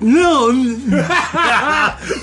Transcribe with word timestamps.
No. 0.00 0.52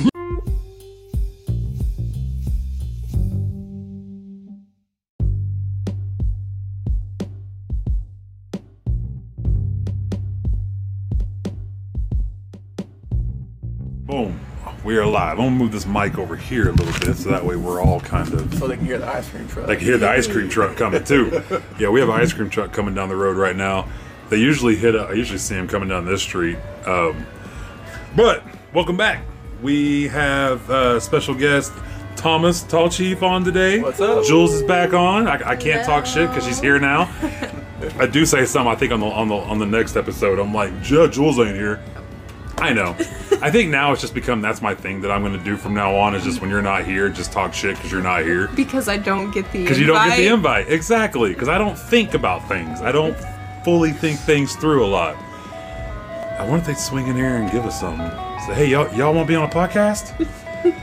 Boom. 14.06 14.40
We 14.84 14.98
are 14.98 15.06
live. 15.06 15.40
I'm 15.40 15.46
gonna 15.46 15.52
move 15.52 15.72
this 15.72 15.86
mic 15.86 16.18
over 16.18 16.36
here 16.36 16.70
a 16.70 16.72
little 16.74 17.00
bit 17.00 17.16
so 17.16 17.30
that 17.30 17.44
way 17.44 17.56
we're 17.56 17.82
all 17.82 18.00
kind 18.02 18.32
of 18.34 18.54
so 18.56 18.68
they 18.68 18.76
can 18.76 18.86
hear 18.86 18.98
the 18.98 19.08
ice 19.08 19.30
cream 19.30 19.48
truck. 19.48 19.66
They 19.66 19.78
can 19.78 19.86
hear 19.86 19.98
the 19.98 20.10
ice 20.10 20.28
cream 20.28 20.50
truck 20.50 20.76
coming 20.78 21.04
too. 21.04 21.42
Yeah, 21.80 21.90
we 21.90 22.02
have 22.02 22.10
an 22.10 22.16
ice 22.20 22.34
cream 22.34 22.50
truck 22.50 22.74
coming 22.74 22.94
down 22.94 23.10
the 23.10 23.16
road 23.16 23.38
right 23.38 23.56
now. 23.56 23.88
They 24.34 24.39
usually 24.39 24.75
hit. 24.75 24.95
A, 24.95 25.02
I 25.02 25.13
usually 25.13 25.38
see 25.38 25.54
them 25.54 25.68
coming 25.68 25.89
down 25.89 26.05
this 26.07 26.23
street. 26.23 26.57
Um, 26.88 27.23
but 28.15 28.43
welcome 28.74 28.97
back. 28.97 29.24
We 29.61 30.07
have 30.07 30.68
uh, 30.71 31.00
special 31.00 31.36
guest 31.36 31.71
Thomas 32.15 32.63
Tallchief 32.63 33.21
on 33.21 33.43
today. 33.43 33.79
What's 33.79 34.01
up? 34.01 34.23
Julz 34.23 34.53
is 34.53 34.63
back 34.63 34.91
on. 34.91 35.27
I, 35.27 35.49
I 35.51 35.55
can't 35.55 35.85
talk 35.85 36.07
shit 36.07 36.29
because 36.29 36.45
she's 36.45 36.59
here 36.59 36.79
now. 36.79 37.13
I 37.99 38.07
do 38.07 38.25
say 38.25 38.43
something. 38.47 38.73
I 38.73 38.75
think 38.75 38.91
on 38.91 39.01
the 39.01 39.05
on 39.05 39.27
the 39.27 39.35
on 39.35 39.59
the 39.59 39.67
next 39.67 39.95
episode, 39.95 40.39
I'm 40.39 40.52
like, 40.52 40.73
Julz 40.81 41.38
ain't 41.45 41.55
here. 41.55 41.79
I 42.57 42.73
know. 42.73 42.95
I 43.39 43.52
think 43.52 43.69
now 43.69 43.91
it's 43.91 44.02
just 44.02 44.15
become 44.15 44.41
that's 44.41 44.63
my 44.63 44.73
thing 44.73 45.02
that 45.02 45.11
I'm 45.11 45.21
going 45.21 45.38
to 45.38 45.43
do 45.43 45.57
from 45.57 45.75
now 45.75 45.95
on. 45.95 46.15
Is 46.15 46.23
just 46.23 46.41
when 46.41 46.49
you're 46.49 46.63
not 46.63 46.85
here, 46.85 47.07
just 47.09 47.31
talk 47.31 47.53
shit 47.53 47.75
because 47.75 47.91
you're 47.91 48.02
not 48.02 48.23
here. 48.23 48.47
Because 48.55 48.88
I 48.88 48.97
don't 48.97 49.29
get 49.29 49.52
the 49.52 49.61
Because 49.61 49.79
you 49.79 49.85
don't 49.85 50.07
get 50.07 50.17
the 50.17 50.33
invite. 50.33 50.71
Exactly. 50.71 51.33
Because 51.33 51.49
I 51.49 51.59
don't 51.59 51.77
think 51.77 52.15
about 52.15 52.47
things. 52.47 52.81
I 52.81 52.91
don't 52.91 53.15
fully 53.63 53.91
think 53.91 54.20
things 54.20 54.55
through 54.55 54.85
a 54.85 54.88
lot. 54.88 55.16
I 56.40 56.41
wonder 56.41 56.58
if 56.58 56.66
they'd 56.66 56.77
swing 56.77 57.08
in 57.08 57.16
here 57.16 57.38
and 57.38 57.52
give 57.52 57.66
us 57.66 57.80
something. 57.80 58.09
Say, 58.45 58.53
hey, 58.53 58.66
y'all, 58.67 58.94
y'all 58.94 59.13
want 59.13 59.27
to 59.27 59.31
be 59.31 59.36
on 59.36 59.50
a 59.50 59.52
podcast? 59.52 60.17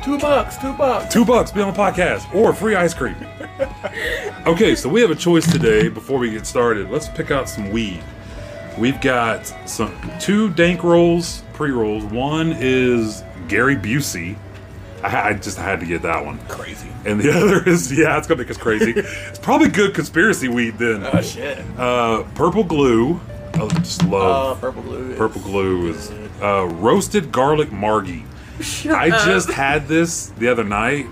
two 0.04 0.18
bucks, 0.18 0.56
two 0.56 0.72
bucks. 0.74 1.12
Two 1.12 1.24
bucks, 1.24 1.50
be 1.50 1.60
on 1.60 1.70
a 1.70 1.76
podcast, 1.76 2.32
or 2.34 2.52
free 2.52 2.74
ice 2.74 2.94
cream. 2.94 3.16
okay, 4.46 4.74
so 4.74 4.88
we 4.88 5.00
have 5.00 5.10
a 5.10 5.16
choice 5.16 5.50
today 5.50 5.88
before 5.88 6.18
we 6.18 6.30
get 6.30 6.46
started. 6.46 6.90
Let's 6.90 7.08
pick 7.08 7.30
out 7.30 7.48
some 7.48 7.70
weed. 7.70 8.02
We've 8.78 9.00
got 9.00 9.46
some 9.68 9.94
two 10.20 10.50
dank 10.50 10.82
rolls, 10.82 11.42
pre 11.52 11.70
rolls. 11.70 12.04
One 12.04 12.54
is 12.58 13.22
Gary 13.48 13.76
Busey. 13.76 14.36
I, 15.02 15.28
I 15.30 15.32
just 15.34 15.56
had 15.58 15.80
to 15.80 15.86
get 15.86 16.02
that 16.02 16.24
one. 16.24 16.38
Crazy. 16.48 16.88
And 17.04 17.20
the 17.20 17.30
other 17.36 17.68
is, 17.68 17.96
yeah, 17.96 18.18
it's 18.18 18.26
gonna 18.26 18.40
make 18.42 18.50
us 18.50 18.56
crazy. 18.58 18.92
it's 18.96 19.38
probably 19.38 19.68
good 19.68 19.94
conspiracy 19.94 20.48
weed 20.48 20.78
then. 20.78 21.04
Oh 21.12 21.20
shit. 21.22 21.58
Uh, 21.78 22.24
purple 22.34 22.64
glue. 22.64 23.20
I 23.54 23.66
just 23.80 24.04
Uh, 24.04 24.08
love 24.08 24.60
purple 24.60 24.82
glue. 24.82 25.10
is- 25.10 25.18
purple 25.18 25.40
glue. 25.42 25.88
Is 25.90 26.10
uh, 26.42 26.66
roasted 26.66 27.32
garlic 27.32 27.72
margie. 27.72 28.24
Shut 28.60 28.94
I 28.94 29.10
up. 29.10 29.24
just 29.24 29.50
had 29.50 29.88
this 29.88 30.26
the 30.38 30.48
other 30.48 30.64
night, 30.64 31.06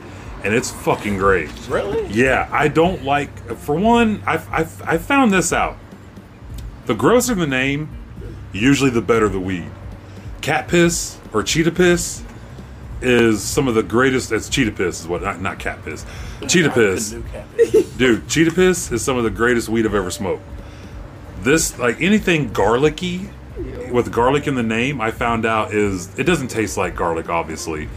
and 0.44 0.54
it's 0.54 0.70
fucking 0.70 1.16
great. 1.16 1.50
Really? 1.68 2.06
Yeah, 2.08 2.48
I 2.52 2.68
don't 2.68 3.04
like. 3.04 3.30
For 3.56 3.74
one, 3.74 4.22
I 4.26 4.36
I 4.52 4.60
I 4.84 4.98
found 4.98 5.32
this 5.32 5.52
out. 5.52 5.76
The 6.86 6.94
grosser 6.94 7.34
the 7.34 7.46
name, 7.46 7.88
usually 8.52 8.90
the 8.90 9.00
better 9.02 9.28
the 9.28 9.40
weed. 9.40 9.70
Cat 10.42 10.68
piss 10.68 11.18
or 11.32 11.42
cheetah 11.42 11.72
piss 11.72 12.22
is 13.00 13.42
some 13.42 13.68
of 13.68 13.74
the 13.74 13.82
greatest. 13.82 14.32
It's 14.32 14.48
cheetah 14.48 14.72
piss 14.72 15.00
is 15.00 15.08
what 15.08 15.22
not, 15.22 15.40
not 15.40 15.58
cat 15.58 15.84
piss. 15.84 16.04
Cheetah 16.46 16.70
piss, 16.70 17.10
dude. 17.96 18.28
Cheetah 18.28 18.52
piss 18.52 18.90
is 18.92 19.02
some 19.04 19.16
of 19.16 19.24
the 19.24 19.30
greatest 19.30 19.68
weed 19.68 19.86
I've 19.86 19.94
ever 19.94 20.10
smoked. 20.10 20.42
This 21.40 21.78
like 21.78 22.00
anything 22.00 22.52
garlicky 22.52 23.30
with 23.90 24.12
garlic 24.12 24.46
in 24.46 24.54
the 24.54 24.62
name, 24.62 25.00
I 25.00 25.10
found 25.10 25.46
out 25.46 25.72
is 25.72 26.16
it 26.18 26.24
doesn't 26.24 26.48
taste 26.48 26.76
like 26.76 26.94
garlic, 26.96 27.28
obviously. 27.28 27.88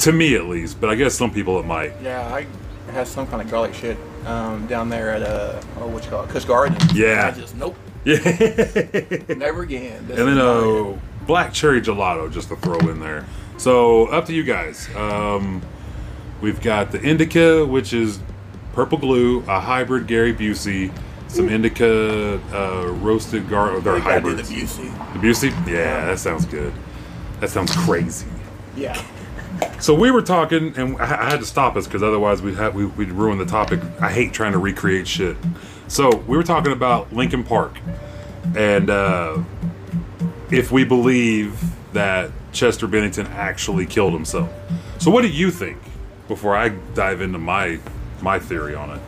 To 0.00 0.12
me, 0.12 0.34
at 0.34 0.46
least, 0.46 0.80
but 0.80 0.90
I 0.90 0.96
guess 0.96 1.14
some 1.14 1.32
people 1.32 1.60
it 1.60 1.66
might. 1.66 1.92
yeah, 2.02 2.26
I 2.34 2.46
had 2.90 3.06
some 3.06 3.26
kind 3.28 3.40
of 3.40 3.48
garlic 3.50 3.72
shit 3.74 3.96
um, 4.26 4.66
down 4.66 4.88
there 4.88 5.10
at 5.10 5.22
uh 5.22 5.60
oh 5.78 5.86
what 5.86 6.04
you 6.04 6.10
call 6.10 6.24
it, 6.24 6.30
Kush 6.30 6.44
Garden. 6.44 6.76
Yeah. 6.92 7.32
I 7.32 7.38
just 7.38 7.54
nope, 7.56 7.76
Yeah. 8.04 8.16
never 9.36 9.62
again. 9.62 10.04
This 10.08 10.18
and 10.18 10.28
then 10.28 10.36
not 10.36 10.64
uh, 10.64 10.98
black 11.26 11.52
cherry 11.52 11.80
gelato 11.80 12.32
just 12.32 12.48
to 12.48 12.56
throw 12.56 12.78
in 12.90 12.98
there. 12.98 13.24
So 13.62 14.06
up 14.06 14.26
to 14.26 14.34
you 14.34 14.42
guys. 14.42 14.92
Um, 14.96 15.62
we've 16.40 16.60
got 16.60 16.90
the 16.90 17.00
indica, 17.00 17.64
which 17.64 17.92
is 17.92 18.18
purple 18.72 18.98
glue, 18.98 19.44
a 19.46 19.60
hybrid 19.60 20.08
Gary 20.08 20.34
Busey, 20.34 20.92
some 21.28 21.48
indica 21.48 22.40
uh, 22.52 22.88
roasted 22.88 23.48
gar. 23.48 23.78
They're 23.78 24.00
They 24.00 24.20
the. 24.34 24.42
Busey. 24.42 25.12
The 25.12 25.18
Busey, 25.20 25.50
yeah, 25.68 26.06
that 26.06 26.18
sounds 26.18 26.44
good. 26.44 26.72
That 27.38 27.50
sounds 27.50 27.72
crazy. 27.76 28.26
Yeah. 28.76 29.00
So 29.78 29.94
we 29.94 30.10
were 30.10 30.22
talking, 30.22 30.76
and 30.76 30.96
I 30.96 31.26
I 31.26 31.30
had 31.30 31.38
to 31.38 31.46
stop 31.46 31.76
us 31.76 31.86
because 31.86 32.02
otherwise 32.02 32.42
we'd, 32.42 32.56
have, 32.56 32.74
we, 32.74 32.86
we'd 32.86 33.12
ruin 33.12 33.38
the 33.38 33.46
topic. 33.46 33.78
I 34.00 34.10
hate 34.10 34.32
trying 34.32 34.52
to 34.52 34.58
recreate 34.58 35.06
shit. 35.06 35.36
So 35.86 36.16
we 36.26 36.36
were 36.36 36.42
talking 36.42 36.72
about 36.72 37.12
Linkin 37.12 37.44
Park, 37.44 37.78
and 38.56 38.90
uh, 38.90 39.38
if 40.50 40.72
we 40.72 40.82
believe 40.82 41.62
that 41.92 42.32
Chester 42.52 42.86
Bennington 42.86 43.26
actually 43.28 43.86
killed 43.86 44.12
himself. 44.12 44.50
So 44.98 45.10
what 45.10 45.22
do 45.22 45.28
you 45.28 45.50
think? 45.50 45.78
Before 46.28 46.54
I 46.56 46.70
dive 46.94 47.20
into 47.20 47.38
my 47.38 47.78
my 48.20 48.38
theory 48.38 48.74
on 48.74 48.90
it. 48.90 49.00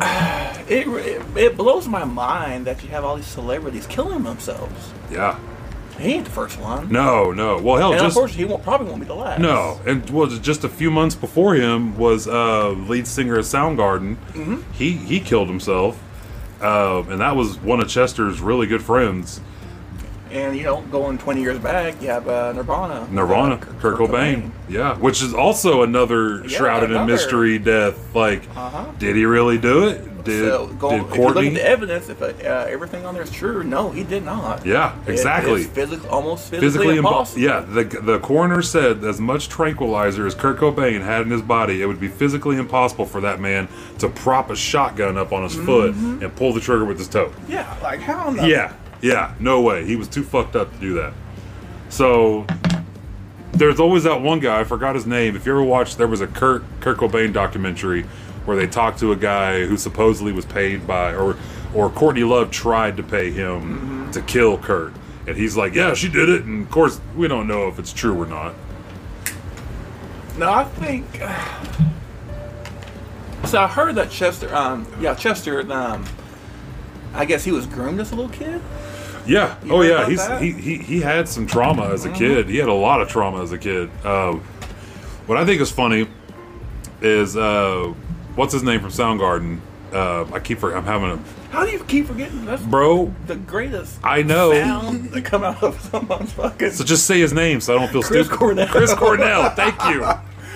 It, 0.70 0.86
it 0.86 1.22
it 1.36 1.56
blows 1.56 1.88
my 1.88 2.04
mind 2.04 2.64
that 2.66 2.80
you 2.84 2.90
have 2.90 3.04
all 3.04 3.16
these 3.16 3.26
celebrities 3.26 3.88
killing 3.88 4.22
themselves. 4.22 4.92
Yeah. 5.10 5.36
He 5.98 6.14
ain't 6.14 6.24
the 6.24 6.30
first 6.30 6.58
one. 6.60 6.90
No, 6.90 7.32
no. 7.32 7.60
Well, 7.60 7.76
hell, 7.76 7.92
And 7.92 8.00
just 8.00 8.16
unfortunately, 8.16 8.44
he 8.46 8.50
won't 8.50 8.62
probably 8.62 8.86
won't 8.88 9.00
be 9.00 9.06
the 9.06 9.14
last. 9.14 9.40
No, 9.40 9.80
and 9.84 10.08
was 10.10 10.38
just 10.38 10.64
a 10.64 10.68
few 10.68 10.90
months 10.90 11.14
before 11.14 11.56
him 11.56 11.96
was 11.98 12.26
uh, 12.26 12.70
lead 12.70 13.06
singer 13.06 13.38
of 13.38 13.44
Soundgarden. 13.44 14.16
Mm-hmm. 14.32 14.72
He 14.72 14.92
he 14.92 15.20
killed 15.20 15.48
himself, 15.48 16.00
uh, 16.62 17.02
and 17.08 17.20
that 17.20 17.36
was 17.36 17.58
one 17.58 17.80
of 17.80 17.88
Chester's 17.88 18.40
really 18.40 18.66
good 18.66 18.82
friends, 18.82 19.40
And 20.30 20.56
you 20.56 20.62
know, 20.62 20.80
going 20.92 21.18
20 21.18 21.40
years 21.40 21.58
back, 21.58 22.00
you 22.00 22.08
have 22.08 22.28
uh, 22.28 22.52
Nirvana. 22.52 23.08
Nirvana, 23.10 23.54
Uh, 23.56 23.58
Kurt, 23.80 23.98
Cobain. 23.98 24.50
Yeah, 24.68 24.94
which 24.96 25.22
is 25.22 25.34
also 25.34 25.82
another 25.82 26.42
Yeah, 26.42 26.56
shrouded 26.58 26.92
in 26.92 27.04
mystery 27.06 27.58
death. 27.58 28.14
Like, 28.14 28.42
Uh-huh. 28.56 28.84
did 28.98 29.16
he 29.16 29.24
really 29.24 29.58
do 29.58 29.88
it? 29.88 30.06
Did, 30.22 30.48
so 30.50 30.66
did 30.66 30.74
if 30.76 30.80
you 30.80 30.92
look 30.98 31.10
Courtney? 31.34 31.48
at 31.48 31.54
the 31.54 31.66
evidence, 31.66 32.08
if 32.10 32.20
uh, 32.22 32.26
everything 32.46 33.06
on 33.06 33.14
there 33.14 33.22
is 33.22 33.30
true, 33.30 33.64
no, 33.64 33.90
he 33.90 34.04
did 34.04 34.22
not. 34.22 34.64
yeah, 34.66 34.94
exactly. 35.06 35.62
is 35.62 35.66
physic- 35.68 36.12
almost 36.12 36.50
physically, 36.50 36.66
Physically 36.68 36.94
impo- 36.96 36.98
impossible. 36.98 37.40
Yeah, 37.42 37.60
the 37.60 37.84
the 37.84 38.18
coroner 38.20 38.60
said 38.60 39.02
as 39.02 39.18
much 39.18 39.48
tranquilizer 39.48 40.26
as 40.26 40.34
Kurt 40.34 40.58
Cobain 40.58 41.00
had 41.02 41.22
in 41.22 41.30
his 41.30 41.40
body, 41.42 41.80
it 41.82 41.86
would 41.86 41.98
be 42.00 42.08
physically 42.08 42.56
impossible 42.58 43.06
for 43.06 43.22
that 43.22 43.40
man 43.40 43.66
to 43.98 44.08
prop 44.10 44.50
a 44.50 44.56
shotgun 44.56 45.16
up 45.16 45.32
on 45.32 45.42
his 45.42 45.54
foot 45.56 45.94
Mm-hmm. 45.94 46.22
and 46.22 46.36
pull 46.36 46.52
the 46.52 46.60
trigger 46.60 46.84
with 46.84 46.98
his 46.98 47.08
toe. 47.08 47.32
Yeah, 47.48 47.74
like 47.82 48.00
how 48.00 48.28
in 48.28 48.36
the 48.36 48.46
Yeah, 48.46 48.72
yeah, 49.00 49.34
no 49.38 49.60
way. 49.60 49.84
He 49.86 49.96
was 49.96 50.08
too 50.08 50.22
fucked 50.22 50.56
up 50.56 50.72
to 50.72 50.78
do 50.78 50.94
that. 50.94 51.12
So 51.88 52.46
there's 53.52 53.80
always 53.80 54.04
that 54.04 54.20
one 54.20 54.40
guy. 54.40 54.60
I 54.60 54.64
forgot 54.64 54.94
his 54.94 55.06
name. 55.06 55.36
If 55.36 55.46
you 55.46 55.52
ever 55.52 55.62
watched, 55.62 55.98
there 55.98 56.06
was 56.06 56.20
a 56.20 56.26
Kurt 56.26 56.62
Kurt 56.80 56.98
Cobain 56.98 57.32
documentary 57.32 58.04
where 58.44 58.56
they 58.56 58.66
talked 58.66 58.98
to 59.00 59.12
a 59.12 59.16
guy 59.16 59.66
who 59.66 59.76
supposedly 59.76 60.32
was 60.32 60.44
paid 60.44 60.86
by, 60.86 61.14
or 61.14 61.36
or 61.74 61.90
Courtney 61.90 62.24
Love 62.24 62.50
tried 62.50 62.96
to 62.96 63.02
pay 63.02 63.30
him 63.30 64.10
to 64.12 64.22
kill 64.22 64.58
Kurt, 64.58 64.92
and 65.26 65.36
he's 65.36 65.56
like, 65.56 65.74
"Yeah, 65.74 65.94
she 65.94 66.08
did 66.08 66.28
it." 66.28 66.44
And 66.44 66.64
of 66.64 66.70
course, 66.70 67.00
we 67.16 67.28
don't 67.28 67.46
know 67.46 67.68
if 67.68 67.78
it's 67.78 67.92
true 67.92 68.20
or 68.20 68.26
not. 68.26 68.54
No, 70.38 70.50
I 70.50 70.64
think. 70.64 71.06
So 73.46 73.60
I 73.60 73.66
heard 73.66 73.96
that 73.96 74.10
Chester, 74.10 74.54
um, 74.54 74.86
yeah, 75.00 75.14
Chester, 75.14 75.70
um, 75.72 76.04
I 77.14 77.24
guess 77.24 77.44
he 77.44 77.50
was 77.50 77.66
groomed 77.66 78.00
as 78.00 78.12
a 78.12 78.14
little 78.14 78.30
kid. 78.30 78.60
Yeah. 79.30 79.56
You 79.64 79.72
oh 79.72 79.82
yeah. 79.82 80.08
He's 80.08 80.26
that? 80.26 80.42
he, 80.42 80.50
he 80.50 80.78
he 80.78 81.00
had 81.00 81.28
some 81.28 81.46
trauma 81.46 81.90
as 81.90 82.04
a 82.04 82.10
kid. 82.12 82.48
He 82.48 82.56
had 82.56 82.68
a 82.68 82.74
lot 82.74 83.00
of 83.00 83.08
trauma 83.08 83.42
as 83.42 83.52
a 83.52 83.58
kid. 83.58 83.88
Uh, 84.04 84.32
what 85.26 85.38
I 85.38 85.46
think 85.46 85.60
is 85.60 85.70
funny 85.70 86.08
is 87.00 87.36
uh, 87.36 87.94
what's 88.34 88.52
his 88.52 88.64
name 88.64 88.80
from 88.80 88.90
Soundgarden. 88.90 89.60
Uh, 89.92 90.24
I 90.32 90.38
keep 90.38 90.58
for, 90.58 90.76
I'm 90.76 90.84
having 90.84 91.10
a 91.10 91.16
How 91.50 91.64
do 91.64 91.72
you 91.72 91.82
keep 91.84 92.06
forgetting? 92.06 92.44
That's 92.44 92.62
bro. 92.62 93.12
the 93.26 93.34
greatest 93.36 93.98
I 94.04 94.22
know. 94.22 94.52
sound 94.52 95.10
that 95.10 95.24
come 95.24 95.42
out 95.42 95.62
of 95.62 95.80
someone's 95.80 96.32
fucking. 96.32 96.70
So 96.72 96.84
just 96.84 97.06
say 97.06 97.20
his 97.20 97.32
name 97.32 97.60
so 97.60 97.74
I 97.74 97.78
don't 97.78 97.90
feel 97.90 98.02
Chris 98.02 98.26
stupid. 98.26 98.38
Cornell. 98.38 98.66
Chris 98.68 98.94
Cornell. 98.94 99.50
Thank 99.50 99.74
you. 99.86 100.04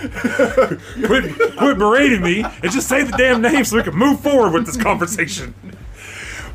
quit, 1.07 1.57
quit 1.57 1.79
berating 1.79 2.23
me 2.23 2.45
and 2.45 2.71
just 2.71 2.89
say 2.89 3.03
the 3.03 3.17
damn 3.17 3.41
name 3.41 3.65
so 3.65 3.77
we 3.77 3.83
can 3.83 3.95
move 3.95 4.21
forward 4.21 4.53
with 4.53 4.67
this 4.67 4.77
conversation. 4.77 5.55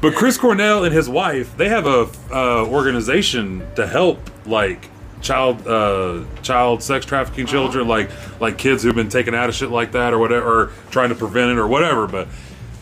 But 0.02 0.16
Chris 0.16 0.38
Cornell 0.38 0.86
and 0.86 0.94
his 0.94 1.10
wife, 1.10 1.56
they 1.58 1.68
have 1.70 1.86
a 1.86 2.10
uh, 2.32 2.66
organization 2.66 3.68
to 3.76 3.86
help 3.86 4.20
like 4.46 4.90
child 5.22 5.68
uh, 5.68 6.24
child 6.42 6.82
sex 6.82 7.06
trafficking 7.06 7.46
children, 7.46 7.88
like 7.88 8.10
like 8.40 8.58
kids 8.58 8.82
who've 8.84 8.96
been 8.96 9.10
taken 9.10 9.36
out 9.36 9.50
of 9.50 9.56
shit 9.56 9.72
like 9.72 9.92
that 9.92 10.14
or 10.14 10.20
whatever, 10.20 10.48
or 10.48 10.72
trying 10.92 11.10
to 11.10 11.16
prevent 11.16 11.52
it 11.52 11.58
or 11.58 11.68
whatever. 11.68 12.08
But 12.08 12.30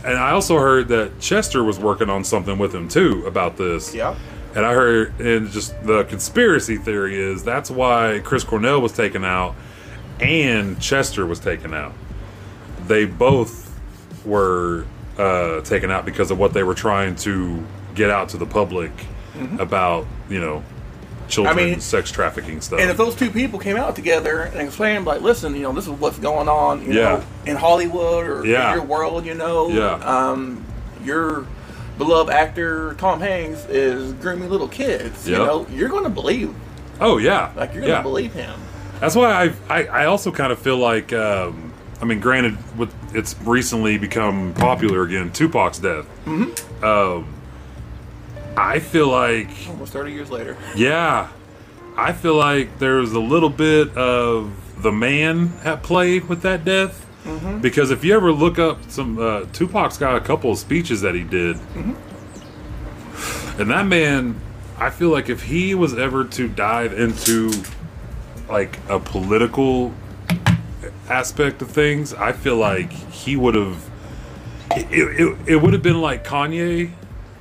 and 0.06 0.18
I 0.18 0.31
also 0.31 0.58
heard 0.58 0.90
that 0.90 1.19
Chester 1.19 1.64
was 1.64 1.80
working 1.80 2.10
on 2.10 2.24
something 2.24 2.58
with 2.58 2.74
him 2.74 2.88
too 2.88 3.25
about 3.25 3.58
this. 3.58 3.96
Yeah. 3.96 4.16
And 4.56 4.66
I 4.66 4.74
heard, 4.74 5.19
and 5.19 5.50
just 5.50 5.84
the 5.84 6.04
conspiracy 6.06 6.78
theory 6.78 7.19
is 7.19 7.44
that's 7.44 7.69
why 7.69 8.22
Chris 8.24 8.44
Cornell 8.44 8.81
was 8.81 8.92
taken 8.92 9.24
out 9.24 9.56
and 10.19 10.80
Chester 10.80 11.25
was 11.25 11.40
taken 11.40 11.74
out. 11.74 11.94
They 12.88 13.06
both 13.06 13.80
were 14.25 14.86
uh, 15.18 15.62
taken 15.62 15.92
out 15.92 16.06
because 16.06 16.31
of 16.31 16.38
what 16.38 16.54
they 16.54 16.64
were 16.64 16.75
trying 16.75 17.16
to 17.18 17.64
get 17.96 18.10
out 18.10 18.30
to 18.30 18.38
the 18.38 18.46
public 18.46 18.92
about, 19.60 20.06
you 20.30 20.40
know, 20.40 20.64
children 21.28 21.56
Mm-hmm. 21.56 21.66
I 21.66 21.69
mean- 21.72 21.80
sex 21.80 22.10
trafficking 22.12 22.62
stuff. 22.62 22.80
And 22.80 22.90
if 22.90 22.98
those 22.98 23.16
two 23.16 23.30
people 23.30 23.60
came 23.60 23.78
out 23.78 23.96
together 23.96 24.42
and 24.44 24.62
explained, 24.62 25.06
like, 25.06 25.22
listen, 25.22 25.56
you 25.56 25.62
know, 25.64 25.72
this 25.74 25.86
is 25.86 25.92
what's 25.92 26.18
going 26.19 26.48
on, 26.50 26.84
you 26.86 26.94
Yeah. 26.94 27.04
know, 27.04 27.24
in 27.46 27.56
Hollywood 27.58 28.25
or 28.25 28.46
Yeah. 28.46 28.69
in 28.72 28.78
your 28.78 28.86
world, 28.86 29.25
you 29.25 29.34
know, 29.36 29.68
Yeah. 29.69 29.94
um, 29.96 30.64
your 31.04 31.46
beloved 31.98 32.31
actor 32.34 32.94
Tom 32.98 33.19
Hanks 33.19 33.66
is 33.69 34.14
grooming 34.14 34.50
little 34.50 34.68
kids. 34.68 35.28
You 35.28 35.36
know, 35.38 35.68
you're 35.72 35.90
going 35.90 36.04
to 36.06 36.10
believe, 36.10 36.54
oh 37.02 37.18
yeah, 37.18 37.50
like, 37.56 37.74
you're 37.74 37.81
going 37.81 37.92
to 37.94 37.98
yeah. 37.98 38.02
believe 38.02 38.34
him. 38.34 38.54
That's 39.00 39.16
why 39.16 39.52
I, 39.69 39.75
I 39.80 39.84
I 39.86 40.06
also 40.06 40.31
kind 40.31 40.52
of 40.52 40.58
feel 40.60 40.78
like 40.78 41.12
um, 41.14 41.74
I 42.02 42.06
mean, 42.06 42.19
granted, 42.19 42.58
with 42.78 42.94
it's 43.18 43.36
recently 43.42 43.98
become 43.98 44.54
popular 44.54 45.02
again. 45.02 45.31
Tupac's 45.31 45.80
death. 45.80 46.06
Mm-hmm. 46.25 46.84
Um, 46.86 47.34
I 48.56 48.80
feel 48.80 49.08
like 49.10 49.50
Almost 49.68 49.92
30 49.94 50.12
years 50.14 50.30
later. 50.30 50.56
yeah, 50.75 51.30
I 51.96 52.14
feel 52.14 52.36
like 52.36 52.80
there's 52.80 53.12
a 53.14 53.19
little 53.19 53.50
bit 53.50 53.96
of 53.98 54.54
the 54.84 54.92
man 54.92 55.52
at 55.64 55.81
play 55.84 56.19
with 56.19 56.42
that 56.44 56.64
death. 56.64 57.04
Because 57.62 57.92
if 57.92 58.06
you 58.06 58.16
ever 58.16 58.31
look 58.31 58.58
up 58.58 58.90
some, 58.90 59.19
uh, 59.19 59.42
Tupac's 59.52 59.98
got 59.98 60.16
a 60.16 60.22
couple 60.22 60.50
of 60.50 60.58
speeches 60.58 61.02
that 61.02 61.14
he 61.14 61.24
did, 61.25 61.58
and 63.60 63.69
that 63.69 63.86
man, 63.86 64.40
I 64.78 64.92
feel 64.92 65.10
like 65.10 65.28
if 65.28 65.44
he 65.44 65.75
was 65.75 65.94
ever 65.98 66.24
to 66.24 66.48
dive 66.48 66.94
into 66.98 67.52
like 68.48 68.80
a 68.88 68.98
political 68.98 69.94
aspect 71.09 71.62
of 71.62 71.69
things, 71.69 72.13
I 72.13 72.31
feel 72.31 72.57
like 72.57 72.92
he 72.92 73.36
would 73.36 73.56
have. 73.56 73.89
It, 74.71 74.92
it, 74.92 75.38
it 75.48 75.56
would 75.56 75.74
have 75.74 75.83
been 75.83 76.01
like 76.01 76.25
Kanye 76.25 76.92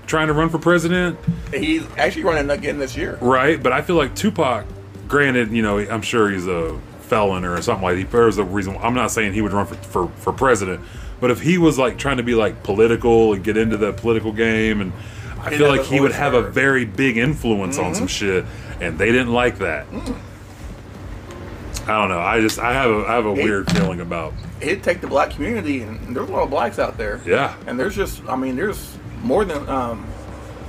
trying 0.07 0.29
to 0.29 0.33
run 0.33 0.49
for 0.49 0.59
president, 0.59 1.19
He's 1.53 1.85
actually 1.97 2.25
running 2.25 2.49
again 2.51 2.79
this 2.79 2.97
year. 2.97 3.19
right? 3.21 3.63
But 3.63 3.73
I 3.73 3.83
feel 3.83 3.97
like 3.97 4.15
Tupac, 4.15 4.67
granted, 5.09 5.51
you 5.51 5.63
know, 5.63 5.79
I'm 5.79 6.03
sure 6.03 6.31
he's 6.31 6.47
a 6.47 6.79
felon 7.01 7.45
or 7.45 7.61
something 7.63 7.83
like 7.83 7.97
that. 7.97 8.11
There's 8.11 8.39
a 8.39 8.45
reason. 8.45 8.77
I'm 8.79 8.95
not 8.95 9.11
saying 9.11 9.33
he 9.33 9.41
would 9.41 9.53
run 9.53 9.67
for, 9.67 9.75
for, 9.75 10.09
for 10.09 10.33
president, 10.33 10.81
but 11.21 11.31
if 11.31 11.41
he 11.41 11.59
was 11.59 11.79
like 11.79 11.99
trying 11.99 12.17
to 12.19 12.23
be 12.23 12.35
like 12.35 12.63
political 12.63 13.33
and 13.33 13.43
get 13.45 13.57
into 13.57 13.77
the 13.77 13.93
political 13.93 14.33
game, 14.33 14.81
and 14.81 14.93
I 15.41 15.57
feel 15.57 15.69
like 15.69 15.85
he 15.85 16.01
would 16.01 16.13
have 16.13 16.35
a 16.35 16.43
very 16.43 16.85
big 16.85 17.17
influence 17.17 17.79
on 17.79 17.95
some 17.95 18.07
mm-hmm. 18.07 18.43
shit, 18.43 18.45
and 18.81 18.99
they 18.99 19.13
didn't 19.13 19.33
like 19.33 19.59
that. 19.59 19.89
Mm. 19.91 20.19
I 21.87 22.01
don't 22.01 22.09
know. 22.09 22.19
I 22.21 22.41
just 22.41 22.59
I 22.59 22.73
have 22.73 22.91
a 22.91 23.05
I 23.07 23.15
have 23.15 23.27
a 23.27 23.33
weird 23.33 23.71
feeling 23.73 24.01
about 24.01 24.33
He'd 24.61 24.83
take 24.83 25.01
the 25.01 25.07
black 25.07 25.31
community, 25.31 25.83
and 25.83 26.17
there's 26.17 26.29
a 26.29 26.33
lot 26.33 26.43
of 26.43 26.51
blacks 26.51 26.79
out 26.79 26.97
there. 26.99 27.21
yeah 27.27 27.55
And 27.67 27.79
there's 27.79 27.95
just, 27.95 28.23
I 28.27 28.35
mean, 28.37 28.57
there's 28.57 28.97
more 29.23 29.45
than 29.45 29.69
um, 29.69 30.07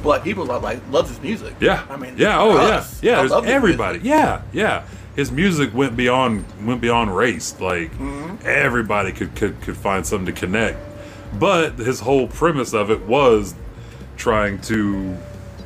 black 0.04 0.24
people 0.24 0.46
that 0.46 0.62
like 0.62 0.80
love 0.92 1.08
his 1.10 1.20
music. 1.22 1.56
Yeah. 1.60 1.86
I 1.90 1.96
mean, 1.98 2.16
yeah. 2.18 2.40
Oh, 2.40 2.58
us, 2.58 3.02
yeah. 3.02 3.12
Yeah. 3.12 3.18
I 3.22 3.28
There's 3.28 3.46
everybody. 3.46 4.00
Yeah. 4.00 4.42
Yeah. 4.52 4.86
His 5.16 5.32
music 5.32 5.74
went 5.74 5.96
beyond 5.98 6.46
went 6.66 6.82
beyond 6.82 7.16
race. 7.16 7.60
Like 7.60 7.92
Mm-hmm. 7.94 8.46
everybody 8.46 9.12
could, 9.12 9.34
could 9.36 9.60
could 9.62 9.78
find 9.78 10.06
something 10.06 10.28
to 10.34 10.40
connect. 10.40 10.78
But 11.40 11.78
his 11.80 12.00
whole 12.02 12.28
premise 12.28 12.74
of 12.74 12.92
it 12.92 13.02
was 13.08 13.56
trying 14.18 14.60
to 14.62 15.18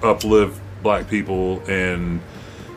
uplift 0.03 0.59
black 0.83 1.07
people 1.09 1.61
and 1.67 2.21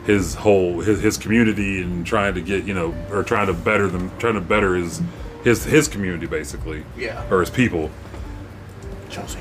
his 0.05 0.35
whole 0.35 0.81
his, 0.81 1.01
his 1.01 1.17
community 1.17 1.81
and 1.81 2.05
trying 2.05 2.33
to 2.35 2.41
get 2.41 2.63
you 2.65 2.73
know 2.73 2.93
or 3.11 3.23
trying 3.23 3.47
to 3.47 3.53
better 3.53 3.87
them 3.87 4.11
trying 4.19 4.35
to 4.35 4.41
better 4.41 4.75
his 4.75 5.01
his 5.43 5.63
his 5.63 5.87
community 5.87 6.25
basically 6.27 6.83
Yeah. 6.97 7.23
or 7.31 7.39
his 7.39 7.49
people 7.49 7.89
Chelsea. 9.09 9.39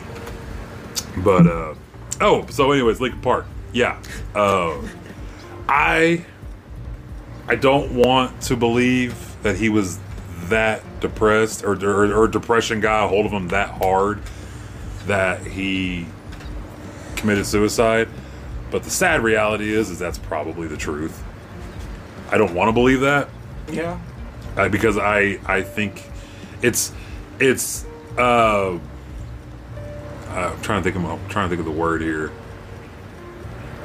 but 1.18 1.46
uh 1.46 1.74
oh, 2.20 2.46
so 2.50 2.72
anyways, 2.72 3.00
Linkin 3.00 3.20
Park. 3.20 3.46
Yeah. 3.72 4.00
Uh, 4.34 4.80
I 5.68 6.24
I 7.48 7.56
don't 7.56 7.94
want 7.94 8.40
to 8.42 8.56
believe 8.56 9.14
that 9.42 9.56
he 9.56 9.68
was 9.68 9.98
that 10.48 10.82
depressed 11.00 11.64
or, 11.64 11.72
or 11.84 12.14
or 12.14 12.28
depression 12.28 12.80
got 12.80 13.04
a 13.04 13.08
hold 13.08 13.26
of 13.26 13.32
him 13.32 13.48
that 13.48 13.70
hard 13.70 14.20
that 15.06 15.44
he 15.46 16.06
committed 17.16 17.46
suicide. 17.46 18.08
But 18.74 18.82
the 18.82 18.90
sad 18.90 19.20
reality 19.20 19.72
is 19.72 19.88
is 19.88 20.00
that's 20.00 20.18
probably 20.18 20.66
the 20.66 20.76
truth. 20.76 21.22
I 22.32 22.36
don't 22.38 22.54
want 22.54 22.66
to 22.70 22.72
believe 22.72 23.02
that 23.02 23.28
Yeah. 23.70 24.00
uh, 24.56 24.68
because 24.68 24.98
I 24.98 25.38
I 25.46 25.62
think 25.62 26.02
it's 26.60 26.92
it's 27.38 27.84
uh 28.18 28.76
I'm 30.28 30.60
trying 30.62 30.82
to 30.82 30.90
think 30.90 30.96
of 30.96 31.04
I'm 31.04 31.28
trying 31.28 31.48
to 31.48 31.56
think 31.56 31.60
of 31.60 31.72
the 31.72 31.80
word 31.80 32.02
here. 32.02 32.32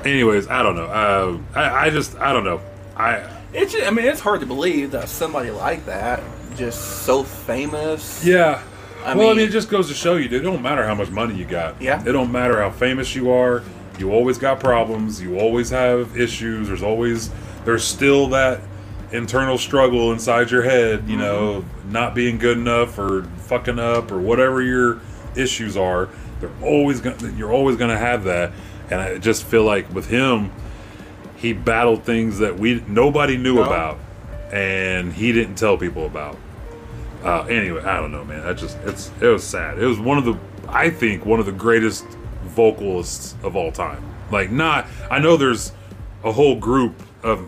Anyways, 0.05 0.47
I 0.47 0.63
don't 0.63 0.75
know. 0.75 0.85
Uh, 0.85 1.37
I 1.53 1.85
I 1.85 1.89
just 1.91 2.17
I 2.17 2.33
don't 2.33 2.43
know. 2.43 2.59
I 2.97 3.29
It's, 3.53 3.75
I 3.85 3.91
mean, 3.91 4.05
it's 4.07 4.19
hard 4.21 4.39
to 4.39 4.47
believe 4.47 4.89
that 4.89 5.07
somebody 5.07 5.51
like 5.51 5.85
that, 5.85 6.23
just 6.55 7.03
so 7.05 7.21
famous. 7.21 8.25
yeah. 8.25 8.63
I 9.05 9.13
well, 9.13 9.27
I 9.27 9.29
mean- 9.29 9.37
mean, 9.37 9.47
it 9.49 9.51
just 9.51 9.69
goes 9.69 9.87
to 9.89 9.93
show 9.93 10.15
you, 10.15 10.27
dude. 10.27 10.41
It 10.41 10.45
don't 10.45 10.63
matter 10.63 10.83
how 10.83 10.95
much 10.95 11.11
money 11.11 11.35
you 11.35 11.45
got. 11.45 11.79
Yeah. 11.79 12.01
It 12.03 12.11
don't 12.11 12.31
matter 12.31 12.59
how 12.59 12.71
famous 12.71 13.13
you 13.13 13.29
are. 13.29 13.61
You 13.99 14.11
always 14.13 14.37
got 14.37 14.59
problems. 14.59 15.21
You 15.21 15.39
always 15.39 15.69
have 15.69 16.17
issues. 16.17 16.67
There's 16.67 16.83
always 16.83 17.29
there's 17.65 17.83
still 17.83 18.27
that 18.29 18.61
internal 19.11 19.57
struggle 19.57 20.11
inside 20.11 20.49
your 20.51 20.63
head. 20.63 21.07
You 21.07 21.17
know, 21.17 21.65
not 21.89 22.15
being 22.15 22.37
good 22.37 22.57
enough 22.57 22.97
or 22.97 23.23
fucking 23.23 23.79
up 23.79 24.11
or 24.11 24.19
whatever 24.19 24.61
your 24.61 24.99
issues 25.35 25.75
are. 25.77 26.09
They're 26.39 26.51
always 26.63 27.01
gonna. 27.01 27.31
You're 27.33 27.51
always 27.53 27.75
gonna 27.75 27.97
have 27.97 28.23
that. 28.23 28.53
And 28.89 29.01
I 29.01 29.17
just 29.17 29.43
feel 29.43 29.63
like 29.63 29.93
with 29.93 30.07
him, 30.07 30.51
he 31.35 31.53
battled 31.53 32.03
things 32.03 32.39
that 32.39 32.57
we 32.57 32.83
nobody 32.87 33.37
knew 33.37 33.55
No. 33.55 33.63
about, 33.63 33.99
and 34.51 35.11
he 35.13 35.31
didn't 35.31 35.55
tell 35.55 35.77
people 35.77 36.05
about. 36.05 36.37
Uh, 37.23 37.41
anyway, 37.43 37.83
I 37.83 37.97
don't 37.97 38.11
know, 38.13 38.23
man. 38.23 38.47
I 38.47 38.53
just 38.53 38.77
it's 38.85 39.11
it 39.19 39.27
was 39.27 39.43
sad. 39.43 39.77
It 39.77 39.85
was 39.85 39.99
one 39.99 40.17
of 40.17 40.23
the 40.25 40.37
I 40.69 40.89
think 40.89 41.25
one 41.25 41.39
of 41.41 41.45
the 41.45 41.51
greatest 41.51 42.05
vocalists 42.49 43.35
of 43.43 43.55
all 43.55 43.71
time. 43.71 44.03
Like 44.31 44.51
not 44.51 44.87
I 45.09 45.19
know 45.19 45.37
there's 45.37 45.71
a 46.23 46.31
whole 46.31 46.55
group 46.55 47.01
of 47.23 47.45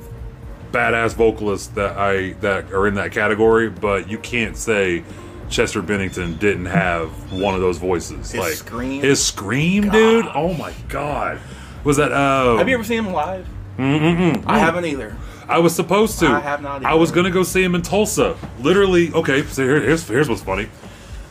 badass 0.72 1.14
vocalists 1.14 1.68
that 1.68 1.98
I 1.98 2.34
that 2.42 2.72
are 2.72 2.88
in 2.88 2.96
that 2.96 3.12
category, 3.12 3.70
but 3.70 4.10
you 4.10 4.18
can't 4.18 4.56
say 4.56 5.04
Chester 5.50 5.82
Bennington 5.82 6.38
didn't 6.38 6.68
have 6.68 7.32
one 7.32 7.54
of 7.54 7.62
those 7.62 7.78
voices. 7.78 8.32
His 8.32 8.40
like 8.40 8.54
scream? 8.54 9.02
his 9.02 9.24
scream, 9.24 9.90
dude. 9.90 10.26
Oh 10.34 10.54
my 10.54 10.74
god. 10.88 11.40
Was 11.84 11.98
that 11.98 12.12
uh 12.12 12.58
Have 12.58 12.70
you 12.70 12.76
ever 12.76 12.84
seen 12.84 13.00
him 13.00 13.14
live? 13.14 13.48
Mm-mm-mm. 13.78 14.44
I 14.46 14.60
haven't 14.60 14.86
either. 14.86 15.16
I 15.48 15.60
was 15.60 15.76
supposed 15.76 16.20
to. 16.20 16.28
I 16.28 16.40
have 16.40 16.62
not 16.62 16.86
I 16.86 16.94
was 16.94 17.12
gonna 17.12 17.32
go 17.32 17.44
see 17.44 17.64
him 17.64 17.76
in 17.76 17.82
Tulsa. 17.82 18.38
Literally, 18.60 19.12
okay. 19.14 19.44
So 19.44 19.64
here, 19.64 19.82
here's 19.82 20.08
here's 20.08 20.30
what's 20.30 20.42
funny. 20.42 20.70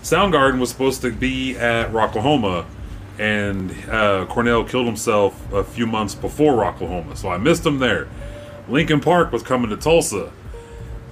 Soundgarden 0.03 0.59
was 0.59 0.71
supposed 0.71 1.03
to 1.03 1.11
be 1.11 1.57
at 1.57 1.91
Rocklahoma, 1.93 2.67
and 3.19 3.75
uh, 3.89 4.27
Cornell 4.27 4.65
killed 4.65 4.87
himself 4.87 5.53
a 5.53 5.65
few 5.65 5.87
months 5.87 6.15
before 6.15 6.55
Rocklahoma, 6.55 7.17
so 7.17 7.29
I 7.29 7.39
missed 7.39 7.65
him 7.65 7.79
there. 7.79 8.09
Linkin 8.69 9.01
Park 9.01 9.33
was 9.33 9.43
coming 9.43 9.71
to 9.71 9.77
Tulsa. 9.77 10.33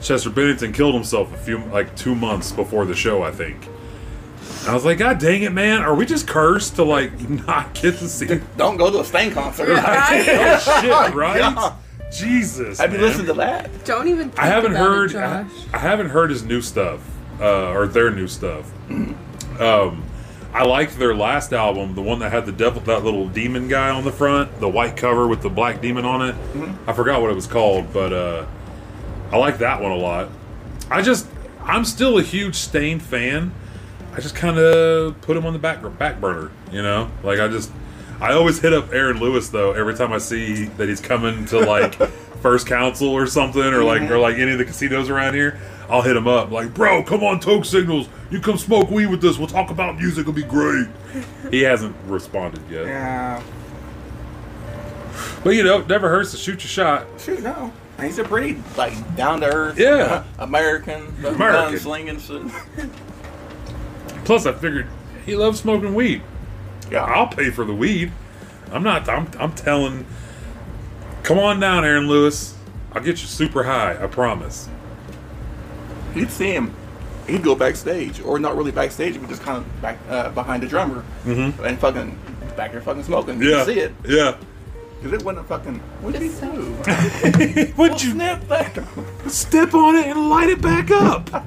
Chester 0.01 0.31
Bennington 0.31 0.73
killed 0.73 0.95
himself 0.95 1.35
a 1.35 1.37
few 1.37 1.59
like 1.67 1.95
two 1.97 2.15
months 2.15 2.53
before 2.53 2.85
the 2.85 2.95
show, 2.95 3.23
I 3.23 3.33
think. 3.33 3.57
I 4.67 4.75
was 4.75 4.85
like, 4.85 4.99
God 4.99 5.19
dang 5.19 5.43
it, 5.43 5.53
man! 5.53 5.83
Are 5.83 5.95
we 5.95 6.07
just 6.07 6.29
cursed 6.29 6.77
to 6.77 6.85
like 6.85 7.29
not 7.47 7.75
get 7.75 7.97
to 7.99 8.09
see? 8.09 8.41
Don't 8.57 8.77
go 8.77 8.91
to 8.91 9.01
a 9.01 9.05
Staind 9.05 9.33
concert. 9.33 9.69
oh 9.71 10.81
shit! 10.81 11.15
Right? 11.15 11.39
Yeah. 11.39 11.75
Jesus. 12.11 12.79
Have 12.79 12.93
you 12.93 12.99
man. 12.99 13.07
listened 13.07 13.27
to 13.27 13.35
that? 13.35 13.85
Don't 13.85 14.09
even. 14.09 14.31
Think 14.31 14.39
I 14.39 14.47
haven't 14.47 14.73
about 14.73 14.89
heard. 14.89 15.11
It, 15.13 15.17
I, 15.17 15.47
I 15.73 15.79
haven't 15.79 16.11
heard 16.11 16.31
his 16.31 16.43
new 16.43 16.61
stuff 16.61 17.01
uh, 17.41 17.71
or 17.71 17.87
their 17.87 18.11
new 18.11 18.29
stuff. 18.29 18.71
Um, 19.61 20.05
I 20.53 20.65
liked 20.65 20.99
their 20.99 21.15
last 21.15 21.53
album, 21.53 21.95
the 21.95 22.03
one 22.03 22.21
that 22.21 22.33
had 22.33 22.47
the 22.47 22.53
devil, 22.53 22.81
that 22.83 23.05
little 23.05 23.29
demon 23.29 23.69
guy 23.69 23.91
on 23.91 24.05
the 24.05 24.13
front, 24.13 24.61
the 24.61 24.69
white 24.69 24.97
cover 24.97 25.29
with 25.29 25.43
the 25.43 25.51
black 25.51 25.81
demon 25.81 26.05
on 26.05 26.29
it. 26.29 26.35
I 26.87 26.93
forgot 26.93 27.21
what 27.21 27.31
it 27.31 27.35
was 27.35 27.47
called, 27.47 27.93
but 27.93 28.13
uh, 28.13 28.47
I 29.31 29.37
like 29.37 29.59
that 29.59 29.83
one 29.83 29.93
a 29.93 29.97
lot. 29.97 30.31
I 30.91 31.03
just, 31.03 31.27
I'm 31.63 31.85
still 31.85 32.19
a 32.19 32.23
huge 32.23 32.55
Staind 32.55 33.03
fan. 33.03 33.53
I 34.15 34.21
just 34.21 34.35
kind 34.35 34.59
of 34.59 35.21
put 35.21 35.37
him 35.37 35.45
on 35.45 35.53
the 35.53 35.59
back 35.59 35.81
back 35.99 36.21
burner, 36.21 36.51
you 36.73 36.83
know. 36.83 37.11
Like 37.23 37.41
I 37.41 37.49
just, 37.49 37.71
I 38.21 38.33
always 38.33 38.59
hit 38.59 38.73
up 38.73 38.93
Aaron 38.93 39.21
Lewis 39.21 39.51
though 39.51 39.73
every 39.73 39.95
time 39.95 40.13
I 40.13 40.19
see 40.19 40.65
that 40.65 40.89
he's 40.89 41.01
coming 41.01 41.45
to 41.47 41.61
like 41.61 41.95
First 42.41 42.67
Council 42.67 43.09
or 43.09 43.27
something, 43.27 43.63
or 43.63 43.85
like 43.85 44.03
or 44.11 44.19
like 44.19 44.37
any 44.37 44.53
of 44.53 44.59
the 44.59 44.65
casinos 44.65 45.11
around 45.11 45.35
here. 45.35 45.61
I'll 45.91 46.03
hit 46.03 46.17
him 46.17 46.27
up 46.27 46.51
like, 46.51 46.75
bro, 46.75 47.03
come 47.03 47.23
on, 47.23 47.39
Toke 47.41 47.65
Signals, 47.65 48.09
You 48.31 48.41
come 48.41 48.59
smoke 48.59 48.91
weed 48.91 49.07
with 49.07 49.25
us. 49.25 49.39
We'll 49.39 49.47
talk 49.49 49.71
about 49.71 49.97
music. 49.97 50.23
It'll 50.23 50.33
be 50.33 50.43
great. 50.43 50.87
He 51.51 51.63
hasn't 51.63 51.97
responded 52.07 52.61
yet. 52.71 52.87
Yeah. 52.87 53.43
But 55.43 55.51
you 55.51 55.63
know, 55.65 55.81
it 55.81 55.89
never 55.89 56.09
hurts 56.09 56.33
to 56.33 56.37
shoot 56.37 56.63
your 56.63 56.69
shot. 56.69 57.07
Shoot, 57.19 57.43
no. 57.43 57.73
He's 58.01 58.19
a 58.19 58.25
pretty 58.25 58.63
like 58.77 59.17
down 59.17 59.41
to 59.41 59.47
earth, 59.53 59.79
Yeah. 59.79 60.25
American, 60.39 61.07
American. 61.25 61.79
gunslinging 61.79 62.21
shit. 62.21 62.91
Plus, 64.25 64.47
I 64.47 64.53
figured 64.53 64.87
he 65.25 65.35
loves 65.35 65.61
smoking 65.61 65.95
weed. 65.95 66.23
Yeah, 66.91 67.05
I'll 67.05 67.27
pay 67.29 67.51
for 67.51 67.65
the 67.65 67.75
weed. 67.75 68.13
I'm 68.71 68.83
not. 68.83 69.09
I'm. 69.09 69.29
I'm 69.41 69.53
telling. 69.55 70.07
Come 71.23 71.39
on 71.39 71.59
down, 71.61 71.85
Aaron 71.85 72.07
Lewis. 72.09 72.55
I'll 72.93 73.03
get 73.03 73.21
you 73.21 73.27
super 73.27 73.65
high. 73.65 74.03
I 74.03 74.07
promise. 74.07 74.69
You'd 76.15 76.31
see 76.31 76.53
him. 76.53 76.75
He'd 77.29 77.43
go 77.45 77.55
backstage, 77.55 78.21
or 78.23 78.39
not 78.39 78.57
really 78.57 78.73
backstage, 78.73 79.21
but 79.21 79.29
just 79.29 79.43
kind 79.43 79.59
of 79.59 79.83
back 79.83 79.99
uh, 80.09 80.31
behind 80.31 80.63
the 80.63 80.67
drummer, 80.67 81.05
Mhm. 81.27 81.59
and 81.65 81.79
fucking 81.79 82.19
back 82.57 82.73
there 82.73 82.81
fucking 82.81 83.05
smoking. 83.05 83.41
Yeah. 83.43 83.65
could 83.65 83.75
see 83.75 83.81
it 83.81 83.93
Yeah. 84.05 84.35
because 85.01 85.13
it 85.21 85.25
wasn't 85.25 85.47
fucking. 85.47 85.81
What 86.01 86.13
did 86.15 86.23
he 86.23 86.29
Just 86.29 86.41
do? 86.41 86.75
Would 86.87 87.77
Well, 87.77 87.91
you 87.93 87.99
snap 88.13 88.49
that? 88.49 88.79
step 89.29 89.75
on 89.75 89.95
it 89.97 90.07
and 90.07 90.29
light 90.31 90.49
it 90.49 90.61
back 90.63 90.91
up? 90.91 91.45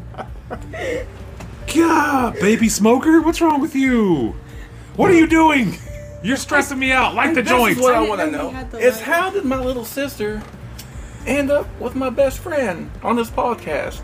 God, 1.73 2.33
baby 2.39 2.69
smoker, 2.69 3.21
what's 3.21 3.41
wrong 3.41 3.61
with 3.61 3.75
you? 3.75 4.35
What 4.95 5.09
are 5.09 5.13
you 5.15 5.27
doing? 5.27 5.77
You're 6.23 6.37
stressing 6.37 6.77
me 6.77 6.91
out. 6.91 7.15
Light 7.15 7.33
the 7.33 7.41
This 7.41 7.49
joint. 7.51 7.77
is 7.77 7.83
what 7.83 7.95
I 7.95 8.03
I 8.05 8.07
want 8.07 8.21
to 8.21 8.27
know 8.29 8.37
know. 8.43 8.49
he 8.49 8.55
had 8.55 8.71
the 8.71 8.77
Is 8.79 8.95
light. 8.97 9.03
how 9.03 9.29
did 9.31 9.45
my 9.45 9.57
little 9.57 9.85
sister 9.85 10.43
end 11.25 11.49
up 11.49 11.67
with 11.79 11.95
my 11.95 12.09
best 12.09 12.39
friend 12.39 12.91
on 13.01 13.15
this 13.15 13.29
podcast? 13.29 14.01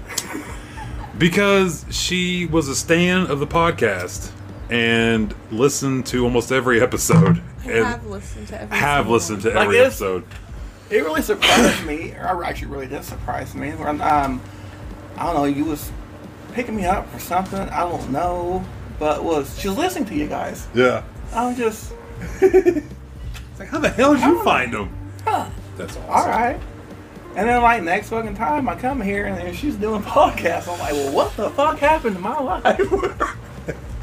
Because 1.17 1.85
she 1.89 2.45
was 2.45 2.67
a 2.67 2.75
stan 2.75 3.27
of 3.27 3.39
the 3.39 3.47
podcast 3.47 4.31
and 4.69 5.33
listened 5.51 6.05
to 6.07 6.23
almost 6.23 6.51
every 6.51 6.81
episode. 6.81 7.41
I 7.65 7.71
and 7.71 7.85
have 7.85 8.05
listened 8.05 8.47
to 8.49 8.61
every 8.61 8.77
have 8.77 8.97
single 9.05 9.13
listened 9.13 9.41
to 9.43 9.49
one. 9.49 9.67
Like 9.67 9.75
episode. 9.77 10.23
It 10.89 10.97
really 11.03 11.21
surprised 11.21 11.85
me, 11.85 12.13
or 12.13 12.43
actually 12.43 12.67
really 12.67 12.87
did 12.87 13.03
surprise 13.03 13.55
me. 13.55 13.71
When 13.71 13.99
um, 14.01 14.41
I 15.17 15.25
don't 15.25 15.35
know, 15.35 15.45
you 15.45 15.65
was 15.65 15.91
picking 16.53 16.75
me 16.75 16.85
up 16.85 17.09
for 17.09 17.19
something. 17.19 17.59
I 17.59 17.79
don't 17.79 18.09
know, 18.11 18.63
but 18.99 19.23
was 19.23 19.57
she 19.59 19.67
was 19.69 19.77
listening 19.77 20.05
to 20.05 20.15
you 20.15 20.27
guys? 20.27 20.67
Yeah. 20.73 21.03
I 21.33 21.47
was 21.47 21.57
just, 21.57 21.93
It's 22.41 22.85
like, 23.59 23.67
how 23.69 23.79
the 23.79 23.89
hell 23.89 24.13
did 24.13 24.21
you 24.23 24.37
Huh. 24.37 24.43
find 24.43 24.73
them? 24.73 24.89
huh, 25.25 25.49
That's 25.77 25.97
awesome. 25.97 26.09
all 26.09 26.27
right. 26.27 26.59
And 27.37 27.47
then 27.47 27.61
like 27.61 27.83
next 27.83 28.09
fucking 28.09 28.33
time 28.33 28.67
I 28.67 28.73
come 28.73 28.99
here 28.99 29.27
and 29.27 29.55
she's 29.55 29.75
doing 29.75 30.01
podcasts, 30.01 30.67
I'm 30.67 30.79
like, 30.79 30.93
well, 30.93 31.13
what 31.13 31.37
the 31.37 31.51
fuck 31.51 31.77
happened 31.77 32.15
to 32.15 32.21
my 32.21 32.39
life? 32.39 32.63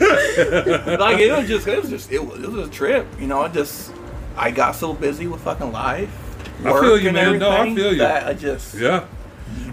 like 1.01 1.19
it 1.19 1.37
was 1.37 1.49
just, 1.49 1.67
it 1.67 1.81
was 1.81 1.91
just, 1.91 2.13
it 2.13 2.25
was, 2.25 2.45
it 2.45 2.49
was 2.49 2.69
a 2.69 2.71
trip. 2.71 3.09
You 3.19 3.27
know, 3.27 3.43
I 3.43 3.49
just, 3.49 3.93
I 4.37 4.53
got 4.53 4.77
so 4.77 4.93
busy 4.95 5.27
with 5.27 5.41
fucking 5.41 5.73
life. 5.73 6.09
I 6.65 6.81
feel 6.81 6.97
you, 6.97 7.11
man. 7.11 7.41
No, 7.41 7.51
I 7.51 7.75
feel 7.75 7.93
you. 7.93 7.99
That 7.99 8.29
I 8.29 8.35
just 8.35 8.73
Yeah. 8.77 9.05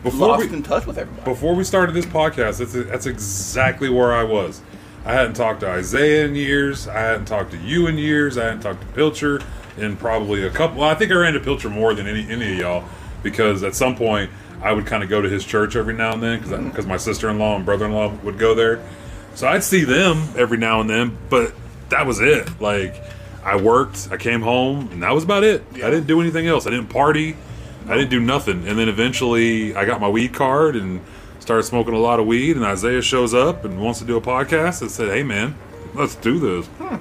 Before 0.01 0.30
lost 0.30 0.50
we, 0.50 0.56
in 0.56 0.63
touch 0.63 0.88
with 0.88 0.98
everybody. 0.98 1.32
before 1.32 1.53
we 1.53 1.63
started 1.63 1.94
this 1.94 2.08
podcast, 2.08 2.58
that's, 2.58 2.74
that's 2.74 3.06
exactly 3.06 3.89
where 3.89 4.12
I 4.12 4.24
was. 4.24 4.62
I 5.06 5.13
hadn't 5.13 5.36
talked 5.36 5.60
to 5.60 5.70
Isaiah 5.70 6.25
in 6.25 6.34
years. 6.34 6.88
I 6.88 7.00
hadn't 7.00 7.25
talked 7.25 7.51
to 7.51 7.58
you 7.58 7.86
in 7.86 8.00
years. 8.00 8.39
I 8.39 8.46
hadn't 8.46 8.62
talked 8.62 8.82
to 8.82 8.88
Pilcher 8.88 9.39
in 9.77 9.98
probably 9.98 10.48
a 10.48 10.50
couple. 10.50 10.80
Well, 10.80 10.89
I 10.89 10.96
think 10.96 11.12
I 11.12 11.15
ran 11.15 11.34
to 11.34 11.39
Pilcher 11.39 11.70
more 11.70 11.94
than 11.94 12.08
any 12.08 12.27
any 12.27 12.53
of 12.53 12.58
y'all 12.60 12.84
because 13.24 13.63
at 13.63 13.75
some 13.75 13.96
point 13.96 14.32
I 14.62 14.72
would 14.72 14.86
kind 14.86 15.04
of 15.04 15.10
go 15.10 15.22
to 15.22 15.30
his 15.30 15.44
church 15.46 15.75
every 15.75 15.94
now 15.94 16.13
and 16.13 16.22
then 16.22 16.70
because 16.70 16.86
my 16.86 16.98
sister 16.98 17.30
in 17.30 17.40
law 17.40 17.56
and 17.56 17.66
brother 17.66 17.86
in 17.86 17.94
law 17.94 18.10
would 18.24 18.38
go 18.38 18.54
there. 18.54 18.84
So 19.36 19.48
I'd 19.48 19.63
see 19.63 19.84
them 19.84 20.28
every 20.38 20.58
now 20.58 20.82
and 20.82 20.90
then, 20.90 21.18
but 21.30 21.54
that 21.90 22.06
was 22.06 22.20
it. 22.20 22.62
Like 22.62 23.01
I 23.44 23.56
worked, 23.56 24.10
I 24.12 24.18
came 24.18 24.42
home, 24.42 24.90
and 24.92 25.04
that 25.04 25.12
was 25.12 25.24
about 25.24 25.44
it. 25.44 25.63
Yeah. 25.75 25.88
I 25.88 25.90
didn't 25.90 26.08
do 26.08 26.22
anything 26.22 26.48
else. 26.48 26.68
I 26.68 26.70
didn't 26.70 26.90
party. 26.90 27.36
I 27.88 27.96
didn't 27.96 28.10
do 28.10 28.20
nothing. 28.20 28.68
And 28.68 28.78
then 28.78 28.90
eventually 28.90 29.75
I 29.75 29.86
got 29.86 30.00
my 30.00 30.08
weed 30.08 30.34
card 30.34 30.75
and 30.75 31.01
started 31.40 31.63
smoking 31.63 31.94
a 31.94 32.00
lot 32.00 32.20
of 32.20 32.28
weed. 32.28 32.56
And 32.56 32.66
Isaiah 32.66 33.01
shows 33.01 33.34
up 33.34 33.66
and 33.66 33.82
wants 33.82 34.00
to 34.00 34.06
do 34.06 34.18
a 34.18 34.22
podcast 34.22 34.82
and 34.82 34.92
said, 34.92 35.10
Hey, 35.10 35.24
man, 35.24 35.56
let's 35.96 36.16
do 36.16 36.40
this. 36.40 36.68
Hmm. 36.78 36.98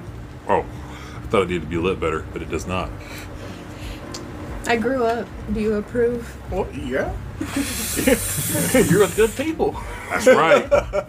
Oh, 0.47 0.61
I 0.61 1.27
thought 1.27 1.43
it 1.43 1.49
needed 1.49 1.61
to 1.61 1.67
be 1.67 1.77
lit 1.77 1.99
better, 1.99 2.25
but 2.33 2.41
it 2.41 2.49
does 2.49 2.65
not. 2.65 2.89
I 4.71 4.77
grew 4.77 5.03
up. 5.03 5.27
Do 5.51 5.59
you 5.59 5.73
approve? 5.73 6.33
Well, 6.49 6.65
yeah. 6.71 7.13
You're 8.89 9.03
a 9.03 9.09
good 9.09 9.35
people. 9.35 9.75
That's 10.09 10.27
right. 10.27 10.65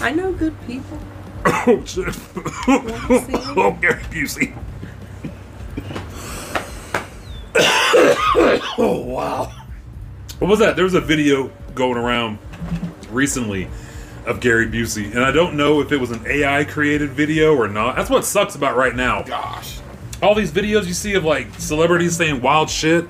I 0.00 0.12
know 0.12 0.32
good 0.32 0.54
people. 0.68 1.00
oh, 1.44 1.82
shit. 1.84 2.16
Wanna 2.68 3.60
oh, 3.60 3.76
Gary 3.80 4.04
Busey. 4.04 4.56
Oh 8.78 9.02
wow. 9.04 9.52
What 10.38 10.48
was 10.48 10.60
that? 10.60 10.76
There 10.76 10.84
was 10.84 10.94
a 10.94 11.00
video 11.00 11.50
going 11.74 11.96
around 11.96 12.38
recently 13.10 13.68
of 14.26 14.38
Gary 14.38 14.68
Busey, 14.68 15.10
and 15.10 15.24
I 15.24 15.32
don't 15.32 15.56
know 15.56 15.80
if 15.80 15.90
it 15.90 15.96
was 15.96 16.12
an 16.12 16.24
AI 16.24 16.62
created 16.62 17.10
video 17.10 17.56
or 17.56 17.66
not. 17.66 17.96
That's 17.96 18.10
what 18.10 18.24
sucks 18.24 18.54
about 18.54 18.76
right 18.76 18.94
now. 18.94 19.22
Gosh. 19.24 19.77
All 20.22 20.34
these 20.34 20.50
videos 20.50 20.86
you 20.86 20.94
see 20.94 21.14
of 21.14 21.24
like 21.24 21.54
celebrities 21.54 22.16
saying 22.16 22.40
wild 22.40 22.70
shit, 22.70 23.06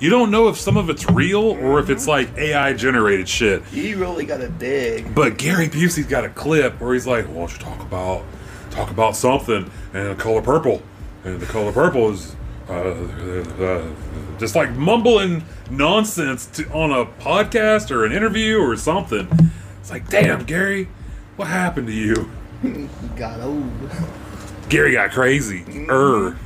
you 0.00 0.10
don't 0.10 0.30
know 0.30 0.48
if 0.48 0.56
some 0.56 0.76
of 0.76 0.90
it's 0.90 1.08
real 1.10 1.42
or 1.42 1.78
if 1.80 1.90
it's 1.90 2.06
like 2.06 2.36
AI 2.36 2.72
generated 2.72 3.28
shit. 3.28 3.62
You 3.72 3.98
really 3.98 4.24
gotta 4.24 4.48
dig. 4.48 5.14
But 5.14 5.38
Gary 5.38 5.68
Busey's 5.68 6.06
got 6.06 6.24
a 6.24 6.28
clip 6.28 6.80
where 6.80 6.94
he's 6.94 7.06
like, 7.06 7.26
"Why 7.26 7.34
don't 7.34 7.52
you 7.52 7.58
talk 7.58 7.80
about 7.80 8.24
talk 8.70 8.90
about 8.90 9.16
something?" 9.16 9.70
And 9.92 10.10
the 10.10 10.14
color 10.14 10.42
purple, 10.42 10.82
and 11.24 11.40
the 11.40 11.46
color 11.46 11.72
purple 11.72 12.10
is 12.10 12.36
uh, 12.68 12.72
uh, 12.72 13.86
just 14.38 14.54
like 14.54 14.70
mumbling 14.72 15.44
nonsense 15.70 16.46
to, 16.46 16.70
on 16.70 16.90
a 16.90 17.06
podcast 17.22 17.90
or 17.90 18.04
an 18.04 18.12
interview 18.12 18.58
or 18.58 18.76
something. 18.76 19.28
It's 19.80 19.90
like, 19.90 20.08
damn, 20.08 20.44
Gary, 20.44 20.88
what 21.36 21.48
happened 21.48 21.86
to 21.86 21.92
you? 21.92 22.30
Got 23.16 23.40
old. 23.40 23.72
Gary 24.68 24.92
got 24.92 25.12
crazy. 25.12 25.64
Er. 25.88 26.36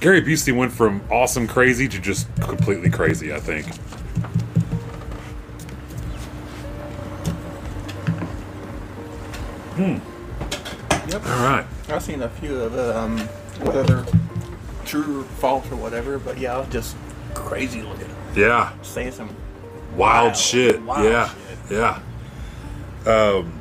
Gary 0.00 0.22
Busey 0.22 0.54
went 0.54 0.72
from 0.72 1.02
awesome 1.10 1.46
crazy 1.48 1.88
to 1.88 1.98
just 1.98 2.28
completely 2.40 2.88
crazy, 2.90 3.32
I 3.32 3.40
think. 3.40 3.66
Hmm. 9.76 9.98
Yep. 11.10 11.24
All 11.26 11.42
right. 11.42 11.66
I've 11.88 12.02
seen 12.02 12.22
a 12.22 12.28
few 12.28 12.54
of 12.60 12.76
um 12.78 13.18
whether 13.64 14.04
true 14.84 15.20
or 15.20 15.24
false 15.24 15.70
or 15.70 15.76
whatever, 15.76 16.18
but 16.18 16.38
yeah, 16.38 16.64
just 16.70 16.96
crazy 17.34 17.82
looking. 17.82 18.14
Yeah. 18.34 18.72
Saying 18.82 19.12
some 19.12 19.28
Wild, 19.96 20.26
Wild, 20.26 20.36
shit. 20.36 20.82
wild 20.82 21.04
yeah. 21.04 21.28
shit. 21.68 21.70
Yeah. 21.70 22.00
Um 23.06 23.52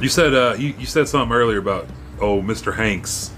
You 0.00 0.08
said 0.08 0.34
uh 0.34 0.54
you, 0.58 0.74
you 0.78 0.86
said 0.86 1.08
something 1.08 1.32
earlier 1.34 1.58
about 1.58 1.86
oh 2.20 2.40
Mr. 2.40 2.74
Hanks. 2.74 3.31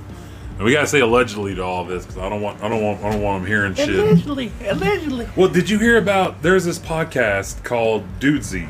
And 0.56 0.62
we 0.64 0.72
gotta 0.72 0.86
say 0.86 1.00
allegedly 1.00 1.54
to 1.56 1.62
all 1.64 1.84
this 1.84 2.06
because 2.06 2.18
I 2.18 2.28
don't 2.28 2.40
want 2.40 2.62
I 2.62 2.68
don't 2.68 2.82
want 2.82 3.02
I 3.02 3.10
don't 3.10 3.22
want 3.22 3.42
them 3.42 3.48
hearing 3.48 3.74
shit. 3.74 3.88
allegedly, 3.88 4.52
allegedly. 4.66 5.28
Well, 5.36 5.48
did 5.48 5.68
you 5.68 5.78
hear 5.80 5.98
about? 5.98 6.42
There's 6.42 6.64
this 6.64 6.78
podcast 6.78 7.64
called 7.64 8.04
Dudesy, 8.20 8.68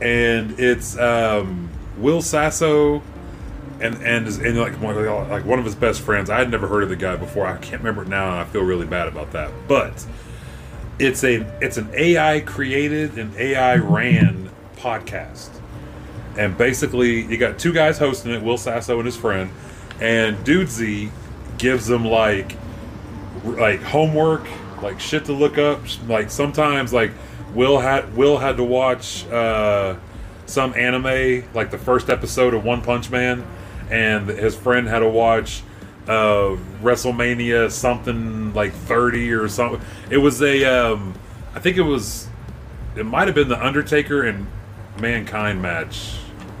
and 0.00 0.58
it's 0.60 0.96
um, 0.96 1.70
Will 1.96 2.22
Sasso, 2.22 3.02
and 3.80 3.96
and 3.96 4.28
and 4.28 4.58
like 4.58 4.80
one 4.80 5.04
like 5.28 5.44
one 5.44 5.58
of 5.58 5.64
his 5.64 5.74
best 5.74 6.02
friends. 6.02 6.30
I 6.30 6.38
had 6.38 6.52
never 6.52 6.68
heard 6.68 6.84
of 6.84 6.88
the 6.88 6.96
guy 6.96 7.16
before. 7.16 7.46
I 7.46 7.56
can't 7.58 7.82
remember 7.82 8.02
it 8.02 8.08
now, 8.08 8.30
and 8.30 8.38
I 8.38 8.44
feel 8.44 8.62
really 8.62 8.86
bad 8.86 9.08
about 9.08 9.32
that. 9.32 9.50
But 9.66 10.06
it's 11.00 11.24
a 11.24 11.40
it's 11.60 11.76
an 11.78 11.90
AI 11.94 12.40
created 12.40 13.18
and 13.18 13.34
AI 13.36 13.76
ran 13.76 14.50
podcast, 14.76 15.50
and 16.36 16.56
basically 16.56 17.24
you 17.24 17.38
got 17.38 17.58
two 17.58 17.72
guys 17.72 17.98
hosting 17.98 18.32
it, 18.32 18.40
Will 18.40 18.56
Sasso 18.56 18.98
and 18.98 19.06
his 19.06 19.16
friend, 19.16 19.50
and 20.00 20.36
Dudesy 20.44 21.10
gives 21.58 21.86
them 21.86 22.04
like 22.04 22.56
like 23.44 23.82
homework, 23.82 24.46
like 24.82 25.00
shit 25.00 25.24
to 25.26 25.32
look 25.32 25.58
up. 25.58 25.80
Like 26.06 26.30
sometimes, 26.30 26.92
like 26.92 27.12
Will 27.54 27.78
had 27.78 28.16
Will 28.16 28.38
had 28.38 28.56
to 28.56 28.64
watch 28.64 29.26
uh, 29.28 29.96
some 30.46 30.74
anime, 30.74 31.44
like 31.54 31.70
the 31.70 31.78
first 31.78 32.10
episode 32.10 32.54
of 32.54 32.64
One 32.64 32.82
Punch 32.82 33.10
Man, 33.10 33.46
and 33.90 34.28
his 34.28 34.54
friend 34.54 34.86
had 34.86 35.00
to 35.00 35.08
watch 35.08 35.62
uh, 36.06 36.56
WrestleMania 36.82 37.70
something 37.70 38.54
like 38.54 38.72
thirty 38.72 39.32
or 39.32 39.48
something. 39.48 39.80
It 40.10 40.18
was 40.18 40.42
a, 40.42 40.64
um, 40.64 41.14
I 41.54 41.60
think 41.60 41.76
it 41.76 41.82
was, 41.82 42.28
it 42.96 43.04
might 43.04 43.28
have 43.28 43.34
been 43.34 43.48
the 43.48 43.62
Undertaker 43.64 44.22
and 44.22 44.46
Mankind 45.00 45.62
match. 45.62 46.16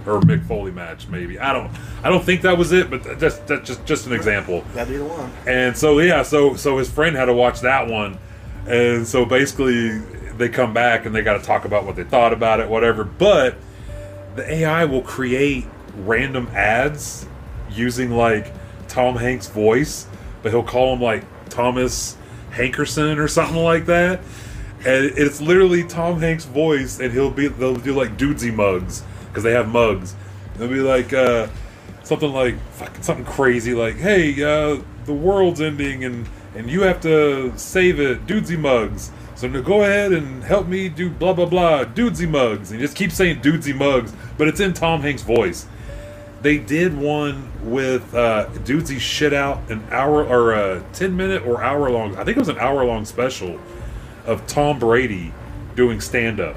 Or 0.06 0.20
Mick 0.20 0.46
Foley 0.46 0.70
match, 0.70 1.06
maybe. 1.08 1.38
I 1.38 1.52
don't. 1.52 1.70
I 2.02 2.08
don't 2.08 2.24
think 2.24 2.42
that 2.42 2.56
was 2.56 2.72
it, 2.72 2.88
but 2.88 3.18
that's 3.18 3.36
that's 3.40 3.66
just 3.66 3.84
just 3.84 4.06
an 4.06 4.14
example. 4.14 4.62
That'd 4.72 4.92
be 4.92 4.98
the 4.98 5.04
one. 5.04 5.30
And 5.46 5.76
so 5.76 5.98
yeah, 5.98 6.22
so 6.22 6.54
so 6.56 6.78
his 6.78 6.88
friend 6.90 7.14
had 7.14 7.26
to 7.26 7.34
watch 7.34 7.60
that 7.60 7.88
one, 7.88 8.18
and 8.66 9.06
so 9.06 9.26
basically 9.26 9.98
they 10.38 10.48
come 10.48 10.72
back 10.72 11.04
and 11.04 11.14
they 11.14 11.20
got 11.20 11.36
to 11.38 11.44
talk 11.44 11.64
about 11.66 11.84
what 11.84 11.96
they 11.96 12.04
thought 12.04 12.32
about 12.32 12.60
it, 12.60 12.68
whatever. 12.68 13.04
But 13.04 13.56
the 14.36 14.50
AI 14.50 14.84
will 14.86 15.02
create 15.02 15.66
random 15.96 16.46
ads 16.54 17.26
using 17.70 18.10
like 18.10 18.52
Tom 18.86 19.16
Hanks' 19.16 19.48
voice, 19.48 20.06
but 20.42 20.52
he'll 20.52 20.62
call 20.62 20.94
him 20.94 21.02
like 21.02 21.24
Thomas 21.50 22.16
Hankerson 22.52 23.18
or 23.18 23.28
something 23.28 23.62
like 23.62 23.86
that. 23.86 24.20
And 24.78 25.06
it's 25.18 25.40
literally 25.40 25.84
Tom 25.84 26.20
Hanks' 26.20 26.44
voice, 26.44 27.00
and 27.00 27.12
he'll 27.12 27.30
be 27.30 27.48
they'll 27.48 27.74
do 27.74 27.94
like 27.94 28.16
dudesy 28.16 28.54
mugs 28.54 29.02
because 29.38 29.44
they 29.44 29.56
have 29.56 29.68
mugs. 29.68 30.16
They'll 30.56 30.68
be 30.68 30.80
like 30.80 31.12
uh, 31.12 31.46
something 32.02 32.32
like 32.32 32.58
fucking 32.72 33.02
something 33.02 33.24
crazy 33.24 33.72
like, 33.72 33.96
"Hey, 33.96 34.32
uh, 34.42 34.82
the 35.04 35.12
world's 35.12 35.60
ending, 35.60 36.04
and 36.04 36.28
and 36.56 36.68
you 36.68 36.82
have 36.82 37.00
to 37.02 37.56
save 37.56 38.00
it, 38.00 38.26
dudesy 38.26 38.58
mugs." 38.58 39.12
So 39.36 39.46
now 39.46 39.60
go 39.60 39.82
ahead 39.82 40.12
and 40.12 40.42
help 40.42 40.66
me 40.66 40.88
do 40.88 41.08
blah 41.08 41.34
blah 41.34 41.46
blah, 41.46 41.84
dudesy 41.84 42.28
mugs, 42.28 42.72
and 42.72 42.80
just 42.80 42.96
keep 42.96 43.12
saying 43.12 43.40
dudesy 43.40 43.76
mugs, 43.76 44.12
but 44.36 44.48
it's 44.48 44.58
in 44.58 44.72
Tom 44.72 45.02
Hanks' 45.02 45.22
voice. 45.22 45.66
They 46.42 46.58
did 46.58 46.96
one 46.96 47.48
with 47.62 48.12
uh, 48.14 48.48
dudesy 48.64 48.98
shit 48.98 49.32
out 49.32 49.70
an 49.70 49.86
hour 49.92 50.24
or 50.24 50.52
a 50.52 50.84
ten 50.92 51.16
minute 51.16 51.46
or 51.46 51.62
hour 51.62 51.88
long. 51.90 52.16
I 52.16 52.24
think 52.24 52.36
it 52.36 52.40
was 52.40 52.48
an 52.48 52.58
hour 52.58 52.84
long 52.84 53.04
special 53.04 53.60
of 54.26 54.44
Tom 54.48 54.80
Brady 54.80 55.32
doing 55.76 56.00
stand 56.00 56.40
up. 56.40 56.56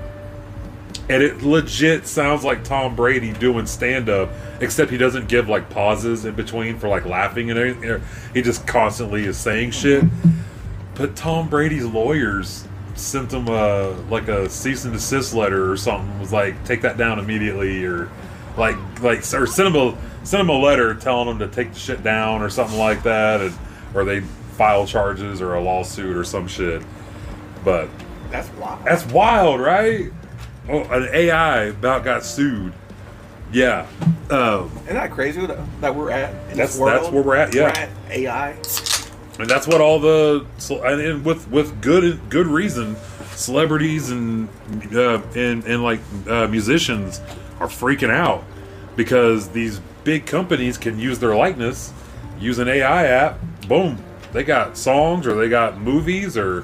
And 1.12 1.22
it 1.22 1.42
legit 1.44 2.08
sounds 2.08 2.46
like 2.46 2.64
Tom 2.64 2.96
Brady 2.96 3.34
doing 3.34 3.66
stand 3.66 4.08
up, 4.08 4.30
except 4.62 4.90
he 4.92 4.98
doesn't 4.98 5.28
give 5.28 5.50
like 5.50 5.70
pauses 5.70 6.24
in 6.24 6.36
between 6.36 6.80
for 6.80 6.88
like 6.88 7.06
laughing 7.06 7.50
and 7.52 7.60
everything. 7.60 8.02
He 8.34 8.42
just 8.42 8.66
constantly 8.66 9.26
is 9.26 9.38
saying 9.38 9.72
shit. 9.72 10.06
But 10.96 11.18
Tom 11.18 11.50
Brady's 11.50 11.86
lawyers 11.86 12.66
sent 12.96 13.34
him 13.34 13.50
a 13.50 13.90
like 14.10 14.30
a 14.30 14.50
cease 14.50 14.86
and 14.86 14.94
desist 14.94 15.34
letter 15.34 15.70
or 15.70 15.76
something. 15.76 16.18
Was 16.18 16.32
like, 16.32 16.64
take 16.64 16.82
that 16.84 16.96
down 16.98 17.20
immediately, 17.20 17.84
or 17.84 18.10
like 18.56 18.78
like 19.02 19.20
or 19.34 19.46
send 19.48 19.76
him 19.76 19.76
a 19.76 19.98
send 20.24 20.40
him 20.40 20.50
a 20.50 20.58
letter 20.58 20.94
telling 20.94 21.28
him 21.28 21.40
to 21.40 21.48
take 21.50 21.74
the 21.74 21.80
shit 21.80 22.04
down 22.04 22.42
or 22.42 22.50
something 22.50 22.80
like 22.80 23.04
that, 23.04 23.42
and 23.42 23.54
or 23.94 24.06
they 24.06 24.22
file 24.56 24.88
charges 24.88 25.42
or 25.42 25.56
a 25.56 25.62
lawsuit 25.62 26.16
or 26.16 26.24
some 26.24 26.48
shit. 26.48 26.82
But 27.66 27.90
That's 28.30 28.48
wild. 28.52 28.86
that's 28.86 29.06
wild, 29.08 29.60
right? 29.60 30.10
Oh, 30.72 30.84
an 30.86 31.10
AI 31.14 31.64
about 31.66 32.06
got 32.06 32.24
sued. 32.24 32.72
Yeah. 33.52 33.86
Um, 34.30 34.72
Isn't 34.84 34.94
that 34.96 35.12
crazy 35.12 35.46
that, 35.46 35.60
that 35.82 35.94
we're 35.94 36.12
at? 36.12 36.32
That's- 36.56 36.78
that's 36.78 37.10
where 37.10 37.22
we're 37.22 37.36
at, 37.36 37.54
yeah. 37.54 37.90
AI. 38.10 38.52
and 39.40 39.50
that's 39.50 39.68
what 39.68 39.82
all 39.82 40.00
the 40.00 40.46
and, 40.70 41.02
and 41.02 41.26
with 41.26 41.50
with 41.50 41.82
good 41.82 42.20
good 42.30 42.48
reason, 42.48 42.96
celebrities 43.36 44.10
and 44.12 44.48
uh, 44.96 45.22
and 45.36 45.66
and 45.66 45.84
like 45.84 46.00
uh, 46.30 46.48
musicians 46.48 47.20
are 47.60 47.68
freaking 47.68 48.10
out 48.12 48.44
because 48.96 49.50
these 49.50 49.82
big 50.06 50.26
companies 50.26 50.78
can 50.78 50.98
use 50.98 51.20
their 51.20 51.36
likeness, 51.36 51.92
use 52.40 52.60
an 52.60 52.70
AI 52.70 53.08
app, 53.08 53.40
boom, 53.68 53.98
they 54.32 54.44
got 54.44 54.78
songs 54.78 55.28
or 55.28 55.36
they 55.36 55.50
got 55.50 55.80
movies 55.82 56.38
or 56.38 56.62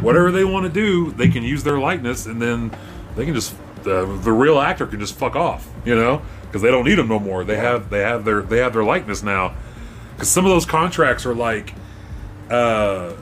whatever 0.00 0.30
they 0.30 0.44
want 0.44 0.64
to 0.66 0.72
do. 0.72 1.10
They 1.12 1.28
can 1.28 1.42
use 1.42 1.64
their 1.64 1.78
likeness 1.80 2.26
and 2.26 2.40
then 2.40 2.70
they 3.18 3.24
can 3.24 3.34
just 3.34 3.54
the 3.82 4.06
the 4.22 4.30
real 4.30 4.60
actor 4.60 4.86
can 4.86 5.00
just 5.00 5.14
fuck 5.16 5.34
off, 5.34 5.68
you 5.84 5.94
know, 5.94 6.22
because 6.42 6.62
they 6.62 6.70
don't 6.70 6.84
need 6.84 6.94
them 6.94 7.08
no 7.08 7.18
more. 7.18 7.42
They 7.42 7.56
have 7.56 7.90
they 7.90 8.00
have 8.00 8.24
their 8.24 8.42
they 8.42 8.58
have 8.58 8.72
their 8.72 8.84
likeness 8.84 9.24
now. 9.24 9.56
Because 10.14 10.30
some 10.30 10.44
of 10.44 10.50
those 10.50 10.64
contracts 10.64 11.26
are 11.26 11.34
like 11.34 11.74
uh, 12.48 13.14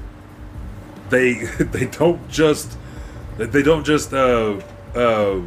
they 1.08 1.34
they 1.58 1.86
don't 1.86 2.28
just 2.28 2.76
they 3.38 3.62
don't 3.62 3.84
just 3.84 4.12
uh, 4.12 4.60
uh, 4.94 5.40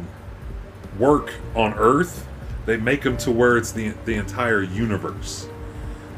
work 0.98 1.32
on 1.54 1.74
Earth. 1.74 2.26
They 2.66 2.76
make 2.76 3.02
them 3.02 3.16
to 3.18 3.30
where 3.30 3.56
it's 3.56 3.70
the 3.70 3.94
the 4.04 4.14
entire 4.14 4.62
universe. 4.62 5.48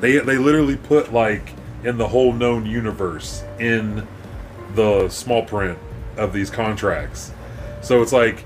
They 0.01 0.19
they 0.19 0.39
literally 0.39 0.77
put 0.77 1.12
like 1.12 1.53
in 1.85 1.99
the 1.99 2.09
whole 2.09 2.33
known 2.33 2.65
universe 2.65 3.45
in 3.59 4.09
the 4.75 5.11
small 5.11 5.45
print 5.45 5.78
of 6.17 6.33
these 6.33 6.49
contracts. 6.49 7.33
So 7.82 8.00
it's 8.00 8.12
like, 8.12 8.45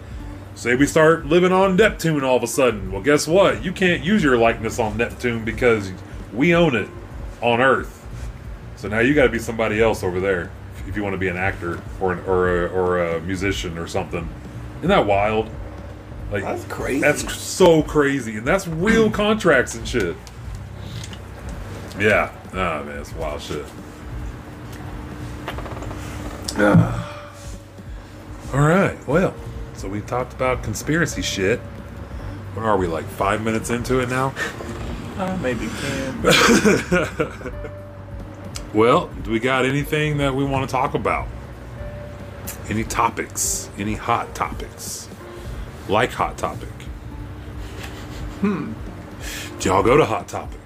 say 0.55 0.75
we 0.75 0.87
start 0.87 1.27
living 1.27 1.53
on 1.53 1.77
Neptune 1.77 2.25
all 2.25 2.37
of 2.37 2.43
a 2.43 2.47
sudden. 2.49 2.91
Well, 2.91 3.03
guess 3.03 3.29
what? 3.29 3.65
You 3.65 3.73
can't 3.73 4.03
use 4.03 4.23
your 4.23 4.37
likeness 4.37 4.79
on 4.79 4.97
Neptune 4.97 5.45
because 5.45 5.93
we 6.33 6.55
own 6.55 6.75
it 6.75 6.89
on 7.41 7.61
Earth. 7.61 7.93
So 8.77 8.89
now 8.89 8.99
you 9.01 9.15
got 9.15 9.25
to 9.25 9.29
be 9.31 9.39
somebody 9.39 9.81
else 9.81 10.03
over 10.03 10.21
there 10.21 10.51
if 10.89 10.97
you 10.97 11.03
want 11.03 11.15
to 11.15 11.19
be 11.19 11.29
an 11.29 11.37
actor 11.37 11.81
or 12.01 12.13
an, 12.13 12.25
or 12.27 12.65
a, 12.65 12.69
or 12.69 12.99
a 13.01 13.21
musician 13.21 13.79
or 13.79 13.87
something. 13.87 14.29
Isn't 14.79 14.89
that 14.89 15.07
wild? 15.07 15.51
Like 16.31 16.43
That's 16.43 16.65
crazy. 16.65 17.01
That's 17.01 17.33
so 17.35 17.83
crazy, 17.83 18.37
and 18.37 18.47
that's 18.47 18.67
real 18.67 19.11
contracts 19.13 19.75
and 19.75 19.87
shit. 19.87 20.17
Yeah, 21.99 22.33
ah 22.53 22.83
man, 22.83 22.99
it's 22.99 23.13
wild 23.15 23.41
shit. 23.41 23.65
All 28.53 28.61
right, 28.61 28.97
well, 29.07 29.35
so 29.75 29.89
we 29.89 30.01
talked 30.01 30.33
about 30.33 30.63
conspiracy 30.63 31.23
shit. 31.23 31.59
What 32.55 32.65
are 32.65 32.77
we 32.77 32.87
like 32.87 33.05
five 33.05 33.43
minutes 33.43 33.71
into 33.71 34.01
it 34.01 34.09
now? 34.09 34.35
Uh, 35.19 35.37
maybe 35.43 35.69
ten. 35.81 37.73
Well, 38.77 39.07
do 39.23 39.31
we 39.31 39.39
got 39.41 39.65
anything 39.65 40.19
that 40.19 40.35
we 40.35 40.45
want 40.45 40.69
to 40.69 40.71
talk 40.71 40.93
about? 40.93 41.29
Any 42.69 42.85
topics? 42.85 43.71
Any 43.79 43.95
hot 43.95 44.35
topics? 44.35 45.09
Like 45.89 46.13
Hot 46.13 46.37
Topic? 46.37 46.69
Hmm. 48.43 48.75
Do 49.59 49.69
y'all 49.71 49.83
go 49.83 49.97
to 49.97 50.05
Hot 50.05 50.29
Topic? 50.29 50.61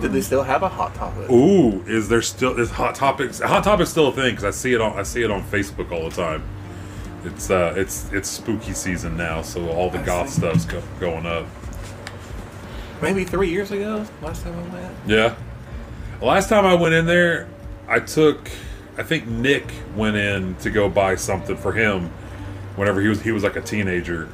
Did 0.00 0.12
they 0.12 0.20
still 0.20 0.42
have 0.42 0.62
a 0.62 0.68
hot 0.68 0.94
topic? 0.94 1.30
Ooh, 1.30 1.82
is 1.86 2.08
there 2.08 2.22
still 2.22 2.58
is 2.58 2.70
Hot 2.70 2.94
Topics? 2.94 3.40
Hot 3.40 3.64
Topic's 3.64 3.90
still 3.90 4.08
a 4.08 4.12
thing 4.12 4.30
because 4.30 4.44
I 4.44 4.50
see 4.50 4.72
it 4.72 4.80
on 4.80 4.98
I 4.98 5.02
see 5.02 5.22
it 5.22 5.30
on 5.30 5.42
Facebook 5.44 5.90
all 5.90 6.08
the 6.08 6.14
time. 6.14 6.42
It's 7.24 7.50
uh 7.50 7.74
it's 7.76 8.12
it's 8.12 8.28
spooky 8.28 8.72
season 8.72 9.16
now, 9.16 9.42
so 9.42 9.68
all 9.70 9.90
the 9.90 9.98
I 9.98 10.04
goth 10.04 10.28
see. 10.30 10.40
stuff's 10.40 10.64
go, 10.64 10.82
going 11.00 11.26
up. 11.26 11.46
Maybe 13.02 13.24
three 13.24 13.50
years 13.50 13.70
ago. 13.70 14.06
Last 14.22 14.42
time 14.44 14.54
I 14.58 14.74
went. 14.74 14.94
Yeah. 15.06 15.34
Last 16.20 16.48
time 16.48 16.64
I 16.64 16.74
went 16.74 16.94
in 16.94 17.06
there, 17.06 17.48
I 17.86 18.00
took 18.00 18.50
I 18.96 19.02
think 19.02 19.26
Nick 19.26 19.72
went 19.96 20.16
in 20.16 20.56
to 20.56 20.70
go 20.70 20.88
buy 20.88 21.14
something 21.14 21.56
for 21.56 21.72
him 21.72 22.10
whenever 22.76 23.00
he 23.00 23.08
was 23.08 23.22
he 23.22 23.32
was 23.32 23.42
like 23.44 23.56
a 23.56 23.60
teenager. 23.60 24.28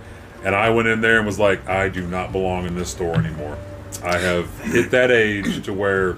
And 0.45 0.55
I 0.55 0.69
went 0.71 0.89
in 0.89 1.01
there 1.01 1.17
and 1.17 1.27
was 1.27 1.39
like, 1.39 1.67
I 1.67 1.89
do 1.89 2.07
not 2.07 2.31
belong 2.31 2.67
in 2.67 2.75
this 2.75 2.91
store 2.91 3.15
anymore. 3.15 3.57
I 4.03 4.19
have 4.19 4.59
hit 4.61 4.91
that 4.91 5.11
age 5.11 5.65
to 5.65 5.73
where 5.73 6.17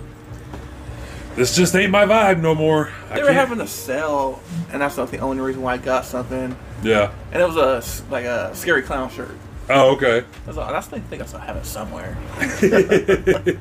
this 1.37 1.55
just 1.55 1.75
ain't 1.77 1.91
my 1.91 2.07
vibe 2.07 2.41
no 2.41 2.55
more. 2.55 2.91
I 3.11 3.17
They 3.17 3.23
were 3.23 3.33
having 3.33 3.61
a 3.61 3.67
sale, 3.67 4.41
and 4.73 4.81
that's 4.81 4.97
not 4.97 5.11
the 5.11 5.19
only 5.19 5.41
reason 5.41 5.63
why 5.63 5.75
I 5.75 5.77
got 5.77 6.05
something. 6.07 6.57
Yeah. 6.83 7.13
And 7.31 7.43
it 7.43 7.47
was 7.47 7.57
a 7.57 8.11
like 8.11 8.25
a 8.25 8.55
scary 8.55 8.83
clown 8.83 9.11
shirt. 9.11 9.37
Oh, 9.69 9.95
okay. 9.97 10.25
That's, 10.45 10.57
all, 10.57 10.73
that's 10.73 10.93
I 10.93 11.01
think 11.01 11.23
I 11.23 11.27
still 11.27 11.41
have 11.41 11.57
it 11.57 11.67
somewhere. 11.67 12.17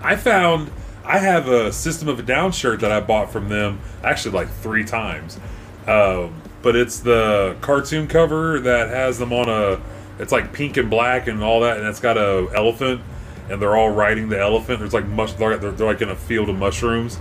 I 0.00 0.16
found 0.16 0.70
I 1.04 1.18
have 1.18 1.48
a 1.48 1.72
System 1.72 2.08
of 2.08 2.18
a 2.18 2.22
Down 2.22 2.52
shirt 2.52 2.80
that 2.80 2.92
I 2.92 3.00
bought 3.00 3.30
from 3.30 3.48
them 3.48 3.80
actually 4.02 4.34
like 4.34 4.48
three 4.48 4.84
times. 4.84 5.38
Um, 5.86 6.34
but 6.62 6.76
it's 6.76 7.00
the 7.00 7.56
cartoon 7.60 8.06
cover 8.08 8.60
that 8.60 8.88
has 8.88 9.18
them 9.18 9.32
on 9.32 9.48
a 9.48 9.80
it's 10.18 10.32
like 10.32 10.52
pink 10.52 10.76
and 10.76 10.90
black 10.90 11.28
and 11.28 11.42
all 11.42 11.60
that 11.60 11.78
and 11.78 11.86
it's 11.86 12.00
got 12.00 12.18
a 12.18 12.48
elephant 12.54 13.00
and 13.50 13.60
they're 13.60 13.76
all 13.76 13.90
riding 13.90 14.28
the 14.28 14.38
elephant. 14.40 14.80
There's 14.80 14.94
like 14.94 15.06
mush 15.06 15.32
they're, 15.34 15.56
they're, 15.56 15.70
they're 15.72 15.86
like 15.86 16.02
in 16.02 16.10
a 16.10 16.16
field 16.16 16.48
of 16.48 16.56
mushrooms. 16.56 17.18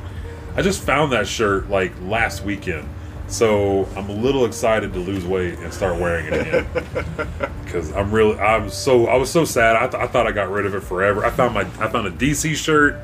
I 0.56 0.62
just 0.62 0.82
found 0.82 1.12
that 1.12 1.28
shirt 1.28 1.70
like 1.70 1.94
last 2.02 2.44
weekend. 2.44 2.88
So 3.28 3.86
I'm 3.98 4.10
a 4.10 4.14
little 4.14 4.46
excited 4.46 4.94
to 4.94 5.00
lose 5.00 5.26
weight 5.26 5.60
and 5.60 5.74
start 5.74 6.00
wearing 6.00 6.28
it 6.28 6.48
again 6.48 6.68
because 7.64 7.92
I'm 7.92 8.10
really 8.12 8.40
I'm 8.40 8.70
so 8.70 9.08
I 9.08 9.18
was 9.18 9.30
so 9.30 9.44
sad 9.44 9.76
I, 9.76 9.88
th- 9.88 10.02
I 10.02 10.08
thought 10.08 10.28
I 10.28 10.32
got 10.32 10.50
rid 10.50 10.66
of 10.66 10.74
it 10.74 10.82
forever. 10.82 11.26
I 11.26 11.30
found 11.30 11.54
my 11.54 11.62
I 11.80 11.90
found 11.90 12.08
a 12.08 12.12
DC 12.12 12.56
shirt. 12.56 12.96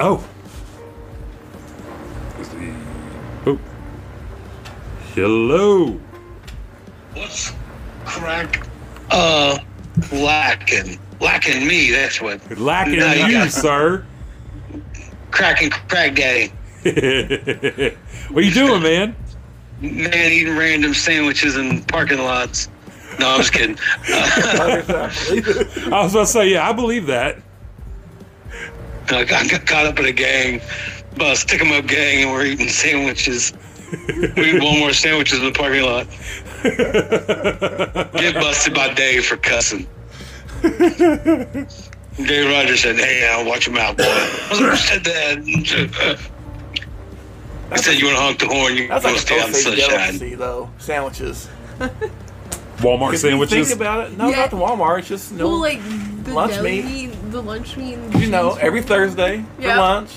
Oh, 0.00 0.26
oh, 3.46 3.58
hello. 5.14 6.00
What's 7.14 7.52
crack? 8.04 8.66
Uh, 9.10 9.58
lacking. 10.12 10.98
Lacking 11.20 11.66
me, 11.66 11.90
that's 11.90 12.20
what. 12.20 12.58
Lacking 12.58 12.98
No, 12.98 13.12
you 13.12 13.26
you, 13.26 13.48
sir. 13.50 14.04
Cracking 15.30 15.70
crack 15.70 16.14
daddy. 16.14 16.48
what 18.30 18.42
are 18.42 18.46
you 18.46 18.50
doing, 18.52 18.82
man? 18.82 19.14
Man 19.80 20.32
eating 20.32 20.56
random 20.56 20.94
sandwiches 20.94 21.56
in 21.56 21.82
parking 21.84 22.18
lots. 22.18 22.68
No, 23.18 23.30
I'm 23.30 23.40
just 23.40 23.52
kidding. 23.52 23.76
I 24.08 26.02
was 26.02 26.12
about 26.12 26.20
to 26.20 26.26
say, 26.26 26.48
yeah, 26.52 26.68
I 26.68 26.72
believe 26.72 27.06
that. 27.06 27.38
I 29.10 29.24
got 29.24 29.66
caught 29.66 29.86
up 29.86 29.98
in 29.98 30.06
a 30.06 30.12
gang, 30.12 30.60
about 31.14 31.32
a 31.32 31.36
stick 31.36 31.60
'em 31.60 31.72
up 31.72 31.86
gang, 31.86 32.22
and 32.22 32.32
we're 32.32 32.46
eating 32.46 32.68
sandwiches 32.68 33.52
We 34.36 34.56
eat 34.56 34.62
one 34.62 34.78
more 34.78 34.92
sandwiches 34.92 35.40
in 35.40 35.46
the 35.46 35.52
parking 35.52 35.82
lot. 35.82 36.06
Get 38.20 38.34
busted 38.34 38.74
by 38.74 38.94
Dave 38.94 39.26
for 39.26 39.36
cussing. 39.36 39.86
Dave 42.16 42.50
Rogers 42.50 42.80
said, 42.82 42.96
"Hey, 42.96 43.20
now 43.22 43.48
watch 43.48 43.66
your 43.66 43.74
mouth, 43.76 43.96
boy." 43.96 44.04
I 44.04 44.48
was 44.50 44.60
like, 44.60 44.70
"Who 44.70 44.76
said 44.76 45.04
that?" 45.04 45.38
Uh, 46.00 46.16
I 47.70 47.76
said, 47.76 47.98
"You 47.98 48.06
want 48.06 48.16
to 48.16 48.22
honk 48.22 48.38
the 48.40 48.46
horn? 48.46 48.76
You 48.76 48.88
That's 48.88 49.04
want 49.04 49.16
like 49.16 49.24
to 49.26 49.34
a 49.34 49.36
stay 49.36 49.40
out 49.40 49.46
in 49.46 49.52
the 49.52 49.58
sunshine." 49.58 49.88
delicacy, 50.18 50.34
though. 50.34 50.70
Sandwiches. 50.78 51.48
Walmart 52.78 53.08
If 53.08 53.12
you 53.12 53.18
sandwiches. 53.30 53.68
think 53.68 53.80
about 53.80 54.06
it, 54.10 54.16
no, 54.18 54.28
Yeah. 54.28 54.36
not 54.36 54.50
the 54.50 54.56
Walmart. 54.56 54.98
It's 55.00 55.08
just 55.08 55.32
you 55.32 55.38
know, 55.38 55.48
Well, 55.48 55.58
like 55.60 55.80
the 56.24 56.32
lunch 56.32 56.52
deli 56.54 56.82
meat. 56.82 57.30
the 57.30 57.42
lunch 57.42 57.76
meat. 57.76 57.98
you 58.18 58.26
know, 58.28 58.56
every 58.60 58.82
Thursday 58.82 59.44
for 59.60 59.66
lunch, 59.68 60.10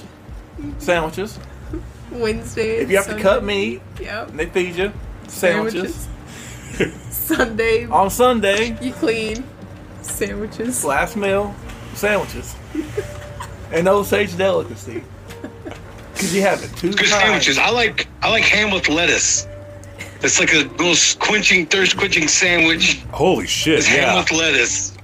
sandwiches. 0.79 1.37
Wednesday. 2.11 2.77
If 2.77 2.89
you 2.89 2.97
have 2.97 3.07
to 3.07 3.19
cut 3.19 3.43
meat, 3.43 3.81
Yep. 4.01 4.31
they 4.33 4.45
feed 4.47 4.75
you 4.75 4.91
sandwiches. 5.27 6.07
Sunday, 7.11 7.85
On 7.85 8.09
Sunday, 8.09 8.77
you 8.81 8.91
clean. 8.93 9.43
Sandwiches. 10.03 10.83
last 10.85 11.15
meal, 11.15 11.53
sandwiches. 11.95 12.55
An 13.71 13.87
Osage 13.87 14.37
delicacy. 14.37 15.03
Because 16.13 16.35
you 16.35 16.41
have 16.41 16.63
it 16.63 16.75
two 16.77 16.89
Good 16.91 16.97
times. 17.09 17.09
sandwiches. 17.11 17.57
I 17.57 17.69
like 17.71 18.07
I 18.21 18.29
like 18.29 18.43
ham 18.43 18.71
with 18.71 18.87
lettuce. 18.89 19.47
It's 20.21 20.39
like 20.39 20.53
a 20.53 20.59
little 20.77 20.95
quenching, 21.19 21.65
thirst 21.65 21.97
quenching 21.97 22.27
sandwich. 22.27 23.01
Holy 23.11 23.47
shit! 23.47 23.79
It's 23.79 23.87
ham 23.87 24.17
with 24.17 24.31
lettuce. 24.31 24.95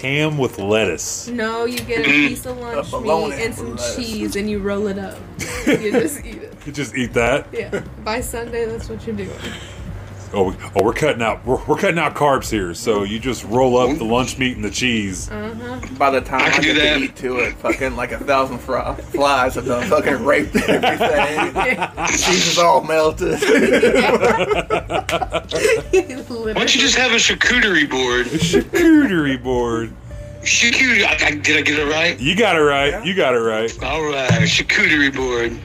ham 0.00 0.38
with 0.38 0.58
lettuce. 0.58 1.28
No, 1.28 1.64
you 1.64 1.78
get 1.78 2.06
a 2.06 2.08
Mm. 2.08 2.28
piece 2.28 2.46
of 2.46 2.58
lunch 2.58 2.90
bologna 2.90 3.36
meat 3.36 3.44
and 3.44 3.54
some 3.54 3.70
with 3.72 3.80
lettuce. 3.80 3.96
cheese, 3.96 4.36
and 4.36 4.48
you 4.48 4.60
roll 4.60 4.86
it 4.86 4.98
up. 4.98 5.18
you 5.66 5.90
just 5.92 6.24
eat 6.24 6.36
it. 6.36 6.54
You 6.64 6.72
just 6.72 6.94
eat 6.96 7.12
that. 7.14 7.48
Yeah. 7.52 7.82
By 8.04 8.20
Sunday, 8.20 8.64
that's 8.66 8.88
what 8.88 9.04
you're 9.06 9.16
doing. 9.16 9.30
Oh, 10.34 10.44
we- 10.50 10.56
oh, 10.74 10.82
we're 10.84 10.94
cutting 10.94 11.20
out. 11.22 11.44
We're, 11.44 11.62
we're 11.66 11.76
cutting 11.76 11.98
out 11.98 12.14
carbs 12.14 12.50
here. 12.50 12.72
So 12.74 13.02
you 13.02 13.18
just 13.18 13.44
roll 13.44 13.76
up 13.76 13.98
the 13.98 14.04
lunch 14.04 14.38
meat 14.38 14.56
and 14.56 14.64
the 14.64 14.70
cheese. 14.70 15.28
Mm-hmm. 15.28 15.94
By 15.96 16.10
the 16.10 16.20
time 16.22 16.40
I 16.40 16.46
I, 16.46 16.56
do 16.60 16.72
get 16.72 16.80
that. 16.80 16.98
to 16.98 17.04
eat 17.04 17.16
to 17.16 17.38
it, 17.40 17.54
fucking 17.56 17.96
like 17.96 18.12
a 18.12 18.18
thousand 18.18 18.58
fry, 18.58 18.94
flies 18.94 19.56
have 19.56 19.66
done 19.66 19.86
fucking 19.88 20.24
raped 20.24 20.56
everything. 20.56 22.06
cheese 22.08 22.46
is 22.48 22.58
all 22.58 22.82
melted. 22.82 23.40
Why 23.42 23.50
don't 26.54 26.74
you 26.74 26.80
just 26.80 26.96
have 26.96 27.12
a 27.12 27.16
charcuterie 27.16 27.88
board? 27.90 28.26
a 28.26 28.38
Charcuterie 28.38 29.42
board. 29.42 29.92
Charcuterie. 30.42 31.04
I, 31.04 31.26
I, 31.26 31.30
did 31.36 31.56
I 31.58 31.62
get 31.62 31.78
it 31.78 31.90
right? 31.90 32.18
You 32.18 32.34
got 32.36 32.56
it 32.56 32.60
right. 32.60 33.04
You 33.04 33.14
got 33.14 33.34
it 33.34 33.38
right. 33.38 33.82
All 33.82 34.02
right, 34.02 34.30
charcuterie 34.42 35.14
board. 35.14 35.56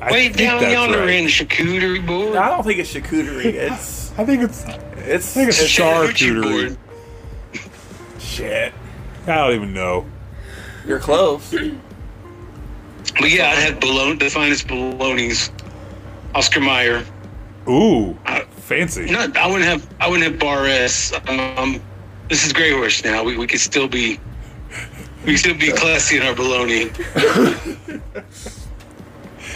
I 0.00 0.10
Way 0.10 0.28
down 0.30 0.62
yonder 0.62 1.00
right. 1.00 1.10
in 1.10 1.26
charcuterie 1.26 2.04
board. 2.06 2.36
I 2.36 2.48
don't 2.48 2.64
think 2.64 2.78
it's 2.80 2.92
charcuterie. 2.92 3.44
It's 3.46 4.01
I 4.18 4.24
think 4.24 4.42
it's. 4.42 4.64
it's, 4.96 5.32
think 5.34 5.48
it's 5.48 5.60
it's 5.62 5.70
charcuterie. 5.70 6.76
shit. 8.18 8.72
I 9.26 9.34
don't 9.36 9.54
even 9.54 9.72
know. 9.72 10.06
You're 10.86 10.98
close. 10.98 11.50
But 11.50 13.30
yeah, 13.30 13.48
I'd 13.50 13.58
have 13.58 13.80
bologna, 13.80 14.16
the 14.16 14.28
finest 14.30 14.66
bolognas. 14.66 15.50
Oscar 16.34 16.60
Mayer. 16.60 17.04
Ooh, 17.68 18.16
Uh, 18.26 18.40
fancy. 18.50 19.04
Not, 19.10 19.36
I 19.36 19.46
wouldn't 19.46 19.64
have. 19.68 19.86
I 20.00 20.08
wouldn't 20.08 20.30
have 20.30 20.40
Bar 20.40 20.66
S. 20.66 21.12
Um, 21.28 21.80
this 22.28 22.44
is 22.44 22.52
Grey 22.52 22.72
Horse 22.72 23.04
now. 23.04 23.22
We, 23.22 23.36
we 23.36 23.46
could 23.46 23.60
still 23.60 23.86
be. 23.88 24.18
We 25.24 25.32
could 25.32 25.38
still 25.38 25.54
be 25.58 25.70
classy 25.76 26.16
in 26.16 26.22
our 26.22 26.34
bologna. 26.34 26.90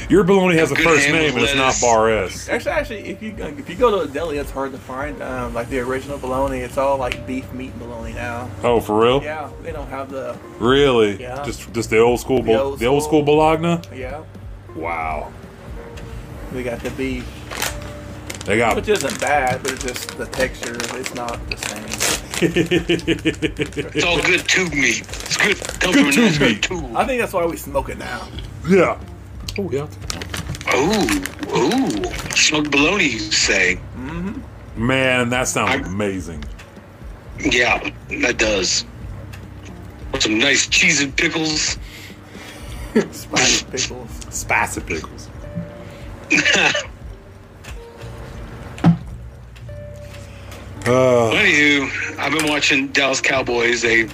Your 0.08 0.22
bologna 0.22 0.56
has 0.58 0.70
a 0.70 0.76
first 0.76 1.08
name 1.08 1.34
with 1.34 1.42
and 1.42 1.42
it's 1.44 1.54
not 1.54 1.64
lettuce. 1.66 1.80
Bar 1.82 2.10
S. 2.10 2.48
Actually, 2.48 2.70
actually, 2.72 2.98
if 3.08 3.22
you 3.22 3.34
if 3.38 3.68
you 3.68 3.74
go 3.74 3.90
to 3.90 4.08
a 4.08 4.12
deli, 4.12 4.38
it's 4.38 4.52
hard 4.52 4.70
to 4.72 4.78
find 4.78 5.20
um, 5.20 5.52
like 5.52 5.68
the 5.68 5.80
original 5.80 6.16
bologna. 6.16 6.58
It's 6.60 6.78
all 6.78 6.96
like 6.96 7.26
beef 7.26 7.52
meat 7.52 7.76
bologna 7.78 8.12
now. 8.12 8.48
Oh, 8.62 8.78
for 8.80 9.00
real? 9.02 9.20
Yeah, 9.22 9.50
they 9.62 9.72
don't 9.72 9.88
have 9.88 10.08
the 10.10 10.38
Really? 10.60 11.20
Yeah. 11.20 11.42
Just 11.44 11.72
just 11.72 11.90
the 11.90 11.98
old 11.98 12.20
school, 12.20 12.38
The 12.42 12.52
bol- 12.52 12.58
old 12.60 12.78
the 12.78 12.86
old 12.86 13.02
school. 13.02 13.22
school 13.24 13.34
bologna. 13.36 13.80
yeah. 13.94 14.22
Wow. 14.76 15.32
They 16.52 16.62
got 16.62 16.78
the 16.80 16.90
beef, 16.90 17.24
They 18.44 18.58
got. 18.58 18.76
which 18.76 18.88
isn't 18.88 19.20
bad, 19.20 19.60
but 19.62 19.72
it's 19.72 19.82
just 19.84 20.16
the 20.16 20.26
texture. 20.26 20.76
It's 20.96 21.14
not 21.14 21.40
the 21.50 21.56
same. 21.56 21.84
It's 22.38 24.04
all 24.04 24.20
good 24.22 24.46
tube 24.46 24.72
meat. 24.72 25.00
It's 25.00 25.36
good. 25.36 25.56
Good 25.80 26.12
tube 26.12 26.40
meat. 26.40 26.62
tube. 26.62 26.94
I 26.94 27.04
think 27.04 27.20
that's 27.20 27.32
why 27.32 27.44
we 27.44 27.56
smoke 27.56 27.88
it 27.88 27.98
now. 27.98 28.28
yeah. 28.68 28.98
Oh 29.58 29.70
yeah. 29.70 29.86
Ooh, 30.74 31.56
ooh. 31.56 32.04
Smoked 32.36 32.70
bologna, 32.70 33.04
you 33.04 33.18
say? 33.18 33.78
Man, 34.76 35.30
that 35.30 35.48
sounds 35.48 35.70
I- 35.70 35.88
amazing. 35.90 36.44
Yeah, 37.38 37.90
that 38.20 38.38
does. 38.38 38.84
With 40.12 40.22
some 40.22 40.38
nice 40.38 40.66
cheese 40.68 41.00
and 41.02 41.14
pickles. 41.16 41.78
Spicy 43.10 43.64
pickles. 43.66 44.10
Spicy 44.30 44.80
pickles. 44.80 45.28
Uh, 50.88 51.32
Anywho, 51.32 52.16
I've 52.18 52.32
been 52.32 52.48
watching 52.48 52.88
Dallas 52.88 53.20
Cowboys. 53.20 53.82
They, 53.82 54.02
they 54.02 54.12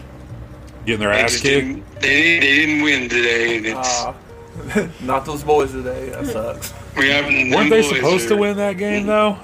getting 0.86 1.00
their 1.00 1.12
ass 1.12 1.32
kicked. 1.40 1.44
didn't, 1.44 2.00
they, 2.00 2.38
they 2.40 2.56
didn't 2.56 2.82
win 2.82 3.08
today. 3.10 3.58
And 3.58 3.66
it's, 3.66 3.76
Ah, 4.04 4.14
not 5.02 5.24
those 5.24 5.42
boys 5.42 5.72
today. 5.72 6.10
That 6.10 6.26
sucks. 6.26 6.72
we 6.96 7.08
haven't, 7.08 7.50
Weren't 7.50 7.70
they 7.70 7.80
boys 7.82 7.88
supposed 7.96 8.28
to 8.28 8.36
win 8.36 8.56
that 8.58 8.76
game 8.78 9.06
though? 9.06 9.38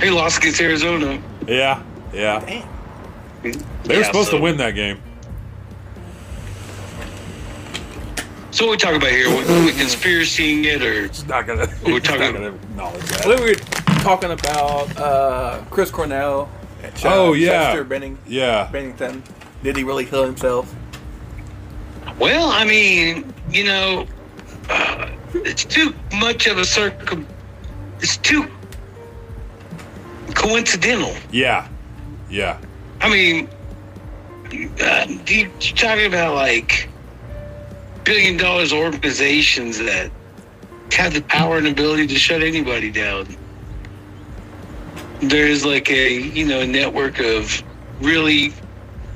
They 0.00 0.10
lost 0.10 0.38
against 0.38 0.60
Arizona. 0.60 1.22
Yeah. 1.46 1.82
Yeah. 2.12 2.40
Damn. 2.44 2.68
They 3.42 3.50
were 3.96 4.00
Yeah, 4.00 4.06
supposed 4.06 4.30
so- 4.30 4.36
to 4.38 4.42
win 4.42 4.56
that 4.58 4.72
game. 4.72 5.00
So 8.50 8.66
what 8.66 8.70
we 8.72 8.76
talk 8.76 8.94
about 8.94 9.10
here? 9.10 9.28
We, 9.28 9.36
we 9.64 9.72
conspiracying 9.72 10.64
it 10.64 10.80
or 10.82 11.08
Not 11.26 11.46
gonna. 11.46 11.66
We're 11.84 11.96
it's 11.96 12.08
not 12.08 12.18
talking- 12.18 12.32
gonna 12.34 12.54
acknowledge 12.54 13.02
I 13.02 13.06
that. 13.06 13.22
think 13.24 13.40
we 13.40 13.46
were 13.50 14.00
talking 14.02 14.30
about 14.30 14.96
uh, 14.96 15.60
Chris 15.70 15.90
Cornell. 15.90 16.48
At 16.84 16.94
Ch- 16.94 17.06
Oh, 17.06 17.32
yeah. 17.32 17.48
Chester 17.72 17.82
Benning, 17.84 18.18
Yeah. 18.28 18.68
Bennington. 18.70 19.22
Did 19.64 19.76
he 19.76 19.82
really 19.84 20.04
kill 20.04 20.22
himself? 20.24 20.72
Well, 22.18 22.48
I 22.50 22.64
mean, 22.64 23.32
you 23.50 23.64
know, 23.64 24.06
uh, 24.70 25.08
it's 25.34 25.64
too 25.64 25.94
much 26.14 26.46
of 26.46 26.58
a 26.58 26.64
circum. 26.64 27.26
It's 28.00 28.16
too 28.18 28.48
coincidental. 30.34 31.14
Yeah. 31.30 31.68
Yeah. 32.30 32.58
I 33.00 33.08
mean, 33.10 33.48
uh, 34.80 35.06
you- 35.26 35.50
you're 35.60 35.76
talking 35.76 36.06
about 36.06 36.34
like 36.34 36.88
billion 38.04 38.36
dollars 38.36 38.72
organizations 38.72 39.78
that 39.78 40.10
have 40.92 41.14
the 41.14 41.22
power 41.22 41.56
and 41.58 41.66
ability 41.66 42.06
to 42.06 42.16
shut 42.18 42.42
anybody 42.42 42.90
down. 42.90 43.26
There's 45.20 45.64
like 45.64 45.90
a 45.90 46.12
you 46.12 46.44
know 46.46 46.60
a 46.60 46.66
network 46.66 47.18
of 47.20 47.62
really 48.00 48.52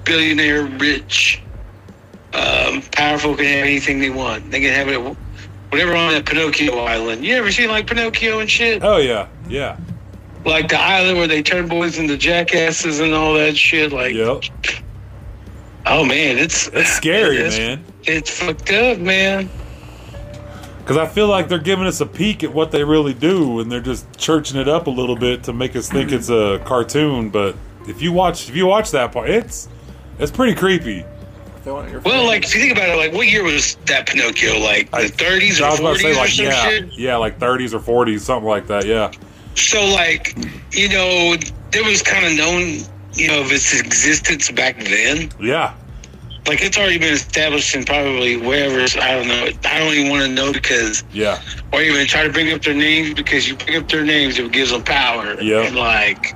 billionaire 0.05 0.65
rich 0.65 1.41
um, 2.39 2.83
powerful 2.93 3.35
can 3.37 3.45
have 3.47 3.65
anything 3.65 3.99
they 4.01 4.11
want. 4.11 4.51
They 4.51 4.61
can 4.61 4.73
have 4.73 4.89
it 4.89 4.99
whatever 5.71 5.95
on 5.97 6.13
that 6.13 6.25
Pinocchio 6.27 6.79
island. 6.79 7.25
You 7.25 7.35
ever 7.37 7.51
seen 7.51 7.69
like 7.69 7.87
Pinocchio 7.87 8.39
and 8.41 8.51
shit? 8.51 8.83
Oh 8.85 8.97
yeah. 8.99 9.29
Yeah. 9.49 9.77
Like 10.45 10.69
the 10.69 10.79
island 10.81 11.19
where 11.19 11.27
they 11.29 11.43
turn 11.43 11.69
boys 11.69 11.99
into 11.99 12.17
jackasses 12.17 13.01
and 13.01 13.13
all 13.13 13.35
that 13.35 13.57
shit. 13.57 13.93
Like, 13.93 14.15
Yep. 14.15 14.45
oh 15.87 16.05
man, 16.05 16.39
it's 16.39 16.69
It's 16.69 16.91
scary, 16.91 17.39
it's- 17.39 17.59
man. 17.59 17.85
It's 18.05 18.31
fucked 18.39 18.71
up, 18.73 18.99
man. 18.99 19.51
Because 20.79 20.97
I 20.97 21.07
feel 21.07 21.27
like 21.27 21.49
they're 21.49 21.59
giving 21.59 21.85
us 21.87 22.01
a 22.01 22.07
peek 22.07 22.43
at 22.43 22.55
what 22.55 22.71
they 22.71 22.83
really 22.83 23.13
do, 23.13 23.61
and 23.61 23.71
they're 23.71 23.83
just 23.83 24.07
churching 24.17 24.59
it 24.59 24.67
up 24.69 24.87
a 24.87 24.91
little 24.91 25.17
bit 25.17 25.45
to 25.45 25.53
make 25.53 25.77
us 25.77 25.91
think 25.91 26.11
it's 26.13 26.31
a 26.31 26.63
cartoon. 26.65 27.29
But 27.29 27.57
if 27.87 28.01
you 28.01 28.11
watch, 28.13 28.49
if 28.49 28.57
you 28.57 28.65
watch 28.65 28.93
that 28.93 29.13
part, 29.13 29.29
it's 29.29 29.69
it's 30.19 30.31
pretty 30.31 30.55
creepy. 30.55 31.05
Throwing 31.63 31.89
it 31.89 31.93
your 31.93 32.01
Well, 32.01 32.27
like 32.27 32.45
if 32.45 32.55
you 32.55 32.61
think 32.61 32.73
about 32.73 32.89
it, 32.89 32.97
like 32.97 33.13
what 33.13 33.27
year 33.29 33.43
was 33.45 33.75
that 33.87 34.07
Pinocchio? 34.07 34.59
Like 34.59 34.91
the 34.91 34.99
30s 34.99 35.61
I 35.61 35.67
or 35.67 35.71
was 35.71 35.81
about 35.81 35.97
to 35.97 36.03
40s 36.03 36.03
say 36.03 36.11
or 36.13 36.15
like 36.15 36.31
some 36.31 36.45
yeah, 36.47 36.69
shit. 36.69 36.93
yeah, 36.99 37.17
like 37.17 37.39
30s 37.39 37.73
or 37.75 38.05
40s, 38.07 38.21
something 38.21 38.49
like 38.49 38.67
that. 38.69 38.87
Yeah. 38.87 39.13
So 39.55 39.85
like, 39.87 40.37
you 40.73 40.89
know, 40.89 41.37
there 41.73 41.85
was 41.85 42.03
kind 42.03 42.25
of 42.27 42.33
known, 42.35 42.79
you 43.15 43.29
know, 43.29 43.41
of 43.41 43.51
its 43.53 43.79
existence 43.79 44.51
back 44.51 44.79
then. 44.85 45.31
Yeah. 45.41 45.75
Like 46.47 46.63
it's 46.63 46.79
already 46.79 46.97
been 46.99 47.13
established 47.13 47.75
in 47.75 47.85
probably 47.85 48.37
wherever. 48.39 48.81
I 49.01 49.15
don't 49.17 49.29
know. 49.29 49.49
I 49.69 49.79
don't 49.79 49.93
even 49.95 50.11
want 50.11 50.25
to 50.25 50.33
know 50.33 50.51
because, 50.53 51.05
Yeah. 51.13 51.43
or 51.73 51.83
even 51.83 52.07
try 52.07 52.23
to 52.23 52.33
bring 52.33 52.51
up 52.53 52.63
their 52.63 52.73
names 52.75 53.13
because 53.15 53.47
you 53.47 53.55
bring 53.57 53.77
up 53.77 53.89
their 53.89 54.05
names, 54.05 54.39
it 54.39 54.51
gives 54.53 54.71
them 54.71 54.83
power. 54.83 55.39
Yeah. 55.43 55.69
Like, 55.75 56.35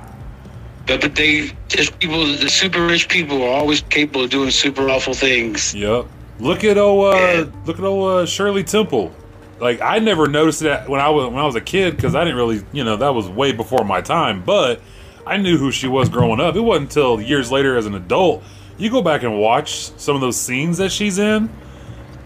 but 0.87 1.01
but 1.01 1.15
they 1.15 1.51
just 1.67 1.97
people, 1.99 2.25
the 2.25 2.49
super 2.49 2.85
rich 2.85 3.07
people 3.09 3.41
are 3.43 3.49
always 3.49 3.81
capable 3.81 4.23
of 4.23 4.29
doing 4.29 4.51
super 4.51 4.89
awful 4.89 5.13
things. 5.13 5.73
Yep. 5.73 6.05
Look 6.39 6.63
at 6.63 6.77
oh, 6.77 7.01
uh, 7.11 7.15
Yeah. 7.15 7.45
look 7.65 7.77
at 7.79 7.85
oh, 7.85 8.03
uh, 8.19 8.25
Shirley 8.25 8.63
Temple. 8.63 9.13
like 9.59 9.81
I 9.81 9.99
never 9.99 10.27
noticed 10.27 10.61
that 10.61 10.89
when 10.89 10.99
I 10.99 11.09
was 11.09 11.27
when 11.29 11.39
I 11.39 11.45
was 11.45 11.55
a 11.55 11.61
kid 11.61 11.95
because 11.95 12.15
I 12.15 12.23
didn't 12.23 12.37
really, 12.37 12.63
you 12.73 12.83
know, 12.83 12.97
that 12.97 13.13
was 13.13 13.29
way 13.29 13.51
before 13.51 13.83
my 13.85 14.01
time. 14.01 14.43
But 14.43 14.81
I 15.25 15.37
knew 15.37 15.57
who 15.57 15.71
she 15.71 15.87
was 15.87 16.09
growing 16.09 16.39
up. 16.41 16.55
It 16.55 16.61
wasn't 16.61 16.89
until 16.89 17.21
years 17.21 17.51
later 17.51 17.77
as 17.77 17.85
an 17.85 17.95
adult 17.95 18.43
you 18.77 18.89
go 18.89 19.01
back 19.03 19.21
and 19.21 19.39
watch 19.39 19.91
some 19.97 20.15
of 20.15 20.21
those 20.21 20.35
scenes 20.35 20.79
that 20.79 20.91
she's 20.91 21.19
in. 21.19 21.47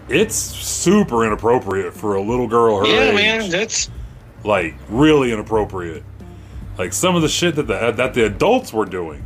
It's 0.08 0.34
super 0.34 1.26
inappropriate 1.26 1.92
for 1.92 2.14
a 2.14 2.22
little 2.22 2.48
girl 2.48 2.78
her 2.78 2.86
Yeah, 2.86 3.10
age. 3.10 3.14
man, 3.14 3.50
that's 3.50 3.90
like 4.42 4.74
really 4.88 5.30
inappropriate. 5.32 6.02
Like 6.78 6.92
some 6.92 7.16
of 7.16 7.22
the 7.22 7.28
shit 7.28 7.56
that 7.56 7.66
the 7.66 7.90
that 7.92 8.14
the 8.14 8.24
adults 8.24 8.72
were 8.72 8.86
doing. 8.86 9.24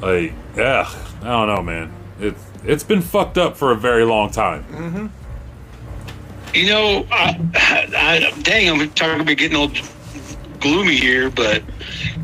Like, 0.00 0.32
ugh, 0.56 0.96
I 1.22 1.24
don't 1.24 1.48
know, 1.48 1.62
man. 1.62 1.92
It's 2.20 2.42
it's 2.64 2.84
been 2.84 3.02
fucked 3.02 3.36
up 3.36 3.56
for 3.56 3.72
a 3.72 3.76
very 3.76 4.04
long 4.04 4.30
time. 4.30 5.10
you 6.54 6.66
know, 6.68 7.06
I, 7.10 7.38
I, 7.54 8.32
dang, 8.42 8.80
I'm 8.80 8.90
talking 8.90 9.20
about 9.20 9.36
getting 9.36 9.56
all 9.56 9.70
gloomy 10.60 10.96
here, 10.96 11.30
but 11.30 11.62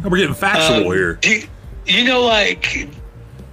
We're 0.04 0.18
getting 0.18 0.34
factual 0.34 0.88
um, 0.88 0.94
here. 0.96 1.18
you, 1.24 1.42
you 1.86 2.04
know, 2.04 2.22
like 2.22 2.88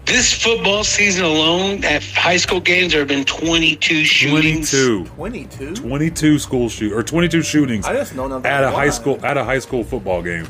this 0.09 0.33
football 0.43 0.83
season 0.83 1.23
alone 1.25 1.83
at 1.85 2.03
high 2.03 2.37
school 2.37 2.59
games, 2.59 2.91
there 2.91 3.01
have 3.01 3.07
been 3.07 3.23
22 3.25 4.03
shootings. 4.03 4.71
22. 4.71 5.05
22? 5.05 5.75
22 5.75 6.39
school 6.39 6.67
shoot 6.69 6.91
or 6.91 7.03
22 7.03 7.41
shootings 7.43 7.85
I 7.85 7.93
just 7.93 8.15
know 8.15 8.27
nothing 8.27 8.45
at 8.49 8.63
a 8.63 8.71
high 8.71 8.89
school 8.89 9.23
at 9.25 9.37
a 9.37 9.43
high 9.43 9.59
school 9.59 9.83
football 9.83 10.21
game. 10.21 10.47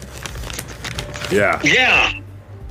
Yeah, 1.32 1.62
Yeah, 1.64 2.14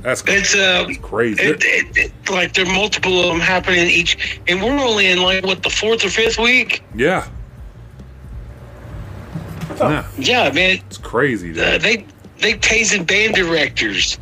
that's 0.01 0.21
it's 0.27 0.55
uh, 0.55 0.87
crazy. 1.01 1.41
It, 1.43 1.63
it, 1.63 1.97
it, 1.97 2.11
like 2.29 2.53
there 2.53 2.65
are 2.65 2.73
multiple 2.73 3.21
of 3.21 3.27
them 3.27 3.39
happening 3.39 3.87
each, 3.87 4.41
and 4.47 4.61
we're 4.61 4.71
only 4.71 5.07
in 5.07 5.21
like 5.21 5.45
what 5.45 5.63
the 5.63 5.69
fourth 5.69 6.03
or 6.03 6.09
fifth 6.09 6.37
week. 6.39 6.83
yeah. 6.95 7.27
Yeah, 9.77 10.05
Yeah, 10.17 10.51
man, 10.51 10.79
it's 10.87 10.97
crazy. 10.97 11.51
uh, 11.51 11.77
they 11.77 12.05
they 12.39 12.53
tasing 12.55 13.07
band 13.07 13.35
directors. 13.35 14.17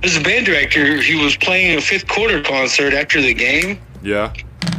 There's 0.00 0.16
a 0.16 0.20
band 0.20 0.46
director. 0.46 1.00
He 1.00 1.14
was 1.22 1.36
playing 1.36 1.76
a 1.78 1.80
fifth 1.80 2.06
quarter 2.08 2.42
concert 2.42 2.94
after 2.94 3.20
the 3.20 3.34
game. 3.34 3.78
Yeah, 4.02 4.32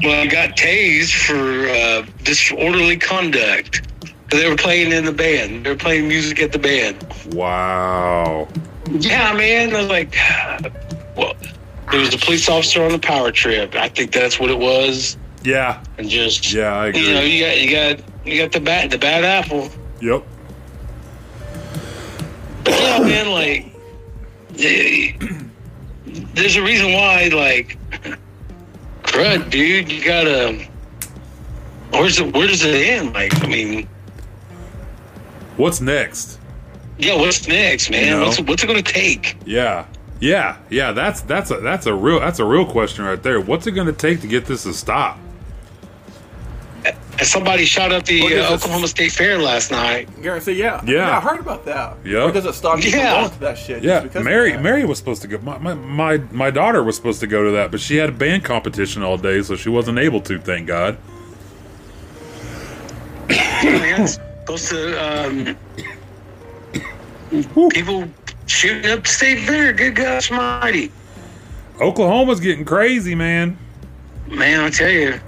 Well, 0.04 0.24
he 0.24 0.30
got 0.30 0.56
tased 0.56 1.14
for 1.26 1.68
uh, 1.70 2.06
disorderly 2.24 2.98
conduct. 2.98 3.88
They 4.32 4.48
were 4.50 4.56
playing 4.56 4.92
in 4.92 5.06
the 5.06 5.12
band. 5.12 5.66
They 5.66 5.72
were 5.72 5.76
playing 5.76 6.08
music 6.08 6.42
at 6.42 6.52
the 6.52 6.60
band. 6.60 7.06
wow. 7.34 8.48
Yeah, 8.92 9.34
man. 9.34 9.76
I 9.76 9.82
was 9.82 9.90
like, 9.90 10.16
well, 11.18 11.34
there 11.92 12.00
was 12.00 12.14
a 12.14 12.18
police 12.18 12.48
officer 12.50 12.84
on 12.84 12.92
the 12.92 13.00
power 13.00 13.32
trip. 13.32 13.76
I 13.76 13.90
think 13.90 14.12
that's 14.12 14.40
what 14.40 14.50
it 14.50 14.58
was. 14.58 15.18
Yeah, 15.44 15.84
And 15.98 16.10
just 16.10 16.52
yeah, 16.54 16.76
I 16.76 16.88
agree. 16.88 17.02
you 17.08 17.14
know, 17.14 17.22
you 17.22 17.46
got 17.46 17.62
you 17.62 17.72
got 17.72 18.28
you 18.28 18.38
got 18.42 18.52
the 18.52 18.60
bad 18.60 18.90
the 18.92 18.98
bad 18.98 19.24
apple. 19.24 19.70
yep. 20.02 20.24
But 22.64 22.74
yeah, 22.80 23.00
man, 23.00 23.30
like 23.32 23.69
eh, 24.60 25.14
there's 26.34 26.56
a 26.56 26.64
reason 26.64 26.94
why, 26.94 27.30
like, 27.34 27.78
crud, 29.04 29.50
dude, 29.50 29.92
you 29.92 30.04
gotta. 30.04 30.68
Where's 31.92 32.20
it? 32.20 32.34
Where 32.34 32.48
does 32.48 32.64
it 32.64 32.76
end? 32.88 33.14
Like, 33.14 33.44
I 33.44 33.48
mean, 33.48 33.88
What's 35.58 35.82
next? 35.82 36.40
yeah, 36.98 37.16
what's 37.16 37.48
next, 37.48 37.90
man? 37.90 38.06
You 38.06 38.12
know? 38.12 38.26
What's 38.26 38.42
what's 38.42 38.64
it 38.64 38.68
gonna 38.68 38.82
take? 38.82 39.36
Yeah, 39.46 39.86
yeah, 40.20 40.58
yeah. 40.70 40.92
That's 40.92 41.22
that's 41.22 41.52
a 41.52 41.58
that's 41.58 41.86
a 41.86 41.94
real 41.94 42.20
that's 42.20 42.40
a 42.40 42.46
real 42.46 42.66
question 42.66 43.06
right 43.06 43.22
there. 43.22 43.42
What's 43.42 43.68
it 43.68 43.72
to 43.88 43.94
take 43.94 44.22
to 44.22 44.28
get 44.28 44.46
this 44.46 44.64
to 44.64 44.74
stop? 44.74 45.18
And 47.20 47.28
somebody 47.28 47.66
shot 47.66 47.92
up 47.92 48.06
the 48.06 48.22
uh. 48.40 48.54
Oklahoma 48.54 48.88
State 48.88 49.12
Fair 49.12 49.38
last 49.40 49.72
night. 49.72 50.08
Guarantee, 50.22 50.54
yeah. 50.54 50.82
Yeah. 50.86 51.18
I 51.18 51.20
heard 51.20 51.42
about 51.42 51.66
that. 51.66 51.98
Yeah. 52.06 52.24
Or 52.24 52.32
does 52.32 52.46
it 52.46 52.54
stop 52.54 52.82
you 52.82 52.92
Yeah. 52.92 53.12
from 53.14 53.22
going 53.24 53.32
to 53.34 53.40
that 53.42 53.58
shit? 53.58 53.84
just 53.84 53.86
Yeah, 53.86 54.00
because 54.00 54.22
of 54.22 54.24
Mary 54.26 54.54
that? 54.54 54.62
Mary 54.64 54.86
was 54.86 54.98
supposed 54.98 55.22
to 55.24 55.28
go. 55.28 55.38
My, 55.40 55.58
my 55.58 55.74
my 55.74 56.18
my 56.32 56.50
daughter 56.50 56.82
was 56.82 56.96
supposed 56.96 57.20
to 57.20 57.28
go 57.28 57.44
to 57.44 57.52
that, 57.52 57.72
but 57.72 57.82
she 57.82 57.98
had 57.98 58.08
a 58.10 58.14
band 58.14 58.46
competition 58.46 59.04
all 59.04 59.18
day, 59.18 59.42
so 59.42 59.58
she 59.58 59.68
wasn't 59.70 60.00
able 60.00 60.22
to. 60.22 60.40
Thank 60.40 60.68
God. 60.68 60.98
man, 63.28 64.08
supposed 64.08 64.70
to 64.70 64.96
um, 65.04 65.58
people 67.72 68.08
shooting 68.46 68.90
up 68.92 69.06
State 69.06 69.46
Fair. 69.46 69.74
Good 69.74 69.96
gosh, 69.96 70.32
mighty 70.32 70.92
Oklahoma's 71.82 72.40
getting 72.40 72.66
crazy, 72.66 73.14
man. 73.16 73.58
man! 74.28 74.62
I 74.62 74.70
tell 74.70 74.90
you, 74.90 75.20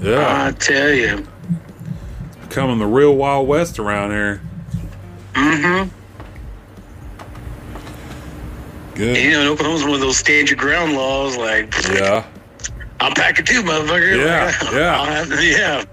Yeah, 0.00 0.46
I 0.46 0.52
tell 0.52 0.90
you. 0.90 1.26
becoming 2.42 2.78
the 2.78 2.86
real 2.86 3.14
Wild 3.16 3.46
West 3.46 3.78
around 3.78 4.10
here. 4.10 4.40
Mm-hmm. 5.34 5.88
Good. 8.94 9.16
You 9.16 9.30
know, 9.32 9.52
Oklahoma's 9.52 9.82
one 9.82 9.94
of 9.94 10.00
those 10.00 10.16
stand 10.18 10.50
your 10.50 10.56
ground 10.58 10.94
laws. 10.94 11.36
Like, 11.36 11.72
Yeah. 11.88 12.24
I'll 13.00 13.14
pack 13.14 13.38
it 13.38 13.46
too, 13.46 13.62
motherfucker. 13.62 14.18
Yeah, 14.18 14.44
Like, 14.62 14.72
yeah. 14.74 15.00
I'll 15.00 15.42
yeah. 15.42 15.84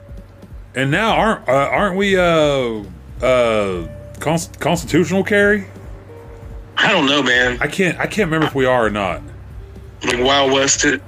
And 0.75 0.91
now 0.91 1.15
aren't 1.15 1.47
uh, 1.47 1.51
aren't 1.51 1.95
we 1.95 2.17
uh 2.17 2.83
uh 3.21 3.87
const- 4.19 4.59
constitutional 4.59 5.23
carry? 5.23 5.67
I 6.75 6.91
don't 6.91 7.05
know, 7.05 7.23
man. 7.23 7.57
I 7.61 7.67
can't 7.67 7.97
I 7.97 8.07
can't 8.07 8.27
remember 8.29 8.47
if 8.47 8.55
we 8.55 8.65
are 8.65 8.85
or 8.85 8.89
not. 8.89 9.21
Like 10.03 10.19
Wild 10.19 10.51
West, 10.51 10.83
it, 10.85 11.01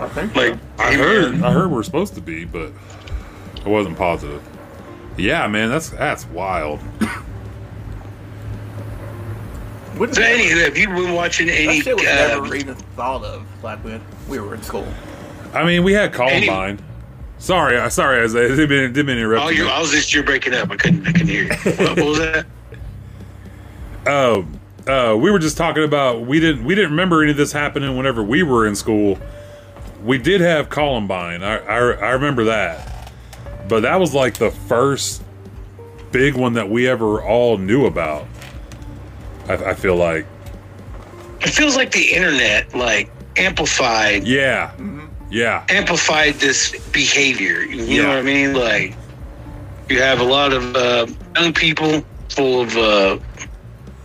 I 0.00 0.08
think. 0.08 0.34
like 0.34 0.56
I 0.78 0.94
heard. 0.94 1.42
I 1.42 1.52
heard 1.52 1.70
we're 1.70 1.82
supposed 1.82 2.14
to 2.14 2.20
be, 2.20 2.44
but 2.44 2.72
I 3.64 3.68
wasn't 3.68 3.98
positive. 3.98 4.42
Yeah, 5.16 5.46
man, 5.48 5.68
that's 5.68 5.90
that's 5.90 6.26
wild. 6.26 6.80
What 9.96 10.10
is 10.10 10.16
So, 10.16 10.22
that? 10.22 10.38
anywho, 10.38 10.64
have 10.64 10.78
you 10.78 10.88
been 10.88 11.12
watching 11.12 11.50
any? 11.50 11.66
That 11.66 11.84
shit 11.84 11.96
was 11.96 12.06
uh, 12.06 12.40
never 12.40 12.54
even 12.54 12.74
thought 12.74 13.22
of 13.22 13.44
like 13.62 13.84
when 13.84 14.00
we 14.28 14.38
were 14.38 14.54
in 14.54 14.62
school. 14.62 14.86
I 15.52 15.64
mean, 15.64 15.84
we 15.84 15.92
had 15.92 16.12
Columbine. 16.14 16.82
Sorry, 17.38 17.78
I 17.78 17.88
sorry, 17.88 18.22
Isaiah. 18.22 18.48
Didn't 18.48 18.70
mean, 18.70 18.92
didn't 18.92 19.06
mean 19.06 19.16
to 19.16 19.22
interrupt 19.22 19.46
oh, 19.46 19.48
you. 19.50 19.64
you, 19.64 19.68
I 19.68 19.80
was 19.80 19.90
just 19.90 20.14
you're 20.14 20.22
breaking 20.22 20.54
up. 20.54 20.70
I 20.70 20.76
couldn't. 20.76 21.06
I 21.06 21.12
couldn't 21.12 21.28
hear 21.28 21.42
you. 21.44 21.48
what, 21.48 21.96
what 21.96 22.06
was 22.06 22.18
that? 22.18 22.46
Oh, 24.06 24.46
uh, 24.86 25.14
we 25.16 25.30
were 25.30 25.38
just 25.38 25.56
talking 25.58 25.84
about 25.84 26.22
we 26.26 26.40
didn't 26.40 26.64
we 26.64 26.74
didn't 26.74 26.92
remember 26.92 27.22
any 27.22 27.32
of 27.32 27.36
this 27.36 27.52
happening 27.52 27.96
whenever 27.96 28.22
we 28.22 28.42
were 28.42 28.66
in 28.66 28.74
school. 28.74 29.18
We 30.02 30.18
did 30.18 30.40
have 30.40 30.68
Columbine. 30.70 31.42
I 31.42 31.58
I, 31.58 31.76
I 31.76 32.10
remember 32.12 32.44
that, 32.44 33.12
but 33.68 33.80
that 33.80 34.00
was 34.00 34.14
like 34.14 34.34
the 34.38 34.50
first 34.50 35.22
big 36.10 36.34
one 36.34 36.54
that 36.54 36.68
we 36.68 36.88
ever 36.88 37.22
all 37.22 37.58
knew 37.58 37.86
about. 37.86 38.26
I, 39.48 39.54
I 39.54 39.74
feel 39.74 39.96
like, 39.96 40.26
It 41.40 41.50
feels 41.50 41.76
like 41.76 41.92
the 41.92 42.12
internet 42.12 42.74
like 42.74 43.10
amplified 43.36 44.26
yeah, 44.26 44.72
yeah, 45.30 45.64
amplified 45.68 46.34
this 46.34 46.74
behavior. 46.90 47.60
You 47.62 47.84
Yeah. 47.84 48.02
know 48.02 48.08
what 48.08 48.18
I 48.18 48.22
mean? 48.22 48.54
Like 48.54 48.94
you 49.88 50.00
have 50.00 50.20
a 50.20 50.24
lot 50.24 50.52
of 50.52 50.74
uh, 50.76 51.06
young 51.36 51.52
people 51.52 52.02
full 52.30 52.62
of 52.62 52.76
uh, 52.76 53.18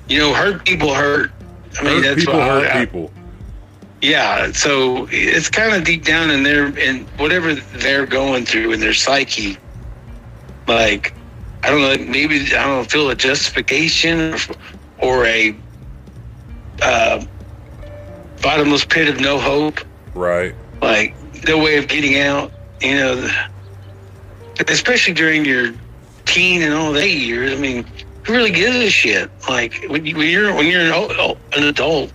you 0.09 0.19
know 0.19 0.33
hurt 0.33 0.65
people 0.65 0.93
hurt. 0.93 1.31
I 1.79 1.83
mean 1.83 1.93
hurt 1.95 2.01
that's 2.03 2.25
people 2.25 2.41
hurt 2.41 2.67
I- 2.75 2.85
people. 2.85 3.11
Yeah, 4.05 4.51
so 4.51 5.07
it's 5.09 5.49
kind 5.49 5.73
of 5.73 5.83
deep 5.83 6.03
down 6.03 6.29
in 6.29 6.43
their 6.43 6.67
in 6.77 7.07
whatever 7.17 7.55
they're 7.55 8.05
going 8.05 8.45
through 8.45 8.71
in 8.73 8.79
their 8.79 8.93
psyche. 8.93 9.57
Like, 10.67 11.15
I 11.63 11.71
don't 11.71 11.81
know, 11.81 12.11
maybe 12.11 12.39
I 12.55 12.67
don't 12.67 12.89
feel 12.89 13.09
a 13.09 13.15
justification 13.15 14.35
or, 14.35 14.37
or 14.99 15.25
a 15.25 15.55
uh, 16.83 17.25
bottomless 18.43 18.85
pit 18.85 19.09
of 19.09 19.19
no 19.19 19.39
hope. 19.39 19.79
Right. 20.13 20.53
Like 20.83 21.15
no 21.47 21.57
way 21.57 21.77
of 21.77 21.87
getting 21.87 22.19
out. 22.19 22.51
You 22.81 22.97
know, 22.97 23.29
especially 24.67 25.15
during 25.15 25.45
your 25.45 25.73
teen 26.25 26.61
and 26.61 26.75
all 26.75 26.93
that 26.93 27.09
years. 27.09 27.53
I 27.53 27.55
mean, 27.55 27.87
who 28.21 28.33
really 28.33 28.51
gives 28.51 28.75
a 28.75 28.89
shit? 28.91 29.31
Like 29.49 29.83
when, 29.89 30.05
you, 30.05 30.15
when 30.15 30.29
you're 30.29 30.53
when 30.53 30.67
you're 30.67 30.81
an, 30.81 31.37
an 31.53 31.63
adult. 31.63 32.11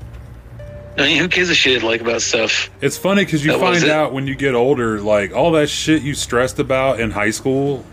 I 1.01 1.07
mean, 1.07 1.19
who 1.19 1.29
gives 1.29 1.51
a 1.51 1.55
shit 1.55 1.83
like 1.83 2.01
about 2.01 2.23
stuff? 2.23 2.71
It's 2.81 2.99
funny 2.99 3.25
because 3.25 3.45
you 3.45 3.53
That 3.53 3.61
find 3.61 3.85
out 3.85 4.13
when 4.13 4.27
you 4.27 4.35
get 4.35 4.55
older, 4.55 5.01
like 5.01 5.33
all 5.33 5.53
that 5.53 5.69
shit 5.69 6.03
you 6.03 6.15
stressed 6.15 6.59
about 6.59 7.01
in 7.01 7.11
high 7.11 7.31
school, 7.31 7.85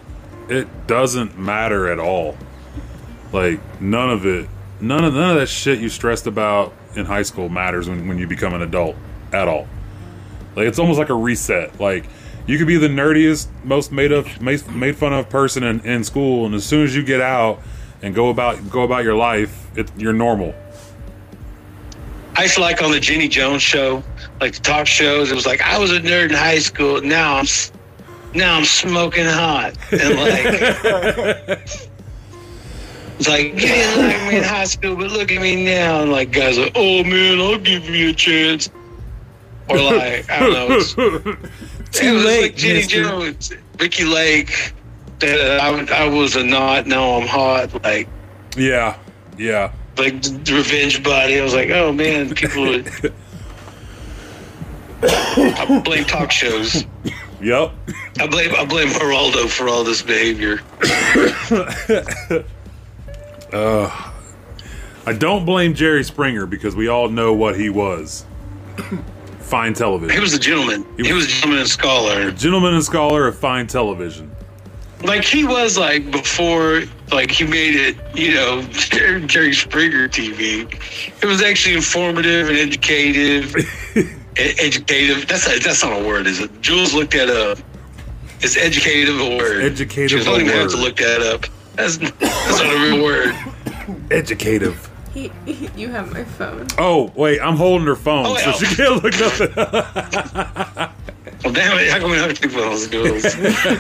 it 0.50 0.68
doesn't 0.88 1.38
matter 1.38 1.90
at 1.90 2.00
all. 2.00 2.38
Like 3.32 3.60
none 3.82 4.10
of 4.10 4.26
it, 4.26 4.50
none 4.82 5.04
of 5.04 5.14
none 5.14 5.32
of 5.32 5.38
that 5.38 5.48
shit 5.48 5.80
you 5.80 5.90
stressed 5.90 6.28
about 6.28 6.74
in 6.96 7.06
high 7.06 7.22
school 7.24 7.50
matters 7.50 7.88
when, 7.88 8.08
when 8.08 8.18
you 8.18 8.28
become 8.28 8.54
an 8.54 8.62
adult 8.62 8.96
at 9.32 9.48
all. 9.48 9.68
Like 10.56 10.68
it's 10.68 10.80
almost 10.80 11.00
like 11.00 11.10
a 11.10 11.16
reset. 11.16 11.80
Like 11.80 12.06
you 12.46 12.58
could 12.58 12.68
be 12.68 12.78
the 12.78 12.88
nerdiest, 12.88 13.48
most 13.64 13.92
made 13.92 14.12
of 14.12 14.42
made, 14.42 14.68
made 14.72 14.96
fun 14.96 15.14
of 15.14 15.30
person 15.30 15.64
in, 15.64 15.82
in 15.82 16.04
school, 16.04 16.46
and 16.46 16.56
as 16.56 16.66
soon 16.66 16.84
as 16.84 16.96
you 16.96 17.04
get 17.04 17.22
out 17.22 17.62
and 18.02 18.16
go 18.16 18.30
about 18.30 18.70
go 18.70 18.82
about 18.82 19.04
your 19.04 19.16
life, 19.16 19.68
it, 19.78 19.92
you're 19.98 20.14
normal. 20.14 20.56
I 22.38 22.44
used 22.44 22.56
to 22.56 22.62
like 22.62 22.84
on 22.84 22.92
the 22.92 23.00
Jenny 23.00 23.28
Jones 23.28 23.64
show, 23.64 24.04
like 24.40 24.54
the 24.54 24.60
talk 24.60 24.86
shows. 24.86 25.32
It 25.32 25.36
was 25.36 25.48
like 25.48 25.62
I 25.62 25.80
was 25.80 25.92
a 25.92 26.00
nerd 26.00 26.30
in 26.30 26.36
high 26.36 26.60
school. 26.60 27.02
Now 27.02 27.38
I'm 27.38 27.48
now 28.34 28.56
I'm 28.58 28.66
smoking 28.66 29.26
hot. 29.26 29.74
And 29.92 30.16
like, 30.16 30.46
it's 33.20 33.28
like, 33.28 33.46
you 33.54 33.60
didn't 33.60 34.06
like 34.06 34.32
me 34.32 34.38
in 34.38 34.44
high 34.44 34.66
school, 34.66 34.96
but 34.96 35.12
look 35.12 35.32
at 35.32 35.42
me 35.42 35.66
now. 35.66 36.02
And 36.02 36.12
like, 36.12 36.32
guys 36.32 36.58
are, 36.60 36.70
oh 36.76 37.04
man, 37.04 37.40
I'll 37.40 37.58
give 37.58 37.90
you 37.90 38.10
a 38.10 38.14
chance. 38.14 38.70
Or 39.70 39.82
like, 39.82 40.30
I 40.30 40.40
don't 40.40 40.54
know. 40.54 40.68
It's, 40.78 40.94
Too 41.92 42.06
it 42.06 42.12
was 42.12 42.26
late, 42.26 42.42
like 42.42 42.56
Jenny 42.56 42.80
mister. 42.80 43.04
Jones, 43.04 43.54
Ricki 43.80 44.04
Lake. 44.04 44.74
That 45.20 45.60
I, 45.60 46.04
I 46.06 46.08
was 46.08 46.36
a 46.36 46.44
not, 46.44 46.86
now 46.86 47.14
I'm 47.16 47.26
hot. 47.28 47.84
Like, 47.84 48.08
Yeah, 48.56 49.00
yeah. 49.38 49.74
Like 49.98 50.22
the 50.22 50.54
revenge 50.56 51.04
body. 51.04 51.40
I 51.40 51.44
was 51.44 51.54
like, 51.54 51.70
oh 51.70 51.92
man, 51.92 52.34
people 52.34 52.64
would. 52.64 53.14
I 55.04 55.82
blame 55.84 56.06
talk 56.06 56.32
shows. 56.32 56.86
Yep. 57.42 57.72
I 58.20 58.28
blame 58.28 58.56
I 58.56 58.66
blame 58.66 58.88
Geraldo 58.88 59.48
for 59.48 59.70
all 59.70 59.84
this 59.84 60.02
behavior. 60.02 60.60
uh, 63.54 64.12
I 65.06 65.14
don't 65.14 65.46
blame 65.46 65.74
Jerry 65.74 66.04
Springer 66.04 66.46
because 66.46 66.76
we 66.76 66.88
all 66.88 67.10
know 67.10 67.34
what 67.34 67.60
he 67.60 67.70
was. 67.70 68.26
Fine 69.40 69.76
television. 69.76 70.14
He 70.14 70.20
was 70.20 70.34
a 70.34 70.40
gentleman. 70.40 70.86
He 70.98 71.14
was 71.14 71.26
a 71.26 71.28
gentleman 71.30 71.60
and 71.60 71.70
scholar. 71.70 72.32
Gentleman 72.32 72.74
and 72.74 72.84
scholar 72.84 73.28
of 73.28 73.38
fine 73.38 73.68
television. 73.68 74.30
Like 75.04 75.24
he 75.24 75.46
was 75.46 75.78
like 75.78 76.12
before, 76.12 76.84
like 77.12 77.32
he 77.32 77.46
made 77.46 77.76
it. 77.76 77.98
You 78.16 78.34
know, 78.34 78.62
Jerry 79.28 79.54
Springer 79.54 80.08
TV. 80.08 80.72
It 81.22 81.26
was 81.26 81.42
actually 81.42 81.76
informative 81.76 82.50
and 82.50 82.58
educative. 82.58 83.56
E- 84.40 84.54
educative. 84.60 85.28
That's 85.28 85.48
a, 85.48 85.58
that's 85.58 85.84
not 85.84 86.00
a 86.00 86.08
word, 86.08 86.28
is 86.28 86.40
it? 86.40 86.52
Julz 86.62 86.94
looked 86.94 87.14
that 87.14 87.28
up. 87.28 87.58
Is 88.44 88.56
educative 88.56 89.20
a 89.20 89.36
word? 89.36 89.64
Educative 89.64 90.12
She 90.12 90.16
goes, 90.18 90.28
I 90.28 90.32
don't 90.32 90.42
even 90.42 90.54
have 90.54 90.70
to 90.70 90.78
look 90.78 90.98
that 90.98 91.24
up. 91.24 91.46
That's 91.76 91.98
that's 91.98 92.62
not 92.62 92.72
a 92.72 92.80
real 92.80 93.04
word. 93.04 93.36
Educative. 94.12 94.88
He, 95.12 95.32
you 95.76 95.90
have 95.90 96.14
my 96.14 96.24
phone. 96.24 96.68
Oh, 96.78 97.12
wait, 97.16 97.40
I'm 97.42 97.56
holding 97.56 97.88
her 97.88 97.96
phone, 97.96 98.28
Oh, 98.28 98.36
so 98.38 98.52
she 98.64 98.76
can't 98.76 99.04
look 99.04 99.20
nothing 99.20 99.54
up. 99.58 100.94
Well, 101.44 101.54
damn 101.54 101.78
it! 101.80 101.90
How 101.90 102.00
come 102.00 102.10
we 102.12 102.18
don't 102.18 102.30
have 102.30 102.40
two 102.40 102.50
phones, 102.50 102.88
girls? 102.88 103.24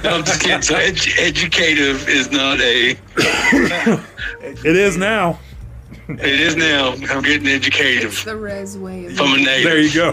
no, 0.04 0.15
I'm 0.17 0.24
just 0.24 0.41
kidding. 0.41 0.62
So, 0.62 0.76
edu- 0.76 1.17
educative 1.20 2.08
is 2.08 2.32
not 2.32 2.60
a. 2.62 2.91
It 4.41 4.76
is 4.76 4.96
now. 4.98 5.39
It 6.08 6.20
is 6.39 6.56
now. 6.56 6.91
I'm 7.10 7.22
getting 7.24 7.48
educative. 7.48 8.12
It's 8.12 8.24
the 8.24 8.38
res 8.38 8.78
way. 8.78 9.08
Of 9.08 9.20
I'm 9.20 9.34
a 9.34 9.38
native. 9.43 9.63
There 9.63 9.80
you 9.82 9.93
go. 9.93 10.12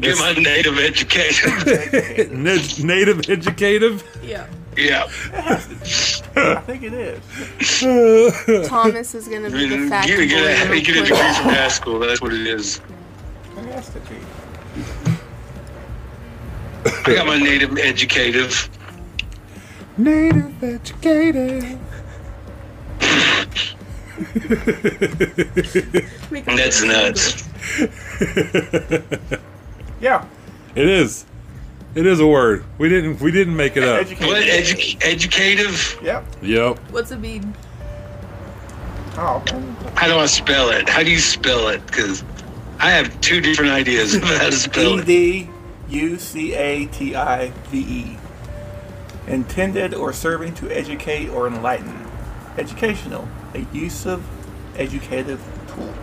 Get 0.00 0.18
my 0.18 0.32
native 0.34 0.78
education. 0.78 1.50
Na- 2.42 2.58
native 2.86 3.28
educative. 3.28 4.04
yeah. 4.22 4.46
yeah. 4.76 5.04
I 6.34 6.62
think 6.66 6.82
it 6.84 6.92
is. 6.94 8.68
Thomas 8.68 9.14
is 9.14 9.26
gonna 9.28 9.50
be 9.50 9.68
the 9.68 9.76
Get, 9.76 9.88
fact 9.88 10.06
get, 10.08 10.18
boy. 10.18 10.28
get, 10.28 10.66
a, 10.66 10.70
real 10.70 10.80
get 10.84 10.96
a 10.96 11.00
degree 11.00 11.16
from 11.16 11.50
high 11.50 11.68
school. 11.68 11.98
That's 11.98 12.20
what 12.22 12.32
it 12.32 12.46
is. 12.46 12.80
It 13.56 13.64
has 13.72 13.88
to 13.90 13.98
be. 14.00 14.16
I 17.06 17.14
got 17.14 17.26
my 17.26 17.38
native 17.38 17.78
educative. 17.78 18.68
Native 19.96 20.62
educative. 20.62 21.78
Make 26.30 26.46
a 26.48 26.56
That's 26.56 26.82
nuts. 26.82 27.48
Yeah. 30.00 30.26
It 30.74 30.88
is. 30.88 31.24
It 31.94 32.06
is 32.06 32.18
a 32.18 32.26
word. 32.26 32.64
We 32.78 32.88
didn't. 32.88 33.20
We 33.20 33.30
didn't 33.30 33.54
make 33.54 33.76
it 33.76 33.84
up. 33.84 34.00
Educated. 34.00 34.26
What 34.26 34.42
edu- 34.42 34.98
educative? 35.00 35.96
Yep. 36.02 36.24
Yep. 36.42 36.78
What's 36.90 37.12
a 37.12 37.16
bead? 37.16 37.44
Oh. 39.16 39.40
How 39.94 40.08
do 40.08 40.18
I 40.18 40.26
spell 40.26 40.70
it? 40.70 40.88
How 40.88 41.04
do 41.04 41.10
you 41.10 41.20
spell 41.20 41.68
it? 41.68 41.86
Because 41.86 42.24
I 42.80 42.90
have 42.90 43.20
two 43.20 43.40
different 43.40 43.70
ideas 43.70 44.14
of 44.14 44.24
how 44.24 44.46
to 44.46 44.52
spell 44.52 44.96
E 44.96 44.98
it. 44.98 45.06
D 45.06 45.48
U 45.92 46.18
C 46.18 46.54
A 46.54 46.86
T 46.86 47.14
I 47.14 47.50
V 47.68 47.78
E. 47.78 48.18
Intended 49.26 49.94
or 49.94 50.12
serving 50.12 50.54
to 50.54 50.70
educate 50.70 51.28
or 51.28 51.46
enlighten. 51.46 52.06
Educational. 52.56 53.28
A 53.54 53.60
use 53.72 54.06
of 54.06 54.24
educative 54.76 55.40
tool. 55.68 55.94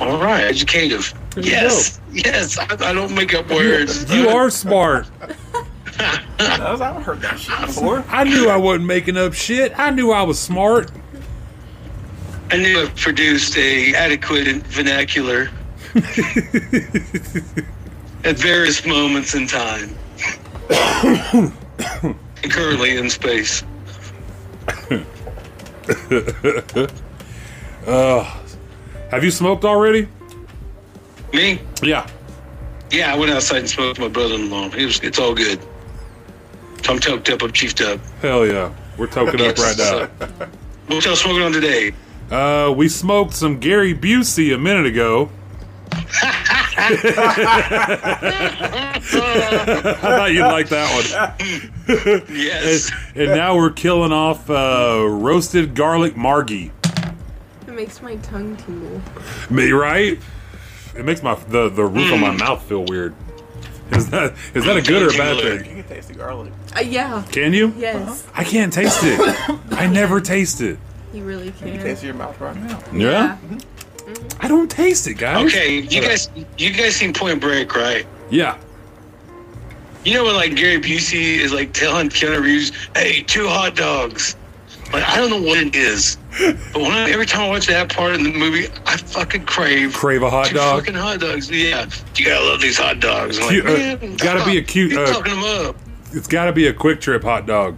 All 0.00 0.22
right, 0.22 0.44
educative. 0.44 1.12
you 1.36 1.42
Yes, 1.42 2.00
yes. 2.12 2.56
I, 2.56 2.66
I 2.88 2.92
don't 2.92 3.14
make 3.14 3.34
up 3.34 3.50
words. 3.50 4.10
You 4.14 4.28
are 4.28 4.48
smart. 4.48 5.10
I 6.00 6.22
haven't 6.38 7.02
heard 7.02 7.20
that 7.22 7.40
shit 7.40 7.58
before. 7.66 8.04
I 8.08 8.22
knew 8.22 8.48
I 8.48 8.56
wasn't 8.56 8.86
making 8.86 9.16
up 9.16 9.32
shit. 9.34 9.76
I 9.76 9.90
knew 9.90 10.12
I 10.12 10.22
was 10.22 10.38
smart. 10.38 10.92
I 12.50 12.56
knew 12.56 12.84
I 12.84 12.88
produced 12.90 13.58
a 13.58 13.94
adequate 13.94 14.46
vernacular 14.68 15.50
at 18.24 18.36
various 18.36 18.84
moments 18.86 19.34
in 19.34 19.46
time, 19.46 19.96
currently 22.50 22.96
in 22.96 23.10
space. 23.10 23.62
Have 29.10 29.24
you 29.24 29.30
smoked 29.30 29.64
already? 29.64 30.06
Me? 31.32 31.60
Yeah. 31.82 32.06
Yeah, 32.90 33.12
I 33.12 33.16
went 33.18 33.32
outside 33.32 33.58
and 33.58 33.68
smoked 33.68 33.98
with 33.98 34.08
my 34.08 34.12
brother-in-law. 34.12 34.70
It 34.76 34.84
was, 34.84 35.00
it's 35.00 35.18
all 35.18 35.34
good. 35.34 35.60
I'm 36.88 36.98
toked 36.98 37.28
up. 37.30 37.42
I'm 37.42 37.52
chiefed 37.52 37.80
up. 37.80 38.00
Hell 38.22 38.46
yeah. 38.46 38.72
We're 38.96 39.08
toking 39.08 39.40
up 39.46 39.58
right 39.58 39.76
now. 39.78 40.48
What 40.88 41.04
y'all 41.04 41.16
smoking 41.16 41.42
on 41.42 41.52
today? 41.52 41.92
Uh, 42.30 42.72
we 42.74 42.88
smoked 42.88 43.34
some 43.34 43.60
Gary 43.60 43.92
Busey 43.94 44.54
a 44.54 44.58
minute 44.58 44.86
ago. 44.86 45.28
I 49.00 49.94
thought 50.00 50.32
you'd 50.32 50.40
like 50.42 50.68
that 50.70 50.94
one. 50.94 51.04
Yes. 52.36 52.90
And 53.14 53.28
now 53.30 53.56
we're 53.56 53.70
killing 53.70 54.12
off 54.12 54.48
uh, 54.50 55.06
roasted 55.08 55.74
garlic 55.74 56.16
margie. 56.16 56.70
It 57.66 57.72
makes 57.74 58.02
my 58.02 58.16
tongue 58.16 58.56
tingle. 58.56 59.00
Me, 59.50 59.70
right? 59.72 60.18
It 60.96 61.04
makes 61.04 61.22
my 61.22 61.34
the, 61.48 61.68
the 61.68 61.84
roof 61.84 62.12
of 62.12 62.18
my 62.20 62.30
mouth 62.32 62.62
feel 62.64 62.84
weird. 62.84 63.14
Is 63.92 64.10
that 64.10 64.34
is 64.54 64.64
that 64.66 64.76
a 64.76 64.82
good 64.82 65.02
or 65.02 65.08
a 65.14 65.16
bad 65.16 65.36
You 65.38 65.58
thing? 65.58 65.74
can 65.76 65.84
taste 65.88 66.08
the 66.08 66.14
garlic. 66.14 66.52
Uh, 66.76 66.80
yeah. 66.80 67.24
Can 67.32 67.52
you? 67.54 67.72
Yes. 67.76 68.26
I 68.34 68.44
can't 68.44 68.72
taste 68.72 69.00
it. 69.02 69.18
I 69.72 69.86
never 69.86 70.20
taste 70.20 70.60
it. 70.60 70.78
You 71.14 71.24
really 71.24 71.46
You 71.46 71.52
can 71.52 71.72
can. 71.72 71.80
taste 71.82 72.04
it 72.04 72.08
in 72.10 72.16
your 72.16 72.26
mouth 72.26 72.38
right 72.40 72.56
now. 72.56 72.82
Yeah? 72.92 73.38
I 74.40 74.48
don't 74.48 74.70
taste 74.70 75.06
it, 75.06 75.14
guys. 75.14 75.46
Okay, 75.46 75.80
you 75.80 76.00
guys, 76.00 76.30
you 76.56 76.72
guys 76.72 76.96
seen 76.96 77.12
Point 77.12 77.40
Break, 77.40 77.74
right? 77.74 78.06
Yeah. 78.30 78.58
You 80.04 80.14
know 80.14 80.24
when 80.24 80.34
like 80.36 80.54
Gary 80.54 80.78
Busey 80.80 81.38
is 81.38 81.52
like 81.52 81.72
telling 81.72 82.08
Keanu 82.08 82.40
Reeves, 82.40 82.72
"Hey, 82.94 83.22
two 83.22 83.48
hot 83.48 83.74
dogs." 83.74 84.36
Like 84.92 85.04
I 85.06 85.16
don't 85.16 85.28
know 85.28 85.42
what 85.42 85.58
it 85.58 85.74
is, 85.74 86.16
but 86.72 86.80
when 86.80 86.92
I, 86.92 87.10
every 87.10 87.26
time 87.26 87.42
I 87.42 87.48
watch 87.48 87.66
that 87.66 87.92
part 87.94 88.14
in 88.14 88.22
the 88.22 88.32
movie, 88.32 88.68
I 88.86 88.96
fucking 88.96 89.44
crave 89.44 89.92
Crave 89.92 90.22
a 90.22 90.30
hot 90.30 90.46
two 90.46 90.54
dog. 90.54 90.80
fucking 90.80 90.94
hot 90.94 91.20
dogs. 91.20 91.50
Yeah, 91.50 91.90
you 92.16 92.24
gotta 92.24 92.44
love 92.46 92.60
these 92.60 92.78
hot 92.78 93.00
dogs. 93.00 93.38
Like, 93.38 93.64
uh, 93.64 93.96
gotta 94.16 94.44
be 94.46 94.56
a 94.56 94.62
cute, 94.62 94.92
You're 94.92 95.04
uh, 95.04 95.12
talking 95.12 95.34
them 95.34 95.66
up. 95.66 95.76
It's 96.12 96.26
got 96.26 96.46
to 96.46 96.52
be 96.52 96.68
a 96.68 96.72
QuikTrip 96.72 97.22
hot 97.22 97.44
dog. 97.46 97.76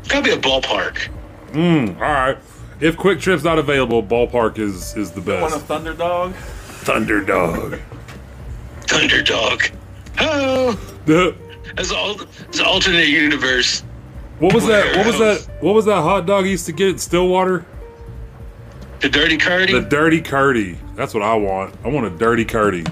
It's 0.00 0.08
Gotta 0.08 0.24
be 0.24 0.30
a 0.30 0.38
ballpark. 0.38 1.08
Mm, 1.52 1.96
all 1.96 2.00
right. 2.00 2.38
If 2.80 2.96
QuikTrip's 2.96 3.42
not 3.44 3.58
available, 3.58 4.02
Ballpark 4.02 4.58
is 4.58 4.96
is 4.96 5.10
the 5.10 5.20
best. 5.20 5.42
Want 5.42 5.52
a 5.54 5.56
best. 5.56 5.66
thunder 5.66 5.94
dog? 5.94 6.32
Thunder 6.34 7.22
Dog. 7.22 7.78
Thunder 8.82 9.22
Dog. 9.22 9.62
Oh, 10.20 10.72
The- 11.04 11.34
it's 11.76 11.92
all 11.92 12.16
it's 12.48 12.60
alternate 12.60 13.08
universe. 13.08 13.82
what 14.38 14.54
was 14.54 14.66
that? 14.66 14.96
What 14.96 15.06
was 15.06 15.18
that? 15.18 15.48
What 15.62 15.74
was 15.74 15.84
that 15.84 16.00
hot 16.02 16.24
dog 16.26 16.46
used 16.46 16.66
to 16.66 16.72
get 16.72 16.94
at 16.94 17.00
Stillwater? 17.00 17.66
The 19.00 19.08
Dirty 19.08 19.36
Curdy. 19.36 19.72
The 19.72 19.80
Dirty 19.82 20.20
Curdy. 20.20 20.78
That's 20.96 21.14
what 21.14 21.22
I 21.22 21.34
want. 21.34 21.74
I 21.84 21.88
want 21.88 22.06
a 22.06 22.10
Dirty 22.10 22.44
Curdy. 22.44 22.84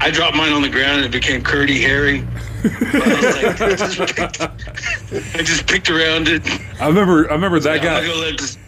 I 0.00 0.10
dropped 0.10 0.36
mine 0.36 0.52
on 0.52 0.62
the 0.62 0.68
ground 0.68 0.98
and 0.98 1.06
it 1.06 1.12
became 1.12 1.42
Curdy 1.42 1.80
Harry. 1.80 2.26
I, 2.64 3.42
like, 3.42 3.60
I, 3.60 3.74
just 3.74 3.98
picked, 4.16 4.40
I 4.40 5.42
just 5.42 5.66
picked 5.66 5.90
around 5.90 6.28
it. 6.28 6.42
I 6.80 6.88
remember. 6.88 7.28
I 7.30 7.34
remember 7.34 7.58
that 7.60 7.82
guy. 7.82 8.06
gonna 8.06 8.14
let 8.20 8.38
this- 8.38 8.58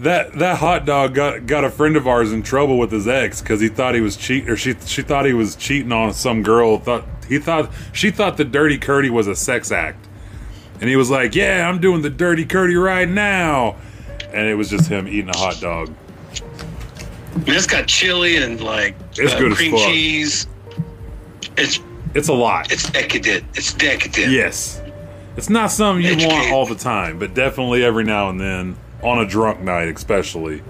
That 0.00 0.34
that 0.38 0.58
hot 0.58 0.84
dog 0.86 1.14
got 1.14 1.46
got 1.46 1.64
a 1.64 1.70
friend 1.70 1.96
of 1.96 2.06
ours 2.06 2.32
in 2.32 2.42
trouble 2.42 2.78
with 2.78 2.92
his 2.92 3.08
ex 3.08 3.40
because 3.40 3.60
he 3.60 3.68
thought 3.68 3.94
he 3.94 4.00
was 4.00 4.16
cheat 4.16 4.48
or 4.48 4.56
she 4.56 4.74
she 4.86 5.02
thought 5.02 5.24
he 5.26 5.32
was 5.32 5.56
cheating 5.56 5.90
on 5.92 6.12
some 6.14 6.42
girl. 6.42 6.78
Thought 6.78 7.04
he 7.28 7.38
thought 7.38 7.70
she 7.92 8.10
thought 8.10 8.36
the 8.36 8.44
Dirty 8.44 8.78
Curdy 8.78 9.10
was 9.10 9.26
a 9.26 9.34
sex 9.34 9.72
act, 9.72 10.06
and 10.80 10.88
he 10.88 10.94
was 10.96 11.10
like, 11.10 11.34
"Yeah, 11.34 11.68
I'm 11.68 11.80
doing 11.80 12.02
the 12.02 12.10
Dirty 12.10 12.44
Curdy 12.44 12.76
right 12.76 13.08
now," 13.08 13.74
and 14.32 14.46
it 14.46 14.54
was 14.54 14.70
just 14.70 14.88
him 14.88 15.08
eating 15.08 15.30
a 15.30 15.36
hot 15.36 15.58
dog. 15.60 15.92
I 17.34 17.38
mean, 17.38 17.54
it's 17.56 17.66
got 17.66 17.86
chili 17.88 18.36
and 18.36 18.60
like 18.60 18.94
It's 19.16 19.32
uh, 19.34 19.38
good 19.38 19.54
cream 19.56 19.76
cheese. 19.78 20.46
It's 21.56 21.80
It's 22.14 22.28
a 22.28 22.32
lot. 22.34 22.72
It's 22.72 22.88
decadent. 22.90 23.44
It's 23.54 23.72
decadent. 23.74 24.32
Yes. 24.32 24.80
It's 25.36 25.48
not 25.50 25.70
something 25.70 26.04
you 26.04 26.26
want 26.26 26.50
all 26.52 26.66
the 26.66 26.74
time, 26.74 27.18
but 27.18 27.32
definitely 27.34 27.84
every 27.84 28.02
now 28.04 28.28
and 28.28 28.40
then, 28.40 28.76
on 29.02 29.18
a 29.18 29.26
drunk 29.26 29.60
night 29.60 29.88
especially. 29.88 30.62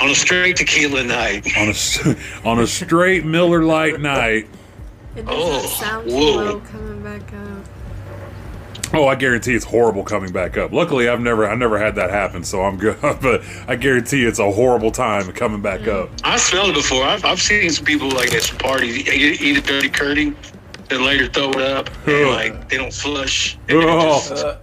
On 0.00 0.08
a 0.08 0.14
straight 0.14 0.56
tequila 0.56 1.04
night. 1.04 1.46
On 1.58 1.66
a 1.68 1.70
s- 1.70 2.16
on 2.44 2.58
a 2.58 2.66
straight 2.66 3.24
Miller 3.24 3.62
Lite 3.62 4.00
night. 4.00 4.48
It 5.14 5.26
doesn't 5.26 5.28
Oh, 5.28 5.66
sound 5.66 6.08
too 6.08 6.14
whoa. 6.16 6.36
well 6.36 6.60
coming 6.60 7.02
back 7.02 7.20
up. 7.34 7.59
Oh, 8.94 9.06
I 9.06 9.14
guarantee 9.14 9.54
it's 9.54 9.64
horrible 9.64 10.02
coming 10.02 10.32
back 10.32 10.56
up. 10.56 10.72
Luckily, 10.72 11.08
I've 11.08 11.20
never 11.20 11.48
I 11.48 11.54
never 11.54 11.78
had 11.78 11.94
that 11.94 12.10
happen, 12.10 12.42
so 12.42 12.62
I'm 12.62 12.76
good. 12.76 12.96
But 13.00 13.42
I 13.68 13.76
guarantee 13.76 14.24
it's 14.24 14.38
a 14.40 14.50
horrible 14.50 14.90
time 14.90 15.30
coming 15.32 15.62
back 15.62 15.86
up. 15.86 16.10
I 16.24 16.36
smelled 16.36 16.70
it 16.70 16.74
before. 16.74 17.04
I've, 17.04 17.24
I've 17.24 17.40
seen 17.40 17.70
some 17.70 17.84
people 17.84 18.08
like 18.10 18.34
at 18.34 18.42
some 18.42 18.58
parties 18.58 18.98
eat, 19.08 19.40
eat 19.40 19.56
a 19.58 19.60
dirty 19.60 19.88
curdy 19.90 20.34
and 20.90 21.02
later 21.04 21.28
throw 21.28 21.50
it 21.50 21.60
up 21.60 21.88
and 22.08 22.30
like 22.30 22.68
they 22.68 22.78
don't 22.78 22.92
flush. 22.92 23.56
And 23.68 23.78
it, 23.78 23.84
Oh. 23.88 24.14
just, 24.28 24.44
Uh, 24.44 24.56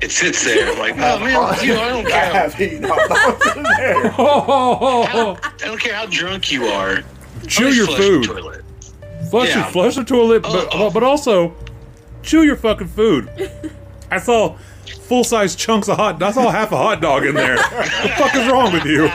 it 0.00 0.10
sits 0.10 0.44
there. 0.44 0.72
I'm 0.72 0.78
like, 0.78 0.94
oh 0.96 1.18
man, 1.20 1.64
you 1.64 1.74
know, 1.74 1.82
I 1.82 1.88
don't 1.90 2.06
I 2.06 2.10
care. 2.10 2.32
have 2.32 2.60
eaten 2.60 2.84
hot 2.84 3.08
dogs 3.08 3.56
in 3.56 3.62
there. 3.62 4.10
How, 4.10 5.36
I 5.42 5.52
don't 5.60 5.80
care 5.80 5.94
how 5.94 6.06
drunk 6.06 6.50
you 6.50 6.66
are. 6.66 7.02
Chew 7.46 7.68
your 7.72 7.86
flush 7.86 7.98
the 7.98 8.02
food. 8.04 8.24
toilet. 8.24 8.64
Flush 9.30 9.48
Yeah. 9.50 9.68
it, 9.68 9.72
flush 9.72 9.94
the 9.94 10.04
toilet, 10.04 10.42
but 10.42 10.68
Oh, 10.72 10.86
oh. 10.86 10.90
but 10.90 11.02
also 11.04 11.54
chew 12.28 12.42
your 12.44 12.56
fucking 12.56 12.88
food. 12.88 13.30
I 14.10 14.18
saw 14.18 14.56
full 15.02 15.24
size 15.24 15.56
chunks 15.56 15.88
of 15.88 15.96
hot. 15.96 16.22
I 16.22 16.30
saw 16.30 16.50
half 16.50 16.70
a 16.72 16.76
hot 16.76 17.00
dog 17.00 17.24
in 17.24 17.34
there. 17.34 17.56
what 17.56 18.02
the 18.02 18.08
fuck 18.16 18.34
is 18.34 18.46
wrong 18.50 18.72
with 18.72 18.84
you? 18.84 19.08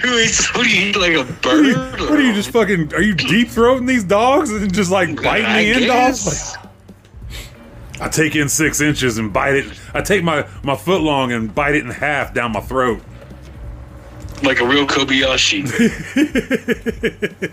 Who 0.00 0.18
eats? 0.18 0.54
What 0.54 0.64
do 0.64 0.70
you 0.70 0.88
eat 0.88 0.96
like 0.96 1.12
a 1.12 1.24
What 1.24 1.46
are 1.46 1.62
you, 1.62 1.74
bird? 1.74 2.00
what 2.00 2.12
are 2.12 2.20
you 2.22 2.32
just 2.32 2.50
fucking? 2.50 2.94
Are 2.94 3.02
you 3.02 3.14
deep 3.14 3.48
throating 3.48 3.86
these 3.86 4.04
dogs 4.04 4.50
and 4.50 4.72
just 4.72 4.90
like 4.90 5.14
biting 5.22 5.46
I 5.46 5.62
the 5.64 5.70
end 5.72 5.84
guess. 5.86 6.56
off? 6.56 6.66
I 8.00 8.08
take 8.08 8.34
in 8.34 8.48
six 8.48 8.80
inches 8.80 9.18
and 9.18 9.30
bite 9.30 9.56
it. 9.56 9.78
I 9.92 10.00
take 10.00 10.24
my 10.24 10.48
my 10.62 10.74
foot 10.76 11.02
long 11.02 11.32
and 11.32 11.54
bite 11.54 11.74
it 11.74 11.84
in 11.84 11.90
half 11.90 12.32
down 12.32 12.52
my 12.52 12.60
throat. 12.60 13.02
like 14.42 14.60
a 14.60 14.66
real 14.66 14.86
Kobayashi. 14.86 15.66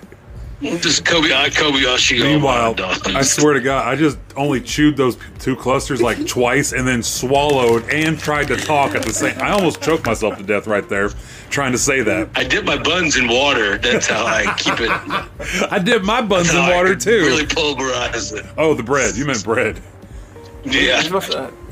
Just 0.61 1.05
Kobe, 1.05 1.31
uh, 1.31 1.45
Kobayashi. 1.49 2.19
all 2.19 2.27
Meanwhile. 2.27 2.75
I 3.15 3.21
swear 3.21 3.53
to 3.53 3.61
God, 3.61 3.87
I 3.87 3.95
just 3.95 4.17
only 4.35 4.59
chewed 4.59 4.97
those 4.97 5.17
two 5.37 5.55
clusters 5.55 6.01
like 6.01 6.25
twice 6.27 6.73
and 6.73 6.87
then 6.87 7.03
swallowed 7.03 7.87
and 7.91 8.17
tried 8.17 8.47
to 8.47 8.57
talk 8.57 8.95
at 8.95 9.03
the 9.03 9.13
same. 9.13 9.39
I 9.39 9.51
almost 9.51 9.81
choked 9.81 10.05
myself 10.05 10.35
to 10.37 10.43
death 10.43 10.65
right 10.65 10.87
there 10.89 11.11
trying 11.49 11.71
to 11.73 11.77
say 11.77 12.01
that. 12.01 12.29
I 12.35 12.43
dip 12.43 12.65
my 12.65 12.77
buns 12.81 13.17
in 13.17 13.27
water. 13.27 13.77
That's 13.77 14.07
how 14.07 14.25
I 14.25 14.53
keep 14.57 14.79
it. 14.79 15.71
I 15.71 15.79
dip 15.79 16.03
my 16.03 16.21
buns 16.21 16.49
in 16.49 16.55
how 16.55 16.71
I 16.71 16.75
water 16.75 16.91
can 16.91 16.99
too. 16.99 17.21
Really 17.25 17.45
pulverize 17.45 18.31
it. 18.33 18.45
Oh, 18.57 18.73
the 18.73 18.83
bread. 18.83 19.15
You 19.15 19.25
meant 19.25 19.43
bread. 19.43 19.79
Yeah, 20.63 21.01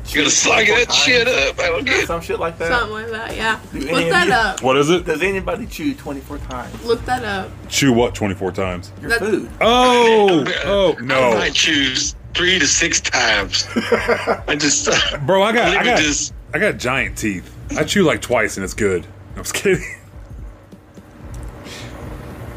You're 0.08 0.30
supposed 0.30 0.44
to 0.44 0.64
you 0.64 0.68
gotta 0.68 0.86
slug 0.86 0.88
that 0.88 0.94
shit 0.94 1.28
up. 1.28 1.60
I 1.60 1.68
don't 1.70 1.86
get. 1.86 2.08
Some 2.08 2.22
shit 2.22 2.40
like 2.40 2.58
that. 2.60 2.70
Something 2.70 2.92
like 2.94 3.10
that, 3.10 3.36
yeah. 3.36 3.60
Do 3.74 3.80
Look 3.80 4.04
of 4.04 4.10
that 4.10 4.28
you- 4.28 4.34
up. 4.34 4.62
What 4.62 4.78
is 4.78 4.90
it? 4.90 5.06
Does 5.06 5.22
anybody 5.24 5.66
chew 5.66 5.94
24 5.96 6.38
times 6.40 6.84
Look 6.86 7.04
that 7.06 7.24
up. 7.24 7.50
Chew 7.70 7.92
what 7.94 8.14
24 8.16 8.52
times? 8.52 8.92
your 9.02 9.10
That- 9.10 9.20
food? 9.20 9.50
Oh, 9.62 10.46
oh 10.66 10.96
I 10.98 11.02
no, 11.02 11.34
might 11.34 11.54
choose 11.54 12.16
three 12.34 12.60
to 12.60 12.68
six 12.68 13.02
times. 13.02 13.68
I 13.76 14.56
just, 14.60 14.88
bro! 15.26 15.42
I 15.44 15.52
got, 15.54 15.76
I 15.78 15.84
got, 15.84 16.00
just- 16.00 16.34
I 16.54 16.60
got 16.60 16.78
giant 16.78 17.18
teeth. 17.18 17.52
I 17.78 17.84
chew 17.84 18.04
like 18.04 18.22
twice 18.22 18.58
and 18.58 18.64
it's 18.64 18.74
good. 18.76 19.06
I 19.36 19.40
was 19.40 19.52
kidding. 19.52 19.84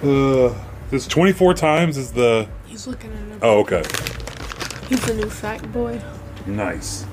Uh, 0.02 0.54
this 0.90 1.06
24 1.08 1.54
times 1.54 1.96
is 1.96 2.12
the. 2.12 2.48
He's 2.66 2.86
looking 2.86 3.10
at 3.12 3.36
it. 3.36 3.38
Oh, 3.42 3.60
okay. 3.60 3.82
He's 4.88 5.04
the 5.04 5.14
new 5.14 5.28
fact 5.28 5.70
boy. 5.72 6.00
Nice. 6.46 7.04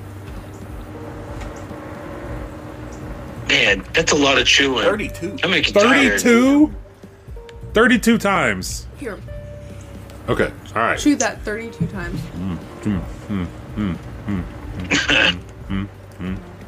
Man, 3.48 3.84
that's 3.92 4.12
a 4.12 4.16
lot 4.16 4.38
of 4.38 4.46
chewing. 4.46 4.84
32. 4.84 5.38
I 5.42 5.46
make 5.46 5.66
you 5.68 5.72
tired. 5.74 6.20
32? 6.20 6.74
32 7.74 8.18
times. 8.18 8.86
Here, 8.98 9.18
Okay, 10.28 10.50
all 10.74 10.82
right. 10.82 10.98
chew 10.98 11.14
that 11.16 11.42
32 11.42 11.86
times. 11.86 12.20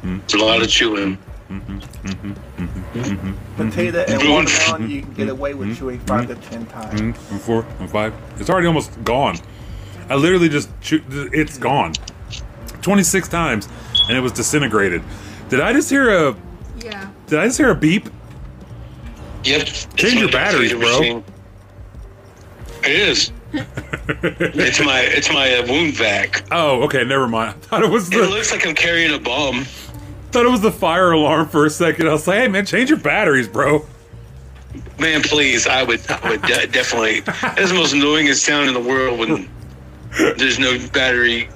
It's 0.03 0.33
a 0.33 0.37
lot 0.37 0.61
of 0.61 0.67
chewing. 0.69 1.17
Potato 3.57 4.05
and 4.07 4.21
Mhm. 4.21 4.29
watermelon, 4.29 4.89
you 4.89 5.01
can 5.01 5.13
get 5.13 5.29
away 5.29 5.53
with 5.53 5.77
chewing 5.77 5.99
5 6.01 6.27
to 6.27 6.35
10 6.35 6.65
times. 6.67 6.99
And 7.01 7.41
four 7.41 7.65
and 7.79 7.89
five. 7.89 8.13
It's 8.39 8.49
already 8.49 8.67
almost 8.67 8.91
gone. 9.03 9.37
I 10.09 10.15
literally 10.15 10.49
just 10.49 10.69
chew, 10.81 11.01
it's 11.09 11.57
gone. 11.57 11.93
26 12.81 13.27
times 13.27 13.67
and 14.07 14.17
it 14.17 14.21
was 14.21 14.31
disintegrated. 14.31 15.01
Did 15.49 15.59
I 15.61 15.73
just 15.73 15.89
hear 15.89 16.09
a 16.29 16.35
Yeah. 16.83 17.09
did 17.27 17.39
I 17.39 17.45
just 17.45 17.57
hear 17.57 17.69
a 17.71 17.75
beep? 17.75 18.09
Yep. 19.43 19.67
Change 19.95 20.15
your 20.15 20.31
batteries, 20.31 20.73
bro. 20.73 20.99
machine. 20.99 21.23
It 22.83 22.91
is. 22.91 23.31
it's 23.53 24.79
my 24.79 24.99
it's 25.01 25.29
my 25.31 25.55
uh, 25.55 25.65
wound 25.67 25.95
vac. 25.95 26.43
Oh, 26.51 26.83
okay, 26.83 27.03
never 27.03 27.27
mind. 27.27 27.49
I 27.49 27.53
thought 27.65 27.83
it 27.83 27.89
was 27.89 28.09
The, 28.09 28.23
It 28.23 28.29
looks 28.29 28.51
like 28.51 28.65
I'm 28.67 28.75
carrying 28.75 29.13
a 29.13 29.19
bomb. 29.19 29.63
thought 30.31 30.45
it 30.45 30.49
was 30.51 30.61
the 30.61 30.71
fire 30.71 31.11
alarm 31.11 31.47
for 31.49 31.65
a 31.65 31.69
second. 31.69 32.07
I 32.07 32.11
was 32.11 32.27
like, 32.27 32.37
"Hey 32.39 32.47
man, 32.47 32.65
change 32.65 32.89
your 32.89 32.99
batteries, 32.99 33.47
bro." 33.47 33.85
Man, 34.99 35.23
please, 35.23 35.65
I 35.65 35.81
would, 35.83 35.99
I 36.11 36.29
would 36.29 36.41
de- 36.43 36.67
definitely. 36.71 37.21
That's 37.21 37.69
the 37.69 37.73
most 37.75 37.93
annoyingest 37.93 38.41
sound 38.45 38.67
in 38.67 38.73
the 38.75 38.79
world 38.87 39.17
when 39.17 39.49
there's 40.37 40.59
no 40.59 40.77
battery. 40.93 41.49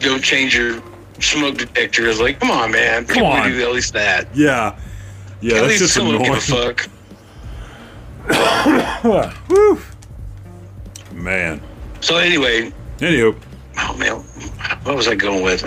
Don't 0.00 0.22
change 0.22 0.54
your 0.54 0.82
smoke 1.22 1.58
detector. 1.58 2.08
It's 2.08 2.20
like, 2.20 2.40
come 2.40 2.50
on, 2.50 2.70
man. 2.72 3.06
Come 3.06 3.24
on. 3.24 3.50
do 3.50 3.62
at 3.62 3.72
least 3.72 3.92
that? 3.94 4.28
Yeah. 4.34 4.76
Yeah, 5.40 5.56
at 5.56 5.60
that's 5.62 5.68
least 5.68 5.78
just 5.82 5.94
someone 5.94 6.16
annoying. 6.16 6.32
give 6.34 6.50
a 6.50 6.74
fuck. 6.74 6.88
Whew. 9.48 9.80
Man. 11.12 11.60
So 12.00 12.16
anyway, 12.16 12.72
Anywho, 12.98 13.36
oh 13.78 13.96
man, 13.96 14.12
what 14.84 14.94
was 14.96 15.08
I 15.08 15.14
going 15.16 15.42
with? 15.42 15.62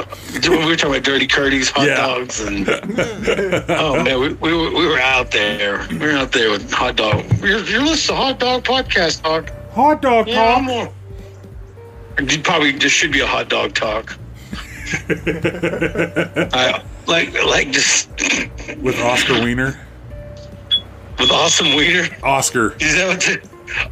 We 0.47 0.49
were 0.65 0.75
talking 0.77 0.91
about 0.91 1.03
dirty 1.03 1.27
curdies, 1.27 1.69
hot 1.69 1.87
Yeah. 1.87 1.95
dogs, 1.95 2.39
and 2.39 2.67
oh 3.69 4.01
man, 4.03 4.19
we, 4.21 4.33
we, 4.33 4.53
were, 4.53 4.71
we 4.71 4.87
were 4.87 4.99
out 4.99 5.31
there. 5.31 5.85
We 5.89 5.97
were 5.97 6.11
out 6.11 6.31
there 6.31 6.49
with 6.51 6.71
hot 6.71 6.95
dog. 6.95 7.25
You're, 7.41 7.59
you're 7.65 7.81
listening 7.83 8.15
to 8.17 8.23
Hot 8.23 8.39
Dog 8.39 8.63
Podcast 8.63 9.21
Talk. 9.21 9.51
hot 9.73 10.01
dog 10.01 10.27
Yeah. 10.29 10.89
You 12.19 12.39
Probably 12.41 12.71
there 12.71 12.87
should 12.89 13.11
be 13.11 13.19
a 13.19 13.27
hot 13.27 13.49
dog 13.49 13.73
talk. 13.73 14.17
I, 16.53 16.83
like 17.07 17.33
like 17.45 17.71
just 17.71 18.09
with 18.81 18.99
Oscar 19.01 19.41
Wiener. 19.43 19.79
with 21.19 21.31
awesome 21.31 21.75
wiener. 21.75 22.07
Oscar. 22.23 22.75
Is 22.79 22.95
that 22.95 23.07
what? 23.07 23.21
They, 23.21 23.37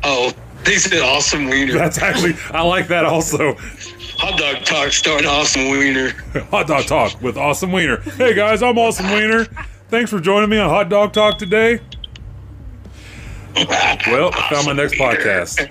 oh, 0.04 0.32
they 0.66 0.76
said 0.78 1.02
awesome 1.02 1.46
wiener. 1.50 1.74
That's 1.74 1.98
actually 1.98 2.36
I 2.52 2.62
like 2.62 2.88
that 2.90 3.06
also. 3.06 3.56
hot 4.18 4.38
dog 4.40 4.64
talk 4.66 4.92
starring 4.92 5.26
awesome 5.26 5.70
wiener. 5.70 6.12
Hot 6.52 6.68
Dog 6.68 6.86
Talk 6.86 7.20
with 7.22 7.38
Awesome 7.38 7.72
Wiener. 7.72 7.98
Hey 8.02 8.34
guys, 8.36 8.62
I'm 8.62 8.78
Awesome 8.78 9.08
Wiener. 9.12 9.46
Thanks 9.90 10.10
for 10.12 10.20
joining 10.20 10.50
me 10.50 10.58
on 10.60 10.70
Hot 10.70 10.90
Dog 10.90 11.12
Talk 11.14 11.38
today. 11.40 11.80
Well, 13.56 14.32
I 14.34 14.50
found 14.52 14.66
my 14.68 14.74
next 14.74 14.94
podcast. 14.96 15.70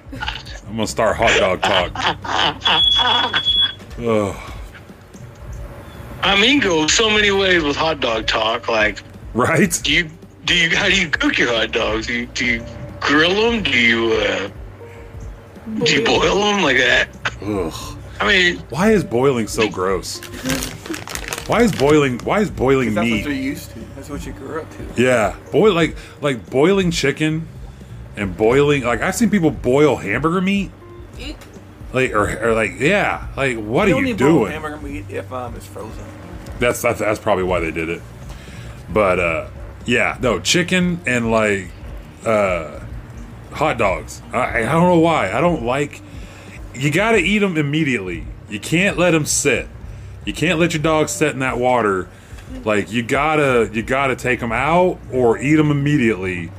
I'm 0.66 0.76
gonna 0.76 0.86
start 0.86 1.16
Hot 1.16 1.38
Dog 1.38 1.62
Talk. 1.62 1.92
Ugh, 3.98 4.51
I 6.22 6.40
mean, 6.40 6.60
go 6.60 6.86
so 6.86 7.10
many 7.10 7.30
ways 7.30 7.62
with 7.62 7.76
hot 7.76 8.00
dog 8.00 8.26
talk. 8.26 8.68
Like, 8.68 9.02
right? 9.34 9.78
do 9.82 9.92
you 9.92 10.08
do 10.44 10.54
you 10.54 10.74
how 10.76 10.88
do 10.88 11.00
you 11.00 11.08
cook 11.08 11.38
your 11.38 11.52
hot 11.52 11.72
dogs? 11.72 12.06
Do 12.06 12.14
you, 12.14 12.26
do 12.26 12.44
you 12.44 12.64
grill 13.00 13.50
them? 13.50 13.62
Do 13.62 13.70
you 13.76 14.12
uh, 14.12 14.50
do 15.84 15.92
you 15.92 16.04
boil 16.04 16.36
them 16.36 16.62
like 16.62 16.76
that? 16.78 17.08
Ugh. 17.42 17.98
I 18.20 18.26
mean, 18.28 18.58
Why 18.70 18.92
is 18.92 19.02
boiling 19.02 19.48
so 19.48 19.68
gross? 19.68 20.20
Why 21.48 21.62
is 21.62 21.72
boiling? 21.72 22.20
Why 22.20 22.40
is 22.40 22.50
boiling 22.50 22.94
That's 22.94 23.04
what 23.04 23.10
meat? 23.16 23.24
you're 23.24 23.32
used 23.34 23.70
to. 23.72 23.80
That's 23.96 24.08
what 24.08 24.24
you 24.24 24.32
grew 24.32 24.60
up 24.62 24.70
to. 24.76 25.02
Yeah, 25.02 25.36
boil 25.50 25.74
like 25.74 25.96
like 26.20 26.48
boiling 26.50 26.92
chicken 26.92 27.48
and 28.16 28.36
boiling 28.36 28.84
like 28.84 29.00
I've 29.00 29.16
seen 29.16 29.28
people 29.28 29.50
boil 29.50 29.96
hamburger 29.96 30.40
meat. 30.40 30.70
Eek. 31.18 31.36
Like 31.92 32.12
or, 32.12 32.48
or 32.48 32.54
like 32.54 32.80
yeah, 32.80 33.28
like 33.36 33.58
what 33.58 33.88
You 33.88 33.96
are 33.96 34.00
don't 34.00 34.06
you 34.06 34.14
doing? 34.14 34.52
hamburger 34.52 34.78
meat 34.78 35.04
if 35.10 35.30
um, 35.32 35.54
it's 35.54 35.66
frozen. 35.66 36.04
That's, 36.58 36.80
that's 36.80 37.00
that's 37.00 37.20
probably 37.20 37.44
why 37.44 37.60
they 37.60 37.70
did 37.70 37.88
it. 37.88 38.00
But 38.88 39.18
uh 39.18 39.48
yeah, 39.84 40.16
no, 40.20 40.40
chicken 40.40 41.00
and 41.06 41.30
like 41.30 41.68
uh 42.24 42.80
hot 43.50 43.78
dogs. 43.78 44.22
I, 44.32 44.60
I 44.62 44.72
don't 44.72 44.88
know 44.88 45.00
why. 45.00 45.32
I 45.32 45.40
don't 45.40 45.64
like 45.64 46.00
you 46.74 46.90
got 46.90 47.12
to 47.12 47.18
eat 47.18 47.40
them 47.40 47.58
immediately. 47.58 48.24
You 48.48 48.58
can't 48.58 48.96
let 48.98 49.10
them 49.10 49.26
sit. 49.26 49.68
You 50.24 50.32
can't 50.32 50.58
let 50.58 50.72
your 50.72 50.82
dog 50.82 51.08
sit 51.10 51.32
in 51.32 51.40
that 51.40 51.58
water. 51.58 52.08
Like 52.64 52.90
you 52.92 53.02
got 53.02 53.36
to 53.36 53.70
you 53.72 53.82
got 53.82 54.06
to 54.08 54.16
take 54.16 54.40
them 54.40 54.52
out 54.52 54.98
or 55.12 55.38
eat 55.38 55.56
them 55.56 55.70
immediately 55.70 56.50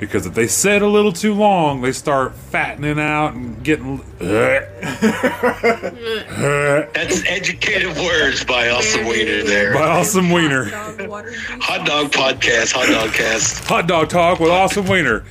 Because 0.00 0.24
if 0.24 0.32
they 0.32 0.46
sit 0.46 0.80
a 0.80 0.86
little 0.86 1.12
too 1.12 1.34
long, 1.34 1.82
they 1.82 1.92
start 1.92 2.34
fattening 2.34 2.98
out 2.98 3.34
and 3.34 3.62
getting. 3.62 3.98
That's 4.18 4.72
educated 7.26 7.94
words 7.98 8.42
by 8.42 8.70
Awesome 8.70 9.06
Wiener 9.06 9.42
there. 9.42 9.74
By 9.74 9.82
Awesome 9.82 10.30
Wiener. 10.30 10.70
Dog 10.70 11.06
water. 11.06 11.32
Hot 11.60 11.86
dog 11.86 12.10
podcast, 12.12 12.72
hot 12.72 12.86
dog 12.88 13.12
cast. 13.12 13.62
Hot 13.68 13.86
dog 13.86 14.08
talk 14.08 14.40
with 14.40 14.50
Awesome 14.50 14.86
Wiener. 14.86 15.22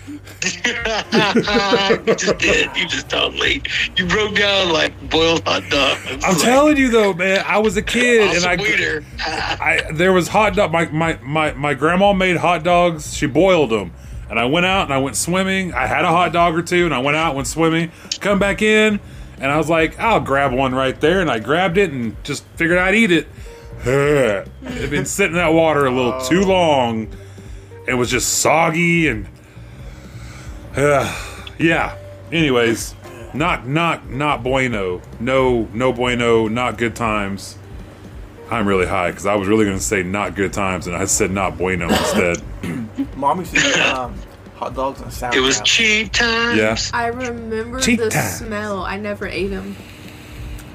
you 0.43 2.15
just 2.15 2.37
did. 2.37 2.69
You 2.77 2.87
just 2.87 3.09
totally. 3.09 3.63
You 3.97 4.05
broke 4.05 4.35
down 4.35 4.71
like 4.71 4.93
boiled 5.09 5.43
hot 5.45 5.63
dog. 5.69 5.97
I'm 6.23 6.37
telling 6.37 6.77
you 6.77 6.89
though, 6.89 7.13
man, 7.13 7.43
I 7.45 7.57
was 7.57 7.75
a 7.75 7.81
kid 7.81 8.35
and 8.35 8.45
I, 8.45 8.55
Wiener. 8.55 9.03
I 9.19 9.81
there 9.93 10.13
was 10.13 10.27
hot 10.27 10.55
dog. 10.55 10.71
My, 10.71 10.85
my 10.89 11.17
my 11.23 11.53
my 11.53 11.73
grandma 11.73 12.13
made 12.13 12.37
hot 12.37 12.63
dogs. 12.63 13.17
She 13.17 13.25
boiled 13.25 13.71
them, 13.71 13.91
and 14.29 14.39
I 14.39 14.45
went 14.45 14.65
out 14.65 14.83
and 14.83 14.93
I 14.93 14.97
went 14.99 15.15
swimming. 15.15 15.73
I 15.73 15.87
had 15.87 16.05
a 16.05 16.09
hot 16.09 16.33
dog 16.33 16.55
or 16.55 16.61
two, 16.61 16.85
and 16.85 16.93
I 16.93 16.99
went 16.99 17.17
out 17.17 17.35
went 17.35 17.47
swimming. 17.47 17.91
Come 18.19 18.39
back 18.39 18.61
in, 18.61 18.99
and 19.39 19.51
I 19.51 19.57
was 19.57 19.69
like, 19.69 19.99
I'll 19.99 20.19
grab 20.19 20.53
one 20.53 20.73
right 20.73 20.99
there, 20.99 21.21
and 21.21 21.29
I 21.29 21.39
grabbed 21.39 21.77
it 21.77 21.91
and 21.91 22.21
just 22.23 22.43
figured 22.55 22.77
I'd 22.77 22.95
eat 22.95 23.11
it. 23.11 23.27
It'd 23.85 24.89
been 24.89 25.05
sitting 25.05 25.35
in 25.35 25.37
that 25.37 25.53
water 25.53 25.85
a 25.85 25.91
little 25.91 26.19
too 26.21 26.43
oh. 26.43 26.47
long. 26.47 27.07
It 27.87 27.93
was 27.93 28.09
just 28.09 28.39
soggy 28.39 29.07
and 29.07 29.27
yeah. 30.77 31.95
Anyways, 32.31 32.95
not 33.33 33.67
not 33.67 34.09
not 34.09 34.43
bueno. 34.43 35.01
No 35.19 35.67
no 35.73 35.93
bueno. 35.93 36.47
Not 36.47 36.77
good 36.77 36.95
times. 36.95 37.58
I'm 38.51 38.67
really 38.67 38.85
high 38.87 39.11
because 39.11 39.25
I 39.25 39.35
was 39.35 39.47
really 39.47 39.65
going 39.65 39.77
to 39.77 39.83
say 39.83 40.03
not 40.03 40.35
good 40.35 40.53
times, 40.53 40.87
and 40.87 40.95
I 40.95 41.05
said 41.05 41.31
not 41.31 41.57
bueno 41.57 41.87
instead. 41.89 42.41
Mommy 43.15 43.45
said 43.45 43.79
um, 43.81 44.15
hot 44.55 44.73
dogs 44.75 45.01
and 45.01 45.11
sauerkraut. 45.13 45.37
It 45.43 45.45
was 45.45 45.61
cheap 45.61 46.11
times. 46.13 46.57
Yeah. 46.57 46.77
I 46.93 47.07
remember 47.07 47.79
Cheat 47.79 47.99
the 47.99 48.09
time. 48.09 48.29
smell. 48.29 48.83
I 48.83 48.97
never 48.97 49.27
ate 49.27 49.47
them. 49.47 49.75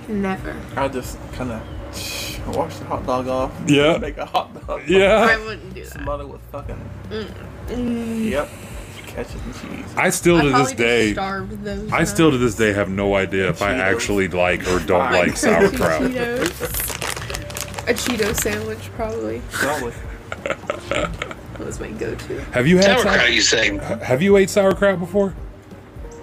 Never. 0.09 0.55
I 0.77 0.89
just 0.89 1.19
kind 1.33 1.51
of 1.51 2.55
wash 2.55 2.77
the 2.77 2.85
hot 2.85 3.07
dog 3.07 3.27
off. 3.29 3.53
Yeah. 3.67 3.97
Make 3.99 4.19
a 4.19 4.27
hot 4.27 4.67
dog. 4.67 4.83
Yeah. 4.87 5.27
I 5.31 5.37
wouldn't 5.39 5.75
do 5.75 5.83
that. 5.85 5.93
Smother 5.93 6.27
with 6.27 6.43
fucking. 6.53 6.79
Mm. 7.11 8.31
Yep. 8.31 8.49
Ketchup 9.07 9.45
and 9.45 9.55
cheese. 9.55 9.95
I 9.97 10.11
still 10.11 10.41
to 10.43 10.51
probably 10.51 10.65
this 10.65 10.73
day, 10.77 11.13
starved 11.13 11.63
those. 11.63 11.93
I 11.93 12.03
still 12.05 12.31
to 12.33 12.39
this 12.39 12.57
day 12.57 12.73
have 12.73 12.89
no 12.89 13.15
idea 13.15 13.49
if 13.49 13.63
I 13.63 13.73
Cheetos. 13.75 13.79
actually 13.79 14.29
like 14.29 14.61
or 14.69 14.81
don't 14.81 15.13
Like 15.13 15.29
like 15.29 15.37
sauerkraut. 15.37 16.03
Cheetos. 16.11 17.04
A 17.87 17.93
Cheeto 17.95 18.35
sandwich, 18.35 18.91
probably. 18.97 19.43
Probably. 19.51 19.93
That 20.45 21.59
was 21.61 21.79
my 21.81 21.91
go-to. 21.91 22.41
Have 22.53 22.67
you 22.67 22.77
had 22.79 22.87
Sauerkraut, 22.99 23.21
sau- 23.21 23.27
you 23.27 23.41
say? 23.41 23.77
Have 24.03 24.23
you 24.23 24.37
ate 24.37 24.51
sauerkraut 24.51 24.99
before? 24.99 25.35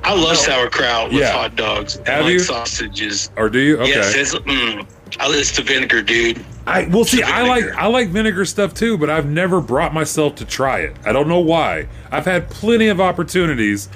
I 0.03 0.13
love 0.15 0.37
sauerkraut 0.37 1.09
with 1.11 1.19
Yeah. 1.21 1.31
hot 1.31 1.55
dogs. 1.55 1.97
and 1.97 2.07
Have 2.07 2.23
like 2.25 2.33
you? 2.33 2.39
sausages. 2.39 3.29
Or 3.37 3.49
do 3.49 3.59
you? 3.59 3.77
Okay. 3.77 3.89
Yes, 3.91 4.15
it's, 4.15 4.33
mm, 4.35 4.85
I 5.19 5.27
it's 5.29 5.55
the 5.55 5.61
vinegar, 5.61 6.01
dude. 6.01 6.43
I 6.67 6.83
well 6.85 7.03
see 7.05 7.21
I 7.23 7.41
like 7.47 7.63
Vinegar. 7.63 7.79
I 7.79 7.87
like 7.87 8.07
vinegar 8.09 8.45
stuff 8.45 8.73
too, 8.73 8.97
but 8.97 9.09
I've 9.09 9.27
never 9.27 9.61
brought 9.61 9.93
myself 9.93 10.35
to 10.35 10.45
try 10.45 10.79
it. 10.79 10.95
I 11.05 11.11
don't 11.11 11.27
know 11.27 11.39
why. 11.39 11.87
I've 12.11 12.25
had 12.25 12.49
plenty 12.49 12.87
of 12.87 12.99
opportunities 13.01 13.89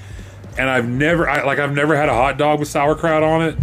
and 0.57 0.69
I've 0.69 0.87
never 0.87 1.27
I 1.29 1.43
like 1.43 1.59
I've 1.59 1.73
never 1.75 1.95
had 1.95 2.09
a 2.09 2.13
hot 2.13 2.37
dog 2.37 2.59
with 2.59 2.67
sauerkraut 2.69 3.23
on 3.23 3.41
it. 3.43 3.55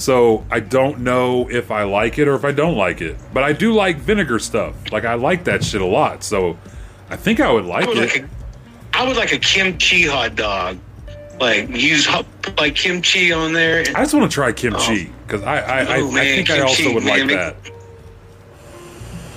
So 0.00 0.44
I 0.50 0.60
don't 0.60 1.00
know 1.00 1.48
if 1.50 1.70
I 1.70 1.82
like 1.82 2.18
it 2.18 2.26
or 2.26 2.34
if 2.34 2.44
I 2.44 2.52
don't 2.52 2.76
like 2.76 3.00
it. 3.02 3.16
But 3.34 3.44
I 3.44 3.52
do 3.52 3.72
like 3.74 3.98
vinegar 3.98 4.38
stuff. 4.38 4.74
Like 4.90 5.04
I 5.04 5.14
like 5.14 5.44
that 5.44 5.62
shit 5.62 5.80
a 5.80 5.86
lot. 5.86 6.24
So 6.24 6.58
I 7.10 7.16
think 7.16 7.38
I 7.40 7.52
would 7.52 7.64
I 7.64 7.68
like 7.68 7.86
would 7.86 7.98
it. 7.98 8.12
like 8.12 8.22
a, 8.22 8.28
I 8.94 9.06
would 9.06 9.16
like 9.16 9.32
a 9.32 9.38
kimchi 9.38 10.06
hot 10.06 10.36
dog. 10.36 10.78
Like 11.38 11.68
use 11.70 12.08
like 12.58 12.74
kimchi 12.74 13.32
on 13.32 13.52
there. 13.52 13.80
I 13.94 14.02
just 14.02 14.14
want 14.14 14.30
to 14.30 14.34
try 14.34 14.52
kimchi 14.52 15.08
oh. 15.08 15.14
because 15.26 15.42
I 15.42 15.58
I, 15.58 15.80
I, 15.80 16.00
Oh, 16.00 16.10
I 16.10 16.14
man, 16.14 16.24
think 16.24 16.50
I 16.50 16.60
also 16.60 16.82
kimchi, 16.82 16.94
would 16.94 17.04
like 17.04 17.26
man, 17.26 17.36
that. 17.36 17.56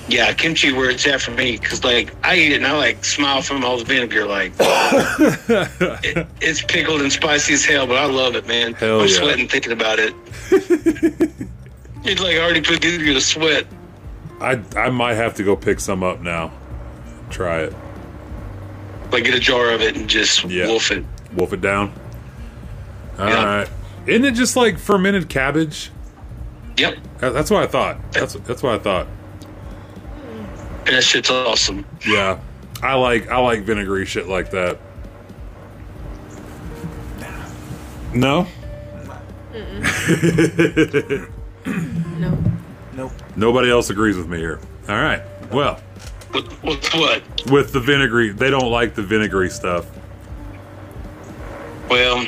Yeah, 0.06 0.32
kimchi 0.34 0.72
where 0.72 0.90
it's 0.90 1.06
at 1.06 1.22
for 1.22 1.30
me 1.30 1.56
because 1.56 1.82
like 1.82 2.14
I 2.22 2.36
eat 2.36 2.52
it 2.52 2.56
and 2.56 2.66
I 2.66 2.76
like 2.76 3.04
smile 3.04 3.40
from 3.40 3.64
all 3.64 3.78
the 3.78 3.84
vinegar. 3.84 4.26
Like 4.26 4.52
it, 4.60 6.26
it's 6.42 6.62
pickled 6.62 7.00
and 7.00 7.10
spicy 7.10 7.54
as 7.54 7.64
hell, 7.64 7.86
but 7.86 7.96
I 7.96 8.04
love 8.04 8.36
it, 8.36 8.46
man. 8.46 8.74
Hell 8.74 9.00
I'm 9.00 9.08
yeah. 9.08 9.14
sweating 9.14 9.48
thinking 9.48 9.72
about 9.72 9.98
it. 9.98 10.14
it's 10.50 12.20
like 12.22 12.36
already 12.36 12.60
put 12.60 12.84
you 12.84 13.14
to 13.14 13.20
sweat. 13.20 13.66
I 14.40 14.60
I 14.76 14.90
might 14.90 15.14
have 15.14 15.34
to 15.36 15.42
go 15.42 15.56
pick 15.56 15.80
some 15.80 16.02
up 16.02 16.20
now. 16.20 16.52
Try 17.30 17.62
it. 17.62 17.74
Like 19.10 19.24
get 19.24 19.34
a 19.34 19.40
jar 19.40 19.70
of 19.70 19.80
it 19.80 19.96
and 19.96 20.08
just 20.08 20.44
Yeah. 20.44 20.66
wolf 20.66 20.90
it. 20.90 21.04
Wolf 21.34 21.54
it 21.54 21.62
down. 21.62 21.92
All 23.18 23.24
right. 23.26 23.66
Yeah. 24.06 24.12
Isn't 24.14 24.24
it 24.26 24.34
just 24.34 24.54
like 24.54 24.78
fermented 24.78 25.30
cabbage? 25.30 25.90
Yep, 26.76 26.98
That's 27.20 27.50
what 27.50 27.62
I 27.62 27.66
thought. 27.68 28.12
That's 28.12 28.34
that's 28.34 28.62
what 28.62 28.74
I 28.74 28.78
thought. 28.78 29.06
And 30.86 30.96
that 30.96 31.04
shit's 31.04 31.30
awesome. 31.30 31.84
Yeah. 32.06 32.38
I 32.82 32.94
like 32.94 33.28
I 33.28 33.38
like 33.38 33.62
vinegary 33.62 34.04
shit 34.06 34.28
like 34.28 34.50
that. 34.50 34.78
No? 38.12 38.46
No. 41.66 42.38
Nope. 42.94 43.12
Nobody 43.36 43.70
else 43.70 43.90
agrees 43.90 44.16
with 44.16 44.28
me 44.28 44.38
here. 44.38 44.60
All 44.88 44.96
right. 44.96 45.22
Well, 45.50 45.80
With, 46.32 46.62
with 46.62 46.94
what? 46.94 47.22
with 47.50 47.72
the 47.72 47.80
vinegary, 47.80 48.30
they 48.30 48.50
don't 48.50 48.70
like 48.70 48.94
the 48.94 49.02
vinegary 49.02 49.50
stuff. 49.50 49.86
Well, 51.88 52.26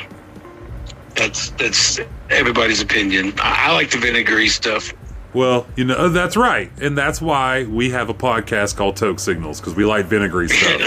that's 1.15 1.51
that's 1.51 1.99
everybody's 2.29 2.81
opinion. 2.81 3.33
I, 3.39 3.69
I 3.69 3.73
like 3.73 3.89
the 3.91 3.97
vinegary 3.97 4.47
stuff. 4.49 4.93
Well, 5.37 5.67
you 5.75 5.85
know, 5.85 5.93
uh, 5.93 6.09
that's 6.09 6.35
right. 6.35 6.71
And 6.81 6.97
that's 6.97 7.21
why 7.21 7.65
we 7.65 7.91
have 7.91 8.09
a 8.09 8.13
podcast 8.15 8.75
called 8.75 8.95
Toke 8.95 9.19
Signals 9.19 9.59
because 9.59 9.75
we 9.75 9.85
like 9.85 10.07
vinegary 10.07 10.49
stuff. 10.49 10.79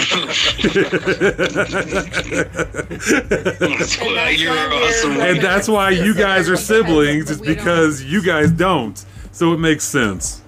That's 3.59 3.97
why 4.01 4.35
you're 4.37 4.73
awesome. 4.73 5.11
and 5.21 5.39
that's 5.39 5.69
why 5.69 5.91
you 5.91 6.13
guys 6.13 6.49
are 6.49 6.57
siblings 6.57 7.31
is 7.31 7.39
because 7.39 8.03
you 8.03 8.21
guys 8.21 8.51
don't 8.51 9.01
so 9.31 9.53
it 9.53 9.57
makes 9.57 9.85
sense 9.85 10.41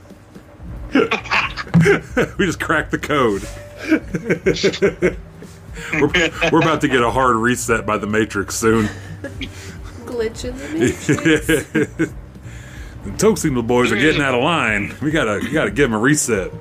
we 0.93 2.45
just 2.45 2.59
cracked 2.59 2.91
the 2.91 2.99
code 2.99 3.43
we're, 5.93 6.51
we're 6.51 6.61
about 6.61 6.81
to 6.81 6.89
get 6.89 7.01
a 7.01 7.09
hard 7.09 7.37
reset 7.37 7.85
by 7.85 7.97
the 7.97 8.07
matrix 8.07 8.55
soon 8.55 8.89
Glitch 10.05 10.43
in 10.43 10.57
the 10.57 11.87
matrix. 11.87 12.13
The 13.03 13.11
toke 13.17 13.37
signal 13.37 13.63
boys 13.63 13.91
are 13.91 13.95
getting 13.95 14.21
out 14.21 14.33
of 14.33 14.43
line. 14.45 14.95
We 15.01 15.11
gotta 15.11 15.39
we 15.41 15.51
gotta 15.51 15.71
give 15.71 15.89
them 15.89 15.99
a 15.99 16.01
reset. 16.01 16.51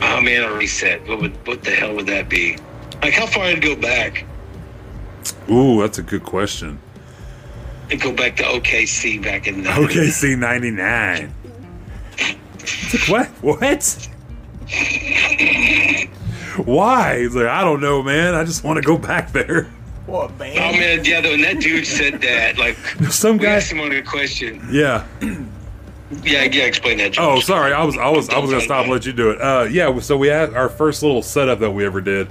Oh 0.00 0.20
man, 0.20 0.42
a 0.42 0.52
reset. 0.54 1.06
What 1.08 1.20
would 1.20 1.46
what 1.46 1.62
the 1.62 1.70
hell 1.70 1.94
would 1.94 2.06
that 2.06 2.28
be? 2.28 2.58
Like 3.02 3.14
how 3.14 3.26
far 3.26 3.44
I'd 3.44 3.62
go 3.62 3.76
back? 3.76 4.24
Ooh 5.50 5.80
that's 5.80 5.98
a 5.98 6.02
good 6.02 6.24
question. 6.24 6.78
And 7.90 8.00
go 8.00 8.12
back 8.12 8.36
to 8.36 8.42
OKC 8.44 9.22
back 9.22 9.46
in 9.46 9.62
the 9.62 9.68
okc 9.70 10.38
99 10.38 11.34
what? 13.08 13.26
What? 13.42 14.08
Why? 16.66 17.18
He's 17.18 17.34
like 17.34 17.46
i 17.46 17.62
don't 17.62 17.80
know 17.80 18.02
man. 18.02 18.34
I 18.34 18.44
just 18.44 18.62
want 18.64 18.76
to 18.76 18.82
go 18.82 18.96
back 18.96 19.32
there 19.32 19.70
What 20.12 20.30
Oh 20.30 20.34
band? 20.38 20.78
man, 20.78 21.04
yeah, 21.04 21.20
when 21.22 21.40
that 21.40 21.60
dude 21.60 21.86
said 21.86 22.20
that, 22.20 22.58
like 22.58 22.76
some 23.10 23.38
guy 23.38 23.52
asked 23.56 23.72
him 23.72 23.80
on 23.80 23.92
a 23.92 24.02
question. 24.02 24.60
yeah 24.70 25.06
Yeah, 26.22 26.42
yeah, 26.42 26.64
explain 26.64 26.98
that. 26.98 27.18
Oh, 27.18 27.40
sorry. 27.40 27.72
I 27.72 27.82
was 27.84 27.96
I 27.96 28.10
was 28.10 28.28
I 28.28 28.38
was 28.38 28.50
gonna 28.50 28.60
stop 28.62 28.82
and 28.82 28.92
let 28.92 29.06
you 29.06 29.14
do 29.14 29.30
it. 29.30 29.40
Uh, 29.40 29.66
yeah. 29.70 29.98
So 30.00 30.18
we 30.18 30.28
had 30.28 30.52
our 30.52 30.68
first 30.68 31.02
little 31.02 31.22
setup 31.22 31.60
that 31.60 31.70
we 31.70 31.86
ever 31.86 32.02
did. 32.02 32.28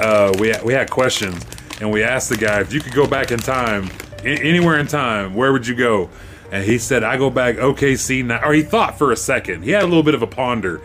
Uh, 0.00 0.32
we 0.38 0.48
had, 0.48 0.62
we 0.64 0.72
had 0.72 0.88
questions, 0.88 1.44
and 1.78 1.92
we 1.92 2.02
asked 2.02 2.30
the 2.30 2.38
guy 2.38 2.60
if 2.62 2.72
you 2.72 2.80
could 2.80 2.94
go 2.94 3.06
back 3.06 3.30
in 3.30 3.38
time, 3.38 3.90
a- 4.24 4.28
anywhere 4.28 4.78
in 4.78 4.86
time, 4.86 5.34
where 5.34 5.52
would 5.52 5.66
you 5.66 5.74
go? 5.74 6.08
And 6.50 6.64
he 6.64 6.78
said, 6.78 7.04
"I 7.04 7.18
go 7.18 7.28
back 7.28 7.56
OKC." 7.56 8.24
ni-" 8.24 8.34
Or 8.42 8.54
he 8.54 8.62
thought 8.62 8.96
for 8.96 9.12
a 9.12 9.16
second. 9.16 9.62
He 9.62 9.72
had 9.72 9.82
a 9.82 9.86
little 9.86 10.02
bit 10.02 10.14
of 10.14 10.22
a 10.22 10.26
ponder, 10.26 10.76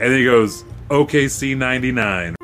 and 0.00 0.10
then 0.10 0.18
he 0.18 0.24
goes, 0.24 0.64
"OKC 0.90 1.56
'99." 1.56 2.34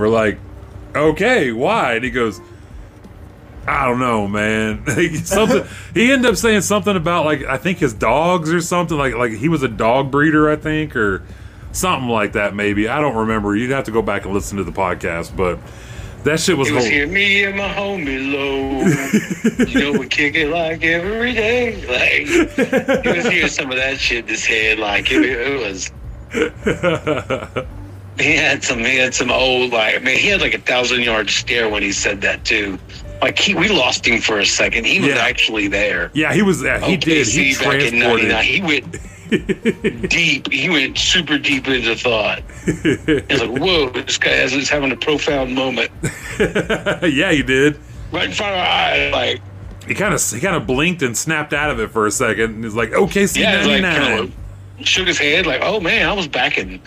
We're 0.00 0.08
like, 0.08 0.38
okay, 0.96 1.52
why? 1.52 1.94
And 1.94 2.04
he 2.04 2.10
goes, 2.10 2.40
I 3.68 3.86
don't 3.86 4.00
know, 4.00 4.26
man. 4.26 4.84
something. 5.24 5.64
he 5.94 6.10
ended 6.10 6.30
up 6.30 6.36
saying 6.36 6.62
something 6.62 6.96
about 6.96 7.24
like 7.26 7.44
I 7.44 7.56
think 7.58 7.78
his 7.78 7.92
dogs 7.92 8.52
or 8.52 8.60
something 8.60 8.96
like 8.96 9.14
like 9.14 9.32
he 9.32 9.48
was 9.48 9.62
a 9.62 9.68
dog 9.68 10.10
breeder, 10.10 10.50
I 10.50 10.56
think, 10.56 10.96
or 10.96 11.22
something 11.72 12.08
like 12.08 12.32
that. 12.32 12.54
Maybe 12.54 12.88
I 12.88 13.00
don't 13.00 13.14
remember. 13.14 13.54
You'd 13.54 13.70
have 13.70 13.84
to 13.84 13.90
go 13.92 14.02
back 14.02 14.24
and 14.24 14.34
listen 14.34 14.56
to 14.56 14.64
the 14.64 14.72
podcast, 14.72 15.36
but 15.36 15.58
That 16.24 16.40
shit 16.40 16.56
was, 16.56 16.68
It 16.68 16.74
was 16.74 16.86
me 16.86 17.44
and 17.44 17.56
my 17.56 17.68
homie 17.68 18.32
low. 18.32 19.64
you 19.66 19.92
know, 19.92 19.98
we 19.98 20.06
kick 20.08 20.34
it 20.34 20.48
like 20.48 20.82
every 20.82 21.32
day. 21.32 21.76
Like, 21.86 23.04
you 23.04 23.14
was 23.14 23.26
hearing 23.26 23.48
some 23.48 23.70
of 23.70 23.76
that 23.76 23.98
shit 23.98 24.24
in 24.24 24.28
his 24.28 24.44
head. 24.44 24.78
Like, 24.78 25.10
it, 25.10 25.22
it 25.24 25.60
was. 25.60 25.90
He 28.24 28.36
had 28.36 28.62
some. 28.62 28.78
He 28.80 28.96
had 28.96 29.14
some 29.14 29.30
old. 29.30 29.72
Like, 29.72 29.96
I 29.96 29.98
mean, 29.98 30.18
he 30.18 30.28
had 30.28 30.40
like 30.40 30.54
a 30.54 30.58
thousand 30.60 31.02
yard 31.02 31.30
stare 31.30 31.68
when 31.68 31.82
he 31.82 31.92
said 31.92 32.20
that 32.22 32.44
too. 32.44 32.78
Like, 33.22 33.38
he, 33.38 33.54
we 33.54 33.68
lost 33.68 34.06
him 34.06 34.20
for 34.20 34.38
a 34.38 34.46
second. 34.46 34.86
He 34.86 34.98
was 35.00 35.08
Yeah. 35.10 35.16
actually 35.18 35.68
there. 35.68 36.10
yeah, 36.14 36.32
he 36.32 36.42
was. 36.42 36.60
He 36.62 36.96
did. 36.96 37.26
He 37.26 37.54
back 37.56 37.80
in 37.82 37.98
'99. 37.98 38.44
He 38.44 38.60
went 38.62 38.96
deep. 40.10 40.50
He 40.52 40.68
went 40.68 40.98
super 40.98 41.38
deep 41.38 41.68
into 41.68 41.94
thought. 41.96 42.42
It's 42.66 43.40
like, 43.42 43.60
whoa, 43.60 43.90
this 43.90 44.18
guy 44.18 44.30
is 44.32 44.68
having 44.68 44.90
a 44.92 44.96
profound 44.96 45.54
moment 45.54 45.90
yeah, 46.38 47.30
he 47.32 47.42
did. 47.42 47.78
right 48.12 48.24
in 48.26 48.32
front 48.32 48.52
of 48.52 48.58
our 48.58 48.66
eyes. 48.66 49.12
Like, 49.12 49.40
He 49.86 49.94
kind 49.94 50.14
of 50.14 50.22
he 50.30 50.40
kind 50.40 50.56
of 50.56 50.66
blinked 50.66 51.02
and 51.02 51.16
snapped 51.16 51.52
out 51.52 51.70
of 51.70 51.78
it 51.80 51.90
for 51.90 52.06
a 52.06 52.10
second, 52.10 52.54
and 52.56 52.64
he's 52.64 52.74
like, 52.74 52.90
"OKC 52.90 53.38
yeah, 53.40 53.58
it's 53.58 53.66
like 53.66 53.82
ninety 53.82 54.06
kind 54.06 54.20
of 54.80 54.86
shook 54.86 55.06
his 55.06 55.18
head. 55.18 55.46
Like, 55.46 55.60
oh 55.62 55.78
man, 55.80 56.08
I 56.08 56.12
was 56.12 56.26
back 56.26 56.58
in 56.58 56.80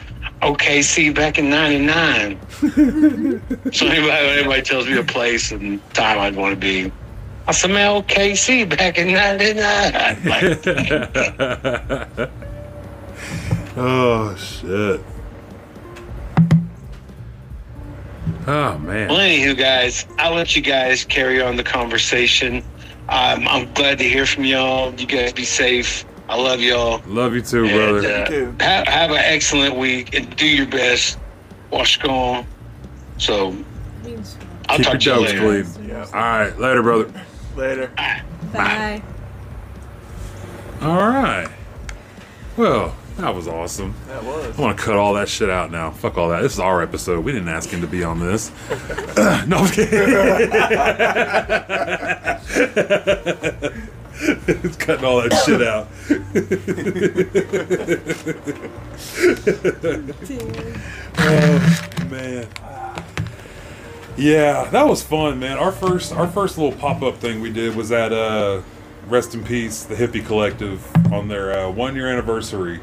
OKC 0.44 1.14
back 1.14 1.38
in 1.38 1.50
'99. 1.50 2.40
so 3.72 3.88
anybody, 3.88 4.12
anybody 4.12 4.62
tells 4.62 4.88
me 4.88 4.98
a 4.98 5.04
place 5.04 5.52
and 5.52 5.82
time 5.94 6.20
I'd 6.20 6.36
want 6.36 6.54
to 6.54 6.60
be. 6.60 6.92
I 7.46 7.52
said, 7.52 7.72
man, 7.72 8.02
OKC 8.02 8.70
back 8.70 8.98
in 8.98 9.12
'99. 9.14 10.24
Like, 10.26 12.30
Oh 13.76 14.36
shit. 14.36 15.02
Oh 18.46 18.78
man. 18.78 19.10
Well, 19.10 19.18
anywho, 19.18 19.58
guys, 19.58 20.06
I'll 20.20 20.36
let 20.36 20.56
you 20.56 20.62
guys 20.62 21.04
carry 21.04 21.42
on 21.42 21.56
the 21.56 21.64
conversation. 21.64 22.58
Um, 23.10 23.48
I'm 23.48 23.74
glad 23.74 23.98
to 23.98 24.04
hear 24.04 24.28
from 24.28 24.44
y'all. 24.44 24.94
You 24.94 25.08
guys 25.08 25.34
be 25.34 25.44
safe. 25.44 26.06
I 26.34 26.36
love 26.42 26.62
y'all. 26.62 27.00
Love 27.06 27.36
you 27.36 27.42
too, 27.44 27.66
And, 27.66 28.02
brother. 28.02 28.08
uh, 28.24 28.26
too. 28.26 28.56
have, 28.60 28.88
have 28.88 29.12
an 29.12 29.18
excellent 29.18 29.76
week 29.76 30.16
and 30.16 30.36
do 30.36 30.48
your 30.48 30.66
best. 30.66 31.20
Wash 31.70 31.98
gone. 31.98 32.48
So 33.20 33.56
I'll 34.68 34.78
Keep 34.78 34.86
talk 34.88 35.00
to 35.00 35.06
you 35.06 35.12
your 35.12 35.20
dogs 35.28 35.34
later. 35.34 35.64
clean. 35.64 35.90
Yeah. 35.90 36.06
All 36.06 36.12
right, 36.14 36.58
later, 36.58 36.82
brother. 36.82 37.14
Later. 37.56 37.92
Bye. 38.52 39.04
All 40.82 40.98
right. 41.08 41.48
Well, 42.58 42.96
that 43.18 43.36
was 43.36 43.48
awesome. 43.48 43.94
That 44.08 44.24
was. 44.24 44.58
I 44.58 44.62
want 44.62 44.76
to 44.76 44.84
cut 44.84 44.96
all 44.96 45.14
that 45.14 45.30
shit 45.30 45.52
out 45.52 45.70
now. 45.70 45.92
Fuck 45.92 46.18
all 46.18 46.30
that. 46.30 46.42
This 46.42 46.54
is 46.54 46.60
our 46.60 46.82
episode. 46.82 47.24
We 47.24 47.32
didn't 47.32 47.50
ask 47.50 47.70
him 47.70 47.82
to 47.82 47.88
be 47.88 48.04
on 48.04 48.18
this. 48.20 48.52
no, 49.46 49.58
I'm 49.58 49.68
kidding. 49.70 50.00
It's 54.22 54.78
cutting 54.78 55.06
all 55.06 55.22
that 55.22 55.34
shit 55.46 55.62
out. 55.62 55.88
Oh 61.18 62.06
man. 62.10 62.48
Yeah, 64.16 64.70
that 64.70 64.88
was 64.88 65.02
fun, 65.02 65.40
man. 65.40 65.58
Our 65.58 65.72
first 65.72 66.14
our 66.14 66.28
first 66.28 66.58
little 66.58 66.78
pop 66.78 67.02
up 67.02 67.18
thing 67.18 67.42
we 67.42 67.52
did 67.52 67.76
was 67.76 67.92
at 67.92 68.14
uh 68.14 68.62
Rest 69.08 69.34
in 69.34 69.44
Peace, 69.44 69.84
the 69.84 69.96
Hippie 69.96 70.26
Collective, 70.26 70.86
on 71.12 71.28
their 71.28 71.58
uh, 71.58 71.70
one 71.70 71.96
year 71.96 72.08
anniversary. 72.08 72.80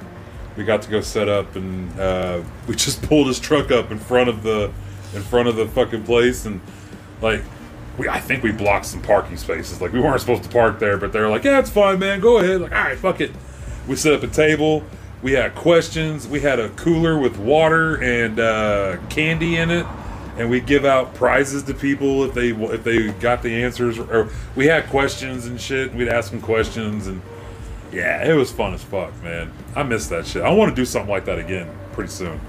We 0.56 0.64
got 0.64 0.82
to 0.82 0.90
go 0.90 1.00
set 1.00 1.28
up, 1.28 1.56
and 1.56 1.98
uh, 1.98 2.42
we 2.66 2.74
just 2.74 3.00
pulled 3.02 3.28
his 3.28 3.40
truck 3.40 3.70
up 3.70 3.90
in 3.90 3.98
front 3.98 4.28
of 4.28 4.42
the 4.42 4.70
in 5.14 5.22
front 5.22 5.48
of 5.48 5.56
the 5.56 5.66
fucking 5.66 6.04
place, 6.04 6.44
and 6.44 6.60
like 7.22 7.42
we 8.00 8.08
I 8.08 8.18
think 8.18 8.42
we 8.42 8.50
blocked 8.50 8.86
some 8.86 9.02
parking 9.02 9.36
spaces. 9.36 9.80
Like 9.80 9.92
we 9.92 10.00
weren't 10.00 10.20
supposed 10.20 10.42
to 10.44 10.48
park 10.48 10.78
there, 10.78 10.96
but 10.96 11.12
they're 11.12 11.28
like, 11.28 11.44
"Yeah, 11.44 11.58
it's 11.58 11.68
fine, 11.68 11.98
man. 11.98 12.18
Go 12.20 12.38
ahead." 12.38 12.62
Like, 12.62 12.72
all 12.72 12.78
right, 12.78 12.98
fuck 12.98 13.20
it. 13.20 13.30
We 13.86 13.94
set 13.94 14.14
up 14.14 14.22
a 14.22 14.26
table. 14.26 14.82
We 15.22 15.32
had 15.32 15.54
questions. 15.54 16.26
We 16.26 16.40
had 16.40 16.58
a 16.58 16.70
cooler 16.70 17.18
with 17.18 17.38
water 17.38 17.96
and 17.96 18.40
uh, 18.40 18.96
candy 19.10 19.56
in 19.56 19.70
it, 19.70 19.84
and 20.38 20.48
we 20.48 20.60
give 20.60 20.86
out 20.86 21.14
prizes 21.14 21.62
to 21.64 21.74
people 21.74 22.24
if 22.24 22.32
they 22.32 22.52
if 22.52 22.84
they 22.84 23.10
got 23.12 23.42
the 23.42 23.62
answers. 23.62 23.98
Or 23.98 24.30
we 24.56 24.66
had 24.66 24.86
questions 24.86 25.44
and 25.44 25.60
shit. 25.60 25.94
We'd 25.94 26.08
ask 26.08 26.30
them 26.30 26.40
questions, 26.40 27.06
and 27.06 27.20
yeah, 27.92 28.26
it 28.26 28.34
was 28.34 28.50
fun 28.50 28.72
as 28.72 28.82
fuck, 28.82 29.12
man. 29.22 29.52
I 29.76 29.82
miss 29.82 30.06
that 30.08 30.26
shit. 30.26 30.42
I 30.42 30.50
want 30.54 30.70
to 30.70 30.74
do 30.74 30.86
something 30.86 31.10
like 31.10 31.26
that 31.26 31.38
again 31.38 31.68
pretty 31.92 32.10
soon. 32.10 32.40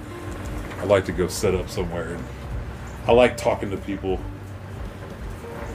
I'd 0.79 0.87
like 0.87 1.05
to 1.05 1.11
go 1.11 1.27
set 1.27 1.53
up 1.53 1.69
somewhere. 1.69 2.17
I 3.05 3.11
like 3.11 3.35
talking 3.35 3.69
to 3.71 3.77
people. 3.77 4.17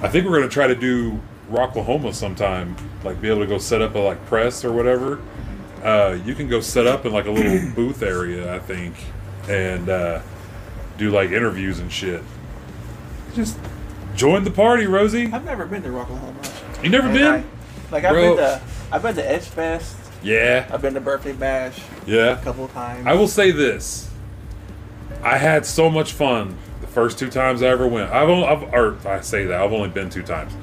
I 0.02 0.08
think 0.08 0.26
we're 0.26 0.38
gonna 0.38 0.48
try 0.50 0.66
to 0.66 0.74
do 0.74 1.20
Rocklahoma 1.50 2.14
sometime. 2.14 2.76
Like 3.04 3.20
be 3.20 3.28
able 3.28 3.40
to 3.40 3.46
go 3.46 3.58
set 3.58 3.80
up 3.82 3.94
a 3.94 3.98
like 3.98 4.24
press 4.26 4.64
or 4.64 4.72
whatever. 4.72 5.20
Uh, 5.82 6.18
you 6.24 6.34
can 6.34 6.48
go 6.48 6.60
set 6.60 6.86
up 6.86 7.06
in 7.06 7.12
like 7.12 7.26
a 7.26 7.30
little 7.30 7.70
booth 7.74 8.02
area, 8.02 8.54
I 8.54 8.58
think, 8.58 8.94
and 9.48 9.88
uh, 9.88 10.20
do 10.98 11.10
like 11.10 11.30
interviews 11.30 11.78
and 11.78 11.90
shit. 11.92 12.22
Just 13.34 13.58
join 14.16 14.44
the 14.44 14.50
party, 14.50 14.86
Rosie. 14.86 15.30
I've 15.32 15.44
never 15.44 15.66
been 15.66 15.82
to 15.82 15.88
Rocklahoma. 15.90 16.82
You 16.82 16.90
never 16.90 17.08
And 17.08 17.16
been? 17.16 17.26
I- 17.26 17.44
like 17.92 18.04
I've 18.04 18.12
Bro. 18.12 18.34
been 18.34 18.44
to 18.44 18.60
I've 18.90 19.02
been 19.02 19.14
to 19.14 19.30
Edge 19.30 19.44
Fest. 19.44 19.96
Yeah, 20.22 20.68
I've 20.72 20.82
been 20.82 20.94
to 20.94 21.00
Birthday 21.00 21.32
Bash 21.32 21.78
Yeah. 22.06 22.38
a 22.40 22.42
couple 22.42 22.64
of 22.64 22.72
times. 22.72 23.06
I 23.06 23.12
will 23.14 23.28
say 23.28 23.52
this: 23.52 24.10
I 25.22 25.38
had 25.38 25.64
so 25.64 25.88
much 25.88 26.12
fun 26.12 26.56
the 26.65 26.65
first 26.96 27.18
two 27.18 27.28
times 27.28 27.62
I 27.62 27.66
ever 27.66 27.86
went. 27.86 28.10
I've 28.10 28.30
only, 28.30 28.46
I've, 28.46 28.72
or 28.72 28.96
I 29.06 29.20
say 29.20 29.44
that 29.44 29.60
I've 29.60 29.74
only 29.74 29.90
been 29.90 30.08
two 30.08 30.22
times. 30.22 30.54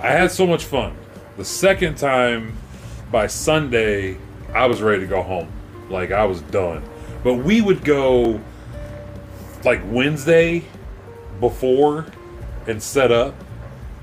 I 0.00 0.06
had 0.06 0.30
so 0.30 0.46
much 0.46 0.64
fun. 0.64 0.96
The 1.36 1.44
second 1.44 1.98
time, 1.98 2.56
by 3.12 3.26
Sunday, 3.26 4.16
I 4.54 4.64
was 4.64 4.80
ready 4.80 5.02
to 5.02 5.06
go 5.06 5.20
home. 5.22 5.52
Like 5.90 6.10
I 6.10 6.24
was 6.24 6.40
done. 6.40 6.82
But 7.22 7.34
we 7.34 7.60
would 7.60 7.84
go 7.84 8.40
like 9.62 9.82
Wednesday 9.84 10.64
before 11.38 12.06
and 12.66 12.82
set 12.82 13.12
up, 13.12 13.34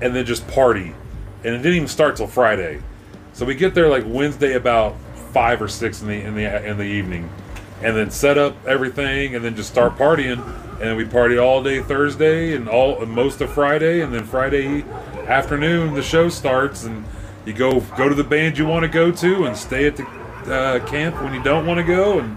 and 0.00 0.14
then 0.14 0.24
just 0.24 0.46
party. 0.46 0.94
And 1.42 1.52
it 1.52 1.58
didn't 1.58 1.74
even 1.74 1.88
start 1.88 2.14
till 2.14 2.28
Friday. 2.28 2.80
So 3.32 3.44
we 3.44 3.56
get 3.56 3.74
there 3.74 3.88
like 3.88 4.04
Wednesday 4.06 4.52
about 4.52 4.94
five 5.32 5.60
or 5.60 5.66
six 5.66 6.00
in 6.00 6.06
the 6.06 6.20
in 6.20 6.36
the 6.36 6.64
in 6.64 6.76
the 6.76 6.84
evening, 6.84 7.28
and 7.82 7.96
then 7.96 8.12
set 8.12 8.38
up 8.38 8.54
everything, 8.68 9.34
and 9.34 9.44
then 9.44 9.56
just 9.56 9.68
start 9.68 9.96
partying. 9.96 10.44
And 10.78 10.90
then 10.90 10.96
we 10.96 11.06
party 11.06 11.38
all 11.38 11.62
day 11.62 11.82
Thursday 11.82 12.54
and 12.54 12.68
all 12.68 13.02
and 13.02 13.10
most 13.10 13.40
of 13.40 13.50
Friday, 13.50 14.02
and 14.02 14.12
then 14.12 14.24
Friday 14.24 14.82
afternoon 15.26 15.94
the 15.94 16.02
show 16.02 16.28
starts, 16.28 16.84
and 16.84 17.04
you 17.46 17.54
go 17.54 17.80
go 17.96 18.08
to 18.08 18.14
the 18.14 18.24
band 18.24 18.58
you 18.58 18.66
want 18.66 18.82
to 18.82 18.88
go 18.88 19.10
to, 19.10 19.46
and 19.46 19.56
stay 19.56 19.86
at 19.86 19.96
the 19.96 20.06
uh, 20.52 20.86
camp 20.86 21.20
when 21.22 21.32
you 21.32 21.42
don't 21.42 21.66
want 21.66 21.78
to 21.78 21.84
go. 21.84 22.18
And 22.18 22.36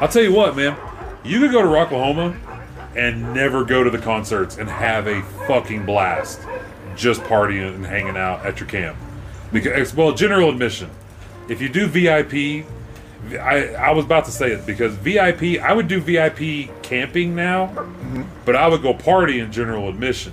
I'll 0.00 0.08
tell 0.08 0.22
you 0.22 0.34
what, 0.34 0.54
man, 0.54 0.76
you 1.24 1.40
could 1.40 1.50
go 1.50 1.62
to 1.62 1.68
Rocklahoma 1.68 2.36
and 2.94 3.32
never 3.32 3.64
go 3.64 3.82
to 3.82 3.88
the 3.88 3.98
concerts 3.98 4.58
and 4.58 4.68
have 4.68 5.06
a 5.06 5.22
fucking 5.46 5.86
blast 5.86 6.42
just 6.94 7.22
partying 7.22 7.74
and 7.74 7.86
hanging 7.86 8.18
out 8.18 8.44
at 8.44 8.60
your 8.60 8.68
camp. 8.68 8.98
Because 9.50 9.94
well, 9.94 10.12
general 10.12 10.50
admission. 10.50 10.90
If 11.48 11.60
you 11.60 11.68
do 11.68 11.86
VIP, 11.86 12.66
I 13.30 13.74
I 13.74 13.90
was 13.92 14.04
about 14.04 14.24
to 14.26 14.32
say 14.32 14.52
it 14.52 14.66
because 14.66 14.94
VIP, 14.94 15.60
I 15.60 15.72
would 15.72 15.88
do 15.88 16.00
VIP 16.00 16.70
camping 16.82 17.34
now, 17.34 17.86
but 18.44 18.56
I 18.56 18.68
would 18.68 18.82
go 18.82 18.94
party 18.94 19.40
in 19.40 19.52
general 19.52 19.88
admission 19.88 20.32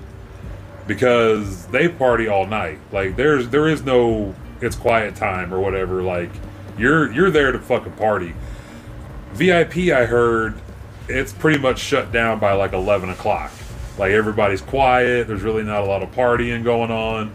because 0.87 1.67
they 1.67 1.87
party 1.87 2.27
all 2.27 2.47
night. 2.47 2.79
Like 2.91 3.15
there's 3.15 3.49
there 3.49 3.67
is 3.67 3.83
no 3.83 4.33
it's 4.61 4.75
quiet 4.75 5.15
time 5.15 5.53
or 5.53 5.59
whatever. 5.59 6.01
Like 6.01 6.31
you're 6.77 7.11
you're 7.11 7.29
there 7.29 7.51
to 7.51 7.59
fucking 7.59 7.93
party. 7.93 8.33
VIP, 9.33 9.91
I 9.93 10.05
heard, 10.05 10.59
it's 11.07 11.31
pretty 11.31 11.59
much 11.59 11.79
shut 11.79 12.11
down 12.11 12.39
by 12.39 12.53
like 12.53 12.73
11 12.73 13.09
o'clock. 13.09 13.51
Like 13.97 14.11
everybody's 14.11 14.61
quiet. 14.61 15.27
There's 15.27 15.43
really 15.43 15.63
not 15.63 15.81
a 15.81 15.85
lot 15.85 16.01
of 16.01 16.11
partying 16.11 16.63
going 16.63 16.89
on. 16.89 17.31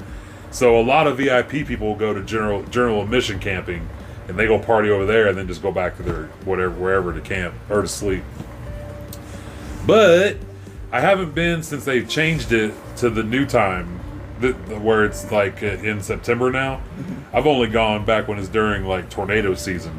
So 0.50 0.80
a 0.80 0.82
lot 0.82 1.06
of 1.06 1.18
VIP 1.18 1.66
people 1.66 1.94
go 1.94 2.12
to 2.12 2.22
general 2.22 2.62
general 2.64 3.02
admission 3.02 3.38
camping, 3.38 3.88
and 4.28 4.38
they 4.38 4.46
go 4.46 4.58
party 4.58 4.90
over 4.90 5.04
there, 5.06 5.28
and 5.28 5.36
then 5.36 5.46
just 5.46 5.62
go 5.62 5.70
back 5.72 5.96
to 5.98 6.02
their 6.02 6.24
whatever 6.44 6.70
wherever 6.74 7.12
to 7.12 7.20
camp 7.20 7.54
or 7.70 7.82
to 7.82 7.88
sleep. 7.88 8.22
But 9.86 10.36
I 10.92 11.00
haven't 11.00 11.34
been 11.34 11.62
since 11.62 11.84
they've 11.84 12.08
changed 12.08 12.52
it 12.52 12.72
to 12.96 13.10
the 13.10 13.22
new 13.22 13.44
time, 13.44 14.00
the, 14.40 14.52
the- 14.52 14.78
where 14.78 15.04
it's 15.04 15.30
like 15.30 15.62
uh, 15.62 15.66
in 15.66 16.00
September 16.00 16.50
now. 16.50 16.80
I've 17.32 17.46
only 17.46 17.66
gone 17.68 18.04
back 18.04 18.28
when 18.28 18.38
it's 18.38 18.48
during 18.48 18.84
like 18.86 19.10
tornado 19.10 19.54
season. 19.54 19.92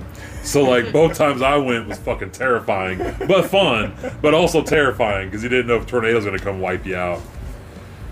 So 0.44 0.64
like 0.64 0.92
both 0.92 1.14
times 1.18 1.42
I 1.42 1.58
went 1.58 1.88
was 1.88 1.98
fucking 2.00 2.32
terrifying, 2.32 2.98
but 3.28 3.44
fun, 3.50 3.94
but 4.22 4.34
also 4.34 4.64
terrifying 4.64 5.28
because 5.30 5.44
you 5.44 5.50
didn't 5.50 5.68
know 5.68 5.76
if 5.76 5.86
tornadoes 5.86 6.24
gonna 6.26 6.40
come 6.40 6.62
wipe 6.62 6.86
you 6.86 6.96
out. 6.96 7.22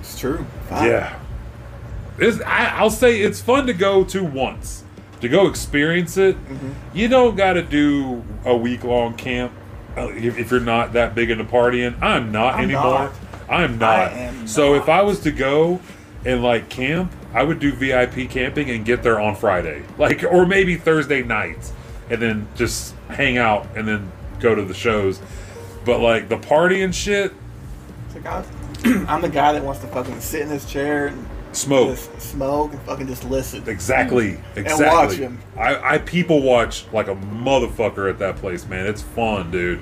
It's 0.02 0.20
true. 0.20 0.46
Wow. 0.70 0.86
Yeah. 0.86 1.20
It's, 2.20 2.42
I, 2.42 2.66
I'll 2.78 2.90
say 2.92 3.22
it's 3.22 3.42
fun 3.42 3.66
to 3.68 3.74
go 3.74 4.04
to 4.04 4.24
once. 4.24 4.83
To 5.24 5.30
go 5.30 5.48
experience 5.48 6.18
it. 6.18 6.36
You 6.94 7.08
don't 7.08 7.38
got 7.38 7.54
to 7.54 7.62
do 7.64 8.26
a 8.44 8.54
week 8.58 8.84
long 8.84 9.14
camp 9.16 9.54
uh, 9.96 10.10
if, 10.10 10.38
if 10.38 10.52
you're 10.52 10.60
not 10.60 10.92
that 10.94 11.16
big 11.16 11.30
into 11.32 11.46
partying. 11.46 11.98
I'm 12.02 12.34
not 12.34 12.56
I'm 12.56 12.66
anymore. 12.66 12.84
not. 12.84 13.14
I'm 13.50 13.78
not. 13.80 14.00
I 14.00 14.12
am 14.12 14.48
so 14.48 14.74
not. 14.74 14.82
if 14.82 14.90
I 14.90 15.02
was 15.02 15.22
to 15.22 15.32
go 15.32 15.80
and 16.26 16.44
like 16.44 16.68
camp, 16.68 17.10
I 17.34 17.44
would 17.44 17.60
do 17.60 17.72
VIP 17.72 18.30
camping 18.30 18.70
and 18.70 18.84
get 18.84 19.02
there 19.02 19.18
on 19.18 19.38
Friday, 19.38 19.84
like 19.98 20.26
or 20.26 20.46
maybe 20.46 20.76
Thursday 20.76 21.24
nights, 21.24 21.72
and 22.10 22.22
then 22.22 22.46
just 22.56 22.94
hang 23.08 23.38
out 23.38 23.66
and 23.78 23.88
then 23.88 24.12
go 24.42 24.54
to 24.54 24.62
the 24.66 24.74
shows. 24.74 25.22
But 25.86 26.02
like 26.02 26.28
the 26.28 26.38
party 26.38 26.82
and 26.84 26.94
shit, 26.94 27.32
It's 28.08 28.16
like, 28.16 28.26
I 28.26 28.40
was- 28.40 28.48
I'm 29.08 29.22
the 29.22 29.30
guy 29.30 29.54
that 29.54 29.64
wants 29.64 29.80
to 29.80 29.88
fucking 29.88 30.20
sit 30.20 30.42
in 30.42 30.50
his 30.50 30.66
chair 30.66 31.08
and 31.08 31.26
smoke. 31.56 31.90
just 31.90 32.20
smoke 32.22 32.74
and 32.74 32.82
fucking 32.84 33.08
just 33.08 33.24
listen. 33.26 33.68
Exactly. 33.68 34.34
Hmm. 34.34 34.60
Exactly. 34.60 34.86
watch 34.86 35.14
him. 35.16 35.40
I, 35.58 35.96
I 35.96 35.98
people 36.00 36.42
watch 36.42 36.86
like 36.92 37.08
a 37.08 37.16
motherfucker 37.16 38.10
at 38.10 38.20
that 38.20 38.38
place, 38.38 38.66
man. 38.66 38.88
It's 38.88 39.02
fun, 39.02 39.52
dude. 39.52 39.82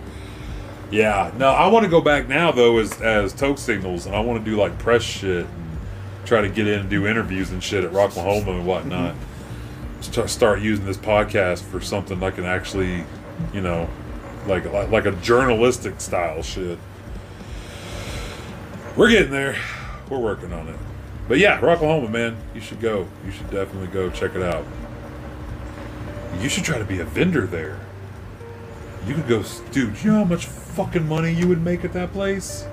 Yeah. 0.91 1.31
No, 1.37 1.49
I 1.49 1.67
want 1.67 1.85
to 1.85 1.89
go 1.89 2.01
back 2.01 2.27
now 2.27 2.51
though 2.51 2.77
as 2.77 3.01
as 3.01 3.33
Toke 3.33 3.57
Signals, 3.57 4.05
and 4.05 4.15
I 4.15 4.19
want 4.19 4.43
to 4.43 4.51
do 4.51 4.57
like 4.57 4.77
press 4.79 5.03
shit 5.03 5.45
and 5.45 5.79
try 6.25 6.41
to 6.41 6.49
get 6.49 6.67
in 6.67 6.81
and 6.81 6.89
do 6.89 7.07
interviews 7.07 7.51
and 7.51 7.63
shit 7.63 7.83
at 7.83 7.91
Rocklahoma 7.91 8.49
and 8.49 8.65
whatnot. 8.65 9.15
Mm-hmm. 9.15 10.01
St- 10.01 10.29
Start 10.29 10.61
using 10.61 10.85
this 10.85 10.97
podcast 10.97 11.63
for 11.63 11.79
something 11.79 12.21
I 12.23 12.31
can 12.31 12.45
actually, 12.45 13.05
you 13.53 13.61
know, 13.61 13.89
like 14.47 14.65
like, 14.71 14.89
like 14.89 15.05
a 15.05 15.11
journalistic 15.13 16.01
style 16.01 16.41
shit. 16.43 16.77
We're 18.97 19.09
getting 19.09 19.31
there. 19.31 19.55
We're 20.09 20.19
working 20.19 20.51
on 20.51 20.67
it. 20.67 20.75
But 21.31 21.39
yeah, 21.39 21.61
Rocklahoma, 21.61 22.11
man, 22.11 22.35
you 22.53 22.59
should 22.59 22.81
go. 22.81 23.07
You 23.25 23.31
should 23.31 23.49
definitely 23.49 23.87
go 23.87 24.09
check 24.09 24.35
it 24.35 24.41
out. 24.41 24.65
You 26.41 26.49
should 26.49 26.65
try 26.65 26.77
to 26.77 26.83
be 26.83 26.99
a 26.99 27.05
vendor 27.05 27.47
there. 27.47 27.79
You 29.07 29.13
could 29.13 29.29
go, 29.29 29.41
dude. 29.71 30.03
You 30.03 30.11
know 30.11 30.17
how 30.17 30.23
much 30.25 30.47
fucking 30.47 31.07
money 31.07 31.31
you 31.31 31.47
would 31.47 31.63
make 31.63 31.85
at 31.85 31.93
that 31.93 32.11
place? 32.11 32.67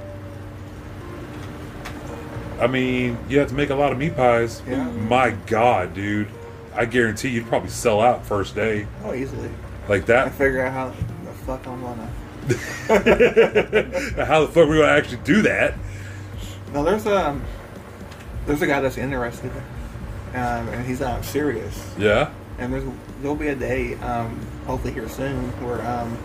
I 2.58 2.66
mean, 2.66 3.16
you 3.28 3.38
have 3.38 3.46
to 3.50 3.54
make 3.54 3.70
a 3.70 3.76
lot 3.76 3.92
of 3.92 3.98
meat 3.98 4.16
pies. 4.16 4.60
Yeah. 4.66 4.90
My 4.90 5.30
God, 5.46 5.94
dude. 5.94 6.26
I 6.74 6.84
guarantee 6.84 7.28
you'd 7.28 7.46
probably 7.46 7.70
sell 7.70 8.00
out 8.00 8.26
first 8.26 8.56
day. 8.56 8.88
Oh, 9.04 9.14
easily. 9.14 9.50
Like 9.88 10.04
that? 10.06 10.26
I 10.26 10.30
figure 10.30 10.66
out 10.66 10.72
how 10.72 10.88
the 10.88 11.32
fuck 11.46 11.64
I'm 11.64 11.80
gonna. 11.80 12.06
how 14.26 14.40
the 14.40 14.48
fuck 14.48 14.56
are 14.56 14.66
we 14.66 14.78
gonna 14.78 14.88
actually 14.88 15.22
do 15.22 15.42
that? 15.42 15.74
Now, 16.72 16.82
there's 16.82 17.06
um, 17.06 17.44
there's 18.48 18.62
a 18.62 18.66
guy 18.66 18.80
that's 18.80 18.96
interested, 18.96 19.52
um, 20.32 20.68
and 20.68 20.86
he's 20.86 21.02
um 21.02 21.22
serious. 21.22 21.94
Yeah. 21.98 22.32
And 22.58 22.72
there's 22.72 22.84
there'll 23.20 23.36
be 23.36 23.48
a 23.48 23.54
day, 23.54 23.94
um, 23.96 24.40
hopefully 24.66 24.92
here 24.92 25.08
soon, 25.08 25.50
where 25.62 25.86
um, 25.86 26.18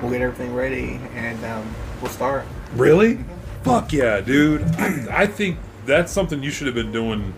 we'll 0.00 0.12
get 0.12 0.20
everything 0.20 0.54
ready 0.54 1.00
and 1.14 1.42
um, 1.44 1.74
we'll 2.00 2.10
start. 2.10 2.44
Really? 2.76 3.24
Fuck 3.62 3.92
yeah, 3.92 4.20
dude. 4.20 4.62
I, 5.10 5.26
think 5.26 5.58
that's 5.86 6.12
something 6.12 6.42
you 6.42 6.50
should 6.50 6.66
have 6.66 6.76
been 6.76 6.92
doing 6.92 7.32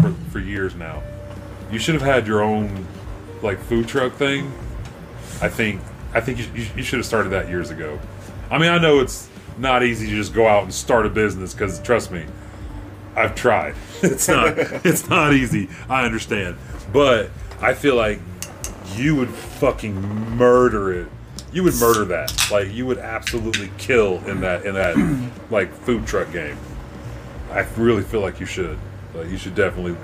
for, 0.00 0.12
for 0.30 0.38
years 0.38 0.76
now. 0.76 1.02
You 1.70 1.78
should 1.78 1.94
have 1.94 2.02
had 2.02 2.26
your 2.26 2.42
own 2.42 2.86
like 3.42 3.58
food 3.58 3.88
truck 3.88 4.14
thing. 4.14 4.52
I 5.40 5.48
think 5.48 5.80
I 6.14 6.20
think 6.20 6.38
you, 6.38 6.44
you, 6.54 6.66
you 6.76 6.82
should 6.84 7.00
have 7.00 7.06
started 7.06 7.30
that 7.30 7.48
years 7.48 7.70
ago. 7.70 7.98
I 8.50 8.58
mean, 8.58 8.70
I 8.70 8.78
know 8.78 9.00
it's 9.00 9.28
not 9.58 9.82
easy 9.82 10.06
to 10.06 10.12
just 10.14 10.32
go 10.32 10.46
out 10.46 10.62
and 10.62 10.72
start 10.72 11.06
a 11.06 11.10
business 11.10 11.52
because 11.52 11.80
trust 11.80 12.12
me, 12.12 12.24
I've 13.14 13.34
tried. 13.34 13.74
It's 14.02 14.26
not 14.26 14.58
it's 14.84 15.08
not 15.08 15.32
easy. 15.32 15.68
I 15.88 16.04
understand, 16.04 16.56
but 16.92 17.30
I 17.60 17.72
feel 17.72 17.94
like 17.94 18.18
you 18.96 19.14
would 19.14 19.28
fucking 19.28 19.94
murder 20.36 20.92
it. 21.02 21.08
You 21.52 21.62
would 21.62 21.76
murder 21.76 22.04
that. 22.06 22.50
Like 22.50 22.72
you 22.72 22.84
would 22.86 22.98
absolutely 22.98 23.70
kill 23.78 24.18
in 24.26 24.40
that 24.40 24.66
in 24.66 24.74
that 24.74 24.96
like 25.52 25.72
food 25.72 26.04
truck 26.04 26.32
game. 26.32 26.56
I 27.52 27.60
really 27.76 28.02
feel 28.02 28.20
like 28.20 28.40
you 28.40 28.46
should. 28.46 28.76
Like 29.14 29.28
you 29.28 29.38
should 29.38 29.54
definitely 29.54 29.96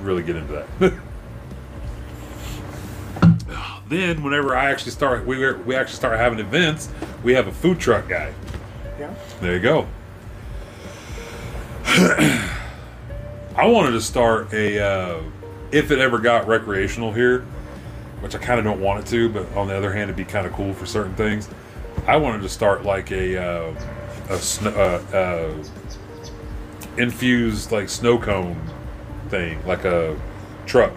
really 0.00 0.22
get 0.22 0.36
into 0.36 0.52
that. 0.52 0.94
then 3.88 4.22
whenever 4.22 4.54
I 4.54 4.70
actually 4.70 4.92
start 4.92 5.26
we 5.26 5.38
we 5.54 5.74
actually 5.74 5.96
start 5.96 6.18
having 6.18 6.38
events, 6.38 6.88
we 7.24 7.34
have 7.34 7.48
a 7.48 7.52
food 7.52 7.80
truck 7.80 8.08
guy. 8.08 8.32
Yeah. 8.98 9.12
There 9.40 9.54
you 9.54 9.60
go. 9.60 9.88
I 13.56 13.66
wanted 13.66 13.90
to 13.92 14.00
start 14.00 14.52
a, 14.52 14.78
uh, 14.78 15.22
if 15.72 15.90
it 15.90 15.98
ever 15.98 16.18
got 16.18 16.46
recreational 16.46 17.12
here, 17.12 17.40
which 18.20 18.36
I 18.36 18.38
kind 18.38 18.60
of 18.60 18.64
don't 18.64 18.80
want 18.80 19.00
it 19.00 19.06
to, 19.08 19.28
but 19.28 19.52
on 19.56 19.66
the 19.66 19.76
other 19.76 19.92
hand, 19.92 20.04
it'd 20.04 20.14
be 20.14 20.24
kind 20.24 20.46
of 20.46 20.52
cool 20.52 20.72
for 20.72 20.86
certain 20.86 21.16
things. 21.16 21.48
I 22.06 22.16
wanted 22.16 22.42
to 22.42 22.48
start 22.48 22.84
like 22.84 23.10
a, 23.10 23.36
uh, 23.36 23.74
a 24.28 24.38
sn- 24.38 24.68
uh, 24.68 25.02
uh, 25.12 25.64
infused 26.96 27.72
like 27.72 27.88
snow 27.88 28.18
cone 28.18 28.56
thing, 29.28 29.60
like 29.66 29.84
a 29.84 30.16
truck. 30.66 30.96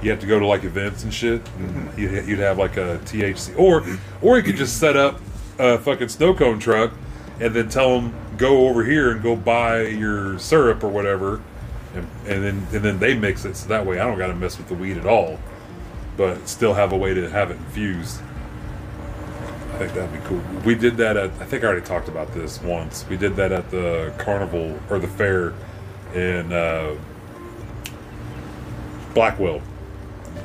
You 0.00 0.10
have 0.10 0.20
to 0.20 0.26
go 0.26 0.38
to 0.38 0.46
like 0.46 0.64
events 0.64 1.04
and 1.04 1.12
shit. 1.12 1.46
And 1.58 1.98
you'd, 1.98 2.26
you'd 2.26 2.38
have 2.38 2.56
like 2.56 2.78
a 2.78 2.98
THC, 3.04 3.58
or 3.58 3.84
or 4.22 4.38
you 4.38 4.42
could 4.42 4.56
just 4.56 4.78
set 4.80 4.96
up 4.96 5.20
a 5.58 5.76
fucking 5.76 6.08
snow 6.08 6.32
cone 6.32 6.58
truck 6.58 6.92
and 7.40 7.52
then 7.52 7.68
tell 7.68 8.00
them 8.00 8.14
go 8.38 8.68
over 8.68 8.84
here 8.84 9.10
and 9.10 9.22
go 9.22 9.36
buy 9.36 9.82
your 9.82 10.38
syrup 10.38 10.82
or 10.82 10.88
whatever, 10.88 11.42
and, 11.94 12.08
and 12.26 12.44
then 12.44 12.66
and 12.72 12.84
then 12.84 12.98
they 12.98 13.14
mix 13.14 13.44
it 13.44 13.56
so 13.56 13.68
that 13.68 13.84
way 13.84 13.98
I 13.98 14.06
don't 14.06 14.18
got 14.18 14.28
to 14.28 14.34
mess 14.34 14.56
with 14.56 14.68
the 14.68 14.74
weed 14.74 14.96
at 14.96 15.06
all, 15.06 15.38
but 16.16 16.48
still 16.48 16.74
have 16.74 16.92
a 16.92 16.96
way 16.96 17.12
to 17.14 17.28
have 17.28 17.50
it 17.50 17.56
infused. 17.56 18.20
I 19.74 19.78
think 19.78 19.92
that'd 19.92 20.12
be 20.12 20.26
cool. 20.28 20.42
We 20.64 20.74
did 20.74 20.96
that 20.96 21.16
at 21.16 21.30
I 21.40 21.44
think 21.44 21.62
I 21.62 21.66
already 21.66 21.84
talked 21.84 22.08
about 22.08 22.32
this 22.32 22.62
once. 22.62 23.04
We 23.08 23.16
did 23.16 23.36
that 23.36 23.52
at 23.52 23.70
the 23.70 24.12
carnival 24.18 24.78
or 24.88 24.98
the 24.98 25.08
fair 25.08 25.52
in 26.14 26.52
uh, 26.52 26.96
Blackwell 29.14 29.60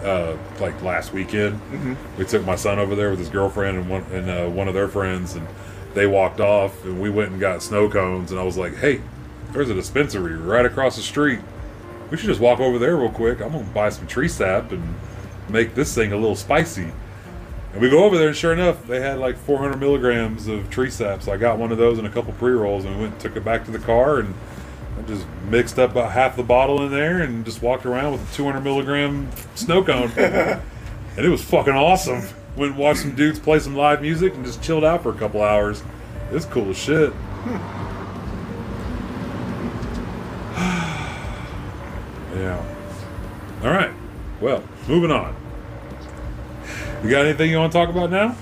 uh, 0.04 0.36
like 0.60 0.82
last 0.82 1.14
weekend. 1.14 1.60
We 2.18 2.26
took 2.26 2.46
my 2.46 2.56
son 2.56 2.80
over 2.80 2.96
there 2.96 3.10
with 3.10 3.20
his 3.20 3.30
girlfriend 3.30 3.78
and 3.78 3.90
one 3.90 4.04
and 4.12 4.30
uh, 4.30 4.50
one 4.50 4.68
of 4.68 4.74
their 4.74 4.88
friends, 4.88 5.36
and 5.36 5.48
they 5.94 6.08
walked 6.08 6.40
off, 6.40 6.84
and 6.86 7.02
we 7.02 7.10
went 7.10 7.32
and 7.32 7.40
got 7.40 7.62
snow 7.62 7.90
cones. 7.90 8.32
And 8.32 8.40
I 8.40 8.44
was 8.44 8.58
like, 8.58 8.78
"Hey, 8.78 9.02
there's 9.52 9.70
a 9.70 9.74
dispensary 9.74 10.36
right 10.36 10.66
across 10.66 10.96
the 10.96 11.02
street. 11.02 11.40
We 12.10 12.18
should 12.18 12.28
just 12.28 12.42
walk 12.42 12.60
over 12.60 12.80
there 12.80 12.96
real 12.96 13.10
quick. 13.10 13.42
I'm 13.42 13.52
gonna 13.52 13.64
buy 13.66 13.90
some 13.90 14.08
tree 14.08 14.28
sap 14.28 14.72
and 14.72 14.96
make 15.50 15.76
this 15.76 15.94
thing 15.94 16.12
a 16.12 16.18
little 16.18 16.36
spicy." 16.36 16.92
And 17.74 17.82
we 17.82 17.90
go 17.90 18.04
over 18.04 18.18
there, 18.18 18.28
and 18.28 18.38
sure 18.38 18.54
enough, 18.54 18.86
they 18.88 19.02
had 19.02 19.18
like 19.18 19.36
400 19.36 19.80
milligrams 19.80 20.48
of 20.48 20.70
tree 20.70 20.90
sap. 20.92 21.24
So 21.24 21.32
I 21.32 21.38
got 21.38 21.58
one 21.58 21.72
of 21.72 21.78
those 21.78 21.98
and 21.98 22.06
a 22.06 22.10
couple 22.10 22.34
pre 22.34 22.52
rolls, 22.52 22.86
and 22.86 22.96
we 22.96 23.02
went 23.02 23.14
and 23.14 23.22
took 23.22 23.36
it 23.36 23.44
back 23.44 23.66
to 23.66 23.72
the 23.72 23.80
car 23.80 24.20
and. 24.20 24.34
I 24.96 25.02
just 25.08 25.26
mixed 25.50 25.80
up 25.80 25.90
about 25.90 26.12
half 26.12 26.36
the 26.36 26.44
bottle 26.44 26.84
in 26.84 26.92
there 26.92 27.22
and 27.22 27.44
just 27.44 27.64
walked 27.64 27.84
around 27.84 28.12
with 28.12 28.32
a 28.32 28.36
200 28.36 28.62
milligram 28.62 29.28
snow 29.56 29.84
cone. 29.84 30.12
and 30.18 30.62
it 31.18 31.30
was 31.30 31.44
fucking 31.44 31.74
awesome. 31.74 32.22
Went 32.56 32.72
and 32.72 32.80
watched 32.80 33.00
some 33.02 33.16
dudes 33.16 33.40
play 33.40 33.60
some 33.60 33.76
live 33.76 34.02
music 34.02 34.36
and 34.36 34.46
just 34.46 34.62
chilled 34.62 34.84
out 34.84 35.04
for 35.04 35.10
a 35.10 35.16
couple 35.16 35.42
hours. 35.42 35.84
It's 36.32 36.46
cool 36.46 36.70
as 36.70 36.78
shit. 36.78 37.12
yeah. 42.36 42.64
All 43.64 43.70
right. 43.70 43.92
Well, 44.40 44.64
moving 44.88 45.12
on. 45.12 45.36
You 47.04 47.10
got 47.10 47.26
anything 47.26 47.50
you 47.50 47.58
want 47.58 47.72
to 47.72 47.78
talk 47.78 47.90
about 47.90 48.12
now? 48.12 48.36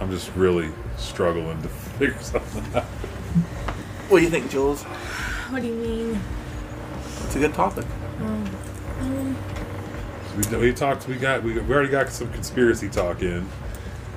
I'm 0.00 0.10
just 0.10 0.34
really 0.34 0.70
struggling 0.96 1.60
to 1.62 1.68
figure 1.98 2.20
something 2.20 2.64
out. 2.74 2.84
What 4.08 4.18
do 4.18 4.24
you 4.24 4.30
think, 4.30 4.50
Julz? 4.50 4.82
What 5.50 5.62
do 5.62 5.68
you 5.68 5.74
mean? 5.74 6.20
It's 7.24 7.36
a 7.36 7.38
good 7.38 7.54
topic. 7.54 7.86
Um, 8.20 9.36
We, 10.50 10.56
we 10.56 10.72
talked. 10.72 11.06
We 11.08 11.16
got. 11.16 11.42
We, 11.42 11.58
we 11.58 11.74
already 11.74 11.88
got 11.90 12.08
some 12.10 12.32
conspiracy 12.32 12.88
talk 12.88 13.22
in. 13.22 13.46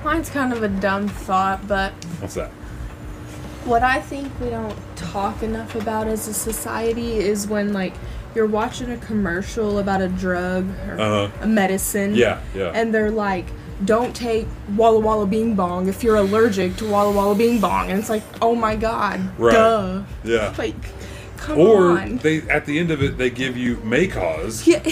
Mine's 0.04 0.30
kind 0.30 0.52
of 0.54 0.64
a 0.64 0.68
dumb 0.68 1.08
thought, 1.08 1.68
but 1.68 1.92
What's 2.20 2.34
that? 2.36 2.52
what 3.66 3.82
I 3.82 4.02
think 4.02 4.30
we 4.42 4.50
don't 4.50 4.76
talk 4.98 5.42
enough 5.42 5.76
about 5.76 6.08
as 6.08 6.28
a 6.28 6.34
society 6.34 7.16
is 7.16 7.48
when 7.48 7.72
like 7.72 7.94
you're 8.36 8.46
watching 8.46 8.92
a 8.92 8.98
commercial 8.98 9.80
about 9.80 10.02
a 10.02 10.10
drug 10.10 10.68
or 10.90 11.00
Uh-huh. 11.00 11.30
a 11.42 11.48
medicine. 11.48 12.14
Yeah, 12.16 12.42
yeah. 12.54 12.72
And 12.76 12.94
they're 12.94 13.12
like, 13.12 13.46
don't 13.86 14.14
take 14.14 14.48
Walla 14.76 15.00
Walla 15.00 15.26
Bing 15.26 15.56
Bong 15.56 15.88
if 15.88 16.04
you're 16.04 16.18
allergic 16.18 16.76
to 16.78 16.90
Walla 16.90 17.14
Walla 17.14 17.36
Bing 17.36 17.62
Bong. 17.62 17.90
And 17.90 17.98
it's 18.00 18.10
like, 18.10 18.24
oh 18.42 18.54
my 18.56 18.76
god. 18.76 19.22
Right. 19.40 19.54
Duh. 19.54 20.04
Yeah. 20.26 20.54
Like, 20.58 20.76
come 21.38 21.58
Or 21.60 21.92
on. 22.00 22.18
they 22.18 22.42
at 22.50 22.66
the 22.66 22.78
end 22.80 22.92
of 22.92 23.02
it 23.02 23.18
they 23.18 23.30
give 23.30 23.56
you 23.56 23.78
may 23.78 24.08
cause 24.08 24.68
yeah. 24.68 24.82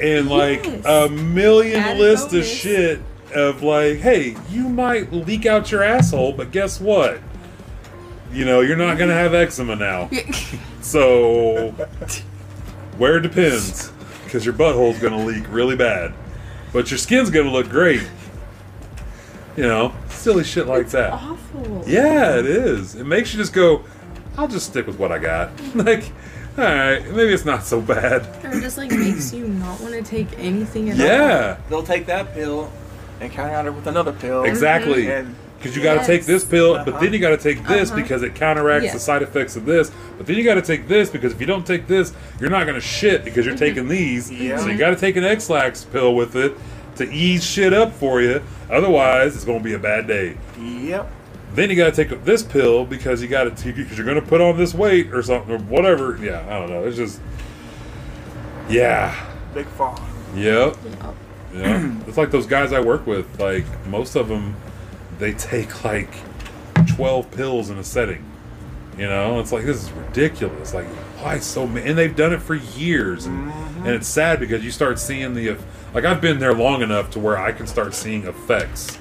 and 0.00 0.28
like 0.28 0.64
Yes. 0.64 0.84
a 0.86 1.08
million 1.10 1.80
Added 1.80 1.98
list 2.00 2.32
of 2.32 2.44
shit 2.44 3.00
of 3.34 3.62
like, 3.62 3.98
hey, 3.98 4.36
you 4.50 4.68
might 4.68 5.12
leak 5.12 5.46
out 5.46 5.70
your 5.70 5.82
asshole, 5.82 6.32
but 6.32 6.50
guess 6.50 6.80
what? 6.80 7.20
You 8.32 8.44
know, 8.44 8.60
you're 8.60 8.76
not 8.76 8.98
gonna 8.98 9.14
have 9.14 9.34
eczema 9.34 9.76
now. 9.76 10.10
So 10.82 11.72
where 12.96 13.18
it 13.18 13.20
depends, 13.20 13.92
because 14.24 14.44
your 14.46 14.54
butthole's 14.54 14.98
gonna 14.98 15.24
leak 15.24 15.44
really 15.50 15.76
bad, 15.76 16.12
but 16.72 16.90
your 16.90 16.96
skin's 16.98 17.28
gonna 17.30 17.50
look 17.52 17.68
great. 17.68 18.02
You 19.58 19.64
know, 19.64 19.92
silly 20.08 20.42
shit 20.42 20.66
like 20.66 20.84
It's 20.84 20.92
that. 20.92 21.12
awful. 21.12 21.84
Yeah, 21.86 22.38
it 22.38 22.46
is. 22.46 22.94
It 22.94 23.04
makes 23.04 23.32
you 23.34 23.38
just 23.38 23.52
go, 23.52 23.84
I'll 24.38 24.48
just 24.48 24.66
stick 24.70 24.86
with 24.86 24.98
what 24.98 25.12
I 25.12 25.18
got. 25.18 25.50
like, 25.74 26.10
all 26.58 26.64
right, 26.64 27.02
maybe 27.12 27.32
it's 27.32 27.44
not 27.44 27.62
so 27.64 27.80
bad. 27.80 28.22
Or 28.44 28.50
it 28.56 28.60
just 28.60 28.76
like 28.78 28.90
makes 28.90 29.32
you 29.32 29.48
not 29.48 29.80
want 29.80 29.94
to 29.94 30.02
take 30.02 30.26
anything 30.38 30.90
at 30.90 31.00
all. 31.00 31.06
Yeah, 31.06 31.56
They'll 31.68 31.82
take 31.82 32.06
that 32.06 32.34
pill 32.34 32.70
and 33.20 33.30
counter 33.32 33.68
it 33.70 33.72
with 33.72 33.86
another 33.86 34.12
pill. 34.12 34.44
exactly. 34.44 35.10
And 35.10 35.34
Because 35.58 35.76
you 35.76 35.82
got 35.82 36.00
to 36.00 36.06
take 36.06 36.24
this 36.24 36.42
pill, 36.44 36.74
but 36.74 36.88
Uh-huh. 36.88 37.00
then 37.00 37.12
you 37.12 37.18
got 37.18 37.30
to 37.30 37.36
take 37.36 37.66
this 37.66 37.90
Uh-huh. 37.90 38.00
because 38.00 38.22
it 38.22 38.34
counteracts 38.34 38.92
the 38.94 38.98
side 38.98 39.22
effects 39.22 39.56
of 39.56 39.66
this. 39.66 39.90
But 40.16 40.26
then 40.26 40.36
you 40.36 40.42
got 40.44 40.54
to 40.54 40.62
take 40.62 40.88
this 40.88 41.10
because 41.10 41.32
if 41.32 41.40
you 41.40 41.46
don't 41.46 41.66
take 41.66 41.86
this, 41.86 42.12
you're 42.40 42.48
not 42.50 42.62
going 42.64 42.76
to 42.76 42.80
shit 42.80 43.24
because 43.24 43.44
you're 43.44 43.56
taking 43.56 43.86
these. 43.88 44.30
Yeah. 44.30 44.56
So 44.58 44.68
you 44.68 44.78
got 44.78 44.90
to 44.90 44.96
take 44.96 45.16
an 45.16 45.24
Ex-Lax 45.24 45.84
pill 45.84 46.14
with 46.14 46.34
it 46.34 46.54
to 46.96 47.10
ease 47.12 47.44
shit 47.44 47.72
up 47.74 47.92
for 47.92 48.20
you. 48.22 48.40
Otherwise, 48.70 49.34
it's 49.36 49.44
going 49.44 49.58
to 49.58 49.64
be 49.64 49.74
a 49.74 49.78
bad 49.78 50.06
day. 50.06 50.36
yep. 50.58 51.10
Then 51.52 51.68
you 51.68 51.76
got 51.76 51.94
to 51.94 52.04
take 52.04 52.24
this 52.24 52.42
pill 52.42 52.84
because 52.84 53.22
you 53.22 53.28
got 53.28 53.44
to 53.56 53.72
because 53.72 53.96
you're 53.96 54.06
going 54.06 54.20
to 54.20 54.26
put 54.26 54.40
on 54.40 54.56
this 54.56 54.72
weight 54.72 55.12
or 55.12 55.22
something 55.22 55.54
or 55.54 55.58
whatever. 55.58 56.16
Yeah, 56.22 56.44
I 56.46 56.58
don't 56.58 56.70
know. 56.70 56.84
It's 56.84 56.96
just 56.96 57.20
yeah, 58.68 59.26
Big 59.52 59.66
fall. 59.66 60.00
yep. 60.34 60.76
Yeah. 60.84 61.12
Yeah, 61.52 61.96
it's 62.06 62.16
like 62.16 62.30
those 62.30 62.46
guys 62.46 62.72
I 62.72 62.80
work 62.80 63.06
with. 63.06 63.40
Like 63.40 63.64
most 63.86 64.14
of 64.14 64.28
them, 64.28 64.54
they 65.18 65.32
take 65.32 65.84
like 65.84 66.12
twelve 66.94 67.30
pills 67.32 67.70
in 67.70 67.78
a 67.78 67.84
setting. 67.84 68.24
You 68.96 69.06
know, 69.06 69.40
it's 69.40 69.50
like 69.50 69.64
this 69.64 69.82
is 69.82 69.92
ridiculous. 69.92 70.74
Like 70.74 70.86
why 71.20 71.38
so 71.38 71.66
many? 71.66 71.88
And 71.88 71.98
they've 71.98 72.14
done 72.14 72.32
it 72.32 72.40
for 72.40 72.54
years, 72.54 73.26
and, 73.26 73.50
mm-hmm. 73.50 73.86
and 73.86 73.88
it's 73.88 74.08
sad 74.08 74.40
because 74.40 74.64
you 74.64 74.70
start 74.70 74.98
seeing 74.98 75.34
the 75.34 75.56
like 75.92 76.04
I've 76.04 76.20
been 76.20 76.38
there 76.38 76.54
long 76.54 76.82
enough 76.82 77.10
to 77.12 77.18
where 77.18 77.36
I 77.36 77.52
can 77.52 77.66
start 77.66 77.94
seeing 77.94 78.26
effects 78.26 78.98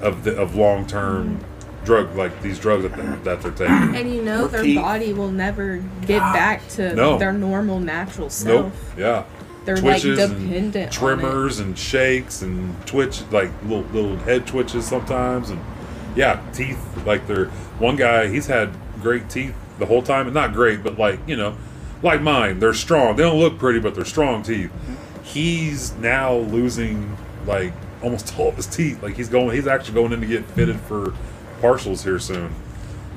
of 0.00 0.24
the 0.24 0.36
of 0.36 0.54
long 0.54 0.86
term 0.86 1.38
mm-hmm. 1.38 1.57
Drug 1.84 2.14
like 2.16 2.42
these 2.42 2.58
drugs 2.58 2.82
that 2.82 2.94
they're, 2.96 3.16
that 3.24 3.42
they're 3.42 3.52
taking. 3.52 3.96
And 3.96 4.12
you 4.12 4.22
know 4.22 4.46
their 4.46 4.64
body 4.74 5.12
will 5.12 5.30
never 5.30 5.78
get 6.06 6.20
back 6.20 6.66
to 6.70 6.94
No. 6.94 7.18
their 7.18 7.32
normal 7.32 7.80
natural 7.80 8.30
self. 8.30 8.72
Nope. 8.72 8.98
Yeah. 8.98 9.24
They're 9.64 9.76
Twitches 9.76 10.18
like 10.18 10.30
and 10.30 10.40
dependent 10.48 10.76
on 10.76 10.82
it. 10.82 10.92
tremors 10.92 11.58
and 11.58 11.78
shakes 11.78 12.40
and 12.42 12.74
twitch 12.86 13.20
like 13.30 13.50
little 13.64 13.84
little 13.92 14.16
head 14.16 14.46
twitches 14.46 14.86
sometimes 14.86 15.50
and 15.50 15.60
yeah 16.16 16.40
teeth 16.54 16.80
like 17.04 17.26
they're 17.26 17.46
one 17.78 17.94
guy 17.96 18.28
he's 18.28 18.46
had 18.46 18.70
great 19.02 19.28
teeth 19.28 19.54
the 19.78 19.84
whole 19.84 20.00
time 20.00 20.26
and 20.26 20.32
not 20.32 20.54
great 20.54 20.82
but 20.82 20.98
like 20.98 21.20
you 21.28 21.36
know 21.36 21.54
like 22.02 22.22
mine 22.22 22.58
they're 22.60 22.72
strong 22.72 23.14
they 23.16 23.22
don't 23.22 23.38
look 23.38 23.58
pretty 23.58 23.78
but 23.78 23.94
they're 23.94 24.06
strong 24.06 24.42
teeth 24.42 24.70
he's 25.22 25.92
now 25.96 26.34
losing 26.34 27.14
like 27.46 27.74
almost 28.02 28.38
all 28.38 28.48
of 28.48 28.56
his 28.56 28.66
teeth 28.66 29.02
like 29.02 29.16
he's 29.16 29.28
going 29.28 29.54
he's 29.54 29.66
actually 29.66 29.92
going 29.94 30.12
in 30.14 30.20
to 30.22 30.26
get 30.26 30.44
fitted 30.46 30.80
for 30.80 31.12
partials 31.60 32.02
here 32.04 32.18
soon 32.18 32.54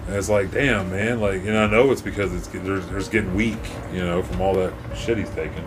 and 0.08 0.16
it's 0.16 0.30
like 0.30 0.52
damn 0.52 0.90
man 0.90 1.20
like 1.20 1.42
and 1.42 1.58
i 1.58 1.68
know 1.68 1.92
it's 1.92 2.02
because 2.02 2.34
it's 2.34 2.48
there's, 2.48 2.86
there's 2.88 3.08
getting 3.10 3.34
weak 3.36 3.60
you 3.94 4.00
know 4.00 4.22
from 4.24 4.42
all 4.42 4.54
that 4.54 4.74
shit 4.96 5.18
he's 5.18 5.30
taking 5.32 5.64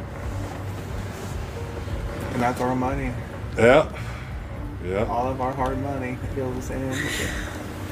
And 2.35 2.43
that's 2.43 2.61
our 2.61 2.75
money. 2.75 3.13
Yeah. 3.57 3.89
Yeah. 4.85 5.05
All 5.05 5.29
of 5.29 5.41
our 5.41 5.53
hard 5.53 5.79
money 5.79 6.19
goes 6.35 6.69
in, 6.71 6.93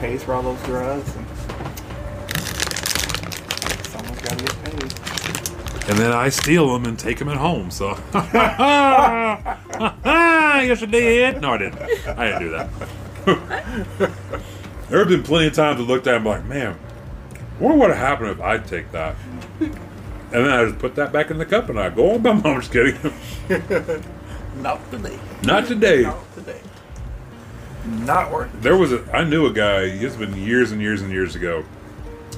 pays 0.01 0.25
for 0.25 0.35
all 0.35 0.43
those 0.43 0.61
drugs, 0.65 1.15
and 1.15 1.27
someone's 3.87 4.21
got 4.21 4.37
to 4.39 4.45
get 4.45 4.65
paid. 4.65 4.93
And 5.89 5.99
then 5.99 6.11
I 6.13 6.29
steal 6.29 6.73
them 6.73 6.85
and 6.87 6.99
take 6.99 7.19
them 7.21 7.29
at 7.29 7.37
home. 7.37 7.71
So, 7.71 7.91
yes, 10.65 10.83
I 10.83 10.87
did. 10.87 11.41
No, 11.41 11.53
I 11.53 11.59
didn't. 11.59 11.81
I 12.09 12.25
didn't 12.27 12.43
do 12.43 12.51
that. 12.51 12.69
There 14.93 14.99
have 14.99 15.09
been 15.09 15.23
plenty 15.23 15.47
of 15.47 15.55
times 15.55 15.81
I 15.81 15.85
looked 15.85 16.07
at 16.07 16.13
them 16.13 16.27
like, 16.27 16.45
man, 16.45 16.79
I 17.35 17.63
wonder 17.63 17.79
what 17.79 17.89
would 17.89 17.97
happen 17.97 18.27
if 18.27 18.43
I'd 18.43 18.67
take 18.67 18.93
that. 18.93 19.17
And 19.59 19.73
then 20.31 20.51
I 20.51 20.67
just 20.67 20.79
put 20.81 20.97
that 20.97 21.11
back 21.15 21.31
in 21.31 21.39
the 21.39 21.47
cup 21.47 21.71
and 21.71 21.81
I 21.81 21.89
go 21.89 22.11
on 22.11 22.23
by 22.23 22.35
my 22.35 22.61
just 22.61 22.71
kidding. 22.71 23.01
Not 24.61 24.91
today. 24.91 25.19
Not 25.45 25.67
today. 25.67 26.03
Not 26.03 26.35
today. 26.35 26.61
Not 27.87 28.31
worth 28.31 28.55
it. 28.55 28.61
There 28.61 28.77
was 28.77 28.93
a 28.93 29.03
I 29.17 29.25
knew 29.25 29.47
a 29.47 29.53
guy, 29.55 29.85
it's 29.85 30.17
been 30.17 30.37
years 30.37 30.73
and 30.73 30.83
years 30.83 31.01
and 31.01 31.11
years 31.11 31.37
ago. 31.37 31.65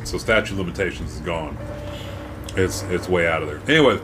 So 0.05 0.16
statute 0.16 0.52
of 0.52 0.59
limitations 0.59 1.12
is 1.12 1.20
gone. 1.22 1.59
It's 2.55 2.84
it's 2.84 3.09
way 3.09 3.26
out 3.26 3.42
of 3.42 3.48
there. 3.48 3.61
Anyway, 3.76 4.00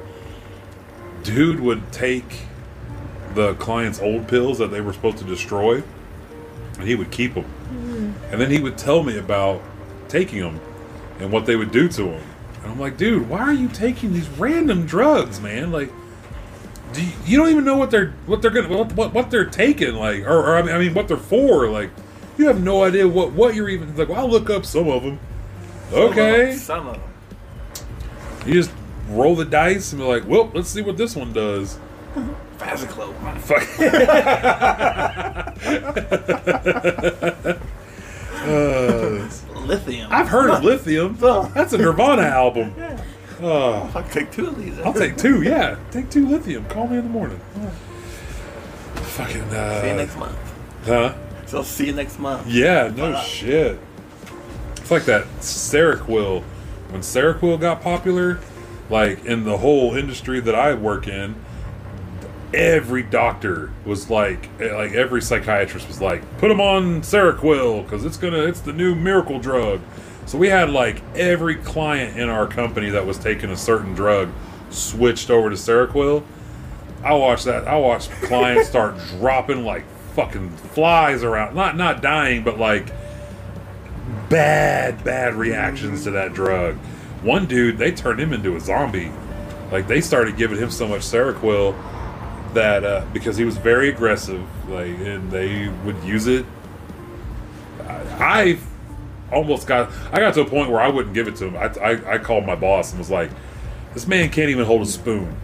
dude 1.23 1.61
would 1.61 1.93
take 1.93 2.47
the 3.35 3.55
client's 3.55 4.01
old 4.01 4.27
pills 4.27 4.59
that 4.59 4.73
they 4.73 4.81
were 4.81 4.93
supposed 4.93 5.19
to 5.19 5.25
destroy 5.25 5.85
and 6.81 6.89
he 6.89 6.97
would 6.97 7.13
keep 7.13 7.35
them. 7.35 7.45
And 8.31 8.41
then 8.41 8.51
he 8.51 8.61
would 8.61 8.79
tell 8.79 9.03
me 9.03 9.19
about 9.19 9.61
taking 10.09 10.41
them 10.41 10.61
and 11.19 11.33
what 11.33 11.47
they 11.47 11.57
would 11.57 11.71
do 11.71 11.89
to 11.89 12.09
him. 12.09 12.23
And 12.63 12.73
I'm 12.73 12.79
like, 12.79 12.97
dude, 12.97 13.29
why 13.29 13.41
are 13.41 13.53
you 13.53 13.69
taking 13.69 14.13
these 14.13 14.29
random 14.31 14.87
drugs, 14.87 15.41
man? 15.41 15.73
Like, 15.73 15.91
do 16.93 17.03
you, 17.05 17.13
you 17.25 17.39
don't 17.39 17.49
even 17.49 17.65
know 17.65 17.77
what 17.77 17.91
they're 17.91 18.13
what 18.27 18.43
they're 18.43 18.51
gonna 18.51 18.69
what 18.69 18.93
what, 18.95 19.15
what 19.15 19.31
they're 19.31 19.45
taking, 19.45 19.95
like, 19.95 20.25
or, 20.25 20.39
or 20.39 20.57
I, 20.57 20.63
mean, 20.63 20.75
I 20.75 20.79
mean, 20.79 20.95
what 20.95 21.09
they're 21.09 21.17
for. 21.17 21.69
Like, 21.69 21.91
you 22.37 22.47
have 22.47 22.63
no 22.63 22.83
idea 22.85 23.07
what 23.07 23.33
what 23.33 23.55
you're 23.55 23.69
even 23.69 23.97
like. 23.97 24.09
Well, 24.09 24.19
I'll 24.19 24.31
look 24.31 24.51
up 24.51 24.67
some 24.67 24.89
of 24.89 25.03
them. 25.03 25.19
Okay, 25.93 26.55
Some 26.55 26.87
of 26.87 26.95
them. 26.95 27.03
you 28.47 28.55
just 28.55 28.71
roll 29.09 29.35
the 29.35 29.45
dice 29.45 29.93
and 29.93 30.01
be 30.01 30.07
like, 30.07 30.25
well, 30.27 30.51
let's 30.55 30.69
see 30.69 30.83
what 30.83 30.97
this 30.97 31.17
one 31.17 31.33
does. 31.33 31.79
FazaClo. 32.59 33.13
Fuck. 33.41 33.67
Uh, 38.41 39.29
Lithium. 39.67 40.09
I've 40.11 40.29
heard 40.29 40.51
of 40.51 40.65
Lithium. 40.65 41.17
That's 41.19 41.73
a 41.73 41.79
Nirvana 41.79 42.23
album. 42.41 42.75
Oh, 43.43 43.91
I'll 43.95 44.03
take 44.11 44.31
two 44.33 44.49
of 44.49 44.59
these. 44.59 44.79
I'll 44.81 44.93
take 44.95 45.17
two. 45.17 45.43
Yeah, 45.43 45.77
take 45.91 46.11
two 46.11 46.27
Lithium. 46.27 46.65
Call 46.67 46.87
me 46.89 46.99
in 46.99 47.05
the 47.05 47.11
morning. 47.11 47.41
Fucking. 48.95 49.43
Uh, 49.43 49.81
See 49.83 49.89
you 49.89 49.95
next 49.97 50.17
month. 50.17 50.37
Huh? 50.85 51.15
So 51.47 51.63
see 51.63 51.87
you 51.87 51.93
next 51.93 52.19
month. 52.19 52.47
Yeah. 52.47 52.93
No 52.95 53.19
shit. 53.21 53.79
It's 54.77 54.91
like 54.91 55.05
that 55.05 55.25
Seroquel. 55.41 56.43
When 56.91 57.01
Seroquel 57.03 57.61
got 57.61 57.83
popular, 57.83 58.39
like 58.89 59.25
in 59.25 59.45
the 59.45 59.59
whole 59.59 59.95
industry 59.97 60.41
that 60.41 60.55
I 60.55 60.75
work 60.75 61.07
in, 61.09 61.35
every 62.53 63.03
doctor 63.03 63.73
was 63.85 64.11
like, 64.11 64.49
like 64.59 64.93
every 64.93 65.23
psychiatrist 65.23 65.87
was 65.89 66.01
like, 66.01 66.23
put 66.39 66.49
them 66.49 66.61
on 66.61 67.03
Seroquel 67.03 67.85
because 67.85 68.05
it's 68.05 68.17
gonna, 68.17 68.39
it's 68.39 68.61
the 68.61 68.73
new 68.73 68.95
miracle 68.95 69.39
drug. 69.39 69.81
So 70.27 70.39
we 70.39 70.49
had 70.49 70.71
like 70.71 71.03
every 71.15 71.57
client 71.57 72.19
in 72.19 72.29
our 72.29 72.47
company 72.47 72.91
that 72.91 73.07
was 73.07 73.19
taking 73.19 73.51
a 73.51 73.57
certain 73.57 73.95
drug 73.95 74.31
switched 74.71 75.31
over 75.31 75.51
to 75.51 75.57
Seroquel. 75.57 76.25
I 77.03 77.15
watched 77.15 77.47
that. 77.47 77.67
I 77.67 77.77
watched 77.77 78.11
clients 78.23 78.69
start 78.69 78.97
dropping 79.19 79.65
like 79.65 79.85
fucking 80.15 80.51
flies 80.51 81.23
around. 81.23 81.55
Not 81.55 81.77
not 81.77 82.03
dying, 82.03 82.45
but 82.45 82.59
like 82.59 82.93
bad 84.29 85.03
bad 85.03 85.35
reactions 85.35 86.05
to 86.05 86.13
that 86.13 86.35
drug. 86.35 86.77
One 87.23 87.47
dude, 87.47 87.79
they 87.79 87.93
turned 87.93 88.21
him 88.21 88.33
into 88.33 88.57
a 88.57 88.61
zombie. 88.61 89.11
Like 89.73 89.87
they 89.87 90.01
started 90.01 90.37
giving 90.37 90.59
him 90.59 90.71
so 90.71 90.87
much 90.89 91.03
Seroquel 91.03 91.75
that 92.55 92.85
uh, 92.85 93.05
because 93.13 93.37
he 93.37 93.45
was 93.45 93.57
very 93.57 93.89
aggressive, 93.89 94.43
like, 94.69 94.89
and 94.99 95.31
they 95.31 95.69
would 95.85 96.03
use 96.05 96.27
it. 96.27 96.45
I, 97.81 98.59
I 99.31 99.35
almost 99.35 99.67
got. 99.67 99.91
I 100.13 100.21
got 100.21 100.35
to 100.35 100.43
a 100.43 100.45
point 100.45 100.71
where 100.71 100.81
I 100.81 100.89
wouldn't 100.89 101.15
give 101.15 101.29
it 101.29 101.37
to 101.37 101.47
him. 101.47 101.57
I, 101.57 101.67
I, 101.81 102.15
I 102.15 102.19
called 102.19 102.45
my 102.45 102.55
boss 102.55 102.91
and 102.91 102.99
was 102.99 103.11
like, 103.11 103.31
"This 103.95 104.07
man 104.07 104.31
can't 104.31 104.51
even 104.51 104.65
hold 104.65 104.83
a 104.83 104.87
spoon. 104.87 105.37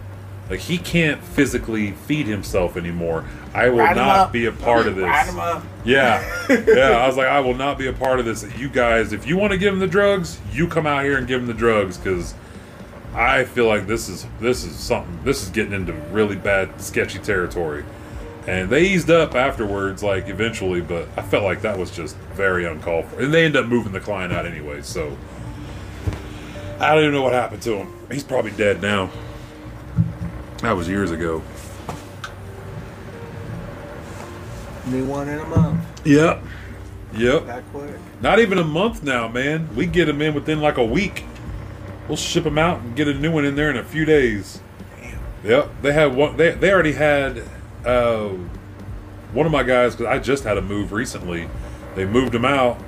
Like 0.49 0.59
he 0.61 0.77
can't 0.77 1.21
physically 1.21 1.91
feed 1.91 2.25
himself 2.25 2.77
anymore. 2.77 3.25
I 3.53 3.69
will 3.69 3.77
not 3.77 3.97
up. 3.97 4.31
be 4.31 4.45
a 4.45 4.51
part 4.51 4.87
of 4.87 4.95
this." 4.95 5.05
Rat 5.05 5.27
him 5.27 5.39
up. 5.39 5.63
Yeah, 5.83 6.21
yeah. 6.49 6.89
I 6.91 7.07
was 7.07 7.17
like, 7.17 7.27
I 7.27 7.39
will 7.39 7.55
not 7.55 7.77
be 7.77 7.87
a 7.87 7.93
part 7.93 8.19
of 8.19 8.25
this. 8.25 8.45
You 8.57 8.69
guys, 8.69 9.13
if 9.13 9.27
you 9.27 9.37
want 9.37 9.51
to 9.51 9.57
give 9.57 9.73
him 9.73 9.79
the 9.79 9.87
drugs, 9.87 10.39
you 10.51 10.67
come 10.67 10.87
out 10.87 11.03
here 11.03 11.17
and 11.17 11.27
give 11.27 11.41
him 11.41 11.47
the 11.47 11.53
drugs 11.53 11.97
because 11.97 12.33
I 13.17 13.45
feel 13.45 13.65
like 13.65 13.87
this 13.87 14.09
is 14.09 14.27
this 14.39 14.63
is 14.63 14.75
something. 14.75 15.19
This 15.23 15.41
is 15.41 15.49
getting 15.49 15.73
into 15.73 15.91
really 16.11 16.35
bad, 16.35 16.79
sketchy 16.79 17.17
territory. 17.17 17.83
And 18.45 18.69
they 18.69 18.83
eased 18.83 19.09
up 19.09 19.33
afterwards, 19.33 20.03
like 20.03 20.29
eventually, 20.29 20.81
but 20.81 21.09
I 21.17 21.23
felt 21.23 21.43
like 21.43 21.63
that 21.63 21.77
was 21.77 21.89
just 21.89 22.15
very 22.35 22.65
uncalled 22.65 23.05
for. 23.05 23.19
And 23.19 23.33
they 23.33 23.43
end 23.43 23.57
up 23.57 23.65
moving 23.65 23.91
the 23.91 23.99
client 23.99 24.31
out 24.31 24.45
anyway, 24.45 24.83
so 24.83 25.17
I 26.79 26.93
don't 26.93 27.03
even 27.03 27.13
know 27.13 27.23
what 27.23 27.33
happened 27.33 27.63
to 27.63 27.75
him. 27.75 27.91
He's 28.11 28.23
probably 28.23 28.51
dead 28.51 28.81
now. 28.83 29.09
That 30.59 30.73
was 30.73 30.87
years 30.87 31.09
ago. 31.09 31.41
New 34.85 35.05
one 35.05 35.27
in 35.27 35.39
a 35.39 35.45
month. 35.47 35.81
Yep. 36.05 36.43
Yep. 37.15 37.45
That 37.47 37.63
quick. 37.71 37.95
Not 38.21 38.39
even 38.39 38.59
a 38.59 38.63
month 38.63 39.03
now, 39.03 39.27
man. 39.27 39.75
We 39.75 39.87
get 39.87 40.05
them 40.05 40.21
in 40.21 40.35
within 40.35 40.61
like 40.61 40.77
a 40.77 40.85
week. 40.85 41.25
We'll 42.07 42.17
ship 42.17 42.43
them 42.43 42.57
out 42.57 42.79
and 42.81 42.95
get 42.95 43.07
a 43.07 43.13
new 43.13 43.31
one 43.31 43.45
in 43.45 43.55
there 43.55 43.69
in 43.69 43.77
a 43.77 43.83
few 43.83 44.05
days. 44.05 44.61
Damn. 45.01 45.19
Yep, 45.43 45.69
they 45.81 45.93
had 45.93 46.15
one. 46.15 46.37
They 46.37 46.51
they 46.51 46.71
already 46.71 46.93
had 46.93 47.43
uh, 47.85 48.29
one 49.33 49.45
of 49.45 49.51
my 49.51 49.63
guys 49.63 49.95
because 49.95 50.11
I 50.11 50.19
just 50.19 50.43
had 50.43 50.57
a 50.57 50.61
move 50.61 50.91
recently 50.91 51.49
They 51.95 52.05
moved 52.05 52.33
him 52.33 52.45
out, 52.45 52.79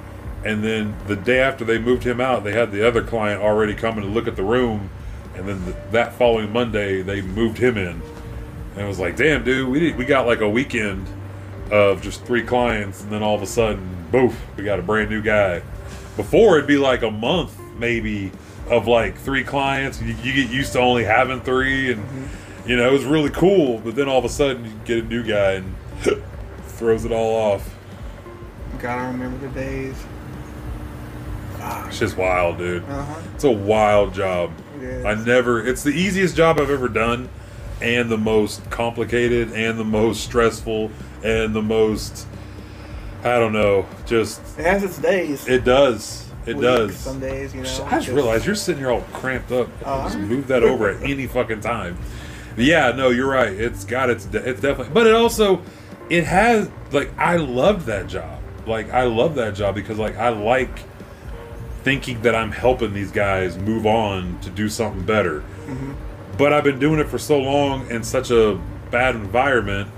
and 0.46 0.64
then 0.64 0.96
the 1.08 1.16
day 1.16 1.40
after 1.40 1.66
they 1.66 1.80
moved 1.80 2.04
him 2.04 2.22
out, 2.22 2.44
they 2.44 2.54
had 2.54 2.72
the 2.72 2.88
other 2.88 3.04
client 3.04 3.42
already 3.42 3.74
coming 3.74 4.04
to 4.04 4.10
look 4.10 4.28
at 4.28 4.36
the 4.36 4.44
room, 4.44 4.90
and 5.36 5.48
then 5.48 5.66
the, 5.66 5.76
that 5.92 6.14
following 6.14 6.54
Monday 6.54 7.02
they 7.02 7.22
moved 7.22 7.58
him 7.58 7.76
in, 7.78 8.02
and 8.74 8.78
it 8.78 8.88
was 8.88 9.00
like, 9.00 9.16
damn, 9.16 9.44
dude, 9.44 9.68
we 9.68 9.80
did, 9.80 9.98
we 9.98 10.06
got 10.06 10.28
like 10.28 10.42
a 10.42 10.50
weekend 10.50 11.08
of 11.72 12.02
just 12.02 12.24
three 12.24 12.44
clients, 12.44 13.02
and 13.02 13.12
then 13.12 13.24
all 13.24 13.36
of 13.36 13.42
a 13.42 13.48
sudden, 13.48 14.06
boof, 14.12 14.40
we 14.56 14.64
got 14.64 14.80
a 14.80 14.84
brand 14.84 15.10
new 15.10 15.22
guy. 15.22 15.62
Before 16.16 16.58
it'd 16.58 16.68
be 16.68 16.78
like 16.78 17.02
a 17.02 17.12
month 17.12 17.60
maybe 17.78 18.32
of 18.70 18.88
like 18.88 19.18
three 19.18 19.44
clients. 19.44 20.02
You, 20.02 20.16
you 20.24 20.34
get 20.34 20.50
used 20.52 20.74
to 20.74 20.80
only 20.80 21.04
having 21.04 21.42
three, 21.42 21.92
and 21.92 22.30
you 22.66 22.76
know 22.76 22.88
it 22.90 22.94
was 22.94 23.06
really 23.06 23.30
cool. 23.32 23.80
But 23.80 23.96
then 23.96 24.08
all 24.08 24.20
of 24.20 24.26
a 24.26 24.30
sudden 24.30 24.66
you 24.66 24.72
get 24.86 25.04
a 25.04 25.08
new 25.08 25.24
guy 25.24 25.54
and 25.54 25.76
throws 26.64 27.06
it 27.06 27.12
all 27.12 27.36
off. 27.36 27.76
Gotta 28.80 29.12
remember 29.12 29.46
the 29.48 29.54
days. 29.54 29.96
It's 31.88 32.00
just 32.00 32.16
wild, 32.18 32.58
dude. 32.58 32.84
Uh-huh. 32.84 33.22
It's 33.36 33.44
a 33.44 33.52
wild 33.52 34.14
job. 34.14 34.52
It 34.78 34.84
is. 34.84 35.06
I 35.06 35.16
never. 35.16 35.66
It's 35.66 35.84
the 35.84 35.92
easiest 35.92 36.36
job 36.38 36.60
I've 36.60 36.70
ever 36.70 36.88
done, 36.88 37.30
and 37.82 38.10
the 38.10 38.18
most 38.18 38.70
complicated, 38.70 39.52
and 39.52 39.78
the 39.78 39.84
most 39.84 40.24
stressful, 40.24 40.92
and 41.24 41.54
the 41.54 41.62
most. 41.62 42.28
I 43.24 43.38
don't 43.40 43.52
know. 43.52 43.86
Just 44.06 44.40
It 44.58 44.66
has 44.66 44.84
its 44.84 44.98
days. 44.98 45.46
it 45.48 45.66
does. 45.66 46.29
It 46.50 46.56
Weeks, 46.56 46.66
does. 46.66 46.98
Some 46.98 47.20
days, 47.20 47.54
you 47.54 47.62
know. 47.62 47.86
I 47.86 48.00
just 48.00 48.10
realized 48.10 48.46
you're 48.46 48.56
sitting 48.56 48.82
here 48.82 48.92
all 48.92 49.02
cramped 49.14 49.52
up. 49.52 49.70
Oh, 49.86 50.04
just 50.04 50.18
move 50.18 50.48
that 50.48 50.64
over 50.64 50.90
at 50.90 51.04
any 51.04 51.28
fucking 51.28 51.62
time. 51.62 51.98
But 52.56 52.66
yeah, 52.66 52.92
no, 52.92 53.10
you're 53.10 53.30
right. 53.30 53.54
It's 53.54 53.86
got 53.86 54.10
its. 54.10 54.26
It's 54.26 54.60
definitely. 54.60 54.94
But 54.94 55.06
it 55.06 55.14
also, 55.14 55.62
it 56.10 56.24
has 56.24 56.70
like 56.92 57.16
I 57.18 57.38
loved 57.38 57.86
that 57.86 58.08
job. 58.08 58.42
Like 58.66 58.92
I 58.92 59.04
love 59.04 59.36
that 59.36 59.54
job 59.54 59.76
because 59.76 60.00
like 60.00 60.18
I 60.18 60.30
like 60.30 60.80
thinking 61.84 62.22
that 62.24 62.36
I'm 62.36 62.52
helping 62.52 62.94
these 62.94 63.12
guys 63.12 63.58
move 63.58 63.86
on 63.86 64.40
to 64.42 64.50
do 64.50 64.70
something 64.70 65.06
better. 65.06 65.42
Mm-hmm. 65.42 65.94
But 66.38 66.52
I've 66.52 66.64
been 66.64 66.80
doing 66.80 67.00
it 67.00 67.08
for 67.08 67.20
so 67.20 67.38
long 67.38 67.90
in 67.92 68.04
such 68.04 68.32
a 68.32 68.60
bad 68.90 69.16
environment 69.16 69.90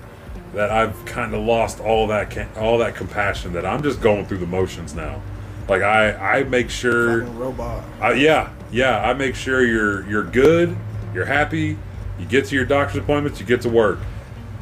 that 0.54 0.70
I've 0.70 1.06
kind 1.06 1.34
of 1.34 1.42
lost 1.42 1.80
all 1.80 2.08
that 2.08 2.58
all 2.58 2.78
that 2.80 2.96
compassion 2.96 3.54
that 3.54 3.66
I'm 3.66 3.82
just 3.82 4.02
going 4.02 4.26
through 4.26 4.40
the 4.40 4.48
motions 4.48 4.94
now. 4.94 5.22
Like 5.68 5.82
I 5.82 6.40
I 6.40 6.44
make 6.44 6.70
sure 6.70 7.22
Fucking 7.22 7.40
robot. 7.40 7.84
uh, 8.02 8.10
yeah, 8.10 8.52
yeah. 8.72 9.00
I 9.08 9.14
make 9.14 9.36
sure 9.36 9.66
you're 9.66 10.06
you're 10.08 10.24
good, 10.24 10.76
you're 11.14 11.26
happy, 11.26 11.78
you 12.20 12.26
get 12.28 12.46
to 12.46 12.56
your 12.56 12.66
doctor's 12.66 12.98
appointments, 12.98 13.40
you 13.40 13.46
get 13.46 13.62
to 13.62 13.70
work. 13.70 14.00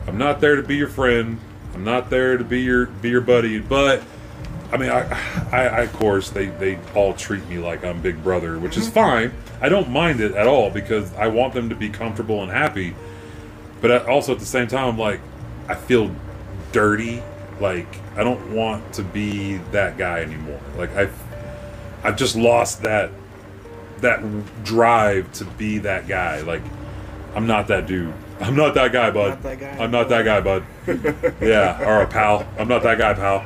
I'm 0.08 0.18
not 0.18 0.40
there 0.42 0.56
to 0.56 0.64
be 0.64 0.76
your 0.76 0.88
friend. 0.88 1.40
I'm 1.74 1.84
not 1.84 2.10
there 2.10 2.38
to 2.38 2.44
be 2.44 2.62
your 2.62 2.88
be 2.88 3.10
your 3.10 3.22
buddy. 3.22 3.60
But 3.60 4.04
I 4.72 4.78
mean, 4.78 4.90
I, 4.90 5.02
I, 5.52 5.68
I 5.68 5.82
of 5.82 5.94
course 5.94 6.30
they 6.30 6.48
they 6.48 6.78
all 6.96 7.14
treat 7.14 7.48
me 7.48 7.58
like 7.58 7.84
I'm 7.84 8.02
Big 8.02 8.22
Brother, 8.24 8.60
which 8.60 8.78
is 8.78 8.88
fine. 8.90 9.32
I 9.62 9.70
don't 9.70 9.90
mind 9.90 10.22
it 10.22 10.34
at 10.36 10.48
all 10.48 10.70
because 10.70 11.14
I 11.16 11.28
want 11.28 11.54
them 11.54 11.70
to 11.70 11.76
be 11.76 11.90
comfortable 11.90 12.44
and 12.44 12.52
happy. 12.52 12.96
But 13.82 14.08
also 14.08 14.34
at 14.34 14.40
the 14.40 14.46
same 14.46 14.68
time, 14.68 14.90
I'm 14.90 14.98
like, 14.98 15.22
I 15.68 15.76
feel 15.76 16.14
dirty. 16.72 17.24
Like 17.60 17.88
I 18.16 18.24
don't 18.24 18.54
want 18.54 18.94
to 18.94 19.04
be 19.04 19.58
that 19.72 19.98
guy 19.98 20.22
anymore. 20.22 20.60
Like 20.78 20.96
I've 20.96 21.14
I've 22.04 22.18
just 22.18 22.36
lost 22.36 22.84
that 22.84 23.12
that 24.02 24.24
drive 24.64 25.32
to 25.34 25.46
be 25.46 25.80
that 25.80 26.08
guy. 26.08 26.42
Like 26.42 26.62
I'm 27.36 27.48
not 27.48 27.68
that 27.68 27.88
dude. 27.88 28.14
I'm 28.40 28.56
not 28.56 28.74
that 28.76 28.94
guy, 28.94 29.12
bud. 29.12 29.30
Not 29.30 29.44
that 29.44 29.60
guy. 29.60 29.78
I'm 29.84 29.92
not 29.92 30.10
that 30.10 30.24
guy, 30.24 30.40
bud. 30.40 30.64
yeah, 31.42 31.86
or 31.86 32.02
a 32.04 32.08
pal. 32.08 32.48
I'm 32.58 32.70
not 32.70 32.84
that 32.84 32.98
guy, 32.98 33.14
pal. 33.14 33.46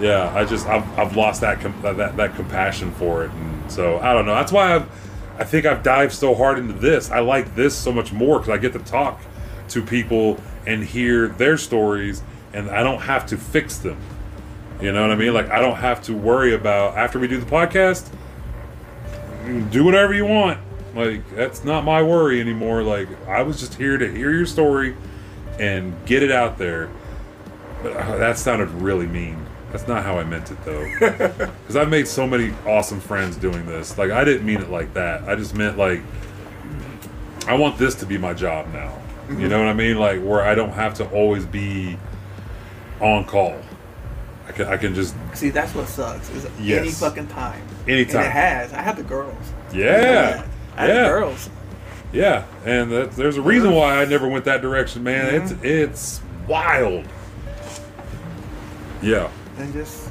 Yeah, 0.00 0.30
I 0.34 0.44
just 0.44 0.66
I've, 0.66 0.98
I've 0.98 1.16
lost 1.16 1.40
that, 1.40 1.60
com- 1.60 1.80
that 1.82 1.96
that 1.96 2.16
that 2.16 2.34
compassion 2.34 2.92
for 2.92 3.24
it, 3.24 3.30
and 3.30 3.72
so 3.72 3.98
I 4.00 4.12
don't 4.12 4.26
know. 4.26 4.34
That's 4.34 4.52
why 4.52 4.74
I've 4.74 4.88
I 5.38 5.44
think 5.44 5.64
I've 5.64 5.82
dived 5.82 6.12
so 6.12 6.34
hard 6.34 6.58
into 6.58 6.74
this. 6.74 7.10
I 7.10 7.20
like 7.20 7.54
this 7.54 7.74
so 7.74 7.90
much 7.90 8.12
more 8.12 8.38
because 8.38 8.50
I 8.50 8.58
get 8.58 8.74
to 8.74 8.78
talk 8.80 9.20
to 9.68 9.82
people 9.82 10.38
and 10.66 10.84
hear 10.84 11.28
their 11.28 11.56
stories, 11.56 12.22
and 12.52 12.70
I 12.70 12.82
don't 12.82 13.00
have 13.00 13.26
to 13.26 13.36
fix 13.36 13.78
them. 13.78 13.98
You 14.80 14.92
know 14.92 15.02
what 15.02 15.12
I 15.12 15.16
mean? 15.16 15.32
Like 15.32 15.48
I 15.50 15.60
don't 15.60 15.76
have 15.76 16.02
to 16.02 16.14
worry 16.14 16.54
about 16.54 16.96
after 16.96 17.18
we 17.18 17.28
do 17.28 17.38
the 17.38 17.46
podcast. 17.46 18.10
Do 19.70 19.84
whatever 19.84 20.12
you 20.12 20.26
want. 20.26 20.58
Like 20.94 21.28
that's 21.34 21.64
not 21.64 21.84
my 21.84 22.02
worry 22.02 22.40
anymore. 22.40 22.82
Like 22.82 23.08
I 23.26 23.42
was 23.42 23.60
just 23.60 23.74
here 23.74 23.96
to 23.96 24.10
hear 24.10 24.30
your 24.32 24.46
story 24.46 24.96
and 25.58 25.94
get 26.06 26.22
it 26.22 26.30
out 26.30 26.58
there. 26.58 26.90
But 27.82 27.96
uh, 27.96 28.16
that 28.18 28.38
sounded 28.38 28.70
really 28.70 29.06
mean. 29.06 29.46
That's 29.70 29.88
not 29.88 30.04
how 30.04 30.18
I 30.18 30.24
meant 30.24 30.50
it 30.50 30.64
though. 30.64 30.84
Because 31.62 31.76
I've 31.76 31.88
made 31.88 32.06
so 32.06 32.26
many 32.26 32.52
awesome 32.66 33.00
friends 33.00 33.36
doing 33.36 33.64
this. 33.66 33.96
Like 33.96 34.10
I 34.10 34.24
didn't 34.24 34.44
mean 34.44 34.60
it 34.60 34.70
like 34.70 34.94
that. 34.94 35.28
I 35.28 35.34
just 35.36 35.54
meant 35.54 35.78
like 35.78 36.02
I 37.46 37.54
want 37.54 37.78
this 37.78 37.94
to 37.96 38.06
be 38.06 38.18
my 38.18 38.34
job 38.34 38.72
now. 38.72 38.98
You 39.30 39.48
know 39.48 39.58
what 39.58 39.68
I 39.68 39.72
mean? 39.72 39.98
Like 39.98 40.20
where 40.20 40.42
I 40.42 40.54
don't 40.54 40.72
have 40.72 40.94
to 40.94 41.08
always 41.10 41.46
be 41.46 41.98
on 43.02 43.24
call. 43.24 43.56
I 44.48 44.52
can 44.52 44.66
I 44.68 44.76
can 44.76 44.94
just 44.94 45.14
See, 45.34 45.50
that's 45.50 45.74
what 45.74 45.88
sucks. 45.88 46.30
Is 46.30 46.46
Yes. 46.60 46.80
any 46.80 46.90
fucking 46.90 47.28
time. 47.28 47.62
Anytime. 47.86 48.16
And 48.20 48.26
it 48.26 48.32
has. 48.32 48.72
I 48.72 48.82
have 48.82 48.96
the 48.96 49.02
girls. 49.02 49.52
yeah 49.72 50.44
I 50.76 50.80
have 50.86 50.88
yeah 50.88 51.02
the 51.02 51.08
girls. 51.08 51.50
yeah. 52.12 52.44
And 52.64 52.90
that, 52.92 53.12
there's 53.12 53.36
a 53.36 53.42
reason 53.42 53.72
why 53.74 54.00
I 54.00 54.04
never 54.04 54.28
went 54.28 54.44
that 54.46 54.62
direction, 54.62 55.02
man. 55.02 55.34
It's 55.34 55.52
mm-hmm. 55.52 55.64
it's 55.64 56.20
wild. 56.46 57.06
Yeah. 59.00 59.30
And 59.58 59.72
just 59.72 60.10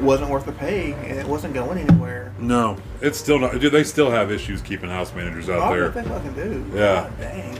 wasn't 0.00 0.30
worth 0.30 0.46
the 0.46 0.52
pay, 0.52 0.92
and 0.92 1.18
it 1.18 1.26
wasn't 1.26 1.54
going 1.54 1.78
anywhere. 1.78 2.32
No, 2.38 2.76
it's 3.00 3.18
still 3.18 3.38
not. 3.38 3.58
Dude, 3.58 3.72
they 3.72 3.84
still 3.84 4.10
have 4.10 4.30
issues 4.30 4.62
keeping 4.62 4.88
house 4.90 5.12
managers 5.14 5.48
out 5.48 5.70
Oh, 5.72 5.74
there. 5.74 5.88
they 5.90 6.02
fucking 6.02 6.34
do. 6.34 6.64
Yeah. 6.72 7.02
God 7.02 7.18
dang. 7.18 7.58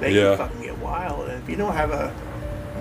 They 0.00 0.12
Yeah. 0.12 0.36
can 0.36 0.38
fucking 0.48 0.62
get 0.62 0.78
wild. 0.78 1.28
And 1.28 1.42
if 1.42 1.48
you 1.48 1.56
don't 1.56 1.74
have 1.74 1.90
a. 1.90 2.14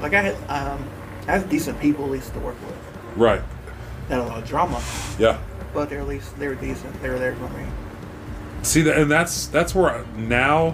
Like, 0.02 0.14
I 0.14 0.22
had, 0.22 0.36
um, 0.50 0.84
I 1.28 1.38
had 1.38 1.50
decent 1.50 1.80
people 1.80 2.06
at 2.06 2.12
least 2.12 2.34
to 2.34 2.40
work 2.40 2.56
with. 2.66 3.18
Right. 3.18 3.42
Not 4.10 4.20
a 4.20 4.24
lot 4.24 4.38
of 4.44 4.48
drama, 4.48 4.82
Yeah. 5.18 5.38
but 5.74 5.90
they're 5.90 6.02
at 6.02 6.08
least, 6.08 6.38
they 6.38 6.48
were 6.48 6.56
decent. 6.56 7.02
They 7.02 7.10
were 7.10 7.18
there 7.20 7.36
for 7.36 7.50
me. 7.58 7.66
See 8.62 8.82
that, 8.84 8.98
and 8.98 9.12
that's 9.12 9.46
that's 9.48 9.76
where 9.76 9.92
I, 9.92 10.04
now 10.18 10.74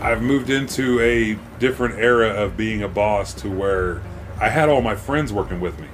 I've 0.00 0.22
moved 0.22 0.50
into 0.50 1.00
a 1.00 1.36
different 1.58 1.98
era 1.98 2.28
of 2.28 2.56
being 2.56 2.82
a 2.82 2.88
boss 2.88 3.32
to 3.34 3.50
where 3.50 4.02
I 4.40 4.50
had 4.50 4.68
all 4.68 4.82
my 4.82 4.94
friends 4.94 5.32
working 5.32 5.60
with 5.60 5.78
me 5.80 5.88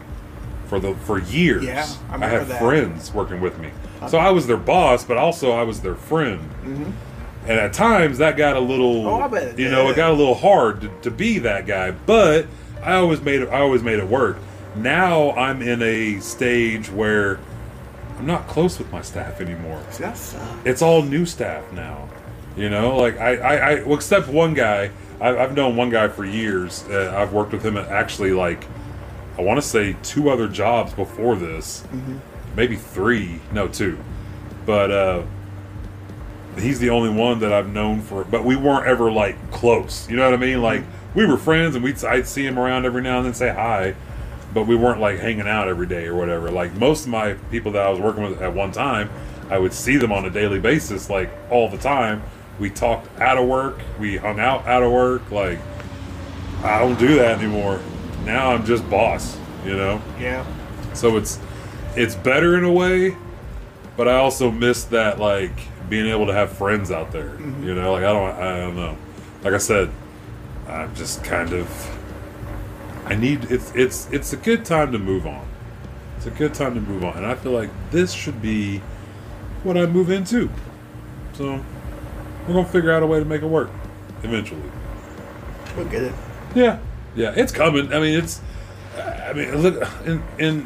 for 0.67 0.81
the 0.81 0.95
for 0.95 1.19
years. 1.19 1.65
Yeah, 1.65 1.87
I 2.11 2.17
I, 2.17 2.27
had 2.29 2.47
that. 2.49 2.61
friends 2.61 3.13
working 3.15 3.41
with 3.41 3.59
me, 3.59 3.71
so 4.09 4.19
I 4.19 4.31
was 4.31 4.47
their 4.47 4.57
boss, 4.59 5.05
but 5.05 5.17
also 5.17 5.53
I 5.53 5.63
was 5.63 5.81
their 5.81 5.95
friend. 5.95 6.95
And 7.43 7.59
at 7.59 7.73
times 7.73 8.19
that 8.19 8.37
got 8.37 8.57
a 8.57 8.61
little, 8.61 9.05
Mm-hmm. 9.05 9.35
Oh, 9.35 9.37
it 9.37 9.59
you 9.59 9.71
know, 9.71 9.89
it 9.89 9.97
got 9.97 10.11
a 10.11 10.15
little 10.15 10.35
hard 10.35 10.83
to, 10.83 10.89
to 11.03 11.11
be 11.11 11.39
that 11.41 11.67
guy. 11.67 11.91
But 11.91 12.47
I 12.83 12.95
always 12.95 13.21
made 13.23 13.41
it. 13.43 13.49
I 13.49 13.61
always 13.61 13.83
made 13.83 13.99
it 13.99 14.07
work. 14.07 14.37
Now 14.77 15.33
I'm 15.33 15.63
in 15.63 15.83
a 15.83 16.21
stage 16.21 16.91
where 16.91 17.39
I'm 18.19 18.27
not 18.27 18.47
close 18.47 18.79
with 18.79 18.93
my 18.93 19.03
staff 19.03 19.41
anymore 19.41 19.83
See, 19.91 20.03
that 20.05 20.17
sucks. 20.17 20.45
it's 20.67 20.83
all 20.83 21.03
new 21.03 21.25
staff 21.27 21.73
now. 21.73 22.09
You 22.57 22.69
know, 22.69 22.97
like 22.97 23.19
I, 23.19 23.37
I, 23.37 23.55
I 23.57 23.83
well, 23.85 23.95
except 23.95 24.29
one 24.29 24.55
guy. 24.55 24.91
I, 25.21 25.37
I've 25.37 25.55
known 25.57 25.77
one 25.77 25.91
guy 25.91 26.09
for 26.09 26.25
years. 26.25 26.85
Uh, 26.89 27.15
I've 27.17 27.33
worked 27.33 27.53
with 27.53 27.65
him 27.65 27.77
at 27.77 27.89
actually 27.89 28.33
like, 28.33 28.65
I 29.39 29.43
want 29.43 29.61
to 29.61 29.67
say 29.67 29.97
two 30.03 30.31
other 30.31 30.49
jobs 30.49 30.93
before 30.95 31.37
this, 31.37 31.85
maybe 32.57 32.77
three, 32.77 33.41
no 33.53 33.69
two, 33.69 33.99
but 34.67 34.91
uh, 34.91 35.23
he's 36.59 36.79
the 36.79 36.91
only 36.91 37.11
one 37.11 37.41
that 37.41 37.53
I've 37.53 37.69
known 37.69 38.01
for. 38.01 38.25
But 38.25 38.45
we 38.45 38.57
weren't 38.57 38.87
ever 38.87 39.11
like 39.11 39.51
close. 39.51 40.09
You 40.09 40.17
know 40.17 40.25
what 40.25 40.35
I 40.35 40.37
mean? 40.37 40.57
Mm-hmm. 40.57 40.63
Like 40.63 40.83
we 41.15 41.27
were 41.27 41.37
friends, 41.37 41.75
and 41.75 41.85
we'd 41.85 42.03
I'd 42.05 42.27
see 42.27 42.47
him 42.47 42.59
around 42.59 42.85
every 42.85 43.03
now 43.03 43.19
and 43.19 43.27
then, 43.27 43.35
say 43.35 43.53
hi, 43.53 43.95
but 44.53 44.67
we 44.67 44.77
weren't 44.77 45.01
like 45.01 45.19
hanging 45.19 45.49
out 45.49 45.69
every 45.69 45.87
day 45.87 46.07
or 46.07 46.15
whatever. 46.15 46.51
Like 46.51 46.75
most 46.75 47.05
of 47.05 47.11
my 47.11 47.35
people 47.51 47.73
that 47.73 47.87
I 47.87 47.91
was 47.91 48.01
working 48.01 48.23
with 48.23 48.41
at 48.41 48.55
one 48.55 48.73
time, 48.73 49.11
I 49.49 49.59
would 49.59 49.73
see 49.73 49.97
them 49.97 50.13
on 50.13 50.25
a 50.25 50.31
daily 50.31 50.61
basis, 50.61 51.11
like 51.11 51.31
all 51.51 51.69
the 51.69 51.79
time. 51.79 52.23
We 52.59 52.71
talked 52.71 53.19
out 53.21 53.39
of 53.39 53.49
work, 53.49 53.79
we 53.99 54.17
hung 54.17 54.39
out 54.39 54.67
out 54.67 54.83
of 54.83 54.93
work. 54.93 55.31
Like 55.31 55.59
I 56.63 56.79
don't 56.79 56.99
do 56.99 57.17
that 57.17 57.39
anymore. 57.39 57.81
Now 58.25 58.53
I'm 58.53 58.65
just 58.65 58.89
boss, 58.91 59.39
you 59.65 59.77
know. 59.77 60.01
Yeah. 60.19 60.45
So 60.95 61.17
it's 61.17 61.39
it's 61.97 62.15
better 62.15 62.57
in 62.57 62.65
a 62.65 62.73
way, 62.73 63.17
but 63.97 64.09
I 64.09 64.17
also 64.17 64.51
miss 64.51 64.85
that 64.85 65.19
like 65.19 65.59
being 65.91 66.07
able 66.07 66.27
to 66.27 66.33
have 66.33 66.53
friends 66.53 66.91
out 66.91 67.13
there. 67.13 67.31
Mm-hmm. 67.31 67.65
You 67.65 67.75
know, 67.75 67.93
like 67.93 68.05
I 68.05 68.13
don't 68.13 68.31
I 68.31 68.59
don't 68.61 68.77
know. 68.77 68.97
Like 69.43 69.53
I 69.53 69.59
said, 69.59 69.91
I'm 70.67 70.95
just 70.95 71.23
kind 71.23 71.53
of 71.53 71.69
I 73.05 73.17
need 73.17 73.51
it's 73.51 73.75
it's 73.75 74.11
it's 74.11 74.33
a 74.33 74.37
good 74.37 74.65
time 74.65 74.93
to 74.93 74.99
move 74.99 75.27
on. 75.27 75.47
It's 76.17 76.27
a 76.27 76.31
good 76.31 76.55
time 76.55 76.75
to 76.75 76.81
move 76.81 77.03
on, 77.05 77.17
and 77.17 77.27
I 77.27 77.35
feel 77.35 77.53
like 77.53 77.71
this 77.91 78.13
should 78.13 78.41
be 78.41 78.79
what 79.65 79.77
I 79.77 79.87
move 79.87 80.11
into. 80.11 80.49
So 81.33 81.63
we're 82.47 82.55
gonna 82.55 82.69
figure 82.69 82.93
out 82.93 83.03
a 83.03 83.07
way 83.07 83.19
to 83.19 83.25
make 83.25 83.43
it 83.43 83.47
work 83.47 83.71
eventually. 84.23 84.63
We'll 85.77 85.87
get 85.87 86.03
it. 86.03 86.15
Yeah, 86.55 86.79
Yeah, 87.15 87.33
it's 87.37 87.53
coming. 87.53 87.93
I 87.93 88.01
mean, 88.01 88.19
it's. 88.19 88.41
I 88.97 89.33
mean, 89.33 89.57
look 89.57 89.89
in 90.05 90.23
in 90.39 90.63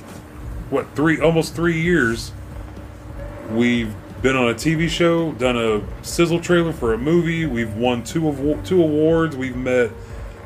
what 0.70 0.95
three 0.95 1.20
almost 1.20 1.55
three 1.55 1.81
years. 1.81 2.33
We've 3.51 3.95
been 4.25 4.37
on 4.37 4.49
a 4.49 4.55
TV 4.55 4.89
show, 4.89 5.33
done 5.33 5.55
a 5.55 5.83
sizzle 6.03 6.41
trailer 6.41 6.72
for 6.72 6.95
a 6.95 6.99
movie. 6.99 7.45
We've 7.45 7.75
won 7.77 8.03
two 8.03 8.27
of 8.27 8.64
two 8.64 8.83
awards. 8.83 9.37
We've 9.37 9.55
met 9.55 9.91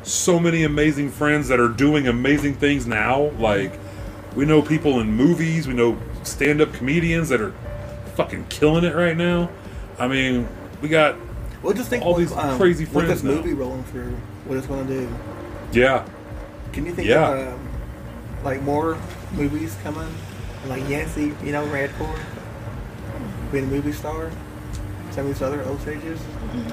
so 0.03 0.37
many 0.37 0.63
amazing 0.63 1.11
friends 1.11 1.47
that 1.47 1.61
are 1.61 1.69
doing 1.69 2.05
amazing 2.09 2.55
things 2.55 2.85
now. 2.85 3.31
Like 3.39 3.71
we 4.35 4.43
know 4.43 4.61
people 4.61 4.99
in 4.99 5.09
movies. 5.13 5.65
We 5.65 5.75
know 5.75 5.97
stand-up 6.23 6.73
comedians 6.73 7.29
that 7.29 7.39
are 7.39 7.53
fucking 8.15 8.47
killing 8.49 8.83
it 8.83 8.93
right 8.95 9.15
now. 9.15 9.49
I 9.97 10.09
mean, 10.09 10.49
we 10.81 10.89
got 10.89 11.15
Well, 11.63 11.73
just 11.73 11.89
think 11.89 12.03
All 12.03 12.11
what, 12.11 12.19
these 12.19 12.33
um, 12.33 12.57
crazy 12.57 12.83
what 12.83 13.05
friends 13.05 13.21
this 13.21 13.23
now. 13.23 13.37
movie 13.41 13.53
rolling 13.53 13.85
through, 13.85 14.11
what 14.43 14.57
it's 14.57 14.67
going 14.67 14.87
to 14.87 14.93
do. 14.93 15.15
yeah, 15.71 16.05
Can 16.73 16.85
you 16.85 16.93
think 16.93 17.07
Yeah. 17.07 17.29
of 17.31 17.53
um, 17.53 17.69
like 18.43 18.61
more 18.61 18.97
movies 19.31 19.73
coming? 19.83 20.13
Like 20.67 20.87
Yancey, 20.89 21.33
you 21.45 21.53
know, 21.53 21.65
Red 21.67 21.93
Corn, 21.97 22.19
being 23.51 23.65
a 23.65 23.67
movie 23.67 23.91
star. 23.91 24.31
Some 25.11 25.25
of 25.25 25.33
these 25.33 25.41
other 25.41 25.61
Osages, 25.63 26.19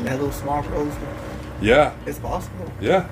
that 0.05 0.13
little 0.13 0.31
small 0.33 0.63
roles. 0.65 0.95
yeah, 1.61 1.95
It's 2.07 2.19
possible. 2.19 2.71
yeah. 2.81 3.09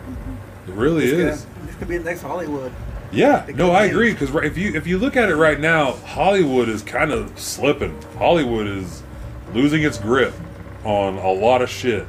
It 0.68 0.74
really 0.74 1.06
This 1.10 1.38
is. 1.40 1.44
Could, 1.44 1.68
this 1.68 1.76
could 1.76 1.88
be 1.88 1.96
the 1.98 2.04
next 2.04 2.22
Hollywood. 2.22 2.72
Yeah, 3.12 3.46
It 3.46 3.56
no, 3.56 3.72
I 3.72 3.84
be. 3.86 3.90
agree 3.90 4.12
because 4.12 4.34
if 4.34 4.58
you 4.58 4.74
if 4.74 4.86
you 4.86 4.98
look 4.98 5.16
at 5.16 5.28
it 5.28 5.36
right 5.36 5.58
now, 5.60 5.92
Hollywood 5.92 6.68
is 6.68 6.82
kind 6.82 7.10
of 7.12 7.38
slipping. 7.38 7.96
Hollywood 8.18 8.66
is 8.66 9.02
losing 9.54 9.82
its 9.82 9.98
grip 9.98 10.34
on 10.84 11.16
a 11.18 11.30
lot 11.32 11.62
of 11.62 11.70
shit. 11.70 12.06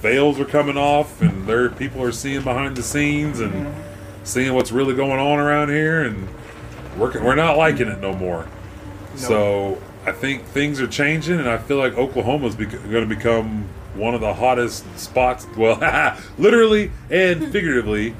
Veils 0.00 0.38
are 0.38 0.44
coming 0.44 0.76
off, 0.76 1.20
and 1.22 1.46
there 1.46 1.70
people 1.70 2.02
are 2.02 2.12
seeing 2.12 2.42
behind 2.42 2.76
the 2.76 2.82
scenes 2.82 3.40
and 3.40 3.52
Mm-hmm. 3.52 3.80
seeing 4.24 4.54
what's 4.54 4.70
really 4.72 4.94
going 4.94 5.18
on 5.18 5.38
around 5.38 5.70
here, 5.70 6.02
and 6.02 6.28
we're 6.98 7.22
we're 7.22 7.34
not 7.34 7.56
liking 7.56 7.88
it 7.88 8.00
no 8.00 8.12
more. 8.14 8.46
So 9.16 9.80
I 10.06 10.12
think 10.12 10.44
things 10.44 10.80
are 10.80 10.86
changing, 10.86 11.38
and 11.38 11.48
I 11.48 11.56
feel 11.58 11.78
like 11.78 11.94
Oklahoma's 11.96 12.54
bec- 12.54 12.70
going 12.70 13.06
to 13.08 13.14
become 13.14 13.68
one 13.94 14.14
of 14.14 14.20
the 14.20 14.34
hottest 14.34 14.84
spots. 14.98 15.46
Well, 15.56 15.78
literally 16.38 16.90
and 17.10 17.50
figuratively 17.50 18.14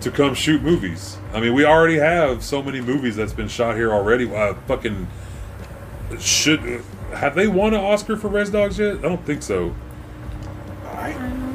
to 0.00 0.10
come 0.10 0.34
shoot 0.34 0.62
movies. 0.62 1.18
I 1.34 1.40
mean, 1.40 1.52
we 1.52 1.64
already 1.64 1.98
have 1.98 2.42
so 2.42 2.62
many 2.62 2.80
movies 2.80 3.16
that's 3.16 3.34
been 3.34 3.48
shot 3.48 3.76
here 3.76 3.92
already. 3.92 4.34
Uh, 4.34 4.54
fucking 4.66 5.08
should 6.18 6.60
have 7.12 7.34
they 7.34 7.46
won 7.48 7.74
an 7.74 7.80
Oscar 7.80 8.16
for 8.16 8.28
Res 8.28 8.50
Dogs 8.50 8.78
yet? 8.78 8.96
I 8.98 9.02
don't 9.02 9.24
think 9.26 9.42
so. 9.42 9.74
I 10.86 11.12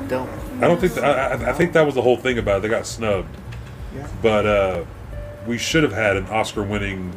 don't. 0.07 0.29
I 0.61 0.67
don't 0.67 0.79
think 0.79 0.93
that, 0.93 1.03
I, 1.03 1.45
I- 1.45 1.49
I 1.49 1.53
think 1.53 1.73
that 1.73 1.85
was 1.85 1.95
the 1.95 2.01
whole 2.01 2.17
thing 2.17 2.37
about 2.37 2.57
it. 2.57 2.61
They 2.63 2.69
got 2.69 2.85
snubbed, 2.85 3.35
Yeah. 3.95 4.07
but 4.21 4.45
uh, 4.45 4.83
we 5.47 5.57
should 5.57 5.83
have 5.83 5.91
had 5.93 6.15
an 6.17 6.25
Oscar-winning 6.27 7.13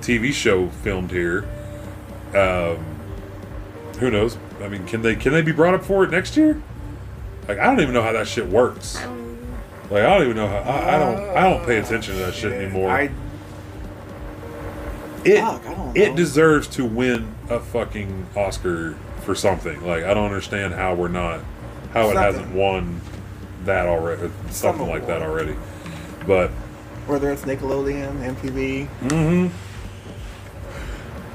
TV 0.00 0.32
show 0.32 0.68
filmed 0.68 1.10
here. 1.10 1.46
Um, 2.34 2.76
who 3.98 4.10
knows? 4.10 4.36
I 4.62 4.68
mean, 4.68 4.86
can 4.86 5.02
they 5.02 5.14
can 5.14 5.32
they 5.32 5.42
be 5.42 5.52
brought 5.52 5.74
up 5.74 5.84
for 5.84 6.04
it 6.04 6.10
next 6.10 6.36
year? 6.36 6.60
Like, 7.48 7.58
I 7.58 7.64
don't 7.66 7.80
even 7.80 7.94
know 7.94 8.02
how 8.02 8.12
that 8.12 8.28
shit 8.28 8.46
works. 8.46 8.96
Like, 9.90 10.04
I 10.04 10.14
don't 10.18 10.22
even 10.22 10.36
know 10.36 10.46
how. 10.46 10.58
I, 10.58 10.94
I 10.96 10.98
don't. 10.98 11.36
I 11.36 11.50
don't 11.50 11.66
pay 11.66 11.78
attention 11.78 12.14
to 12.14 12.20
that 12.20 12.34
shit 12.34 12.52
anymore. 12.52 12.90
I, 12.90 13.10
it 15.24 15.40
Fuck, 15.40 15.96
it 15.96 16.16
deserves 16.16 16.66
to 16.68 16.84
win 16.84 17.34
a 17.48 17.60
fucking 17.60 18.26
Oscar 18.36 18.96
for 19.22 19.34
something. 19.34 19.84
Like 19.86 20.04
I 20.04 20.14
don't 20.14 20.26
understand 20.26 20.74
how 20.74 20.94
we're 20.94 21.08
not 21.08 21.40
how 21.92 22.08
it 22.10 22.14
Something. 22.14 22.22
hasn't 22.22 22.54
won 22.54 23.00
that 23.64 23.86
already, 23.86 24.30
something 24.50 24.88
like 24.88 25.06
that 25.08 25.22
already. 25.22 25.56
But 26.26 26.50
whether 27.06 27.30
it's 27.30 27.42
Nickelodeon, 27.42 28.34
MTV, 28.34 28.86
hmm 28.86 29.48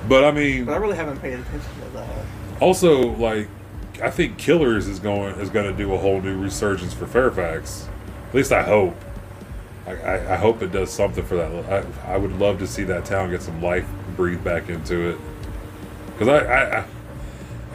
but 0.07 0.23
I 0.23 0.31
mean, 0.31 0.65
but 0.65 0.73
I 0.73 0.77
really 0.77 0.95
haven't 0.95 1.19
paid 1.21 1.33
attention 1.33 1.71
to 1.81 1.89
that. 1.93 2.25
also 2.59 3.09
like 3.15 3.47
I 4.01 4.09
think 4.09 4.37
Killers 4.37 4.87
is 4.87 4.99
going 4.99 5.35
is 5.35 5.49
going 5.49 5.71
to 5.71 5.77
do 5.77 5.93
a 5.93 5.97
whole 5.97 6.21
new 6.21 6.37
resurgence 6.37 6.93
for 6.93 7.07
Fairfax. 7.07 7.87
At 8.29 8.35
least 8.35 8.51
I 8.51 8.63
hope. 8.63 8.95
I, 9.87 9.91
I, 9.91 10.33
I 10.33 10.35
hope 10.37 10.63
it 10.63 10.71
does 10.71 10.91
something 10.91 11.23
for 11.23 11.35
that. 11.35 11.51
I, 12.05 12.13
I 12.13 12.17
would 12.17 12.39
love 12.39 12.57
to 12.59 12.67
see 12.67 12.83
that 12.85 13.05
town 13.05 13.29
get 13.29 13.43
some 13.43 13.61
life 13.61 13.87
breathed 14.15 14.43
back 14.43 14.67
into 14.67 15.09
it. 15.09 15.19
Because 16.07 16.27
I, 16.27 16.39
I, 16.39 16.79
I, 16.79 16.85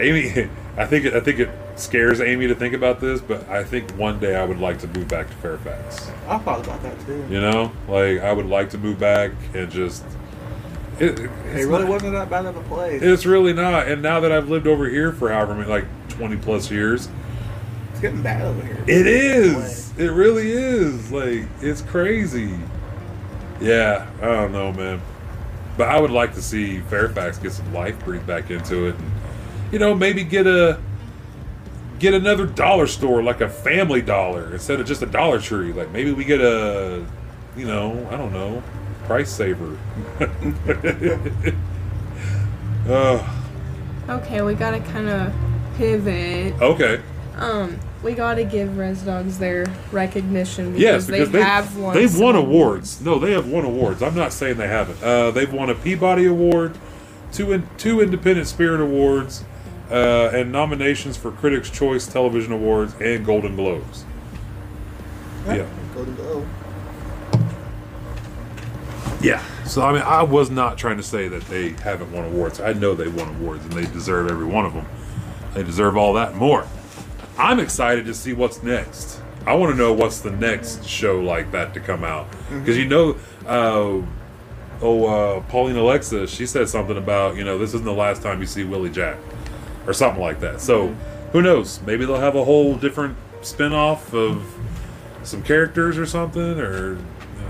Amy, 0.01 0.51
I 0.76 0.87
think 0.87 1.05
it, 1.05 1.14
I 1.14 1.20
think 1.20 1.39
it 1.39 1.51
scares 1.76 2.20
Amy 2.20 2.47
to 2.49 2.55
think 2.55 2.74
about 2.74 3.01
this, 3.01 3.20
but 3.20 3.49
I 3.49 3.64
think 3.64 3.91
one 3.93 4.18
day 4.18 4.37
I 4.37 4.45
would 4.45 4.59
like 4.59 4.78
to 4.81 4.89
move 4.89 5.09
back 5.09 5.28
to 5.28 5.35
Fairfax. 5.37 6.11
I 6.28 6.39
thought 6.39 6.64
about 6.64 6.83
that 6.83 6.99
too. 7.07 7.24
You 7.31 7.41
know, 7.41 7.72
like 7.89 8.20
I 8.20 8.33
would 8.33 8.47
like 8.47 8.70
to 8.70 8.78
move 8.78 8.99
back 8.99 9.33
and 9.55 9.70
just. 9.70 10.05
It, 11.01 11.18
it- 11.18 11.30
really 11.55 11.66
not- 11.84 11.88
wasn't 11.88 12.12
that 12.12 12.28
bad 12.30 12.46
of 12.46 12.57
a 12.57 12.62
place. 12.62 13.03
It's 13.03 13.24
really 13.26 13.53
not. 13.53 13.88
And 13.88 14.03
now 14.03 14.20
that 14.20 14.30
I've 14.32 14.48
lived 14.48 14.66
over 14.66 14.88
here 14.88 15.12
for 15.12 15.30
however 15.30 15.55
many, 15.55 15.68
like 15.68 15.86
twenty 16.09 16.36
plus 16.36 16.70
years, 16.70 17.09
It's 17.92 18.01
getting 18.01 18.22
bad 18.22 18.42
over 18.42 18.62
here. 18.64 18.84
it 18.86 19.07
is. 19.07 19.92
It 19.98 20.12
really 20.12 20.51
is. 20.53 21.11
Like 21.11 21.44
it's 21.61 21.82
crazy. 21.82 22.55
Yeah, 23.61 24.07
I 24.22 24.26
don't 24.26 24.53
know, 24.53 24.72
man. 24.72 25.01
But 25.76 25.88
I 25.88 26.01
would 26.01 26.11
like 26.11 26.34
to 26.34 26.42
see 26.42 26.80
Fairfax 26.80 27.38
get 27.38 27.53
some 27.53 27.72
life 27.72 27.98
breathed 28.05 28.26
back 28.26 28.51
into 28.51 28.86
it, 28.88 28.94
and 28.96 29.11
you 29.72 29.78
know 29.78 29.94
maybe 29.94 30.24
get 30.24 30.46
a 30.46 30.78
get 31.98 32.12
another 32.14 32.46
dollar 32.46 32.86
store 32.86 33.22
like 33.22 33.40
a 33.40 33.48
Family 33.48 34.01
Dollar 34.03 34.53
instead 34.53 34.80
of 34.80 34.86
just 34.86 35.01
a 35.03 35.07
Dollar 35.07 35.38
Tree. 35.40 35.72
Like 35.72 35.90
maybe 35.92 36.12
we 36.12 36.24
get 36.24 36.40
a, 36.40 37.05
you 37.57 37.66
know, 37.66 38.07
I 38.11 38.16
don't 38.16 38.32
know, 38.32 38.62
price 39.11 39.28
saver. 39.32 39.76
oh, 42.88 43.36
Okay, 44.08 44.40
we 44.42 44.54
gotta 44.54 44.78
kind 44.78 45.08
of 45.08 45.34
pivot. 45.76 46.54
okay. 46.62 47.00
Um, 47.34 47.80
we 48.04 48.12
gotta 48.12 48.44
give 48.44 48.78
Res 48.78 49.02
Dogs 49.02 49.40
their 49.40 49.66
recognition 49.90 50.66
because, 50.74 50.80
Yes, 50.80 51.06
because 51.06 51.30
they, 51.32 51.40
they 51.40 51.44
have 51.44 51.76
won. 51.76 51.94
They've 51.94 52.08
some 52.08 52.20
won 52.20 52.36
awards. 52.36 53.00
No, 53.00 53.18
they 53.18 53.32
have 53.32 53.48
won 53.48 53.64
awards. 53.64 54.00
I'm 54.00 54.14
not 54.14 54.32
saying 54.32 54.58
they 54.58 54.68
haven't. 54.68 55.02
Uh, 55.02 55.32
they've 55.32 55.52
won 55.52 55.70
a 55.70 55.74
Peabody 55.74 56.26
Award, 56.26 56.78
two 57.32 57.50
in, 57.50 57.68
two 57.78 58.00
Independent 58.00 58.46
Spirit 58.46 58.80
Awards, 58.80 59.42
uh, 59.90 60.30
and 60.32 60.52
nominations 60.52 61.16
for 61.16 61.32
Critics' 61.32 61.68
Choice 61.68 62.06
Television 62.06 62.52
Awards 62.52 62.94
and 63.00 63.26
Golden 63.26 63.56
Globes. 63.56 64.04
Yeah. 65.48 65.66
Golden 65.94 66.14
Globe. 66.14 66.46
Yeah. 69.20 69.42
So 69.64 69.82
I 69.82 69.92
mean, 69.92 70.02
I 70.02 70.22
was 70.22 70.50
not 70.50 70.78
trying 70.78 70.96
to 70.96 71.02
say 71.02 71.28
that 71.28 71.42
they 71.46 71.70
haven't 71.70 72.12
won 72.12 72.24
awards. 72.24 72.60
I 72.60 72.72
know 72.72 72.94
they 72.94 73.08
won 73.08 73.28
awards, 73.28 73.64
and 73.64 73.72
they 73.72 73.84
deserve 73.92 74.30
every 74.30 74.46
one 74.46 74.64
of 74.64 74.74
them. 74.74 74.86
They 75.54 75.62
deserve 75.62 75.96
all 75.96 76.14
that 76.14 76.34
more. 76.34 76.66
I'm 77.38 77.59
excited 77.59 78.05
to 78.06 78.14
see 78.14 78.32
what's 78.32 78.62
next. 78.62 79.20
I 79.47 79.55
want 79.55 79.72
to 79.72 79.76
know 79.76 79.92
what's 79.92 80.20
the 80.20 80.30
next 80.30 80.84
show 80.84 81.18
like 81.20 81.51
that 81.52 81.72
to 81.74 81.80
come 81.80 82.05
out 82.05 82.28
because 82.51 82.76
you 82.76 82.86
know, 82.86 83.16
uh, 83.47 84.02
oh, 84.82 85.06
uh, 85.06 85.40
Paulina 85.48 85.80
Alexis, 85.80 86.30
she 86.30 86.47
said 86.47 86.68
something 86.68 86.97
about 86.97 87.36
you 87.36 87.44
know 87.44 87.59
this 87.59 87.70
isn't 87.70 87.84
the 87.84 87.92
last 87.92 88.22
time 88.22 88.40
you 88.40 88.47
see 88.47 88.64
Willie 88.64 88.90
Jack 88.90 89.16
or 89.86 89.92
something 89.92 90.20
like 90.20 90.40
that. 90.40 90.60
So 90.60 90.88
who 91.32 91.40
knows? 91.40 91.80
Maybe 91.82 92.05
they'll 92.05 92.20
have 92.20 92.36
a 92.36 92.44
whole 92.44 92.74
different 92.74 93.16
spin-off 93.42 94.12
of 94.12 94.44
some 95.22 95.42
characters 95.42 95.97
or 95.97 96.06
something, 96.06 96.60
or 96.60 96.98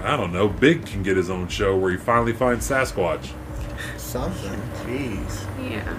I 0.02 0.16
don't 0.16 0.32
know. 0.32 0.48
Big 0.48 0.86
can 0.86 1.02
get 1.02 1.16
his 1.16 1.28
own 1.30 1.48
show 1.48 1.76
where 1.76 1.90
he 1.90 1.96
finally 1.96 2.32
finds 2.32 2.68
Sasquatch, 2.68 3.32
Something. 3.96 4.60
Jeez. 4.86 5.46
Yeah. 5.70 5.94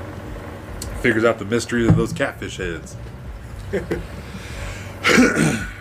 figures 1.01 1.23
out 1.23 1.39
the 1.39 1.45
mystery 1.45 1.87
of 1.87 1.95
those 1.95 2.11
catfish 2.13 2.57
heads. 2.57 2.95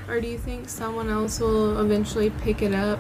Or 0.09 0.21
do 0.21 0.27
you 0.27 0.39
think 0.39 0.69
someone 0.69 1.09
else 1.09 1.39
will 1.41 1.79
eventually 1.81 2.31
pick 2.31 2.63
it 2.63 2.75
up 2.75 2.99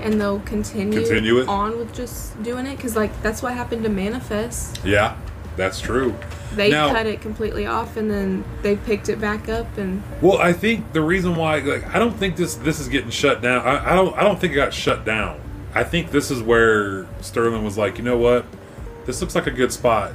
and 0.00 0.20
they'll 0.20 0.40
continue, 0.40 1.00
Continue 1.00 1.38
it? 1.38 1.48
on 1.48 1.78
with 1.78 1.94
just 1.94 2.40
doing 2.42 2.66
it? 2.66 2.76
Because, 2.76 2.94
like, 2.94 3.22
that's 3.22 3.42
what 3.42 3.54
happened 3.54 3.84
to 3.84 3.88
Manifest. 3.88 4.84
Yeah, 4.84 5.16
that's 5.56 5.80
true. 5.80 6.14
They 6.54 6.70
Now- 6.70 6.92
cut 6.92 7.06
it 7.06 7.20
completely 7.22 7.66
off 7.66 7.96
and 7.96 8.10
then 8.10 8.44
they 8.62 8.76
picked 8.76 9.08
it 9.08 9.20
back 9.20 9.48
up 9.48 9.66
and 9.78 10.02
Well, 10.20 10.38
I 10.38 10.52
think 10.52 10.92
the 10.92 11.00
reason 11.00 11.34
why, 11.36 11.58
like, 11.60 11.94
I 11.94 11.98
don't 11.98 12.16
think 12.16 12.36
this 12.36 12.54
this 12.56 12.78
is 12.80 12.88
getting 12.88 13.10
shut 13.10 13.40
down. 13.42 13.66
I, 13.66 13.92
I 13.92 13.96
don't. 13.96 14.16
I 14.16 14.22
don't 14.22 14.38
think 14.40 14.52
it 14.52 14.56
got 14.56 14.74
shut 14.74 15.04
down. 15.04 15.40
I 15.74 15.84
think 15.84 16.10
this 16.10 16.30
is 16.30 16.42
where 16.42 17.06
Sterling 17.22 17.64
was 17.64 17.78
like, 17.78 17.96
you 17.96 18.04
know 18.04 18.18
what, 18.18 18.44
this 19.06 19.20
looks 19.22 19.34
like 19.34 19.46
a 19.46 19.50
good 19.50 19.72
spot 19.72 20.12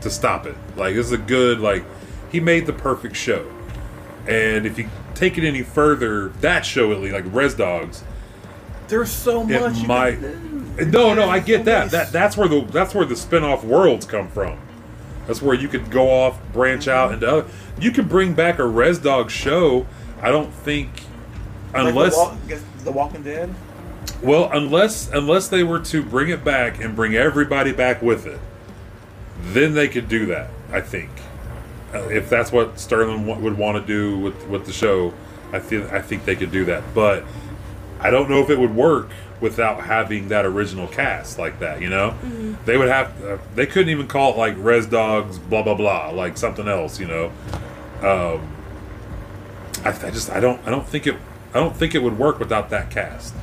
to 0.00 0.08
stop 0.08 0.46
it. 0.46 0.54
Like, 0.76 0.94
this 0.94 1.06
is 1.06 1.12
a 1.12 1.18
good 1.18 1.60
like. 1.60 1.84
He 2.32 2.40
made 2.40 2.64
the 2.66 2.72
perfect 2.72 3.14
show, 3.16 3.46
and 4.26 4.66
if 4.66 4.78
you 4.78 4.88
take 5.14 5.36
it 5.38 5.46
any 5.46 5.62
further, 5.62 6.28
that 6.40 6.64
show 6.64 6.90
at 6.92 7.00
least, 7.00 7.14
like 7.14 7.24
Res 7.32 7.54
Dogs, 7.54 8.02
There's 8.88 9.10
so 9.10 9.44
much. 9.44 9.76
you 9.78 9.86
might. 9.86 10.18
No, 10.20 11.14
no, 11.14 11.28
I 11.28 11.38
get 11.40 11.60
so 11.60 11.64
that. 11.64 11.82
much- 11.84 11.92
That 11.92 12.12
that's 12.12 12.36
where 12.36 12.48
the 12.48 12.62
that's 12.62 12.94
where 12.94 13.04
the 13.04 13.16
spin-off 13.16 13.62
worlds 13.64 14.06
come 14.06 14.28
from. 14.28 14.58
That's 15.26 15.42
where 15.42 15.54
you 15.54 15.68
could 15.68 15.90
go 15.90 16.10
off, 16.10 16.38
branch 16.52 16.88
out 16.88 17.12
into 17.12 17.28
other. 17.28 17.48
You 17.80 17.90
could 17.90 18.08
bring 18.08 18.34
back 18.34 18.58
a 18.58 18.66
Res 18.66 18.98
Dog 18.98 19.30
show. 19.30 19.86
I 20.22 20.30
don't 20.30 20.52
think. 20.52 20.90
unless 21.74 22.16
like 22.16 22.46
the, 22.46 22.54
walk, 22.54 22.64
the 22.84 22.92
Walking 22.92 23.22
Dead. 23.22 23.54
well, 24.22 24.50
unless 24.52 25.10
unless 25.10 25.48
they 25.48 25.62
were 25.62 25.80
to 25.80 26.02
bring 26.02 26.28
it 26.30 26.44
back 26.44 26.82
and 26.82 26.94
bring 26.94 27.14
everybody 27.14 27.72
back 27.72 28.00
with 28.02 28.26
it, 28.26 28.40
then 29.42 29.74
they 29.74 29.88
could 29.88 30.08
do 30.08 30.26
that. 30.26 30.50
I 30.72 30.80
think 30.80 31.10
uh, 31.92 32.08
if 32.08 32.28
that's 32.28 32.52
what 32.52 32.78
Sterling 32.78 33.26
would 33.26 33.58
want 33.58 33.80
to 33.80 33.86
do 33.86 34.18
with 34.18 34.46
with 34.46 34.66
the 34.66 34.72
show, 34.72 35.12
I 35.52 35.58
feel 35.58 35.88
I 35.90 36.00
think 36.00 36.24
they 36.24 36.36
could 36.36 36.52
do 36.52 36.64
that. 36.66 36.82
But 36.94 37.24
I 38.00 38.10
don't 38.10 38.30
know 38.30 38.40
if 38.40 38.50
it 38.50 38.58
would 38.58 38.74
work 38.74 39.10
without 39.40 39.84
having 39.84 40.28
that 40.28 40.46
original 40.46 40.86
cast 40.88 41.38
like 41.38 41.58
that. 41.60 41.80
You 41.80 41.90
know, 41.90 42.14
they 42.64 42.76
would 42.76 42.88
have 42.88 43.24
uh, 43.24 43.38
they 43.54 43.66
couldn't 43.66 43.90
even 43.90 44.06
call 44.08 44.34
it 44.34 44.38
like 44.38 44.54
Res 44.58 44.86
Dogs 44.86 45.38
blah 45.38 45.62
blah 45.62 45.74
blah 45.74 46.10
like 46.10 46.36
something 46.36 46.66
else. 46.68 46.98
You 47.00 47.06
know, 47.06 47.26
um, 48.02 48.48
I, 49.84 49.90
I 49.90 50.10
just 50.10 50.30
I 50.30 50.40
don't 50.40 50.60
I 50.66 50.70
don't 50.70 50.86
think 50.86 51.06
it 51.06 51.16
I 51.54 51.60
don't 51.60 51.76
think 51.76 51.94
it 51.94 52.02
would 52.02 52.18
work 52.18 52.38
without 52.38 52.70
that 52.70 52.90
cast. 52.90 53.34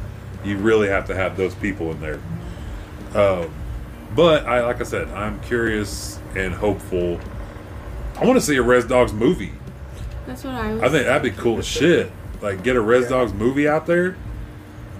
You 0.43 0.57
really 0.57 0.89
have 0.89 1.05
to 1.07 1.15
have 1.15 1.37
those 1.37 1.55
people 1.55 1.91
in 1.91 2.01
there. 2.01 2.19
Um, 3.15 3.51
but 4.15 4.45
I 4.45 4.65
like 4.65 4.79
I 4.81 4.83
said, 4.83 5.07
I'm 5.09 5.39
curious 5.41 6.19
and 6.35 6.53
hopeful. 6.53 7.19
I 8.19 8.25
want 8.25 8.37
to 8.37 8.45
see 8.45 8.55
a 8.57 8.61
Res 8.61 8.85
Dogs 8.85 9.13
movie. 9.13 9.53
That's 10.27 10.43
what 10.43 10.55
I 10.55 10.73
was. 10.73 10.83
I 10.83 10.89
think 10.89 11.05
that'd 11.05 11.23
be 11.23 11.37
cool 11.41 11.59
as 11.59 11.65
shit. 11.67 12.11
Like 12.41 12.63
get 12.63 12.75
a 12.75 12.81
Res 12.81 13.03
Yeah. 13.03 13.09
Dogs 13.09 13.33
movie 13.33 13.67
out 13.67 13.85
there, 13.87 14.15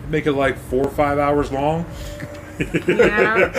make 0.10 0.26
it 0.26 0.34
like 0.34 0.58
four 0.58 0.86
or 0.86 0.92
five 0.92 1.18
hours 1.18 1.52
long. 1.52 1.86
Yeah. 2.60 3.50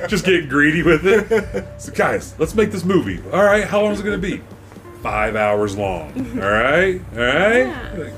Just 0.08 0.24
get 0.24 0.48
greedy 0.48 0.82
with 0.82 1.06
it. 1.06 1.80
So 1.80 1.92
guys, 1.92 2.34
let's 2.38 2.54
make 2.54 2.70
this 2.72 2.84
movie. 2.84 3.20
All 3.32 3.44
right, 3.44 3.64
how 3.64 3.82
long 3.82 3.92
is 3.92 4.00
it 4.00 4.04
gonna 4.04 4.18
be? 4.18 4.42
Five 5.02 5.36
hours 5.36 5.76
long. 5.76 6.12
All 6.40 6.48
right, 6.50 7.00
all 7.12 7.18
right. 7.18 7.66
Yeah. 7.66 8.10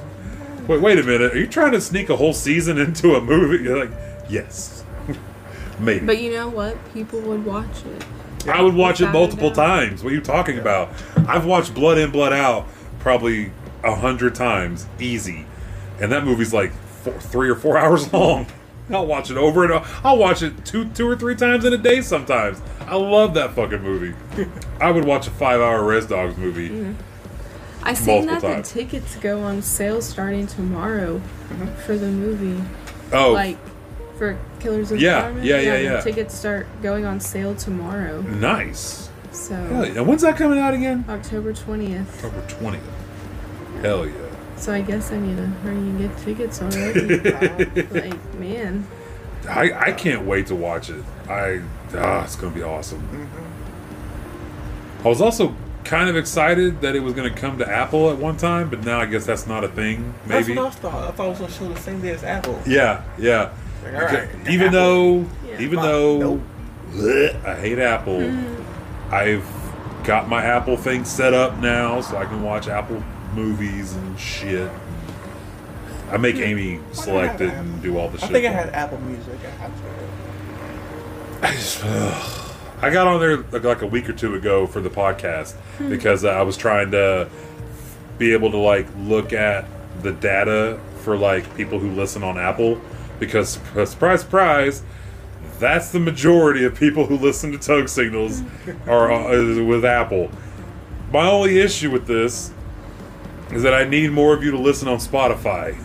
Wait, 0.67 0.81
wait 0.81 0.99
a 0.99 1.03
minute. 1.03 1.35
Are 1.35 1.39
you 1.39 1.47
trying 1.47 1.73
to 1.73 1.81
sneak 1.81 2.09
a 2.09 2.17
whole 2.17 2.33
season 2.33 2.79
into 2.79 3.15
a 3.15 3.21
movie? 3.21 3.65
You're 3.65 3.85
like, 3.87 3.95
yes, 4.29 4.85
maybe. 5.79 6.07
But 6.07 6.21
you 6.21 6.33
know 6.33 6.49
what? 6.49 6.77
People 6.95 7.21
would 7.21 7.45
watch 7.45 7.85
it. 7.85 8.05
I 8.49 8.61
would 8.63 8.75
watch 8.75 9.01
it 9.01 9.05
Without 9.07 9.13
multiple 9.19 9.53
times. 9.53 10.03
What 10.03 10.13
are 10.13 10.17
you 10.17 10.21
talking 10.21 10.59
about? 10.59 10.91
I've 11.29 11.47
watched 11.47 11.75
Blood 11.75 11.99
In, 11.99 12.11
Blood 12.11 12.33
Out 12.33 12.67
probably 12.99 13.53
a 13.85 13.95
hundred 13.95 14.35
times, 14.35 14.87
easy. 14.99 15.47
And 16.01 16.11
that 16.11 16.25
movie's 16.25 16.53
like 16.53 16.73
four, 17.03 17.15
three 17.21 17.49
or 17.51 17.55
four 17.57 17.77
hours 17.83 18.13
long. 18.13 18.47
I'll 18.91 19.07
watch 19.07 19.31
it 19.31 19.37
over 19.37 19.63
and 19.65 19.73
over. 19.73 19.87
I'll 20.05 20.19
watch 20.19 20.43
it 20.43 20.65
two, 20.65 20.87
two 20.91 21.09
or 21.09 21.17
three 21.17 21.35
times 21.37 21.65
in 21.65 21.73
a 21.73 21.79
day 21.79 22.01
sometimes. 22.03 22.61
I 22.81 22.97
love 22.97 23.35
that 23.35 23.53
fucking 23.55 23.81
movie. 23.83 24.15
I 24.81 24.91
would 24.91 25.05
watch 25.05 25.27
a 25.27 25.31
five-hour 25.31 25.83
Res 25.85 26.05
Dogs 26.07 26.37
movie. 26.37 26.69
Mm-hmm. 26.69 26.93
I 27.85 27.95
seen 27.95 28.27
that 28.27 28.43
times. 28.43 28.69
the 28.71 28.81
tickets 28.81 29.17
go 29.17 29.41
on 29.43 29.63
sale 29.63 30.03
starting 30.03 30.47
tomorrow 30.47 31.21
for 31.87 31.97
the 31.97 32.09
movie. 32.09 32.63
Oh, 33.13 33.33
Like 33.33 33.57
for 34.19 34.39
Killers 34.61 34.91
of 34.93 34.99
the 34.99 35.05
Yeah, 35.05 35.21
Flower 35.21 35.35
Moon. 35.35 35.45
yeah, 35.45 35.61
yeah, 35.61 35.77
yeah. 35.79 36.01
Tickets 36.01 36.35
start 36.35 36.67
going 36.83 37.05
on 37.05 37.19
sale 37.21 37.55
tomorrow. 37.55 38.21
nice. 38.23 39.09
So 39.31 39.55
Hell 39.55 39.87
yeah. 39.89 40.01
When's 40.03 40.23
that 40.23 40.37
coming 40.37 40.59
out 40.59 40.75
again? 40.75 41.05
October 41.09 41.53
twentieth. 41.55 42.23
October 42.25 42.45
twentieth. 42.49 42.85
Hell 43.81 44.07
yeah. 44.07 44.13
So 44.57 44.73
I 44.73 44.81
guess 44.81 45.11
I 45.11 45.19
need 45.19 45.37
to 45.37 45.47
hurry 45.47 45.77
and 45.77 45.99
get 45.99 46.17
tickets 46.19 46.63
already. 46.63 47.19
like 47.91 48.35
man, 48.35 48.87
I, 49.49 49.73
I 49.73 49.93
can't 49.93 50.25
wait 50.27 50.47
to 50.49 50.55
watch 50.55 50.89
it. 50.91 51.05
I 51.29 51.61
ah, 51.95 52.25
it's 52.25 52.37
gonna 52.37 52.55
be 52.55 52.63
awesome. 52.63 53.29
I 55.05 55.09
was 55.09 55.21
also 55.21 55.55
kind 55.85 56.09
of 56.09 56.17
excited 56.17 56.81
that 56.83 56.95
it 56.95 57.01
was 57.01 57.13
gonna 57.15 57.35
come 57.35 57.59
to 57.59 57.69
Apple 57.69 58.11
at 58.11 58.19
one 58.19 58.37
time, 58.37 58.71
but 58.71 58.85
now 58.85 59.01
I 59.01 59.07
guess 59.07 59.27
that's 59.27 59.47
not 59.49 59.65
a 59.65 59.69
thing. 59.69 60.15
That's 60.27 60.47
Maybe. 60.47 60.57
what 60.59 60.67
I 60.69 60.71
thought. 60.71 61.09
I 61.09 61.11
thought 61.13 61.27
it 61.27 61.31
was 61.31 61.39
gonna 61.41 61.53
show 61.53 61.69
the 61.69 61.81
same 61.81 62.01
day 62.01 62.11
as 62.11 62.23
Apple. 62.23 62.61
Yeah, 62.67 63.03
yeah. 63.19 63.51
Like, 63.85 63.95
all 63.95 64.01
right, 64.03 64.29
even 64.49 64.69
Apple. 64.69 64.71
though, 64.71 65.27
Yeah. 65.49 65.61
even 65.61 65.79
Fuck, 65.79 65.85
though 65.87 66.19
nope. 66.19 66.41
bleh, 66.93 67.45
I 67.45 67.61
hate 67.61 67.79
Apple, 67.81 68.33
I've 69.11 69.45
got 70.05 70.29
my 70.29 70.45
Apple 70.45 70.77
thing 70.77 71.05
set 71.05 71.35
up 71.35 71.59
now, 71.59 72.01
so 72.01 72.17
I 72.17 72.27
can 72.27 72.43
watch 72.45 72.69
Apple 72.69 73.03
movies 73.35 73.93
and 73.95 74.19
shit. 74.19 74.71
I 76.11 76.17
make 76.19 76.37
Amy 76.37 76.81
select 76.93 77.41
it 77.41 77.53
and 77.55 77.83
do 77.83 77.99
all 77.99 78.09
the 78.09 78.19
shit. 78.19 78.29
I 78.29 78.33
think 78.33 78.47
I 78.47 78.51
had 78.51 78.69
Apple 78.71 79.01
Music. 79.01 79.39
I 79.45 79.51
have 79.51 79.73
to. 79.81 81.47
I 81.47 81.53
just. 81.53 81.85
I 82.83 82.91
got 82.91 83.07
on 83.07 83.21
there 83.21 83.37
like, 83.39 83.63
like 83.63 83.83
a 83.83 83.87
week 83.87 84.09
or 84.09 84.13
two 84.13 84.35
ago 84.35 84.67
for 84.67 84.81
the 84.81 84.91
podcast 84.91 85.55
because 85.89 86.25
uh, 86.25 86.31
I 86.31 86.43
was 86.43 86.57
trying 86.57 86.91
to 86.91 87.29
be 88.19 88.33
able 88.33 88.51
to 88.51 88.57
like 88.57 88.87
look 88.99 89.33
at 89.33 89.67
the 90.03 90.13
data 90.13 90.81
for 91.03 91.17
like 91.17 91.57
people 91.57 91.79
who 91.79 91.91
listen 91.93 92.23
on 92.23 92.39
Apple 92.39 92.81
because 93.19 93.61
surprise 93.89 94.21
surprise 94.21 94.83
that's 95.63 95.91
the 95.91 96.01
majority 96.01 96.65
of 96.65 96.75
people 96.75 97.07
who 97.07 97.17
listen 97.17 97.53
to 97.53 97.59
Toke 97.59 97.89
Signals 97.89 98.43
are 98.87 99.13
uh, 99.13 99.63
with 99.63 99.85
Apple. 99.85 100.31
My 101.13 101.31
only 101.31 101.61
issue 101.61 101.91
with 101.91 102.07
this 102.07 102.53
is 103.53 103.63
that 103.63 103.75
I 103.75 103.85
need 103.85 104.11
more 104.13 104.35
of 104.35 104.43
you 104.43 104.51
to 104.51 104.59
listen 104.59 104.89
on 104.89 104.99
Spotify. 104.99 105.77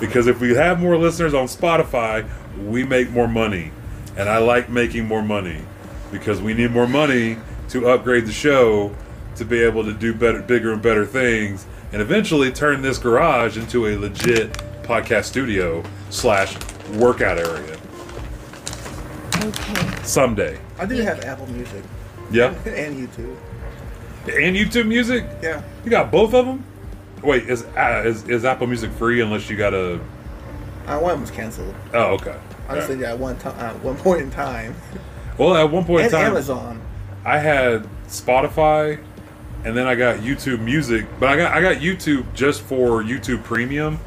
Because 0.00 0.26
if 0.26 0.40
we 0.40 0.54
have 0.54 0.80
more 0.80 0.96
listeners 0.96 1.34
on 1.34 1.46
Spotify, 1.46 2.28
we 2.64 2.84
make 2.84 3.10
more 3.10 3.28
money. 3.28 3.72
And 4.16 4.28
I 4.28 4.38
like 4.38 4.68
making 4.68 5.06
more 5.06 5.22
money 5.22 5.60
because 6.10 6.40
we 6.40 6.54
need 6.54 6.70
more 6.70 6.86
money 6.86 7.36
to 7.70 7.88
upgrade 7.88 8.26
the 8.26 8.32
show 8.32 8.94
to 9.36 9.44
be 9.44 9.62
able 9.62 9.84
to 9.84 9.92
do 9.92 10.14
better, 10.14 10.40
bigger 10.42 10.72
and 10.72 10.82
better 10.82 11.06
things, 11.06 11.66
and 11.92 12.02
eventually 12.02 12.50
turn 12.50 12.82
this 12.82 12.98
garage 12.98 13.56
into 13.56 13.86
a 13.86 13.96
legit 13.96 14.52
podcast 14.82 15.24
studio 15.24 15.82
slash 16.10 16.56
workout 16.94 17.38
area 17.38 17.78
okay. 19.44 20.02
someday. 20.02 20.58
I 20.78 20.86
do 20.86 20.96
have 20.96 21.24
Apple 21.24 21.46
Music 21.48 21.82
Yeah, 22.30 22.48
and 22.66 23.08
YouTube. 23.08 23.36
And 24.24 24.56
YouTube 24.56 24.86
Music. 24.86 25.24
Yeah. 25.42 25.62
You 25.84 25.90
got 25.90 26.10
both 26.10 26.34
of 26.34 26.46
them. 26.46 26.64
Wait, 27.22 27.48
is 27.48 27.64
uh, 27.76 28.02
is, 28.04 28.28
is 28.28 28.44
Apple 28.44 28.66
Music 28.66 28.90
free 28.92 29.20
unless 29.20 29.50
you 29.50 29.56
got 29.56 29.74
a? 29.74 30.00
Uh, 30.86 30.98
one 30.98 31.20
was 31.20 31.30
canceled. 31.30 31.74
Oh, 31.92 32.14
okay. 32.14 32.38
I 32.68 32.74
just 32.76 32.86
said 32.88 33.00
yeah, 33.00 33.10
at 33.10 33.18
one 33.18 33.36
time, 33.38 33.58
uh, 33.58 33.78
one 33.80 33.96
point 33.98 34.22
in 34.22 34.30
time. 34.30 34.74
Well, 35.36 35.56
at 35.56 35.70
one 35.70 35.84
point 35.84 36.06
in 36.06 36.10
time, 36.10 36.26
Amazon. 36.26 36.80
I 37.24 37.38
had 37.38 37.88
Spotify, 38.06 39.02
and 39.64 39.76
then 39.76 39.86
I 39.86 39.94
got 39.94 40.20
YouTube 40.20 40.60
Music, 40.60 41.06
but 41.18 41.28
I 41.28 41.36
got 41.36 41.52
I 41.54 41.60
got 41.60 41.76
YouTube 41.76 42.32
just 42.34 42.62
for 42.62 43.02
YouTube 43.02 43.42
Premium, 43.44 43.98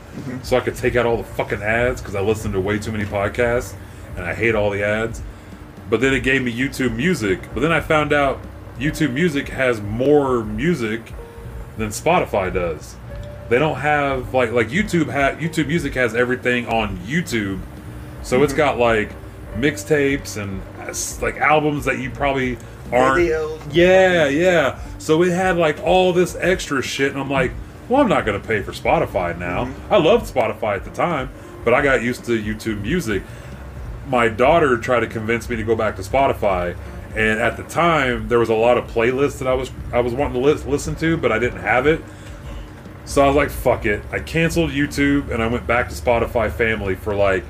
so 0.44 0.58
I 0.58 0.62
could 0.62 0.76
take 0.76 0.96
out 0.96 1.06
all 1.06 1.18
the 1.18 1.24
fucking 1.24 1.62
ads 1.62 2.02
because 2.02 2.16
I 2.16 2.22
listened 2.22 2.54
to 2.54 2.62
way 2.62 2.80
too 2.80 2.92
many 2.92 3.06
podcasts, 3.06 3.76
and 4.16 4.26
I 4.26 4.34
hate 4.34 4.56
all 4.56 4.70
the 4.70 4.84
ads. 4.84 5.22
But 5.90 6.00
then 6.00 6.14
it 6.14 6.22
gave 6.22 6.42
me 6.42 6.54
YouTube 6.54 6.96
Music, 6.96 7.42
but 7.54 7.60
then 7.60 7.72
I 7.72 7.82
found 7.82 8.14
out 8.14 8.40
YouTube 8.82 9.14
Music 9.14 9.50
has 9.50 9.80
more 9.80 10.44
music 10.44 11.14
than 11.78 11.90
Spotify 11.90 12.52
does. 12.52 12.96
They 13.50 13.60
don't 13.60 13.78
have 13.78 14.34
like 14.34 14.52
like 14.52 14.70
YouTube 14.70 15.12
ha- 15.12 15.38
YouTube 15.40 15.68
Music 15.68 15.94
has 15.94 16.16
everything 16.16 16.68
on 16.68 16.98
YouTube, 17.00 17.60
so 18.24 18.42
it's 18.44 18.54
mhm. 18.54 18.58
got 18.58 18.78
like 18.80 19.12
mixtapes 19.56 20.42
and 20.42 20.62
like 21.22 21.38
albums 21.38 21.86
that 21.86 22.00
you 22.00 22.10
probably 22.10 22.58
aren't. 22.92 23.20
Videos. 23.20 23.62
Yeah, 23.72 24.28
yeah. 24.28 24.80
So 24.98 25.22
it 25.24 25.32
had 25.32 25.58
like 25.58 25.80
all 25.84 26.14
this 26.14 26.36
extra 26.40 26.82
shit, 26.82 27.12
and 27.12 27.20
I'm 27.20 27.30
like, 27.30 27.52
well, 27.88 28.02
I'm 28.02 28.10
not 28.10 28.26
gonna 28.26 28.40
pay 28.40 28.62
for 28.62 28.72
Spotify 28.72 29.38
now. 29.38 29.66
Mhm. 29.66 29.74
I 29.92 29.98
loved 29.98 30.34
Spotify 30.34 30.78
at 30.78 30.86
the 30.86 30.92
time, 30.92 31.30
but 31.64 31.74
I 31.74 31.84
got 31.84 32.02
used 32.02 32.26
to 32.26 32.42
YouTube 32.42 32.82
Music. 32.82 33.22
My 34.08 34.28
daughter 34.28 34.78
tried 34.78 35.02
to 35.02 35.08
convince 35.08 35.50
me 35.50 35.56
to 35.58 35.64
go 35.64 35.76
back 35.76 35.96
to 35.98 36.02
Spotify, 36.02 36.76
and 37.16 37.40
at 37.40 37.58
the 37.58 37.64
time 37.64 38.28
there 38.28 38.40
was 38.40 38.50
a 38.50 38.56
lot 38.56 38.78
of 38.78 38.86
playlists 38.90 39.40
that 39.40 39.48
I 39.48 39.54
was 39.54 39.72
I 39.92 40.00
was 40.00 40.14
wanting 40.14 40.42
to 40.42 40.48
lis- 40.48 40.66
listen 40.66 40.96
to, 40.96 41.18
but 41.18 41.32
I 41.32 41.40
didn't 41.40 41.62
have 41.62 41.88
it. 41.88 42.02
So 43.06 43.24
I 43.24 43.28
was 43.28 43.36
like, 43.36 43.50
fuck 43.50 43.86
it. 43.86 44.04
I 44.12 44.20
canceled 44.20 44.72
YouTube 44.72 45.32
and 45.32 45.42
I 45.42 45.48
went 45.48 45.68
back 45.68 45.90
to 45.90 45.96
Spotify 45.96 46.52
family 46.52 46.96
for 46.96 47.16
like 47.16 47.44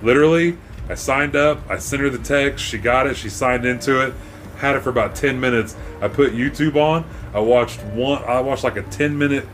literally 0.00 0.56
I 0.88 0.94
signed 0.94 1.36
up, 1.36 1.58
I 1.70 1.78
sent 1.78 2.02
her 2.02 2.10
the 2.10 2.18
text, 2.18 2.64
she 2.64 2.78
got 2.78 3.06
it, 3.06 3.16
she 3.16 3.28
signed 3.28 3.64
into 3.64 4.00
it, 4.00 4.14
had 4.58 4.76
it 4.76 4.80
for 4.80 4.90
about 4.90 5.14
10 5.14 5.38
minutes. 5.40 5.76
I 6.00 6.08
put 6.08 6.32
YouTube 6.32 6.76
on. 6.76 7.04
I 7.34 7.40
watched 7.40 7.82
one 7.84 8.22
I 8.24 8.40
watched 8.40 8.64
like 8.64 8.76
a 8.76 8.82
10 8.82 9.16
minute 9.16 9.46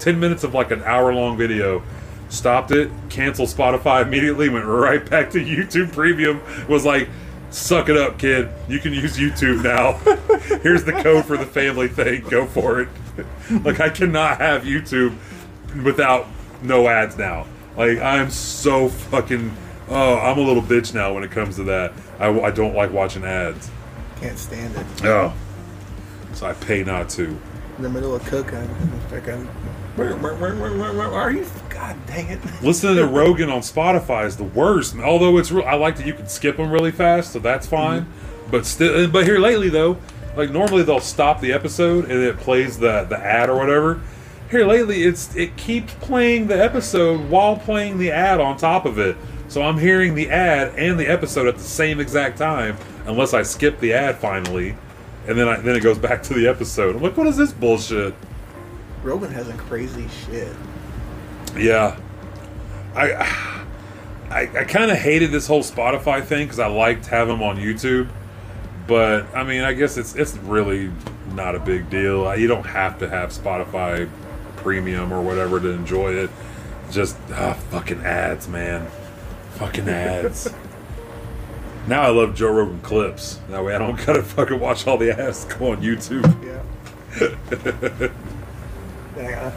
10 0.00 0.18
minutes 0.18 0.44
of 0.44 0.54
like 0.54 0.70
an 0.70 0.82
hour 0.82 1.14
long 1.14 1.36
video. 1.36 1.82
Stopped 2.28 2.70
it, 2.70 2.90
canceled 3.08 3.48
Spotify 3.48 4.02
immediately, 4.06 4.48
went 4.48 4.64
right 4.64 5.08
back 5.08 5.30
to 5.30 5.38
YouTube 5.38 5.92
Premium. 5.92 6.40
Was 6.68 6.84
like, 6.84 7.08
suck 7.50 7.88
it 7.88 7.96
up, 7.96 8.18
kid. 8.18 8.48
You 8.68 8.78
can 8.78 8.92
use 8.92 9.16
YouTube 9.16 9.62
now. 9.62 9.92
Here's 10.62 10.84
the 10.84 10.92
code 10.92 11.24
for 11.24 11.36
the 11.36 11.46
family 11.46 11.88
thing. 11.88 12.22
Go 12.28 12.46
for 12.46 12.80
it. 12.80 12.88
like, 13.64 13.80
I 13.80 13.90
cannot 13.90 14.38
have 14.38 14.62
YouTube 14.62 15.14
without 15.84 16.26
no 16.62 16.88
ads 16.88 17.16
now. 17.16 17.46
Like, 17.76 17.98
I'm 17.98 18.30
so 18.30 18.88
fucking. 18.88 19.54
Oh, 19.88 20.18
I'm 20.18 20.38
a 20.38 20.42
little 20.42 20.62
bitch 20.62 20.94
now 20.94 21.12
when 21.12 21.24
it 21.24 21.30
comes 21.30 21.56
to 21.56 21.64
that. 21.64 21.92
I, 22.18 22.28
I 22.28 22.50
don't 22.50 22.74
like 22.74 22.92
watching 22.92 23.24
ads. 23.24 23.70
Can't 24.20 24.38
stand 24.38 24.76
it. 24.76 24.86
Oh. 25.04 25.32
So 26.34 26.46
I 26.46 26.52
pay 26.52 26.84
not 26.84 27.08
to. 27.10 27.24
in 27.76 27.82
the 27.82 27.88
middle 27.88 28.14
of 28.14 28.24
cooking. 28.24 28.54
And 28.56 28.94
it's 28.94 29.12
are 31.14 31.32
you? 31.32 31.46
God 31.68 31.96
dang 32.06 32.28
it. 32.28 32.40
Listening 32.62 32.96
to 32.96 33.06
Rogan 33.06 33.50
on 33.50 33.60
Spotify 33.60 34.26
is 34.26 34.36
the 34.36 34.44
worst. 34.44 34.96
Although 34.96 35.38
it's 35.38 35.50
real, 35.50 35.66
I 35.66 35.74
like 35.74 35.96
that 35.96 36.06
you 36.06 36.14
can 36.14 36.28
skip 36.28 36.56
them 36.56 36.70
really 36.70 36.92
fast, 36.92 37.32
so 37.32 37.38
that's 37.38 37.66
mm-hmm. 37.66 37.76
fine. 37.76 38.06
But 38.50 38.66
still, 38.66 39.08
but 39.08 39.24
here 39.24 39.38
lately 39.38 39.68
though, 39.68 39.98
like 40.36 40.50
normally 40.50 40.82
they'll 40.82 41.00
stop 41.00 41.40
the 41.40 41.52
episode 41.52 42.04
and 42.04 42.20
it 42.20 42.36
plays 42.38 42.78
the 42.78 43.04
the 43.04 43.18
ad 43.18 43.50
or 43.50 43.56
whatever. 43.56 44.00
Here 44.50 44.66
lately, 44.66 45.02
it's 45.02 45.34
it 45.36 45.56
keeps 45.56 45.92
playing 45.94 46.46
the 46.46 46.62
episode 46.62 47.28
while 47.28 47.56
playing 47.56 47.98
the 47.98 48.10
ad 48.10 48.40
on 48.40 48.56
top 48.56 48.84
of 48.84 48.98
it. 48.98 49.16
So 49.48 49.62
I'm 49.62 49.78
hearing 49.78 50.14
the 50.14 50.30
ad 50.30 50.74
and 50.76 50.98
the 50.98 51.06
episode 51.06 51.48
at 51.48 51.56
the 51.56 51.64
same 51.64 51.98
exact 51.98 52.38
time, 52.38 52.76
unless 53.06 53.34
I 53.34 53.42
skip 53.42 53.80
the 53.80 53.92
ad 53.92 54.18
finally, 54.18 54.76
and 55.26 55.36
then 55.36 55.48
I, 55.48 55.56
then 55.56 55.74
it 55.74 55.82
goes 55.82 55.98
back 55.98 56.22
to 56.24 56.34
the 56.34 56.46
episode. 56.46 56.94
I'm 56.94 57.02
like, 57.02 57.16
what 57.16 57.26
is 57.26 57.36
this 57.36 57.52
bullshit? 57.52 58.14
Rogan 59.02 59.30
has 59.32 59.46
some 59.46 59.58
crazy 59.58 60.06
shit. 60.26 60.54
Yeah, 61.56 61.98
I 62.94 63.12
I, 64.30 64.42
I 64.42 64.64
kind 64.64 64.90
of 64.90 64.98
hated 64.98 65.32
this 65.32 65.46
whole 65.46 65.62
Spotify 65.62 66.24
thing 66.24 66.46
because 66.46 66.60
I 66.60 66.68
liked 66.68 67.06
having 67.06 67.34
them 67.34 67.42
on 67.42 67.56
YouTube, 67.56 68.08
but 68.86 69.26
I 69.34 69.42
mean, 69.42 69.62
I 69.62 69.72
guess 69.72 69.96
it's 69.96 70.14
it's 70.14 70.36
really 70.36 70.92
not 71.34 71.54
a 71.54 71.60
big 71.60 71.90
deal. 71.90 72.34
You 72.36 72.46
don't 72.46 72.66
have 72.66 72.98
to 73.00 73.08
have 73.08 73.30
Spotify 73.30 74.08
Premium 74.56 75.12
or 75.12 75.20
whatever 75.22 75.58
to 75.58 75.70
enjoy 75.70 76.12
it. 76.12 76.30
Just 76.90 77.16
ah, 77.32 77.54
fucking 77.70 78.00
ads, 78.00 78.46
man, 78.46 78.86
fucking 79.54 79.88
ads. 79.88 80.52
now 81.88 82.02
I 82.02 82.08
love 82.08 82.34
Joe 82.34 82.52
Rogan 82.52 82.80
clips. 82.82 83.40
That 83.48 83.64
way 83.64 83.74
I 83.74 83.78
don't 83.78 84.04
gotta 84.06 84.22
fucking 84.22 84.60
watch 84.60 84.86
all 84.86 84.96
the 84.96 85.10
ads 85.10 85.44
go 85.46 85.72
on 85.72 85.82
YouTube. 85.82 86.24
Yeah. 86.44 88.12
I 89.16 89.22
gotta, 89.22 89.52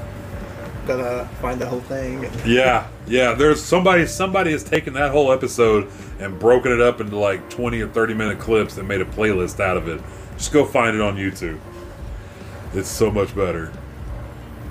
gotta 0.88 1.30
find 1.42 1.60
the 1.60 1.66
whole 1.66 1.82
thing. 1.82 2.24
Yeah, 2.46 2.88
yeah. 3.08 3.34
There's 3.34 3.64
somebody. 3.64 4.06
Somebody 4.06 4.52
has 4.52 4.64
taken 4.64 4.94
that 4.94 5.12
whole 5.12 5.32
episode 5.32 5.90
and 6.20 6.40
broken 6.40 6.72
it 6.72 6.82
up 6.82 7.02
into 7.02 7.18
like 7.18 7.50
20 7.50 7.82
or 7.82 7.90
30 7.90 8.14
minute 8.14 8.40
clips 8.40 8.78
and 8.78 8.88
made 8.88 9.02
a 9.02 9.06
playlist 9.06 9.60
out 9.60 9.78
of 9.78 9.88
it. 9.88 10.02
Just 10.38 10.52
go 10.52 10.66
find 10.66 10.96
it 10.96 11.02
on 11.02 11.16
YouTube. 11.16 11.60
It's 12.74 12.90
so 12.90 13.12
much 13.12 13.36
better. 13.36 13.72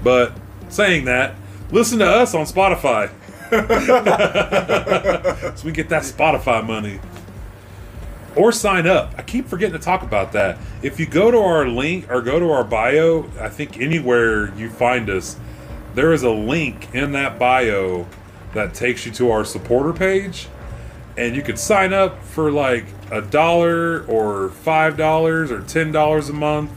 But 0.02 0.32
saying 0.68 1.04
that, 1.04 1.36
listen 1.70 1.98
to 2.00 2.06
us 2.06 2.34
on 2.34 2.46
Spotify. 2.46 3.10
so 5.56 5.66
we 5.66 5.72
get 5.72 5.88
that 5.90 6.02
Spotify 6.02 6.66
money. 6.66 6.98
Or 8.34 8.52
sign 8.52 8.86
up. 8.86 9.14
I 9.18 9.22
keep 9.22 9.46
forgetting 9.46 9.78
to 9.78 9.84
talk 9.84 10.02
about 10.02 10.32
that. 10.32 10.58
If 10.82 10.98
you 10.98 11.06
go 11.06 11.30
to 11.30 11.38
our 11.38 11.68
link 11.68 12.10
or 12.10 12.22
go 12.22 12.38
to 12.38 12.50
our 12.50 12.64
bio, 12.64 13.30
I 13.38 13.48
think 13.48 13.78
anywhere 13.78 14.54
you 14.56 14.70
find 14.70 15.10
us, 15.10 15.38
there 15.94 16.12
is 16.12 16.22
a 16.22 16.30
link 16.30 16.94
in 16.94 17.12
that 17.12 17.38
bio 17.38 18.06
that 18.54 18.74
takes 18.74 19.04
you 19.04 19.12
to 19.12 19.30
our 19.30 19.44
supporter 19.44 19.92
page 19.92 20.48
and 21.16 21.36
you 21.36 21.42
could 21.42 21.58
sign 21.58 21.92
up 21.92 22.22
for 22.22 22.50
like 22.50 22.84
a 23.10 23.20
dollar 23.20 24.04
or 24.06 24.50
five 24.50 24.96
dollars 24.96 25.50
or 25.50 25.60
ten 25.62 25.92
dollars 25.92 26.28
a 26.28 26.32
month 26.32 26.70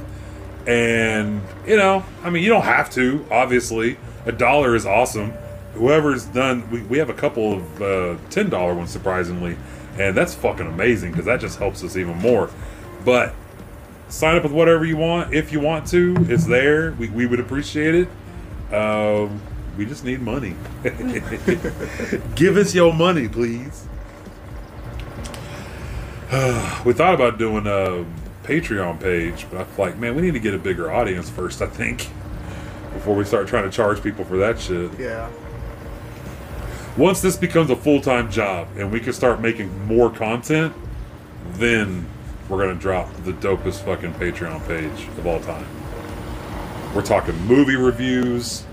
and 0.67 1.41
you 1.65 1.77
know 1.77 2.03
i 2.23 2.29
mean 2.29 2.43
you 2.43 2.49
don't 2.49 2.63
have 2.63 2.89
to 2.89 3.25
obviously 3.31 3.97
a 4.25 4.31
dollar 4.31 4.75
is 4.75 4.85
awesome 4.85 5.31
whoever's 5.73 6.25
done 6.25 6.69
we, 6.69 6.81
we 6.83 6.97
have 6.97 7.09
a 7.09 7.13
couple 7.13 7.53
of 7.53 7.81
uh, 7.81 8.17
ten 8.29 8.49
dollar 8.49 8.73
ones 8.73 8.89
surprisingly 8.89 9.55
and 9.97 10.15
that's 10.15 10.33
fucking 10.35 10.67
amazing 10.67 11.11
because 11.11 11.25
that 11.25 11.39
just 11.39 11.59
helps 11.59 11.83
us 11.83 11.95
even 11.95 12.17
more. 12.17 12.49
But 13.03 13.33
sign 14.07 14.35
up 14.35 14.43
with 14.43 14.51
whatever 14.51 14.85
you 14.85 14.97
want 14.97 15.33
if 15.33 15.51
you 15.51 15.59
want 15.59 15.87
to. 15.87 16.15
It's 16.29 16.45
there. 16.45 16.91
We, 16.93 17.09
we 17.09 17.25
would 17.25 17.39
appreciate 17.39 17.95
it. 17.95 18.73
Um, 18.73 19.41
we 19.77 19.85
just 19.85 20.03
need 20.03 20.21
money. 20.21 20.55
Give 22.35 22.57
us 22.57 22.73
your 22.73 22.93
money 22.93 23.27
please. 23.27 23.87
We 26.85 26.93
thought 26.93 27.15
about 27.15 27.39
doing 27.39 27.65
a 27.65 28.05
patreon 28.43 28.99
page 28.99 29.47
but 29.49 29.59
i 29.59 29.63
feel 29.63 29.85
like 29.85 29.97
man 29.97 30.13
we 30.13 30.21
need 30.21 30.35
to 30.35 30.39
get 30.39 30.53
a 30.53 30.59
bigger 30.59 30.91
audience 30.91 31.31
first 31.31 31.63
i 31.63 31.65
think 31.65 32.11
before 32.95 33.15
we 33.15 33.25
start 33.25 33.47
trying 33.47 33.63
to 33.65 33.69
charge 33.69 34.01
people 34.01 34.25
for 34.25 34.37
that 34.37 34.59
shit. 34.59 34.89
Yeah. 34.99 35.29
Once 36.97 37.21
this 37.21 37.35
becomes 37.35 37.69
a 37.69 37.75
full-time 37.75 38.31
job 38.31 38.67
and 38.77 38.91
we 38.91 38.99
can 38.99 39.13
start 39.13 39.41
making 39.41 39.85
more 39.87 40.09
content 40.09 40.73
then 41.53 42.07
we're 42.49 42.57
gonna 42.57 42.79
drop 42.79 43.11
the 43.23 43.33
dopest 43.33 43.83
fucking 43.83 44.13
patreon 44.13 44.65
page 44.67 45.07
of 45.17 45.25
all 45.25 45.39
time. 45.39 45.67
We're 46.93 47.01
talking 47.01 47.35
movie 47.45 47.75
reviews 47.75 48.65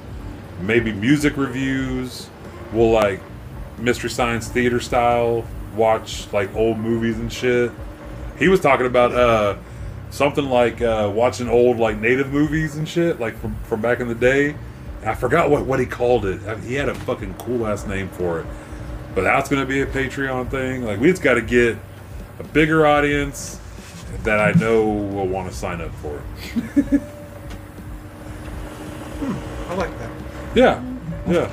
maybe 0.62 0.92
music 0.92 1.36
reviews. 1.36 2.28
We'll 2.72 2.90
like 2.90 3.20
mystery 3.78 4.10
science 4.10 4.48
theater 4.48 4.80
style 4.80 5.44
watch 5.74 6.32
like 6.32 6.54
old 6.54 6.78
movies 6.78 7.18
and 7.18 7.32
shit. 7.32 7.72
He 8.38 8.48
was 8.48 8.60
talking 8.60 8.86
about 8.86 9.12
uh 9.12 9.56
something 10.10 10.48
like 10.48 10.80
uh 10.80 11.10
watching 11.12 11.48
old 11.48 11.78
like 11.78 11.98
native 11.98 12.32
movies 12.32 12.76
and 12.76 12.88
shit 12.88 13.18
like 13.20 13.36
from 13.38 13.56
from 13.64 13.80
back 13.80 14.00
in 14.00 14.08
the 14.08 14.14
day 14.14 14.54
I 15.04 15.14
forgot 15.14 15.50
what, 15.50 15.66
what 15.66 15.80
he 15.80 15.86
called 15.86 16.26
it. 16.26 16.40
I 16.46 16.54
mean, 16.54 16.64
he 16.68 16.74
had 16.74 16.88
a 16.88 16.94
fucking 16.94 17.34
cool 17.34 17.66
ass 17.66 17.86
name 17.86 18.08
for 18.08 18.40
it. 18.40 18.46
But 19.14 19.22
that's 19.22 19.48
going 19.48 19.60
to 19.60 19.66
be 19.66 19.82
a 19.82 19.86
Patreon 19.86 20.50
thing. 20.50 20.84
Like, 20.84 21.00
we 21.00 21.10
just 21.10 21.22
got 21.22 21.34
to 21.34 21.42
get 21.42 21.76
a 22.38 22.44
bigger 22.44 22.86
audience 22.86 23.60
that 24.22 24.40
I 24.40 24.52
know 24.58 24.84
will 24.86 25.26
want 25.26 25.50
to 25.50 25.56
sign 25.56 25.80
up 25.80 25.92
for 25.96 26.16
it. 26.16 27.02
I 29.68 29.74
like 29.74 29.98
that. 29.98 30.10
Yeah. 30.54 30.84
Yeah. 31.26 31.52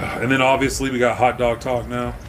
Ah, 0.00 0.18
and 0.20 0.30
then 0.30 0.40
obviously 0.40 0.90
we 0.90 0.98
got 0.98 1.16
hot 1.16 1.38
dog 1.38 1.60
talk 1.60 1.88
now. 1.88 2.14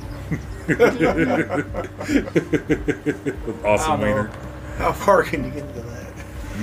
Awesome 3.65 4.01
wiener. 4.01 4.31
How 4.77 4.93
far 4.93 5.23
can 5.23 5.43
you 5.45 5.51
get 5.51 5.63
into 5.63 5.81
that? 5.81 6.13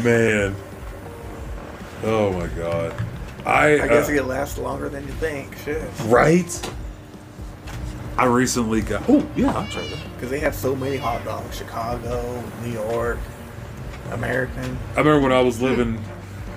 Man. 0.04 0.54
Oh 2.04 2.32
my 2.32 2.46
god. 2.48 2.94
I, 3.44 3.74
I 3.80 3.88
guess 3.88 4.08
uh, 4.08 4.12
it 4.12 4.16
could 4.16 4.26
last 4.26 4.58
longer 4.58 4.88
than 4.88 5.04
you 5.06 5.12
think. 5.14 5.56
Shit. 5.58 5.82
right. 6.06 6.70
I 8.18 8.24
recently 8.24 8.80
got. 8.80 9.04
Oh 9.08 9.26
yeah, 9.36 9.52
I'll 9.52 9.66
try 9.68 9.86
that. 9.86 9.98
Because 10.14 10.30
they 10.30 10.40
have 10.40 10.54
so 10.54 10.74
many 10.74 10.96
hot 10.96 11.24
dogs. 11.24 11.56
Chicago, 11.56 12.42
New 12.62 12.72
York, 12.72 13.18
American. 14.10 14.78
I 14.94 14.98
remember 15.00 15.20
when 15.20 15.32
I 15.32 15.40
was 15.42 15.60
living 15.60 16.02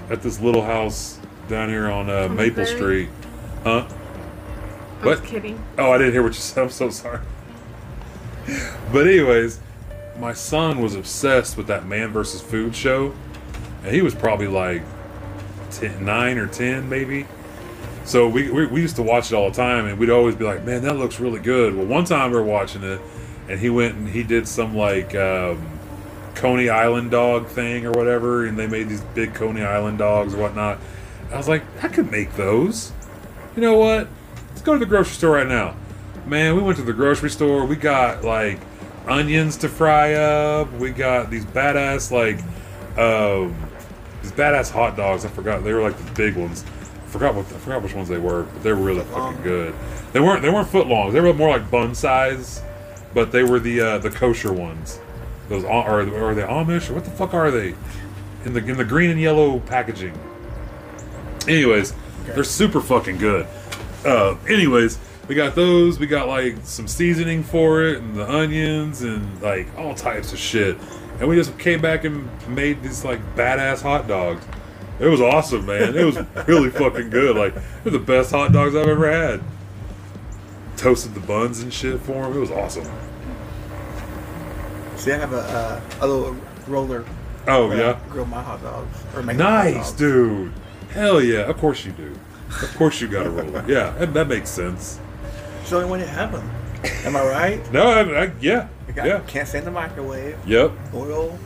at 0.09 0.21
this 0.21 0.39
little 0.39 0.61
house 0.63 1.19
down 1.47 1.69
here 1.69 1.89
on 1.89 2.09
uh, 2.09 2.27
Maple 2.29 2.63
Humphrey? 2.65 3.05
Street. 3.05 3.09
Huh? 3.63 3.87
I 5.01 5.05
was 5.05 5.19
What? 5.19 5.27
kidding. 5.27 5.61
Oh, 5.77 5.91
I 5.91 5.97
didn't 5.97 6.13
hear 6.13 6.23
what 6.23 6.33
you 6.33 6.39
said. 6.39 6.63
I'm 6.63 6.69
so 6.69 6.89
sorry. 6.89 7.19
But 8.91 9.05
anyways, 9.07 9.59
my 10.17 10.33
son 10.33 10.81
was 10.81 10.95
obsessed 10.95 11.57
with 11.57 11.67
that 11.67 11.85
Man 11.85 12.11
versus 12.11 12.41
Food 12.41 12.75
show, 12.75 13.13
and 13.83 13.93
he 13.93 14.01
was 14.01 14.15
probably 14.15 14.47
like 14.47 14.81
10, 15.71 16.03
nine 16.03 16.37
or 16.37 16.47
ten, 16.47 16.89
maybe. 16.89 17.25
So 18.05 18.27
we, 18.27 18.49
we 18.49 18.65
we 18.65 18.81
used 18.81 18.95
to 18.95 19.03
watch 19.03 19.31
it 19.31 19.35
all 19.35 19.49
the 19.49 19.55
time, 19.55 19.85
and 19.85 19.99
we'd 19.99 20.09
always 20.09 20.35
be 20.35 20.43
like, 20.43 20.63
"Man, 20.65 20.81
that 20.81 20.97
looks 20.97 21.19
really 21.19 21.39
good." 21.39 21.75
Well, 21.75 21.85
one 21.85 22.05
time 22.05 22.31
we 22.31 22.37
were 22.37 22.43
watching 22.43 22.83
it, 22.83 22.99
and 23.47 23.59
he 23.59 23.69
went 23.69 23.95
and 23.95 24.09
he 24.09 24.23
did 24.23 24.47
some 24.47 24.75
like 24.75 25.13
um, 25.15 25.79
Coney 26.35 26.69
Island 26.69 27.11
dog 27.11 27.47
thing 27.47 27.85
or 27.85 27.91
whatever, 27.91 28.45
and 28.45 28.57
they 28.57 28.67
made 28.67 28.89
these 28.89 29.01
big 29.13 29.33
Coney 29.33 29.63
Island 29.63 29.99
dogs 29.99 30.33
or 30.33 30.37
whatnot. 30.37 30.79
I 31.31 31.37
was 31.37 31.47
like, 31.47 31.63
I 31.83 31.87
could 31.87 32.09
make 32.09 32.35
those. 32.35 32.91
You 33.55 33.61
know 33.61 33.77
what? 33.77 34.07
Let's 34.49 34.61
go 34.61 34.73
to 34.73 34.79
the 34.79 34.85
grocery 34.85 35.13
store 35.13 35.35
right 35.35 35.47
now. 35.47 35.75
Man, 36.25 36.55
we 36.55 36.61
went 36.61 36.77
to 36.77 36.83
the 36.83 36.93
grocery 36.93 37.29
store. 37.29 37.65
We 37.65 37.75
got 37.75 38.23
like 38.23 38.59
onions 39.07 39.57
to 39.57 39.69
fry 39.69 40.13
up. 40.13 40.71
We 40.73 40.91
got 40.91 41.29
these 41.29 41.45
badass 41.45 42.11
like 42.11 42.39
um, 42.97 43.55
these 44.21 44.31
badass 44.31 44.71
hot 44.71 44.97
dogs. 44.97 45.25
I 45.25 45.29
forgot 45.29 45.63
they 45.63 45.73
were 45.73 45.81
like 45.81 45.97
the 45.97 46.11
big 46.11 46.35
ones. 46.35 46.65
I 47.03 47.07
forgot 47.09 47.35
what 47.35 47.45
I 47.47 47.57
forgot 47.57 47.81
which 47.81 47.93
ones 47.93 48.09
they 48.09 48.17
were, 48.17 48.43
but 48.43 48.63
they 48.63 48.71
were 48.71 48.81
really 48.81 49.03
fucking 49.05 49.41
good. 49.41 49.73
They 50.13 50.19
weren't 50.19 50.41
they 50.41 50.49
weren't 50.49 50.67
foot 50.67 50.87
longs. 50.87 51.13
They 51.13 51.21
were 51.21 51.33
more 51.33 51.49
like 51.49 51.69
bun 51.71 51.95
size, 51.95 52.61
but 53.13 53.31
they 53.31 53.43
were 53.43 53.59
the 53.59 53.81
uh, 53.81 53.97
the 53.99 54.09
kosher 54.09 54.53
ones. 54.53 54.99
Those 55.49 55.63
or 55.63 56.01
are 56.01 56.35
they 56.35 56.43
Amish 56.43 56.89
or 56.89 56.93
what 56.93 57.03
the 57.03 57.11
fuck 57.11 57.33
are 57.33 57.49
they? 57.49 57.75
In 58.45 58.53
the 58.53 58.63
in 58.65 58.77
the 58.77 58.85
green 58.85 59.09
and 59.09 59.19
yellow 59.19 59.59
packaging. 59.59 60.17
Anyways, 61.47 61.93
they're 62.25 62.43
super 62.43 62.79
fucking 62.79 63.17
good. 63.17 63.47
Uh, 64.05 64.35
anyways, 64.47 64.99
we 65.27 65.35
got 65.35 65.55
those. 65.55 65.99
We 65.99 66.07
got 66.07 66.27
like 66.27 66.57
some 66.63 66.87
seasoning 66.87 67.43
for 67.43 67.83
it, 67.83 67.97
and 67.97 68.15
the 68.15 68.29
onions, 68.29 69.01
and 69.01 69.41
like 69.41 69.67
all 69.77 69.95
types 69.95 70.31
of 70.31 70.39
shit. 70.39 70.77
And 71.19 71.27
we 71.27 71.35
just 71.35 71.57
came 71.59 71.81
back 71.81 72.03
and 72.05 72.29
made 72.47 72.81
these 72.81 73.03
like 73.03 73.19
badass 73.35 73.81
hot 73.81 74.07
dogs. 74.07 74.45
It 74.99 75.07
was 75.07 75.21
awesome, 75.21 75.65
man. 75.65 75.95
It 75.95 76.03
was 76.05 76.17
really 76.47 76.69
fucking 76.69 77.09
good. 77.09 77.35
Like 77.35 77.53
they're 77.83 77.91
the 77.93 77.99
best 77.99 78.31
hot 78.31 78.51
dogs 78.51 78.75
I've 78.75 78.87
ever 78.87 79.11
had. 79.11 79.41
Toasted 80.77 81.13
the 81.13 81.19
buns 81.19 81.61
and 81.61 81.73
shit 81.73 81.99
for 82.01 82.23
them. 82.23 82.35
It 82.35 82.39
was 82.39 82.51
awesome. 82.51 82.85
See, 84.95 85.11
I 85.11 85.17
have 85.17 85.33
a, 85.33 85.37
uh, 85.39 85.81
a 86.01 86.07
little 86.07 86.35
roller 86.67 87.05
Oh 87.47 87.71
yeah. 87.71 87.99
Grill 88.09 88.25
my 88.25 88.41
hot 88.41 88.61
dogs. 88.61 89.03
Or 89.15 89.23
make 89.23 89.37
Nice, 89.37 89.75
dogs. 89.75 89.91
dude. 89.93 90.51
Hell 90.91 91.21
yeah. 91.21 91.39
Of 91.49 91.57
course 91.57 91.85
you 91.85 91.91
do. 91.93 92.15
Of 92.61 92.75
course 92.77 93.01
you 93.01 93.07
got 93.07 93.25
a 93.25 93.29
roller. 93.29 93.63
Yeah, 93.67 93.91
that, 93.91 94.13
that 94.13 94.27
makes 94.27 94.49
sense. 94.49 94.99
It's 95.61 95.69
the 95.69 95.77
only 95.77 95.99
to 95.99 96.07
have 96.07 96.31
them. 96.31 96.49
Am 97.05 97.15
I 97.15 97.23
right? 97.25 97.71
No, 97.73 97.87
I, 97.87 98.23
I, 98.25 98.31
yeah, 98.41 98.67
You 98.87 98.93
got, 98.93 99.07
yeah, 99.07 99.19
Can't 99.27 99.47
stand 99.47 99.65
the 99.67 99.71
microwave. 99.71 100.37
yep. 100.47 100.71
Oil. 100.93 101.37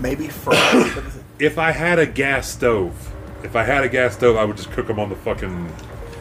Maybe 0.00 0.28
fry. 0.28 1.02
If 1.38 1.58
I 1.58 1.70
had 1.72 1.98
a 1.98 2.06
gas 2.06 2.48
stove, 2.48 3.12
if 3.42 3.54
I 3.56 3.62
had 3.64 3.84
a 3.84 3.88
gas 3.88 4.14
stove, 4.14 4.36
I 4.36 4.44
would 4.44 4.56
just 4.56 4.70
cook 4.72 4.86
them 4.86 4.98
on 5.00 5.08
the 5.08 5.16
fucking. 5.16 5.72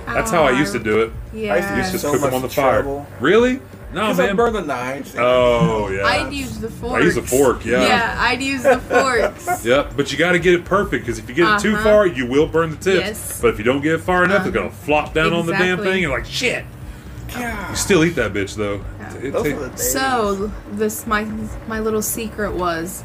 That's 0.06 0.32
how 0.32 0.44
I 0.44 0.52
used 0.52 0.72
to 0.74 0.80
do 0.80 1.02
it. 1.02 1.12
Yeah. 1.34 1.54
I 1.54 1.58
used 1.58 1.68
to 1.70 1.74
You 1.76 1.82
use 1.82 1.92
just 1.92 2.04
so 2.04 2.12
cook 2.12 2.22
them 2.22 2.34
on 2.34 2.42
the 2.42 2.50
fire. 2.50 3.06
Really? 3.20 3.60
No, 3.94 4.02
Because 4.02 4.20
I 4.20 4.26
man. 4.28 4.36
burn 4.36 4.54
the 4.54 4.62
knives. 4.62 5.16
Oh 5.18 5.90
yeah. 5.90 6.06
I'd 6.06 6.34
use 6.34 6.58
the 6.60 6.70
forks. 6.70 7.02
I 7.02 7.06
use 7.06 7.18
a 7.18 7.22
fork, 7.22 7.66
yeah. 7.66 7.82
Yeah, 7.88 8.16
I'd 8.20 8.42
use 8.42 8.64
the 8.64 8.80
forks. 8.90 9.66
Yep, 9.66 9.94
but 9.96 10.12
you 10.12 10.18
got 10.18 10.32
to 10.34 10.40
get 10.40 10.54
it 10.56 10.66
perfect 10.66 11.06
because 11.06 11.20
if 11.20 11.28
you 11.30 11.36
get 11.36 11.56
it 11.56 11.60
too 11.62 11.74
Uh-huh. 11.74 11.84
far, 11.84 12.08
you 12.08 12.26
will 12.26 12.48
burn 12.48 12.70
the 12.72 12.76
tips. 12.78 13.06
Yes. 13.06 13.42
But 13.42 13.50
if 13.54 13.58
you 13.60 13.64
don't 13.64 13.82
get 13.82 13.94
it 13.94 14.02
far 14.02 14.24
enough, 14.24 14.46
it's 14.46 14.56
Uh-huh. 14.56 14.68
gonna 14.70 14.76
flop 14.84 15.14
down 15.14 15.34
on 15.34 15.46
the 15.46 15.52
damn 15.54 15.80
Exactly. 15.80 15.92
thing. 15.92 16.04
And 16.06 16.14
like 16.14 16.26
shit, 16.26 16.66
God. 17.34 17.70
you 17.72 17.76
still 17.76 18.04
eat 18.04 18.16
that 18.16 18.34
bitch 18.34 18.56
though. 18.56 18.84
Yeah. 19.00 19.16
It 19.18 19.32
Those 19.32 19.54
ta- 19.54 19.60
the. 19.70 19.78
So 19.78 20.52
this 20.72 21.06
my 21.08 21.24
my 21.68 21.80
little 21.80 22.02
secret 22.02 22.54
was, 22.54 23.04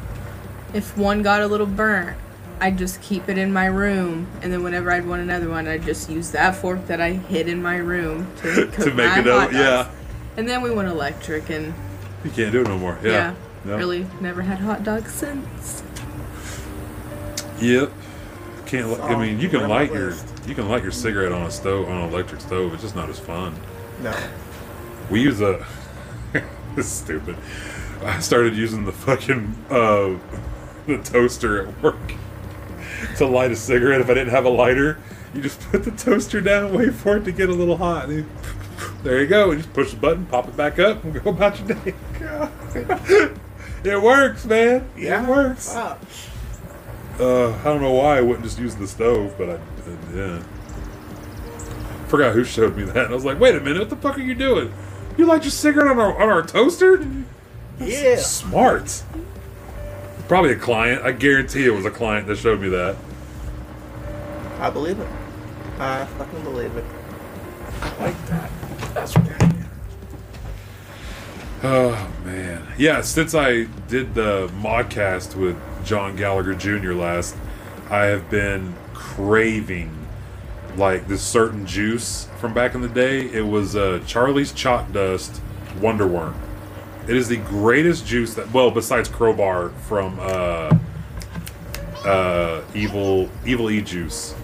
if 0.73 0.97
one 0.97 1.21
got 1.21 1.41
a 1.41 1.47
little 1.47 1.65
burnt, 1.65 2.17
I'd 2.61 2.77
just 2.77 3.01
keep 3.01 3.27
it 3.29 3.37
in 3.37 3.51
my 3.51 3.65
room, 3.65 4.27
and 4.41 4.51
then 4.53 4.63
whenever 4.63 4.91
I'd 4.91 5.05
want 5.05 5.21
another 5.21 5.49
one, 5.49 5.67
I'd 5.67 5.83
just 5.83 6.09
use 6.09 6.31
that 6.31 6.55
fork 6.55 6.85
that 6.87 7.01
I 7.01 7.11
hid 7.13 7.47
in 7.47 7.61
my 7.61 7.77
room 7.77 8.27
to, 8.37 8.67
cook 8.71 8.85
to 8.85 8.93
make 8.93 8.97
my 9.09 9.19
it 9.19 9.25
hot 9.25 9.27
out. 9.27 9.51
dogs. 9.51 9.53
Yeah, 9.55 9.89
And 10.37 10.47
then 10.47 10.61
we 10.61 10.71
went 10.71 10.87
electric, 10.87 11.49
and 11.49 11.73
you 12.23 12.31
can't 12.31 12.51
do 12.51 12.61
it 12.61 12.67
no 12.67 12.77
more. 12.77 12.97
yeah, 13.03 13.09
Yeah. 13.11 13.33
No. 13.65 13.77
really 13.77 14.05
never 14.21 14.41
had 14.41 14.59
hot 14.59 14.83
dogs 14.83 15.13
since. 15.13 15.83
Yep. 17.59 17.91
Can't. 18.65 18.89
li- 18.89 18.99
I 19.01 19.15
mean, 19.19 19.39
you 19.39 19.49
can 19.49 19.67
light 19.69 19.93
your 19.93 20.13
you 20.47 20.55
can 20.55 20.67
light 20.67 20.83
your 20.83 20.91
cigarette 20.91 21.31
on 21.31 21.43
a 21.43 21.51
stove 21.51 21.87
on 21.87 21.97
an 21.97 22.09
electric 22.09 22.41
stove. 22.41 22.73
It's 22.73 22.81
just 22.83 22.95
not 22.95 23.09
as 23.09 23.19
fun. 23.19 23.55
No. 24.03 24.13
We 25.09 25.21
use 25.21 25.41
a. 25.41 25.65
this 26.75 26.85
is 26.85 26.91
stupid. 26.91 27.37
I 28.03 28.19
started 28.19 28.55
using 28.55 28.83
the 28.85 28.91
fucking 28.91 29.55
uh, 29.69 30.17
the 30.87 30.97
toaster 31.03 31.67
at 31.67 31.81
work 31.81 32.13
to 33.17 33.25
light 33.25 33.51
a 33.51 33.55
cigarette. 33.55 34.01
If 34.01 34.09
I 34.09 34.13
didn't 34.13 34.31
have 34.31 34.45
a 34.45 34.49
lighter, 34.49 34.97
you 35.33 35.41
just 35.41 35.59
put 35.71 35.83
the 35.83 35.91
toaster 35.91 36.41
down, 36.41 36.73
wait 36.73 36.93
for 36.93 37.17
it 37.17 37.23
to 37.25 37.31
get 37.31 37.49
a 37.49 37.53
little 37.53 37.77
hot. 37.77 38.05
and 38.09 38.17
you- 38.17 38.29
there 39.03 39.21
you 39.21 39.27
go. 39.27 39.51
You 39.51 39.57
just 39.57 39.73
push 39.73 39.91
the 39.91 39.97
button, 39.97 40.25
pop 40.25 40.47
it 40.47 40.57
back 40.57 40.79
up, 40.79 41.03
and 41.03 41.13
go 41.23 41.29
about 41.29 41.57
your 41.59 41.77
day. 41.77 41.93
it 43.83 44.01
works, 44.01 44.45
man. 44.45 44.89
Yeah. 44.97 45.23
It 45.23 45.29
works. 45.29 45.73
Wow. 45.73 45.97
Uh, 47.19 47.53
I 47.53 47.63
don't 47.65 47.81
know 47.81 47.91
why 47.93 48.17
I 48.17 48.21
wouldn't 48.21 48.43
just 48.43 48.57
use 48.59 48.75
the 48.75 48.87
stove, 48.87 49.35
but 49.37 49.49
I, 49.49 49.59
yeah. 50.13 50.43
Forgot 52.13 52.35
who 52.35 52.43
showed 52.43 52.77
me 52.77 52.83
that. 52.83 53.05
And 53.05 53.11
I 53.11 53.15
was 53.15 53.25
like, 53.25 53.39
wait 53.39 53.55
a 53.55 53.59
minute, 53.59 53.79
what 53.79 53.89
the 53.89 53.95
fuck 53.95 54.19
are 54.19 54.21
you 54.21 54.35
doing? 54.35 54.71
You 55.17 55.25
light 55.25 55.41
your 55.41 55.49
cigarette 55.49 55.87
on 55.87 55.97
our 55.97 56.21
on 56.21 56.29
our 56.29 56.43
toaster? 56.43 57.03
Yeah. 57.79 58.17
Smart. 58.17 59.01
Probably 60.27 60.51
a 60.51 60.55
client. 60.55 61.01
I 61.01 61.11
guarantee 61.11 61.65
it 61.65 61.71
was 61.71 61.85
a 61.85 61.89
client 61.89 62.27
that 62.27 62.35
showed 62.35 62.61
me 62.61 62.69
that. 62.69 62.97
I 64.59 64.69
believe 64.69 64.99
it. 64.99 65.07
I 65.79 66.05
fucking 66.05 66.43
believe 66.43 66.77
it. 66.77 66.85
I 67.81 68.03
like 68.03 68.27
that. 68.27 68.51
That's 68.93 69.15
what 69.17 69.55
Oh 71.63 72.11
man, 72.23 72.67
yeah. 72.77 73.01
Since 73.01 73.33
I 73.33 73.63
did 73.87 74.13
the 74.13 74.51
modcast 74.61 75.35
with 75.35 75.57
John 75.83 76.15
Gallagher 76.15 76.53
Jr. 76.53 76.93
last, 76.93 77.35
I 77.89 78.03
have 78.03 78.29
been 78.29 78.75
craving 78.93 80.02
like 80.77 81.07
this 81.07 81.21
certain 81.21 81.65
juice 81.65 82.27
from 82.39 82.53
back 82.53 82.75
in 82.75 82.81
the 82.81 82.89
day. 82.89 83.21
It 83.31 83.45
was 83.45 83.75
uh, 83.75 84.01
Charlie's 84.05 84.51
Chalk 84.51 84.91
Dust 84.91 85.41
Wonder 85.81 86.07
Worm. 86.07 86.35
It 87.07 87.15
is 87.15 87.27
the 87.27 87.37
greatest 87.37 88.05
juice 88.05 88.33
that 88.35 88.51
well, 88.53 88.71
besides 88.71 89.09
Crowbar 89.09 89.69
from 89.87 90.17
uh, 90.19 90.77
uh, 92.05 92.63
Evil 92.73 93.29
Evil 93.45 93.69
E 93.69 93.81
Juice. 93.81 94.35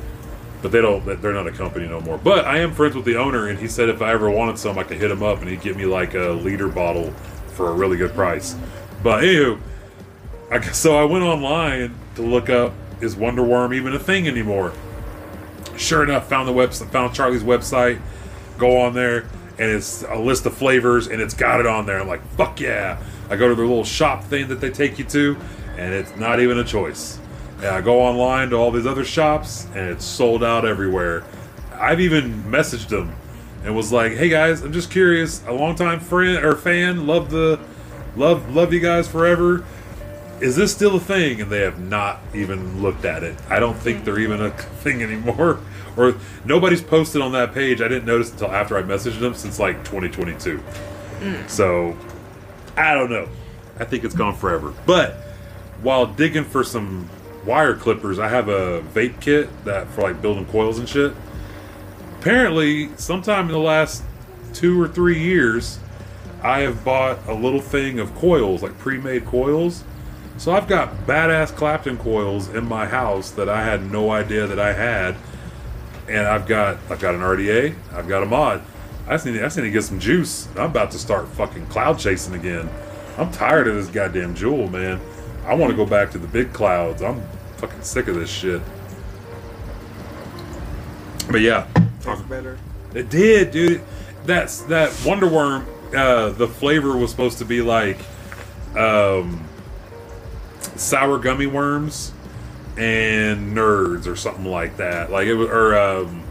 But 0.62 0.74
they 0.74 0.82
don't. 0.82 1.06
They're 1.22 1.34
not 1.34 1.48
a 1.48 1.52
company 1.52 1.88
no 1.88 2.02
more. 2.02 2.18
But 2.18 2.46
I 2.46 2.60
am 2.60 2.74
friends 2.74 2.96
with 2.96 3.06
the 3.06 3.16
owner, 3.16 3.48
and 3.48 3.58
he 3.58 3.68
said 3.68 3.88
if 3.88 4.02
I 4.02 4.12
ever 4.12 4.30
wanted 4.30 4.58
some, 4.58 4.78
I 4.78 4.84
could 4.84 4.98
hit 4.98 5.10
him 5.10 5.24
up, 5.24 5.40
and 5.40 5.50
he'd 5.50 5.62
give 5.62 5.78
me 5.78 5.86
like 5.86 6.16
a 6.16 6.32
liter 6.32 6.68
bottle 6.68 7.12
for 7.54 7.70
a 7.70 7.74
really 7.74 7.96
good 7.96 8.14
price. 8.14 8.56
But 9.02 9.24
anywho, 9.24 9.60
I, 10.52 10.60
so 10.72 10.98
I 10.98 11.06
went 11.06 11.24
online 11.24 11.96
to 12.16 12.22
look 12.22 12.50
up 12.50 12.74
is 13.02 13.16
Wonder 13.16 13.44
Worm 13.44 13.74
even 13.74 13.94
a 13.94 14.00
thing 14.00 14.28
anymore? 14.28 14.74
Sure 15.80 16.04
enough, 16.04 16.28
found 16.28 16.46
the 16.46 16.52
website, 16.52 16.92
found 16.92 17.16
Charlie's 17.16 17.42
website. 17.42 18.02
Go 18.58 18.82
on 18.82 18.94
there, 18.94 19.20
and 19.58 19.72
it's 19.72 20.04
a 20.04 20.18
list 20.18 20.46
of 20.46 20.54
flavors, 20.54 21.08
and 21.08 21.22
it's 21.22 21.34
got 21.34 21.62
it 21.62 21.66
on 21.66 21.86
there. 21.86 22.02
I'm 22.02 22.08
like, 22.08 22.22
fuck 22.36 22.60
yeah! 22.60 23.02
I 23.30 23.38
go 23.38 23.48
to 23.48 23.56
their 23.56 23.66
little 23.66 23.86
shop 23.86 24.26
thing 24.26 24.50
that 24.50 24.60
they 24.60 24.72
take 24.72 25.00
you 25.00 25.06
to, 25.06 25.38
and 25.78 25.94
it's 25.94 26.14
not 26.18 26.42
even 26.42 26.60
a 26.60 26.66
choice. 26.66 27.18
And 27.60 27.68
I 27.68 27.80
go 27.80 28.02
online 28.02 28.50
to 28.50 28.58
all 28.58 28.72
these 28.72 28.86
other 28.86 29.06
shops, 29.06 29.68
and 29.68 29.90
it's 29.90 30.04
sold 30.04 30.44
out 30.44 30.66
everywhere. 30.66 31.24
I've 31.74 32.02
even 32.02 32.44
messaged 32.44 32.90
them 32.90 33.16
and 33.64 33.74
was 33.74 33.90
like, 33.90 34.18
"Hey 34.18 34.28
guys, 34.28 34.62
I'm 34.62 34.74
just 34.74 34.92
curious. 34.92 35.42
A 35.48 35.54
longtime 35.54 36.02
friend 36.02 36.44
or 36.44 36.58
fan, 36.58 37.08
love 37.08 37.30
the, 37.30 37.58
love 38.18 38.54
love 38.54 38.74
you 38.74 38.82
guys 38.82 39.08
forever. 39.08 39.64
Is 40.42 40.56
this 40.56 40.74
still 40.74 40.96
a 40.96 41.00
thing?" 41.00 41.42
And 41.42 41.52
they 41.52 41.62
have 41.62 41.80
not 41.80 42.22
even 42.34 42.82
looked 42.82 43.06
at 43.06 43.24
it. 43.24 43.36
I 43.50 43.60
don't 43.60 43.78
think 43.78 44.06
they're 44.06 44.20
even 44.20 44.42
a 44.42 44.50
thing 44.84 45.02
anymore, 45.04 45.60
or 45.98 46.16
nobody's 46.46 46.82
posted 46.82 47.22
on 47.22 47.32
that 47.34 47.54
page. 47.54 47.82
I 47.82 47.88
didn't 47.88 48.06
notice 48.06 48.32
until 48.32 48.52
after 48.52 48.78
I 48.78 48.82
messaged 48.84 49.20
them 49.20 49.34
since 49.34 49.60
like 49.60 49.78
2022. 49.86 50.62
So 51.48 51.98
I 52.78 52.94
don't 52.94 53.10
know. 53.10 53.28
I 53.80 53.86
think 53.86 54.04
it's 54.04 54.16
gone 54.16 54.36
forever. 54.36 54.74
But 54.86 55.16
while 55.82 56.06
digging 56.06 56.44
for 56.44 56.64
some 56.64 57.10
wire 57.46 57.76
clippers, 57.76 58.20
I 58.20 58.30
have 58.30 58.48
a 58.50 58.82
vape 58.94 59.20
kit 59.22 59.50
that 59.66 59.88
for 59.90 60.02
like 60.02 60.22
building 60.22 60.46
coils 60.46 60.80
and 60.80 60.88
shit. 60.88 61.14
Apparently, 62.20 62.90
sometime 62.98 63.46
in 63.46 63.52
the 63.52 63.60
last 63.60 64.04
two 64.54 64.82
or 64.82 64.88
three 64.88 65.20
years, 65.20 65.80
I 66.42 66.60
have 66.60 66.84
bought 66.84 67.20
a 67.28 67.34
little 67.34 67.62
thing 67.62 68.00
of 68.00 68.14
coils, 68.16 68.62
like 68.62 68.78
pre-made 68.78 69.26
coils. 69.26 69.84
So 70.40 70.54
I've 70.54 70.70
got 70.70 71.06
badass 71.06 71.54
Clapton 71.54 71.98
coils 71.98 72.48
in 72.48 72.66
my 72.66 72.86
house 72.86 73.30
that 73.32 73.50
I 73.50 73.62
had 73.62 73.92
no 73.92 74.10
idea 74.10 74.48
that 74.48 74.58
I 74.58 74.72
had, 74.72 75.18
and 76.08 76.26
I've 76.26 76.48
got 76.48 76.78
I've 76.90 77.02
got 77.02 77.14
an 77.14 77.20
RDA, 77.20 77.76
I've 77.92 78.08
got 78.08 78.24
a 78.24 78.26
mod. 78.26 78.62
I 79.06 79.16
just 79.16 79.26
need 79.26 79.36
I 79.36 79.42
just 79.42 79.58
need 79.58 79.64
to 79.64 79.72
get 79.72 79.84
some 79.84 80.00
juice. 80.00 80.48
I'm 80.56 80.70
about 80.70 80.92
to 80.92 80.98
start 80.98 81.28
fucking 81.28 81.66
cloud 81.66 82.00
chasing 82.00 82.36
again. 82.36 82.70
I'm 83.18 83.30
tired 83.34 83.68
of 83.68 83.76
this 83.76 83.88
goddamn 83.88 84.34
Juul, 84.34 84.72
man. 84.72 85.02
I 85.46 85.56
want 85.56 85.72
to 85.72 85.76
go 85.76 85.86
back 85.86 86.10
to 86.12 86.18
the 86.18 86.28
big 86.28 86.54
clouds. 86.54 87.02
I'm 87.02 87.22
fucking 87.58 87.82
sick 87.82 88.08
of 88.08 88.16
this 88.16 88.30
shit. 88.30 88.62
But 91.30 91.42
yeah, 91.42 91.68
Tastes 92.00 92.24
better. 92.24 92.58
it 92.94 93.10
did, 93.10 93.52
dude. 93.52 93.82
That's 94.24 94.62
that 94.64 94.98
Wonder 95.06 95.28
Worm. 95.28 95.66
Uh, 95.94 96.30
the 96.30 96.48
flavor 96.48 96.96
was 96.96 97.12
supposed 97.12 97.40
to 97.40 97.46
be 97.46 97.62
like 97.62 97.98
um, 98.78 99.49
sour 100.80 101.20
gummy 101.20 101.48
worms 101.48 102.12
and 102.78 103.56
nerds 103.56 104.08
or 104.08 104.16
something 104.16 104.46
like 104.46 104.78
that. 104.78 105.12
Like 105.12 105.28
it 105.28 105.34
was, 105.34 105.50
or 105.50 105.78
um, 105.78 106.24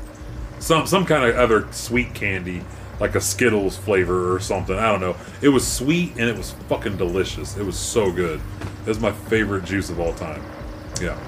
some 0.58 0.86
some 0.86 1.04
kind 1.04 1.24
of 1.24 1.36
other 1.36 1.70
sweet 1.72 2.14
candy, 2.14 2.62
like 3.00 3.14
a 3.14 3.20
Skittles 3.20 3.76
flavor 3.76 4.34
or 4.34 4.40
something. 4.40 4.76
I 4.76 4.90
don't 4.90 5.00
know. 5.00 5.16
It 5.42 5.50
was 5.50 5.66
sweet 5.66 6.12
and 6.12 6.22
it 6.22 6.36
was 6.36 6.52
fucking 6.68 6.96
delicious. 6.96 7.56
It 7.56 7.64
was 7.64 7.78
so 7.78 8.10
good. 8.10 8.40
It 8.82 8.88
was 8.88 9.00
my 9.00 9.12
favorite 9.12 9.64
juice 9.64 9.90
of 9.90 10.00
all 10.00 10.14
time. 10.14 10.42
Yeah. 11.00 11.18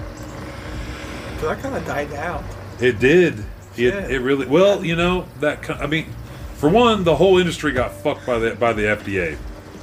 So 1.41 1.49
that 1.49 1.61
kind 1.61 1.77
of 1.77 1.85
died 1.87 2.13
out. 2.15 2.45
It 2.81 2.99
did. 2.99 3.39
It, 3.77 3.93
Shit. 3.93 4.11
it 4.11 4.21
really 4.21 4.47
well, 4.47 4.85
you 4.85 4.97
know 4.97 5.27
that. 5.41 5.69
I 5.71 5.87
mean, 5.87 6.07
for 6.55 6.69
one, 6.69 7.05
the 7.05 7.17
whole 7.17 7.39
industry 7.39 7.73
got 7.73 7.93
fucked 7.93 8.27
by 8.27 8.39
the 8.39 8.55
by 8.55 8.73
the 8.73 8.83
FDA, 8.83 9.39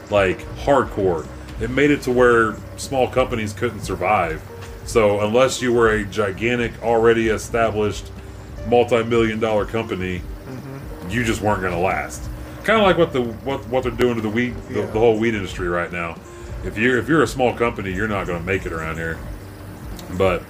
like 0.09 0.39
hardcore. 0.57 1.27
It 1.61 1.69
made 1.69 1.89
it 1.89 2.01
to 2.03 2.11
where 2.11 2.55
small 2.77 3.07
companies 3.07 3.53
couldn't 3.53 3.81
survive. 3.81 4.41
So 4.85 5.19
unless 5.21 5.61
you 5.61 5.73
were 5.73 5.89
a 5.89 6.05
gigantic, 6.05 6.81
already 6.81 7.27
established, 7.29 8.09
multi-million 8.67 9.39
dollar 9.39 9.65
company, 9.65 10.21
you 11.09 11.23
just 11.23 11.41
weren't 11.41 11.61
going 11.61 11.73
to 11.73 11.79
last. 11.79 12.21
Kind 12.63 12.79
of 12.79 12.85
like 12.85 12.97
what 12.97 13.13
the 13.13 13.21
what 13.23 13.65
what 13.67 13.83
they're 13.83 13.91
doing 13.91 14.15
to 14.15 14.21
the 14.21 14.29
weed, 14.29 14.55
the, 14.69 14.79
Yeah. 14.79 14.85
the 14.87 14.99
whole 14.99 15.17
weed 15.17 15.33
industry 15.35 15.67
right 15.69 15.91
now. 15.91 16.17
If 16.65 16.77
you're 16.77 16.97
if 16.97 17.07
you're 17.07 17.23
a 17.23 17.27
small 17.27 17.53
company, 17.53 17.93
you're 17.93 18.07
not 18.09 18.27
going 18.27 18.39
to 18.39 18.45
make 18.45 18.65
it 18.65 18.73
around 18.73 18.95
here. 18.97 19.17
But 20.17 20.43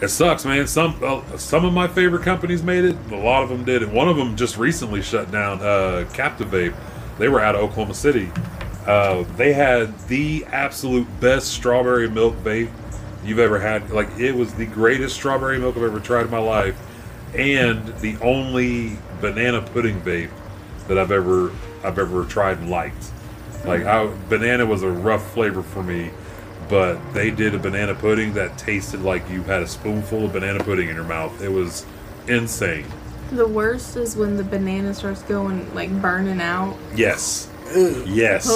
it 0.00 0.08
sucks, 0.08 0.44
man. 0.44 0.66
Some 0.66 0.98
uh, 1.02 1.36
some 1.36 1.64
of 1.64 1.72
my 1.72 1.86
favorite 1.86 2.22
companies 2.22 2.62
made 2.62 2.84
it. 2.84 2.96
A 3.12 3.16
lot 3.16 3.42
of 3.44 3.48
them 3.48 3.64
did, 3.64 3.82
and 3.82 3.92
one 3.92 4.08
of 4.08 4.16
them 4.16 4.36
just 4.36 4.56
recently 4.56 5.02
shut 5.02 5.30
down. 5.30 5.60
Uh, 5.60 6.06
Captivate. 6.12 6.72
They 7.18 7.28
were 7.28 7.40
out 7.40 7.56
of 7.56 7.62
Oklahoma 7.62 7.94
City. 7.94 8.30
Uh, 8.88 9.22
they 9.36 9.52
had 9.52 9.96
the 10.08 10.46
absolute 10.46 11.06
best 11.20 11.48
strawberry 11.48 12.08
milk 12.08 12.34
vape 12.36 12.70
you've 13.22 13.38
ever 13.38 13.58
had. 13.58 13.90
Like 13.90 14.08
it 14.18 14.32
was 14.32 14.54
the 14.54 14.64
greatest 14.64 15.14
strawberry 15.14 15.58
milk 15.58 15.76
I've 15.76 15.82
ever 15.82 16.00
tried 16.00 16.24
in 16.24 16.30
my 16.30 16.38
life, 16.38 16.74
and 17.36 17.86
the 17.98 18.16
only 18.22 18.96
banana 19.20 19.60
pudding 19.60 20.00
vape 20.00 20.30
that 20.88 20.96
I've 20.96 21.12
ever 21.12 21.52
I've 21.84 21.98
ever 21.98 22.24
tried 22.24 22.58
and 22.58 22.70
liked. 22.70 23.12
Like 23.66 23.84
I, 23.84 24.10
banana 24.30 24.64
was 24.64 24.82
a 24.82 24.90
rough 24.90 25.32
flavor 25.32 25.62
for 25.62 25.82
me, 25.82 26.10
but 26.70 26.96
they 27.12 27.30
did 27.30 27.54
a 27.54 27.58
banana 27.58 27.94
pudding 27.94 28.32
that 28.34 28.56
tasted 28.56 29.02
like 29.02 29.28
you 29.28 29.42
had 29.42 29.62
a 29.62 29.66
spoonful 29.66 30.24
of 30.24 30.32
banana 30.32 30.64
pudding 30.64 30.88
in 30.88 30.94
your 30.94 31.04
mouth. 31.04 31.42
It 31.42 31.50
was 31.50 31.84
insane. 32.26 32.86
The 33.32 33.46
worst 33.46 33.98
is 33.98 34.16
when 34.16 34.38
the 34.38 34.44
banana 34.44 34.94
starts 34.94 35.20
going 35.24 35.74
like 35.74 35.90
burning 36.00 36.40
out. 36.40 36.78
Yes. 36.96 37.50
Yes. 38.06 38.46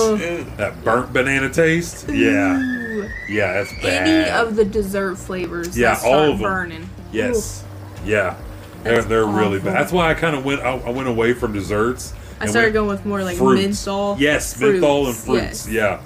That 0.56 0.82
burnt 0.84 1.12
banana 1.12 1.50
taste. 1.50 2.08
Yeah. 2.08 2.58
Ooh. 2.58 3.08
Yeah, 3.28 3.52
that's 3.54 3.72
bad. 3.82 4.08
Any 4.08 4.30
of 4.30 4.56
the 4.56 4.64
dessert 4.64 5.16
flavors 5.16 5.76
Yeah, 5.78 5.90
that 5.90 5.98
start 6.00 6.14
all 6.14 6.32
of 6.32 6.38
them. 6.38 6.42
burning. 6.42 6.90
Yes. 7.12 7.64
Yeah. 8.04 8.36
They're, 8.82 8.96
That's 8.96 9.06
they're 9.06 9.24
really 9.26 9.58
awful. 9.58 9.70
bad. 9.70 9.80
That's 9.80 9.92
why 9.92 10.10
I 10.10 10.14
kind 10.14 10.34
of 10.34 10.44
went. 10.44 10.60
I, 10.60 10.76
I 10.76 10.90
went 10.90 11.06
away 11.08 11.34
from 11.34 11.52
desserts. 11.52 12.12
I 12.40 12.42
and 12.44 12.50
started 12.50 12.68
went 12.68 12.74
going 12.74 12.88
with 12.88 13.06
more 13.06 13.22
like 13.22 13.36
fruits. 13.36 13.62
menthol. 13.62 14.16
Yes, 14.18 14.54
fruits, 14.54 14.72
menthol 14.80 15.06
and 15.06 15.16
fruits. 15.16 15.68
yes. 15.68 15.68
Yeah, 15.68 16.00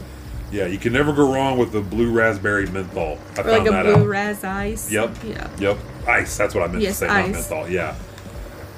yeah. 0.53 0.67
You 0.67 0.77
can 0.77 0.93
never 0.93 1.15
go 1.15 1.33
wrong 1.33 1.57
with 1.57 1.73
the 1.73 1.81
blue 1.81 2.13
raspberry 2.13 2.67
menthol. 2.67 3.19
I 3.37 3.41
Or 3.41 3.45
found 3.45 3.49
like 3.49 3.67
a 3.67 3.71
that 3.71 3.83
blue 3.85 3.95
out. 3.95 4.07
ras 4.07 4.45
ice. 4.45 4.93
Yep. 4.93 5.17
Yeah. 5.25 5.51
Yep. 5.59 5.79
Ice. 6.07 6.37
That's 6.37 6.55
what 6.55 6.65
I 6.65 6.67
meant 6.67 6.83
Yes, 6.83 6.99
to 6.99 7.07
say. 7.07 7.07
Not 7.07 7.17
ice. 7.17 7.33
menthol. 7.33 7.69
Yeah. 7.71 7.95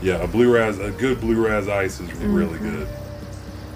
Yeah. 0.01 0.23
A 0.23 0.29
blue 0.29 0.55
ras. 0.55 0.79
A 0.79 0.93
good 0.93 1.21
blue 1.21 1.45
ras 1.45 1.67
ice 1.67 1.99
is 1.99 2.13
really 2.21 2.57
Mm-hmm. 2.59 2.79
good. 2.79 2.89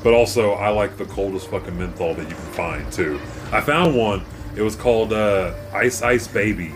But 0.03 0.15
also, 0.15 0.53
I 0.53 0.70
like 0.70 0.97
the 0.97 1.05
coldest 1.05 1.49
fucking 1.49 1.79
menthol 1.79 2.15
that 2.15 2.29
you 2.29 2.35
can 2.35 2.53
find 2.53 2.93
too. 2.93 3.20
I 3.53 3.61
found 3.61 3.97
one. 3.97 4.24
It 4.57 4.62
was 4.62 4.74
called 4.77 5.12
uh, 5.12 5.55
Ice 5.73 6.03
Ice 6.03 6.27
Baby, 6.27 6.73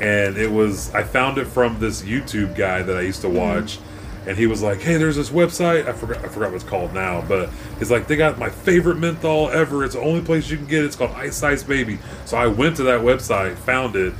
and 0.00 0.36
it 0.36 0.50
was 0.50 0.94
I 0.94 1.02
found 1.02 1.38
it 1.38 1.46
from 1.46 1.80
this 1.80 2.02
YouTube 2.02 2.54
guy 2.56 2.82
that 2.82 2.96
I 2.96 3.00
used 3.00 3.22
to 3.22 3.28
watch, 3.28 3.78
and 4.26 4.36
he 4.36 4.46
was 4.46 4.62
like, 4.62 4.80
"Hey, 4.80 4.98
there's 4.98 5.16
this 5.16 5.30
website. 5.30 5.88
I 5.88 5.92
forgot 5.92 6.18
I 6.24 6.28
forgot 6.28 6.50
what 6.52 6.56
it's 6.56 6.64
called 6.64 6.92
now, 6.92 7.24
but 7.26 7.48
he's 7.78 7.90
like, 7.90 8.06
they 8.06 8.16
got 8.16 8.38
my 8.38 8.50
favorite 8.50 8.98
menthol 8.98 9.48
ever. 9.48 9.84
It's 9.84 9.94
the 9.94 10.00
only 10.00 10.20
place 10.20 10.50
you 10.50 10.58
can 10.58 10.66
get. 10.66 10.82
it. 10.82 10.86
It's 10.86 10.96
called 10.96 11.12
Ice 11.12 11.42
Ice 11.42 11.62
Baby." 11.62 11.98
So 12.26 12.36
I 12.36 12.46
went 12.48 12.76
to 12.76 12.82
that 12.84 13.00
website, 13.00 13.56
found 13.56 13.96
it, 13.96 14.12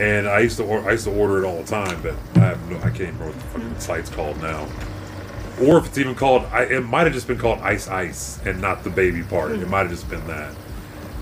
and 0.00 0.26
I 0.26 0.40
used 0.40 0.56
to 0.56 0.64
or- 0.64 0.88
I 0.88 0.92
used 0.92 1.04
to 1.04 1.12
order 1.12 1.44
it 1.44 1.46
all 1.46 1.58
the 1.62 1.68
time, 1.68 2.00
but 2.02 2.14
I 2.36 2.46
have 2.46 2.70
no 2.70 2.78
I 2.78 2.90
can't 2.90 2.98
remember 3.12 3.26
what 3.26 3.34
the 3.34 3.40
fucking 3.40 3.78
site's 3.78 4.10
called 4.10 4.40
now 4.40 4.66
or 5.60 5.78
if 5.78 5.86
it's 5.86 5.98
even 5.98 6.14
called 6.14 6.44
I, 6.46 6.64
it 6.64 6.80
might 6.80 7.04
have 7.04 7.12
just 7.12 7.26
been 7.26 7.38
called 7.38 7.60
ice 7.60 7.88
ice 7.88 8.40
and 8.44 8.60
not 8.60 8.84
the 8.84 8.90
baby 8.90 9.22
part. 9.22 9.52
It 9.52 9.60
hmm. 9.60 9.70
might 9.70 9.80
have 9.80 9.90
just 9.90 10.08
been 10.08 10.26
that. 10.26 10.54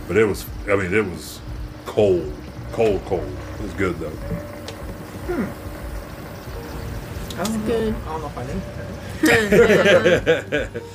But 0.07 0.17
it 0.17 0.25
was 0.25 0.47
i 0.69 0.77
mean 0.77 0.93
it 0.95 1.05
was 1.05 1.41
cold. 1.87 2.33
Cold 2.73 3.05
cold. 3.07 3.37
It 3.59 3.63
was 3.63 3.73
good 3.75 3.99
though. 3.99 4.11
Hmm. 5.29 5.45
I 7.41 7.45
don't 7.45 7.61
know. 7.61 7.67
good. 7.67 7.95
I 7.95 8.05
don't 8.05 8.21
know 8.21 8.27
if 8.27 8.39
I 8.39 8.47
knew 8.47 8.61
that. 8.61 8.79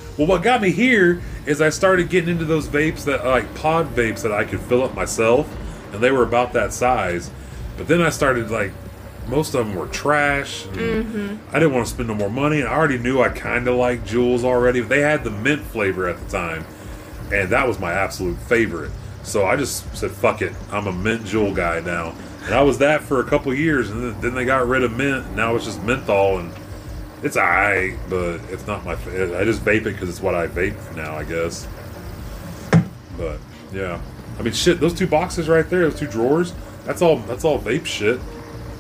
well 0.18 0.28
what 0.28 0.42
got 0.44 0.62
me 0.62 0.72
here 0.72 1.22
is 1.46 1.60
i 1.60 1.68
started 1.70 2.10
getting 2.10 2.30
into 2.30 2.46
those 2.46 2.70
vapes 2.70 3.04
that 3.04 3.26
like 3.26 3.54
pod 3.56 3.94
vapes 3.94 4.22
that 4.22 4.32
i 4.32 4.46
could 4.46 4.62
fill 4.62 4.82
up 4.82 4.96
myself 4.96 5.46
and 5.92 6.02
they 6.02 6.10
were 6.10 6.24
about 6.24 6.54
that 6.54 6.74
size. 6.74 7.30
But 7.78 7.88
then 7.88 8.02
i 8.02 8.10
started 8.10 8.50
like 8.50 8.72
most 9.28 9.54
of 9.54 9.66
them 9.66 9.76
were 9.76 9.88
trash 9.88 10.66
and 10.66 10.76
mm-hmm. 10.76 11.56
i 11.56 11.60
didn't 11.60 11.74
want 11.74 11.86
to 11.86 11.94
spend 11.94 12.08
no 12.08 12.14
more 12.16 12.30
money 12.30 12.60
and 12.60 12.68
i 12.68 12.74
already 12.74 12.98
knew 12.98 13.22
i 13.22 13.30
kind 13.30 13.68
of 13.68 13.76
liked 13.76 14.06
Juuls 14.06 14.44
already 14.44 14.82
they 14.82 15.02
had 15.02 15.24
the 15.24 15.32
mint 15.32 15.62
flavor 15.62 16.08
at 16.08 16.20
the 16.20 16.30
time 16.30 16.66
and 17.34 17.50
that 17.50 17.68
was 17.68 17.80
my 17.80 17.92
absolute 17.92 18.38
favorite. 18.38 18.92
So 19.24 19.46
I 19.46 19.56
just 19.56 19.96
said, 19.96 20.12
"Fuck 20.12 20.42
it, 20.42 20.54
I'm 20.72 20.88
a 20.88 20.92
mint 20.92 21.24
Juul 21.24 21.56
guy 21.56 21.80
now." 21.80 22.14
And 22.46 22.54
I 22.54 22.62
was 22.62 22.78
that 22.80 23.02
for 23.02 23.20
a 23.22 23.24
couple 23.24 23.54
years, 23.54 23.90
and 23.90 24.04
then, 24.04 24.22
then 24.22 24.36
they 24.36 24.46
got 24.46 24.68
rid 24.68 24.84
of 24.84 24.92
mint. 24.92 25.26
And 25.26 25.36
now 25.36 25.56
it's 25.56 25.66
just 25.66 25.82
menthol, 25.82 26.40
and 26.40 26.54
it's 27.24 27.38
alright, 27.38 27.98
but 28.10 28.42
it's 28.50 28.68
not 28.68 28.86
my. 28.86 28.96
fa- 28.96 29.40
I 29.40 29.46
just 29.46 29.64
vape 29.64 29.86
it 29.86 29.94
because 29.94 30.10
it's 30.10 30.22
what 30.22 30.36
I 30.36 30.48
vape 30.48 30.96
now, 30.96 31.16
I 31.16 31.24
guess. 31.24 31.68
But 33.18 33.40
yeah, 33.72 34.02
I 34.38 34.42
mean, 34.42 34.54
shit. 34.54 34.80
Those 34.80 34.94
two 34.94 35.08
boxes 35.08 35.48
right 35.48 35.68
there, 35.70 35.90
those 35.90 36.00
two 36.00 36.08
drawers. 36.08 36.54
That's 36.86 37.02
all. 37.02 37.18
That's 37.18 37.46
all 37.46 37.60
vape 37.60 37.86
shit. 37.86 38.20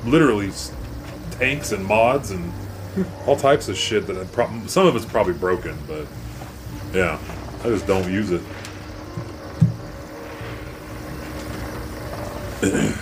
Literally, 0.05 0.51
tanks 1.31 1.71
and 1.71 1.85
mods 1.85 2.31
and 2.31 2.51
all 3.25 3.35
types 3.35 3.69
of 3.69 3.77
shit 3.77 4.07
that 4.07 4.17
I 4.17 4.25
prob- 4.25 4.69
some 4.69 4.87
of 4.87 4.95
it's 4.95 5.05
probably 5.05 5.33
broken, 5.33 5.77
but 5.87 6.05
yeah, 6.93 7.19
I 7.61 7.63
just 7.63 7.87
don't 7.87 8.11
use 8.11 8.31
it. 8.31 8.41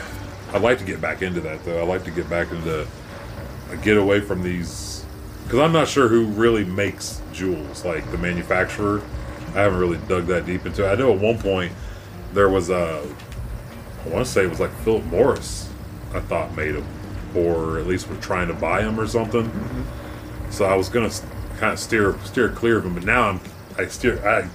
I'd 0.54 0.62
like 0.62 0.80
to 0.80 0.86
get 0.86 1.00
back 1.02 1.22
into 1.22 1.42
that 1.42 1.64
though. 1.64 1.82
I'd 1.82 1.88
like 1.88 2.04
to 2.06 2.12
get 2.12 2.30
back 2.30 2.52
into 2.52 2.82
uh, 2.82 3.76
get 3.84 3.98
away 3.98 4.20
from 4.20 4.44
these 4.44 5.06
because 5.44 5.60
I'm 5.60 5.74
not 5.74 5.88
sure 5.88 6.08
who 6.08 6.26
really 6.28 6.64
makes 6.64 7.22
Juuls, 7.34 7.84
like 7.84 8.10
the 8.12 8.18
manufacturer. 8.18 9.02
I 9.50 9.62
haven't 9.62 9.80
really 9.80 9.98
dug 10.08 10.28
that 10.28 10.46
deep 10.46 10.66
into 10.66 10.86
it. 10.86 10.90
I 10.90 10.96
know 10.96 11.14
at 11.14 11.20
one 11.20 11.38
point 11.38 11.74
there 12.34 12.48
was 12.48 12.70
a, 12.70 13.06
I 14.06 14.10
want 14.10 14.26
to 14.26 14.32
say 14.32 14.46
it 14.46 14.50
was 14.50 14.62
like 14.62 14.72
Philip 14.78 15.04
Morris, 15.06 15.71
I 16.14 16.20
thought 16.20 16.56
made 16.56 16.76
them, 16.76 16.86
or 17.36 17.80
at 17.80 17.88
least 17.88 18.10
were 18.10 18.16
trying 18.18 18.48
to 18.48 18.54
buy 18.54 18.82
them 18.82 19.00
or 19.00 19.08
something. 19.08 19.50
So 20.50 20.66
I 20.66 20.76
was 20.76 20.90
gonna 20.90 21.12
kind 21.60 21.74
of 21.74 21.80
steer 21.80 22.16
steer 22.24 22.50
clear 22.50 22.78
of 22.78 22.84
them, 22.84 22.94
but 22.94 23.04
now 23.04 23.30
I'm 23.30 23.40
I 23.78 23.86
steer 23.88 24.20
I 24.28 24.50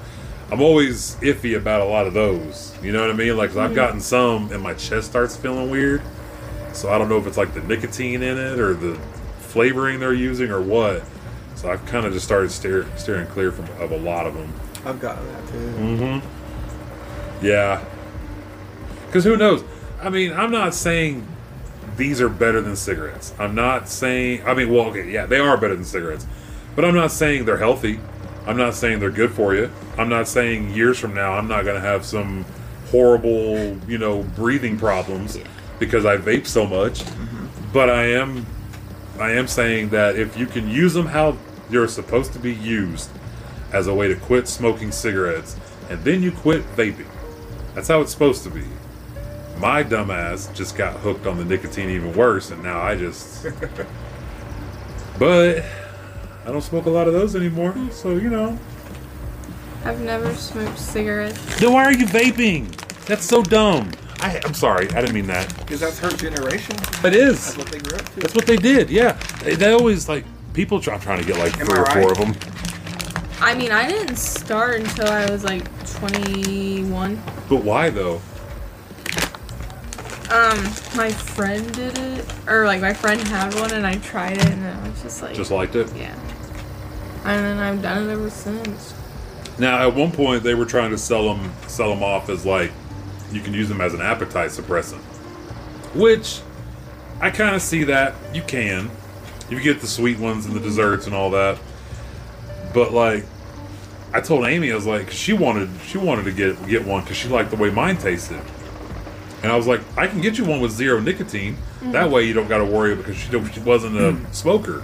I'm 0.52 0.60
always 0.60 1.16
iffy 1.22 1.56
about 1.56 1.80
a 1.80 1.84
lot 1.84 2.06
of 2.06 2.14
those. 2.14 2.74
You 2.82 2.92
know 2.92 3.00
what 3.00 3.10
I 3.10 3.14
mean? 3.14 3.36
Like 3.36 3.50
'cause 3.50 3.58
I've 3.58 3.74
gotten 3.74 4.00
some, 4.00 4.52
and 4.52 4.62
my 4.62 4.74
chest 4.74 5.08
starts 5.08 5.36
feeling 5.36 5.70
weird. 5.70 6.02
So 6.72 6.90
I 6.90 6.98
don't 6.98 7.08
know 7.08 7.16
if 7.16 7.26
it's 7.26 7.38
like 7.38 7.54
the 7.54 7.62
nicotine 7.62 8.22
in 8.22 8.36
it 8.38 8.58
or 8.60 8.74
the 8.74 8.98
flavoring 9.40 9.98
they're 9.98 10.12
using 10.12 10.50
or 10.50 10.60
what. 10.60 11.02
So 11.54 11.70
I've 11.70 11.84
kind 11.86 12.04
of 12.04 12.12
just 12.12 12.26
started 12.26 12.50
steer, 12.50 12.86
steering 12.96 13.26
clear 13.28 13.50
from 13.50 13.64
of 13.80 13.90
a 13.90 13.96
lot 13.96 14.26
of 14.26 14.34
them. 14.34 14.52
I've 14.84 15.00
gotten 15.00 15.26
that 15.26 15.48
too. 15.48 15.54
Mm-hmm. 15.80 17.44
Yeah. 17.44 17.82
Because 19.06 19.24
who 19.24 19.36
knows? 19.36 19.64
I 20.02 20.10
mean, 20.10 20.32
I'm 20.34 20.50
not 20.50 20.74
saying 20.74 21.26
these 21.96 22.20
are 22.20 22.28
better 22.28 22.60
than 22.60 22.76
cigarettes. 22.76 23.34
I'm 23.38 23.54
not 23.54 23.88
saying. 23.88 24.42
I 24.46 24.54
mean, 24.54 24.72
well, 24.72 24.86
okay, 24.86 25.10
yeah, 25.10 25.26
they 25.26 25.38
are 25.38 25.56
better 25.56 25.74
than 25.74 25.84
cigarettes, 25.84 26.26
but 26.74 26.84
I'm 26.84 26.94
not 26.94 27.12
saying 27.12 27.44
they're 27.44 27.56
healthy. 27.56 28.00
I'm 28.46 28.56
not 28.56 28.74
saying 28.74 29.00
they're 29.00 29.10
good 29.10 29.32
for 29.32 29.54
you. 29.54 29.70
I'm 29.98 30.08
not 30.08 30.28
saying 30.28 30.70
years 30.70 30.98
from 30.98 31.14
now 31.14 31.32
I'm 31.32 31.48
not 31.48 31.64
going 31.64 31.74
to 31.74 31.86
have 31.86 32.04
some 32.04 32.44
horrible, 32.90 33.76
you 33.88 33.98
know, 33.98 34.22
breathing 34.22 34.78
problems 34.78 35.36
because 35.80 36.04
I 36.04 36.16
vape 36.16 36.46
so 36.46 36.64
much. 36.64 37.00
Mm-hmm. 37.00 37.72
But 37.72 37.90
I 37.90 38.04
am, 38.12 38.46
I 39.18 39.32
am 39.32 39.48
saying 39.48 39.88
that 39.88 40.16
if 40.16 40.36
you 40.36 40.46
can 40.46 40.70
use 40.70 40.94
them 40.94 41.06
how 41.06 41.36
they're 41.70 41.88
supposed 41.88 42.32
to 42.34 42.38
be 42.38 42.54
used, 42.54 43.10
as 43.72 43.86
a 43.86 43.94
way 43.94 44.08
to 44.08 44.16
quit 44.16 44.48
smoking 44.48 44.90
cigarettes, 44.90 45.56
and 45.90 46.02
then 46.04 46.22
you 46.22 46.32
quit 46.32 46.62
vaping. 46.76 47.06
That's 47.74 47.88
how 47.88 48.00
it's 48.00 48.12
supposed 48.12 48.42
to 48.44 48.50
be. 48.50 48.64
My 49.58 49.82
dumbass 49.82 50.54
just 50.54 50.76
got 50.76 51.00
hooked 51.00 51.26
on 51.26 51.38
the 51.38 51.44
nicotine 51.44 51.88
even 51.88 52.14
worse, 52.14 52.50
and 52.50 52.62
now 52.62 52.80
I 52.80 52.96
just. 52.96 53.46
but 55.18 55.64
I 56.44 56.52
don't 56.52 56.62
smoke 56.62 56.86
a 56.86 56.90
lot 56.90 57.08
of 57.08 57.14
those 57.14 57.34
anymore, 57.34 57.74
so 57.90 58.16
you 58.16 58.28
know. 58.28 58.58
I've 59.84 60.00
never 60.00 60.34
smoked 60.34 60.78
cigarettes. 60.78 61.60
Then 61.60 61.72
why 61.72 61.84
are 61.84 61.92
you 61.92 62.06
vaping? 62.06 62.70
That's 63.06 63.24
so 63.24 63.42
dumb. 63.42 63.90
I, 64.20 64.40
I'm 64.44 64.54
sorry, 64.54 64.88
I 64.90 65.00
didn't 65.00 65.14
mean 65.14 65.26
that. 65.28 65.56
Because 65.58 65.80
that's 65.80 65.98
her 66.00 66.10
generation. 66.10 66.76
It 67.04 67.14
is. 67.14 67.54
That's 67.54 67.58
what 67.58 67.68
they 67.68 67.78
grew 67.78 67.96
up 67.96 68.04
to. 68.14 68.20
That's 68.20 68.34
what 68.34 68.46
they 68.46 68.56
did. 68.56 68.90
Yeah, 68.90 69.12
they, 69.42 69.54
they 69.54 69.72
always 69.72 70.08
like 70.08 70.24
people. 70.52 70.80
Try, 70.80 70.94
I'm 70.94 71.00
trying 71.00 71.20
to 71.20 71.26
get 71.26 71.38
like 71.38 71.58
Am 71.60 71.66
three 71.66 71.78
I 71.78 71.82
or 71.82 71.86
four 71.86 72.02
right? 72.02 72.10
of 72.10 72.18
them. 72.18 72.52
I 73.40 73.54
mean, 73.54 73.70
I 73.70 73.88
didn't 73.88 74.16
start 74.16 74.80
until 74.80 75.08
I 75.08 75.30
was 75.30 75.44
like 75.44 75.64
21. 75.98 77.22
But 77.48 77.62
why 77.64 77.90
though? 77.90 78.20
Um, 80.30 80.64
my 80.96 81.10
friend 81.10 81.72
did 81.72 81.96
it, 81.98 82.24
or 82.48 82.66
like 82.66 82.80
my 82.80 82.92
friend 82.92 83.20
had 83.20 83.54
one, 83.54 83.72
and 83.72 83.86
I 83.86 83.94
tried 83.96 84.38
it, 84.38 84.46
and 84.48 84.66
I 84.66 84.88
was 84.88 85.02
just 85.02 85.22
like, 85.22 85.34
Just 85.34 85.50
liked 85.50 85.76
it. 85.76 85.92
yeah. 85.94 86.14
And 87.24 87.44
then 87.44 87.58
I've 87.58 87.82
done 87.82 88.08
it 88.08 88.12
ever 88.12 88.30
since. 88.30 88.94
Now, 89.58 89.86
at 89.86 89.94
one 89.94 90.12
point, 90.12 90.42
they 90.42 90.54
were 90.54 90.66
trying 90.66 90.90
to 90.90 90.98
sell 90.98 91.32
them 91.34 91.52
sell 91.66 91.90
them 91.90 92.02
off 92.02 92.28
as 92.28 92.44
like 92.44 92.70
you 93.32 93.40
can 93.40 93.54
use 93.54 93.68
them 93.68 93.80
as 93.80 93.94
an 93.94 94.00
appetite 94.00 94.50
suppressant, 94.50 95.00
which 95.94 96.40
I 97.20 97.30
kind 97.30 97.54
of 97.56 97.62
see 97.62 97.84
that 97.84 98.14
you 98.34 98.42
can. 98.42 98.90
You 99.48 99.60
get 99.60 99.80
the 99.80 99.86
sweet 99.86 100.18
ones 100.18 100.44
and 100.46 100.54
the 100.54 100.60
desserts 100.60 101.06
and 101.06 101.14
all 101.14 101.30
that, 101.30 101.58
but 102.74 102.92
like 102.92 103.24
I 104.12 104.20
told 104.20 104.44
Amy, 104.46 104.70
I 104.72 104.74
was 104.74 104.86
like 104.86 105.10
she 105.10 105.32
wanted 105.32 105.68
she 105.86 105.98
wanted 105.98 106.24
to 106.26 106.32
get 106.32 106.66
get 106.68 106.84
one 106.84 107.02
because 107.02 107.16
she 107.16 107.28
liked 107.28 107.50
the 107.50 107.56
way 107.56 107.70
mine 107.70 107.96
tasted, 107.96 108.42
and 109.46 109.52
I 109.52 109.56
was 109.56 109.68
like, 109.68 109.80
I 109.96 110.08
can 110.08 110.20
get 110.20 110.38
you 110.38 110.44
one 110.44 110.60
with 110.60 110.72
zero 110.72 110.98
nicotine. 110.98 111.54
Mm-hmm. 111.54 111.92
That 111.92 112.10
way, 112.10 112.24
you 112.24 112.32
don't 112.32 112.48
got 112.48 112.58
to 112.58 112.64
worry 112.64 112.96
because 112.96 113.16
she 113.16 113.30
she 113.30 113.60
wasn't 113.60 113.96
a 113.96 114.10
mm-hmm. 114.10 114.32
smoker. 114.32 114.82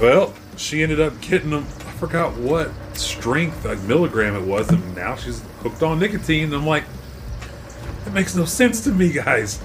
Well, 0.00 0.34
she 0.56 0.84
ended 0.84 1.00
up 1.00 1.20
getting 1.20 1.50
them. 1.50 1.64
I 1.64 1.92
forgot 1.98 2.36
what 2.36 2.70
strength, 2.96 3.64
like 3.64 3.80
milligram 3.80 4.36
it 4.36 4.46
was, 4.46 4.70
and 4.70 4.94
now 4.94 5.16
she's 5.16 5.42
hooked 5.64 5.82
on 5.82 5.98
nicotine. 5.98 6.44
And 6.44 6.54
I'm 6.54 6.64
like, 6.64 6.84
that 8.04 8.14
makes 8.14 8.36
no 8.36 8.44
sense 8.44 8.84
to 8.84 8.92
me, 8.92 9.10
guys. 9.12 9.60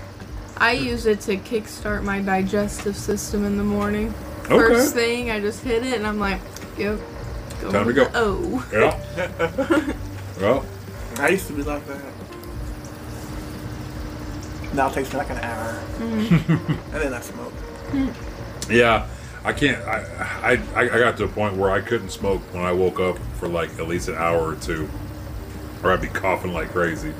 I 0.57 0.71
use 0.71 1.05
it 1.05 1.21
to 1.21 1.37
kickstart 1.37 2.03
my 2.03 2.23
digestive 2.23 2.97
system 2.97 3.45
in 3.45 3.55
the 3.55 3.63
morning. 3.63 4.15
Okay. 4.45 4.55
First 4.55 4.95
thing, 4.95 5.29
I 5.29 5.39
just 5.39 5.63
hit 5.63 5.85
it 5.85 5.93
and 5.93 6.07
I'm 6.07 6.17
like, 6.17 6.41
yep. 6.75 6.99
Time 7.69 7.85
to 7.85 7.93
go. 7.93 8.09
Oh. 8.15 8.67
Yeah. 8.73 9.93
well, 10.39 10.65
I 11.17 11.29
used 11.29 11.45
to 11.45 11.53
be 11.53 11.61
like 11.61 11.85
that. 11.85 12.14
Now 14.75 14.87
it 14.89 14.93
takes 14.93 15.11
me 15.13 15.17
like 15.19 15.29
an 15.29 15.37
hour, 15.37 15.81
Mm-hmm. 15.97 16.71
and 16.93 17.01
then 17.03 17.13
I 17.13 17.21
smoke. 17.21 17.53
yeah. 18.69 19.07
I 19.45 19.53
can't. 19.53 19.77
I, 19.87 20.53
I 20.75 20.81
I 20.81 20.87
got 20.99 21.17
to 21.17 21.25
a 21.25 21.27
point 21.27 21.55
where 21.55 21.69
I 21.69 21.79
couldn't 21.79 22.09
smoke 22.09 22.41
when 22.51 22.63
I 22.63 22.71
woke 22.71 22.99
up 22.99 23.17
for 23.39 23.47
like 23.47 23.69
at 23.79 23.87
least 23.87 24.07
an 24.09 24.15
hour 24.15 24.39
or 24.49 24.55
two, 24.55 24.89
or 25.83 25.91
I'd 25.93 26.01
be 26.01 26.07
coughing 26.07 26.51
like 26.51 26.69
crazy. 26.71 27.13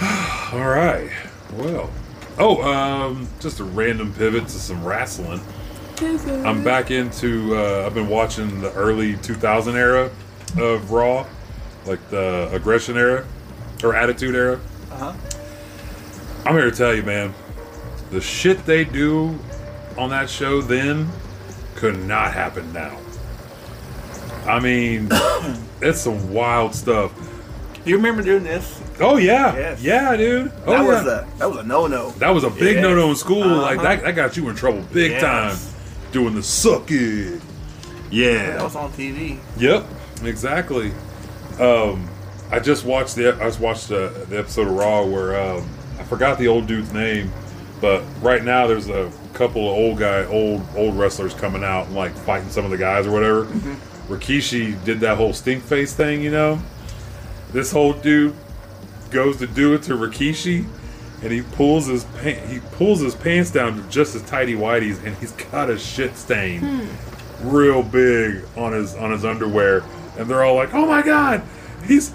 All 0.52 0.68
right. 0.68 1.10
Well. 1.54 1.90
Oh, 2.38 2.62
um, 2.62 3.28
just 3.40 3.60
a 3.60 3.64
random 3.64 4.12
pivot 4.14 4.44
to 4.44 4.50
some 4.50 4.84
wrestling. 4.84 5.40
I'm 6.00 6.64
back 6.64 6.90
into. 6.90 7.54
Uh, 7.56 7.84
I've 7.86 7.94
been 7.94 8.08
watching 8.08 8.60
the 8.62 8.72
early 8.72 9.16
2000 9.18 9.76
era 9.76 10.10
of 10.58 10.90
Raw, 10.90 11.26
like 11.86 12.08
the 12.10 12.48
aggression 12.52 12.96
era 12.96 13.24
or 13.82 13.94
attitude 13.94 14.34
era. 14.34 14.60
Uh 14.92 14.96
huh. 14.96 15.12
I'm 16.46 16.54
here 16.54 16.70
to 16.70 16.76
tell 16.76 16.94
you, 16.94 17.02
man, 17.02 17.34
the 18.10 18.20
shit 18.20 18.64
they 18.66 18.84
do 18.84 19.38
on 19.98 20.10
that 20.10 20.28
show 20.30 20.60
then 20.60 21.08
could 21.74 21.98
not 22.04 22.32
happen 22.32 22.72
now. 22.72 22.98
I 24.46 24.58
mean, 24.60 25.08
it's 25.82 26.00
some 26.00 26.32
wild 26.32 26.74
stuff. 26.74 27.12
Do 27.84 27.88
you 27.90 27.96
remember 27.96 28.22
doing 28.22 28.44
this? 28.44 28.80
Oh 29.00 29.16
yeah, 29.16 29.54
Yes. 29.56 29.82
yeah, 29.82 30.14
dude. 30.16 30.52
Oh 30.66 30.72
that 30.72 30.82
yeah. 30.82 30.86
was 30.86 31.06
a 31.06 31.28
that 31.38 31.48
was 31.48 31.58
a 31.58 31.62
no 31.62 31.86
no. 31.86 32.10
that 32.12 32.28
was 32.30 32.44
a 32.44 32.50
big 32.50 32.76
Yes. 32.76 32.82
no-no 32.82 33.10
in 33.10 33.16
school. 33.16 33.38
Like 33.46 33.78
Uh-huh. 33.78 33.88
that, 33.88 34.02
that 34.02 34.14
got 34.16 34.36
you 34.36 34.48
in 34.50 34.56
trouble 34.56 34.82
big 34.92 35.12
Yes. 35.12 35.22
time. 35.22 35.56
Doing 36.12 36.34
the 36.34 36.42
suck 36.42 36.90
it. 36.90 37.40
Yeah. 38.10 38.56
That 38.56 38.64
was 38.64 38.76
on 38.76 38.90
TV. 38.92 39.38
Yep, 39.56 39.86
exactly. 40.24 40.92
Um, 41.60 42.08
I 42.50 42.58
just 42.58 42.84
watched 42.84 43.16
the 43.16 43.34
I 43.34 43.44
just 43.44 43.60
watched 43.60 43.88
the, 43.88 44.26
the 44.28 44.38
episode 44.38 44.66
of 44.66 44.74
Raw 44.74 45.04
where 45.04 45.40
um, 45.40 45.68
I 45.98 46.04
forgot 46.04 46.38
the 46.38 46.48
old 46.48 46.66
dude's 46.66 46.92
name, 46.92 47.30
but 47.80 48.02
right 48.22 48.42
now 48.42 48.66
there's 48.66 48.88
a 48.88 49.12
couple 49.34 49.62
of 49.70 49.76
old 49.76 49.98
guy 49.98 50.24
old 50.24 50.62
old 50.76 50.94
wrestlers 50.96 51.34
coming 51.34 51.62
out 51.62 51.86
and 51.86 51.94
like 51.94 52.12
fighting 52.12 52.50
some 52.50 52.64
of 52.64 52.70
the 52.70 52.78
guys 52.78 53.06
or 53.06 53.12
whatever. 53.12 53.44
Rikishi 54.08 54.82
did 54.84 55.00
that 55.00 55.16
whole 55.18 55.32
stink 55.32 55.62
face 55.62 55.94
thing, 55.94 56.22
you 56.22 56.30
know. 56.32 56.60
This 57.52 57.70
whole 57.70 57.92
dude 57.92 58.34
goes 59.10 59.36
to 59.38 59.46
do 59.46 59.74
it 59.74 59.82
to 59.82 59.92
Rikishi, 59.92 60.66
and 61.22 61.30
he 61.32 61.42
pulls 61.42 61.86
his 61.86 62.04
pa- 62.04 62.46
he 62.48 62.60
pulls 62.72 63.00
his 63.00 63.14
pants 63.14 63.50
down 63.50 63.76
to 63.76 63.88
just 63.88 64.14
his 64.14 64.22
tidy 64.22 64.54
whities, 64.54 65.04
and 65.04 65.14
he's 65.18 65.32
got 65.32 65.70
a 65.70 65.78
shit 65.78 66.16
stain 66.16 66.88
real 67.42 67.82
big 67.82 68.42
on 68.56 68.72
his 68.72 68.94
on 68.96 69.10
his 69.12 69.24
underwear, 69.24 69.82
and 70.20 70.28
they're 70.28 70.44
all 70.44 70.54
like, 70.54 70.74
"Oh 70.74 70.86
my 70.86 71.02
god, 71.02 71.42
he's 71.86 72.12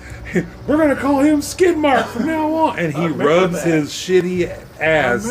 we're 0.67 0.77
gonna 0.77 0.95
call 0.95 1.19
him 1.21 1.41
Skid 1.41 1.77
Mark 1.77 2.05
from 2.07 2.27
now 2.27 2.53
on," 2.53 2.79
and 2.79 2.93
he 2.93 3.07
rubs 3.07 3.63
that. 3.63 3.73
his 3.73 3.89
shitty 3.91 4.47
ass 4.79 5.25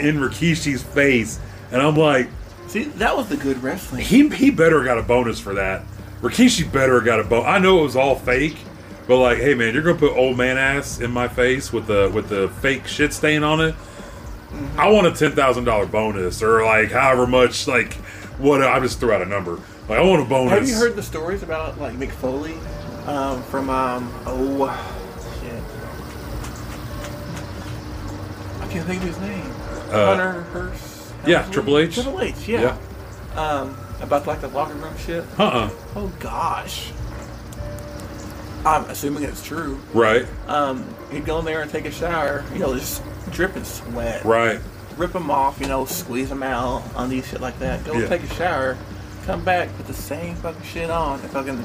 in 0.00 0.18
Rikishi's 0.18 0.82
face, 0.82 1.40
and 1.72 1.80
I'm 1.80 1.96
like, 1.96 2.28
See, 2.68 2.84
that 2.84 3.16
was 3.16 3.28
the 3.30 3.36
good 3.36 3.62
wrestling. 3.62 4.02
he 4.04 4.28
he 4.28 4.50
better 4.50 4.84
got 4.84 4.98
a 4.98 5.02
bonus 5.02 5.40
for 5.40 5.54
that. 5.54 5.84
Rikishi 6.20 6.70
better 6.70 7.00
got 7.00 7.18
a 7.18 7.24
bonus. 7.24 7.46
I 7.46 7.58
know 7.58 7.80
it 7.80 7.82
was 7.84 7.96
all 7.96 8.16
fake. 8.16 8.58
But 9.06 9.16
like, 9.18 9.38
hey 9.38 9.54
man, 9.54 9.72
you're 9.72 9.82
gonna 9.82 9.98
put 9.98 10.14
old 10.14 10.36
man 10.36 10.58
ass 10.58 11.00
in 11.00 11.10
my 11.10 11.28
face 11.28 11.72
with 11.72 11.86
the 11.86 12.10
with 12.12 12.28
the 12.28 12.50
fake 12.60 12.86
shit 12.86 13.14
stain 13.14 13.42
on 13.42 13.60
it. 13.62 13.74
Mm-hmm. 13.74 14.80
I 14.80 14.88
want 14.90 15.06
a 15.06 15.12
ten 15.12 15.32
thousand 15.32 15.64
dollar 15.64 15.86
bonus 15.86 16.42
or 16.42 16.62
like 16.62 16.90
however 16.90 17.26
much 17.26 17.66
like 17.66 17.94
what 18.36 18.62
I 18.62 18.78
just 18.80 19.00
threw 19.00 19.12
out 19.12 19.22
a 19.22 19.26
number. 19.26 19.60
Like 19.88 19.98
I 19.98 20.02
want 20.02 20.22
a 20.22 20.24
bonus. 20.24 20.52
Have 20.52 20.68
you 20.68 20.74
heard 20.76 20.96
the 20.96 21.02
stories 21.02 21.42
about 21.42 21.78
like 21.80 21.94
Mick 21.94 22.10
Foley 22.10 22.54
um, 23.06 23.42
from 23.44 23.70
um 23.70 24.12
oh 24.26 24.66
shit 25.40 25.62
I 28.62 28.70
can't 28.72 28.86
think 28.86 29.02
of 29.02 29.08
his 29.08 29.18
name. 29.20 29.50
Uh, 29.90 30.06
Hunter 30.14 30.42
Hearst. 30.52 31.14
yeah? 31.26 31.48
Triple 31.50 31.78
H? 31.78 31.94
Triple 31.94 32.20
H. 32.20 32.46
Yeah. 32.46 32.76
Um, 33.36 33.74
about 34.02 34.26
like 34.26 34.40
the 34.42 34.48
locker 34.48 34.74
room 34.74 34.94
shit. 34.98 35.24
Uh 35.38 35.44
uh 35.44 35.70
Oh 35.96 36.12
gosh. 36.20 36.92
I'm 38.66 38.84
assuming 38.90 39.22
it's 39.22 39.42
true. 39.42 39.80
Right. 39.94 40.26
Um, 40.48 40.84
he'd 41.10 41.24
go 41.24 41.38
in 41.38 41.44
there 41.46 41.62
and 41.62 41.70
take 41.70 41.86
a 41.86 41.90
shower, 41.90 42.44
you 42.52 42.58
know, 42.58 42.74
just 42.76 43.02
dripping 43.30 43.64
sweat. 43.64 44.24
Right. 44.24 44.60
Rip 44.98 45.12
them 45.12 45.30
off, 45.30 45.60
you 45.60 45.68
know, 45.68 45.84
squeeze 45.86 46.28
them 46.28 46.42
out 46.42 46.82
on 46.94 47.08
these 47.08 47.26
shit 47.26 47.40
like 47.40 47.58
that. 47.60 47.84
Go 47.86 47.94
Yeah. 47.94 48.08
take 48.08 48.24
a 48.24 48.34
shower, 48.34 48.76
come 49.28 49.44
back, 49.44 49.68
put 49.76 49.86
the 49.86 49.92
same 49.92 50.34
fucking 50.36 50.62
shit 50.62 50.88
on, 50.88 51.20
and 51.20 51.30
fucking 51.30 51.62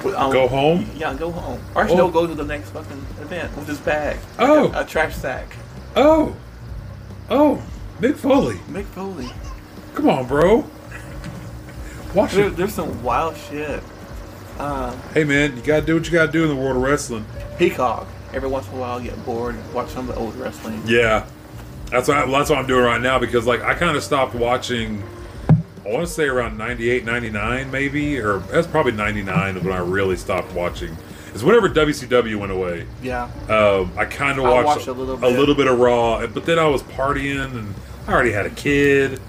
put 0.00 0.14
on, 0.16 0.32
Go 0.32 0.48
home? 0.48 0.90
Yeah, 0.96 1.14
go 1.14 1.30
home. 1.30 1.60
Or 1.76 1.88
Oh. 1.88 1.96
no, 1.96 2.10
go 2.10 2.26
to 2.26 2.34
the 2.34 2.42
next 2.44 2.70
fucking 2.70 3.06
event 3.20 3.56
with 3.56 3.68
his 3.68 3.78
bag. 3.78 4.16
Like 4.36 4.48
Oh. 4.48 4.72
a, 4.72 4.80
a 4.80 4.84
trash 4.84 5.14
sack. 5.14 5.46
Oh. 5.94 6.34
Oh. 7.30 7.62
Mick 8.00 8.16
Foley. 8.16 8.56
Mick 8.68 8.86
Foley. 8.86 9.30
Come 9.94 10.08
on, 10.10 10.26
bro. 10.26 10.64
Watch 12.12 12.32
There, 12.32 12.46
it. 12.48 12.56
there's 12.56 12.74
some 12.74 13.02
wild 13.04 13.36
shit. 13.36 13.82
Um, 14.58 14.98
Hey 15.14 15.22
man, 15.22 15.56
you 15.56 15.62
gotta 15.62 15.86
do 15.86 15.94
what 15.94 16.06
you 16.06 16.12
gotta 16.12 16.32
do 16.32 16.42
in 16.42 16.48
the 16.48 16.56
world 16.56 16.76
of 16.76 16.82
wrestling. 16.82 17.24
Peacock. 17.56 18.08
Every 18.34 18.48
once 18.48 18.66
in 18.68 18.74
a 18.74 18.80
while, 18.80 18.98
get 19.00 19.24
bored 19.24 19.54
and 19.54 19.74
watch 19.74 19.90
some 19.90 20.08
of 20.08 20.14
the 20.16 20.20
old 20.20 20.34
wrestling. 20.36 20.82
Yeah, 20.86 21.24
that's 21.90 22.08
what 22.08 22.16
I, 22.18 22.26
that's 22.30 22.50
what 22.50 22.58
I'm 22.58 22.66
doing 22.66 22.84
right 22.84 23.00
now 23.00 23.18
because 23.20 23.46
like 23.46 23.62
I 23.62 23.74
kind 23.74 23.96
of 23.96 24.02
stopped 24.02 24.34
watching. 24.34 25.04
I 25.86 25.92
want 25.92 26.06
to 26.06 26.12
say 26.12 26.24
around 26.24 26.58
98, 26.58 27.04
99 27.04 27.70
maybe, 27.70 28.18
or 28.18 28.38
that's 28.38 28.66
probably 28.66 28.92
99 28.92 29.62
when 29.64 29.72
I 29.72 29.78
really 29.78 30.16
stopped 30.16 30.52
watching. 30.52 30.96
Is 31.34 31.44
whenever 31.44 31.68
WCW 31.68 32.36
went 32.40 32.50
away. 32.50 32.86
Yeah. 33.02 33.24
Um, 33.48 33.92
I 33.96 34.06
kind 34.06 34.38
of 34.38 34.44
watched, 34.44 34.66
watched 34.66 34.86
a, 34.88 34.92
a 34.92 34.92
little 34.92 35.14
a 35.14 35.18
bit. 35.18 35.38
little 35.38 35.54
bit 35.54 35.66
of 35.66 35.78
Raw, 35.78 36.26
but 36.26 36.46
then 36.46 36.58
I 36.58 36.66
was 36.66 36.82
partying 36.82 37.54
and 37.54 37.74
I 38.08 38.12
already 38.12 38.32
had 38.32 38.46
a 38.46 38.50
kid. 38.50 39.20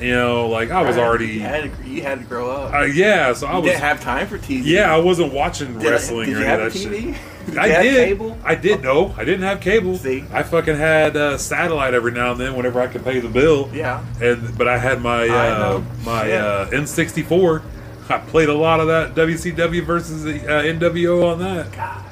You 0.00 0.14
know, 0.14 0.48
like 0.48 0.70
I 0.70 0.82
was 0.82 0.96
already. 0.98 1.26
You 1.28 1.40
had 1.40 1.74
to, 1.76 1.88
you 1.88 2.02
had 2.02 2.18
to 2.20 2.24
grow 2.26 2.50
up. 2.50 2.72
Uh, 2.74 2.82
yeah, 2.82 3.32
so 3.32 3.46
I 3.46 3.56
you 3.56 3.62
was. 3.62 3.70
didn't 3.70 3.80
have 3.82 4.00
time 4.00 4.26
for 4.26 4.38
TV. 4.38 4.60
yeah, 4.64 4.94
I 4.94 4.98
wasn't 4.98 5.32
watching 5.32 5.78
Did, 5.78 5.90
wrestling 5.90 6.26
did 6.28 6.36
or 6.36 6.40
you 6.40 6.44
any 6.44 6.46
have 6.46 6.60
of 6.60 6.76
a 6.76 6.78
that 6.78 6.88
TV? 6.88 7.14
shit. 7.14 7.22
I 7.58 7.68
did. 7.82 8.08
cable? 8.08 8.38
I 8.44 8.54
did. 8.56 8.82
No, 8.82 9.14
I 9.16 9.24
didn't 9.24 9.42
have 9.42 9.60
cable. 9.60 9.96
See? 9.96 10.24
I 10.32 10.42
fucking 10.42 10.76
had 10.76 11.16
uh, 11.16 11.38
satellite 11.38 11.94
every 11.94 12.12
now 12.12 12.32
and 12.32 12.40
then 12.40 12.56
whenever 12.56 12.80
I 12.80 12.86
could 12.88 13.04
pay 13.04 13.20
the 13.20 13.28
bill. 13.28 13.70
Yeah. 13.72 14.04
And 14.20 14.56
but 14.58 14.66
I 14.68 14.78
had 14.78 15.00
my 15.00 15.24
I 15.26 15.48
uh, 15.50 15.82
my 16.04 16.32
uh, 16.32 16.70
N64. 16.70 17.62
I 18.08 18.18
played 18.18 18.48
a 18.48 18.54
lot 18.54 18.80
of 18.80 18.86
that 18.88 19.14
WCW 19.14 19.84
versus 19.84 20.22
the 20.24 20.40
uh, 20.44 20.62
NWO 20.62 21.32
on 21.32 21.38
that. 21.40 21.72
Gosh. 21.72 22.02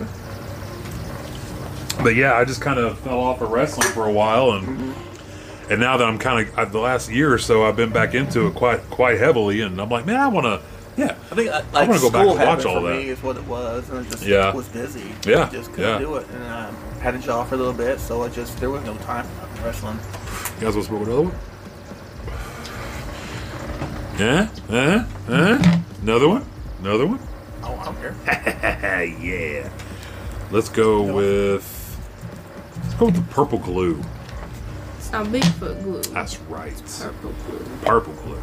But 2.02 2.14
yeah, 2.14 2.34
I 2.34 2.44
just 2.44 2.60
kind 2.60 2.78
of 2.78 2.96
fell 3.00 3.18
off 3.18 3.40
of 3.40 3.50
wrestling 3.50 3.88
for 3.88 4.06
a 4.06 4.12
while, 4.12 4.52
and 4.52 4.66
Mm-hmm. 4.68 5.72
and 5.72 5.80
now 5.80 5.96
that 5.96 6.06
I'm 6.06 6.16
kind 6.18 6.48
of 6.56 6.70
the 6.72 6.78
last 6.78 7.10
year 7.10 7.32
or 7.32 7.38
so, 7.38 7.64
I've 7.64 7.74
been 7.74 7.90
back 7.90 8.14
into 8.14 8.46
it 8.46 8.54
quite 8.54 8.88
quite 8.88 9.18
heavily, 9.18 9.62
and 9.62 9.80
I'm 9.80 9.88
like, 9.88 10.06
man, 10.06 10.20
I 10.20 10.28
want 10.28 10.44
to. 10.46 10.62
Yeah, 10.98 11.12
I 11.30 11.34
think 11.36 11.48
uh, 11.50 11.62
like 11.72 11.88
wanna 11.88 12.00
go 12.00 12.08
school 12.08 12.10
back 12.10 12.20
and 12.20 12.28
watch 12.28 12.38
happened 12.38 12.66
all 12.66 12.74
for 12.82 12.88
that. 12.90 12.96
me 12.98 13.08
is 13.08 13.22
what 13.22 13.36
it 13.36 13.46
was, 13.46 13.88
and 13.88 13.98
I 14.00 14.10
just 14.10 14.24
Yeah. 14.26 14.52
was 14.52 14.68
busy. 14.68 15.14
Yeah, 15.24 15.44
I 15.46 15.48
just 15.50 15.70
couldn't 15.72 15.90
yeah. 15.92 15.98
do 15.98 16.16
it, 16.16 16.26
and 16.34 16.42
I 16.44 16.70
had 17.00 17.14
a 17.14 17.18
job 17.18 17.48
for 17.48 17.54
a 17.54 17.58
little 17.58 17.72
bit, 17.72 18.00
so 18.00 18.24
I 18.24 18.28
just 18.28 18.58
there 18.58 18.68
was 18.70 18.82
no 18.84 18.96
time 18.98 19.24
for 19.24 19.64
wrestling. 19.64 19.98
you 20.60 20.66
guys 20.66 20.74
want 20.74 20.74
to 20.74 20.82
smoke 20.82 21.06
another 21.06 21.22
one? 21.22 21.34
Yeah, 24.18 24.48
uh, 24.68 25.04
uh, 25.32 25.78
another 26.02 26.28
one, 26.28 26.44
another 26.80 27.06
one. 27.06 27.20
Oh, 27.62 27.74
I 27.76 27.84
don't 27.84 28.00
care. 28.00 29.06
yeah. 29.22 29.70
Let's 30.50 30.68
go 30.68 31.02
with 31.02 31.64
let's 32.82 32.94
go 32.94 33.06
with 33.06 33.14
the 33.14 33.22
purple 33.32 33.58
glue. 33.58 34.02
It's 34.98 35.12
not 35.12 35.26
Bigfoot 35.26 35.82
glue. 35.84 36.02
That's 36.12 36.38
right. 36.40 36.74
Purple 37.00 37.32
glue. 37.46 37.66
Purple 37.82 38.12
glue. 38.14 38.40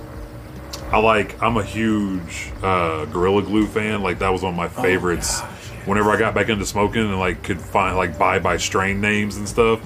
I 0.91 0.99
like. 0.99 1.41
I'm 1.41 1.57
a 1.57 1.64
huge 1.64 2.52
uh, 2.64 3.06
Gorilla 3.06 3.41
Glue 3.41 3.66
fan. 3.68 4.02
Like 4.02 4.20
that 4.20 4.30
was 4.30 4.44
one 4.44 4.53
of 4.53 4.57
my 4.57 4.68
favorites. 4.68 5.41
gosh, 5.41 5.49
yes. 5.72 5.88
Whenever 5.88 6.12
I 6.12 6.18
got 6.18 6.34
back 6.34 6.49
into 6.49 6.66
smoking 6.66 7.02
and 7.02 7.20
like 7.20 7.44
could 7.44 7.60
find 7.60 7.95
like 7.98 8.18
buy 8.18 8.40
by 8.40 8.57
strain 8.57 9.02
names 9.02 9.38
and 9.38 9.48
stuff, 9.48 9.82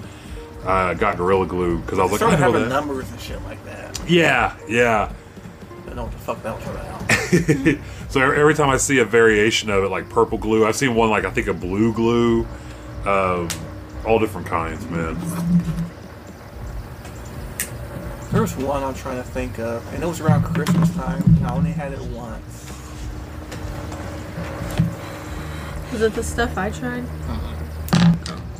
I 0.65 0.93
got 0.93 1.17
Gorilla 1.17 1.45
Glue 1.47 1.79
because 1.79 1.99
I 1.99 2.03
was 2.03 2.11
like, 2.11 2.19
Started 2.19 2.35
I 2.37 2.39
know 2.39 2.51
having 2.53 2.69
that. 2.69 2.75
numbers 2.75 3.09
and 3.11 3.19
shit 3.19 3.41
like 3.43 3.63
that. 3.65 3.99
Yeah, 4.09 4.55
yeah. 4.67 5.11
I 5.71 5.85
don't 5.87 5.95
know 5.95 6.03
what 6.03 6.11
the 6.11 6.17
fuck 6.19 6.43
that 6.43 6.55
was 6.55 6.67
about. 6.67 7.79
so 8.11 8.21
every 8.21 8.39
every 8.39 8.53
time 8.53 8.69
I 8.69 8.77
see 8.77 8.99
a 8.99 9.05
variation 9.05 9.69
of 9.69 9.83
it, 9.83 9.89
like 9.89 10.09
purple 10.09 10.37
glue, 10.37 10.65
I've 10.65 10.75
seen 10.75 10.95
one 10.95 11.09
like 11.09 11.25
I 11.25 11.31
think 11.31 11.47
a 11.47 11.53
blue 11.53 11.93
glue, 11.93 12.45
um, 13.05 13.47
all 14.05 14.19
different 14.19 14.47
kinds, 14.47 14.85
man. 14.89 15.15
There 18.31 18.41
was 18.41 18.55
one 18.57 18.83
I'm 18.83 18.93
trying 18.93 19.17
to 19.17 19.23
think 19.23 19.57
of, 19.59 19.85
and 19.93 20.03
it 20.03 20.05
was 20.05 20.19
around 20.21 20.43
Christmas 20.43 20.93
time. 20.95 21.23
and 21.23 21.47
I 21.47 21.53
only 21.55 21.71
had 21.71 21.93
it 21.93 22.01
once. 22.01 22.65
Was 25.91 26.01
it 26.03 26.13
the 26.13 26.23
stuff 26.23 26.55
I 26.57 26.69
tried? 26.69 27.03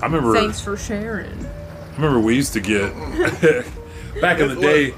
I 0.01 0.05
remember. 0.05 0.33
Thanks 0.33 0.59
for 0.59 0.75
sharing. 0.75 1.45
I 1.45 1.95
remember 1.97 2.19
we 2.19 2.35
used 2.35 2.53
to 2.53 2.59
get 2.61 2.93
back 4.21 4.39
in 4.39 4.47
the 4.47 4.55
day. 4.59 4.93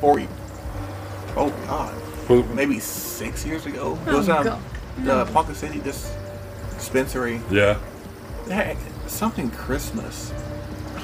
Forty. 0.00 0.28
Oh 1.36 1.48
God. 1.66 1.94
well, 2.28 2.42
Maybe 2.54 2.78
six 2.80 3.46
years 3.46 3.64
ago. 3.64 3.98
It 4.06 4.10
Oh, 4.10 4.16
was 4.18 4.28
um, 4.28 4.44
God. 4.44 4.60
the 4.98 5.24
Ponca 5.32 5.54
City 5.54 5.80
dispensary. 5.80 7.40
Yeah. 7.50 7.78
They 8.46 8.54
had 8.54 8.76
something 9.06 9.50
Christmas. 9.50 10.32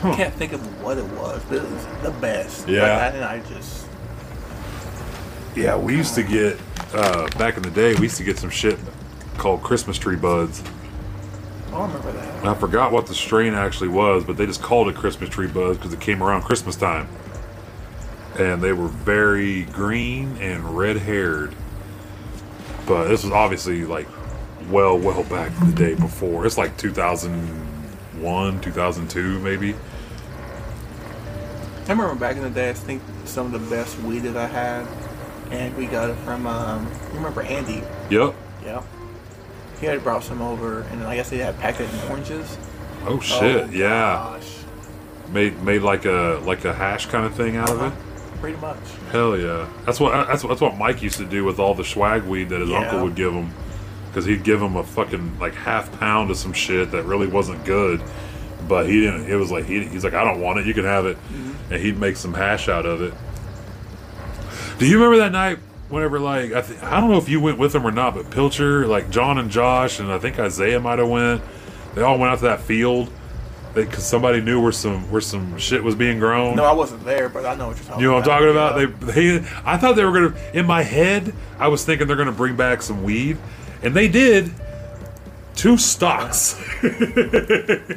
Huh. 0.01 0.13
I 0.13 0.17
can't 0.17 0.35
think 0.35 0.53
of 0.53 0.83
what 0.83 0.97
it 0.97 1.05
was, 1.05 1.43
but 1.45 1.59
it 1.59 1.71
was 1.71 1.87
the 2.03 2.11
best. 2.21 2.67
Yeah. 2.67 2.97
Like, 2.97 3.15
and 3.15 3.25
I 3.25 3.41
just 3.41 3.87
Yeah, 5.55 5.77
we 5.77 5.97
used 5.97 6.15
to 6.15 6.23
get 6.23 6.59
uh, 6.95 7.29
back 7.39 7.57
in 7.57 7.63
the 7.63 7.71
day. 7.71 7.95
We 7.95 8.03
used 8.03 8.17
to 8.17 8.25
get 8.25 8.39
some 8.39 8.51
shit 8.51 8.79
called 9.37 9.63
Christmas 9.63 9.99
tree 9.99 10.17
buds. 10.17 10.63
I 11.73 11.83
remember 11.83 12.13
that. 12.13 12.47
I 12.47 12.55
forgot 12.55 12.93
what 12.93 13.07
the 13.07 13.15
strain 13.15 13.55
actually 13.55 13.89
was, 13.89 14.25
but 14.25 14.37
they 14.37 14.47
just 14.47 14.63
called 14.63 14.89
it 14.89 14.97
Christmas 14.97 15.31
tree 15.31 15.47
buds 15.47 15.79
because 15.79 15.93
it 15.93 16.01
came 16.01 16.23
around 16.23 16.43
Christmas 16.43 16.77
time, 16.77 17.09
and 18.39 18.61
they 18.63 18.73
were 18.73 18.89
very 18.89 19.65
green 19.65 20.37
and 20.39 20.77
red 20.77 20.97
haired. 20.97 21.55
But 22.87 23.09
this 23.09 23.23
was 23.23 23.33
obviously 23.33 23.85
like 23.85 24.09
well, 24.71 24.99
well 24.99 25.25
back 25.25 25.53
in 25.61 25.71
the 25.71 25.77
day 25.77 25.95
before. 25.95 26.47
It's 26.47 26.59
like 26.59 26.77
2001, 26.77 28.61
2002, 28.61 29.39
maybe. 29.41 29.75
I 31.91 31.93
remember 31.93 32.15
back 32.15 32.37
in 32.37 32.43
the 32.45 32.51
day. 32.51 32.71
I 32.71 32.73
think 32.73 33.03
some 33.25 33.53
of 33.53 33.53
the 33.53 33.75
best 33.75 33.99
weed 34.03 34.21
that 34.21 34.37
I 34.37 34.47
had, 34.47 34.87
and 35.51 35.77
we 35.77 35.87
got 35.87 36.09
it 36.09 36.15
from. 36.19 36.47
Um, 36.47 36.87
you 37.09 37.17
remember 37.17 37.43
Andy? 37.43 37.83
Yep. 38.11 38.33
Yeah. 38.65 38.83
He 39.81 39.87
had 39.87 40.05
brought 40.05 40.23
some 40.23 40.41
over, 40.41 40.83
and 40.83 41.03
I 41.03 41.17
guess 41.17 41.31
they 41.31 41.39
had 41.39 41.59
packed 41.59 41.81
it 41.81 41.93
in 41.93 42.09
oranges. 42.09 42.57
Oh 43.07 43.19
shit! 43.19 43.65
Oh, 43.65 43.71
yeah, 43.73 43.89
Gosh. 44.39 44.59
made 45.31 45.61
made 45.65 45.83
like 45.83 46.05
a 46.05 46.41
like 46.45 46.65
a 46.65 46.73
hash 46.73 47.07
kind 47.07 47.27
of 47.27 47.35
thing 47.35 47.57
out 47.57 47.71
of 47.71 47.83
it. 47.83 47.93
Pretty 48.41 48.59
much. 48.59 48.79
Hell 49.11 49.37
yeah! 49.37 49.69
That's 49.85 49.99
what 49.99 50.13
that's 50.29 50.45
what 50.45 50.51
that's 50.51 50.61
what 50.61 50.79
Mike 50.79 51.03
used 51.03 51.19
to 51.19 51.25
do 51.27 51.45
with 51.45 51.59
all 51.59 51.75
the 51.75 51.83
swag 51.85 52.23
weed 52.23 52.51
that 52.51 52.61
his 52.61 52.71
Yeah. 52.71 52.83
uncle 52.85 53.03
would 53.03 53.17
give 53.17 53.33
him, 53.33 53.51
because 54.11 54.27
he'd 54.27 54.45
give 54.45 54.63
him 54.63 54.77
a 54.77 54.85
fucking 54.85 55.41
like 55.41 55.55
half 55.57 55.91
pound 55.99 56.31
of 56.31 56.37
some 56.37 56.53
shit 56.53 56.93
that 56.93 57.03
really 57.03 57.27
wasn't 57.27 57.65
good, 57.65 58.01
but 58.69 58.87
he 58.87 59.01
didn't. 59.01 59.31
It 59.31 59.37
was 59.37 59.51
like 59.51 59.65
he, 59.65 59.85
he's 59.85 60.05
like 60.05 60.15
I 60.15 60.25
don't 60.25 60.41
want 60.41 60.59
it. 60.59 60.67
You 60.67 60.75
can 60.75 60.85
have 60.85 61.07
it, 61.07 61.17
mm-hmm. 61.17 61.73
and 61.73 61.83
he'd 61.83 61.99
make 61.99 62.17
some 62.17 62.35
hash 62.35 62.69
out 62.69 62.87
of 62.87 63.03
it. 63.03 63.15
Do 64.79 64.87
you 64.87 64.97
remember 64.97 65.19
that 65.19 65.33
night? 65.33 65.59
Whenever 65.89 66.21
like 66.21 66.53
I 66.53 66.61
th- 66.63 66.81
I 66.83 67.01
don't 67.01 67.11
know 67.11 67.19
if 67.19 67.29
you 67.29 67.41
went 67.41 67.59
with 67.59 67.75
him 67.75 67.87
or 67.87 67.91
not, 67.91 68.15
but 68.15 68.31
Pilcher, 68.31 68.87
like 68.87 69.11
John 69.11 69.39
and 69.39 69.51
Josh, 69.51 69.99
and 69.99 70.11
I 70.11 70.19
think 70.19 70.39
Isaiah 70.39 70.81
might 70.81 70.99
have 70.99 71.09
went. 71.09 71.43
They 71.95 72.03
all 72.03 72.19
went 72.19 72.33
out 72.33 72.39
to 72.39 72.45
that 72.45 72.61
field 72.61 73.11
because 73.75 74.05
somebody 74.05 74.41
knew 74.41 74.61
where 74.61 74.73
some 74.73 75.11
where 75.11 75.21
some 75.21 75.59
shit 75.59 75.83
was 75.83 75.95
being 75.95 76.19
grown. 76.19 76.57
No, 76.57 76.65
I 76.65 76.73
wasn't 76.73 77.05
there, 77.05 77.29
but 77.29 77.45
I 77.45 77.55
know 77.55 77.69
what 77.69 77.77
you're 77.77 77.87
talking 77.87 78.03
You 78.03 78.09
know 78.09 78.15
what 78.15 78.25
I'm 78.25 78.29
talking 78.29 78.51
about? 78.51 78.79
Yeah. 78.79 78.87
They, 79.13 79.39
they, 79.39 79.49
I 79.65 79.77
thought 79.77 79.97
they 79.97 80.05
were 80.05 80.13
gonna. 80.13 80.51
In 80.53 80.67
my 80.67 80.83
head, 80.83 81.35
I 81.59 81.69
was 81.69 81.85
thinking 81.85 82.07
they're 82.07 82.17
gonna 82.17 82.33
bring 82.33 82.57
back 82.57 82.83
some 82.83 83.03
weed, 83.03 83.39
and 83.83 83.95
they 83.95 84.09
did. 84.09 84.53
Two 85.61 85.77
stocks, 85.77 86.59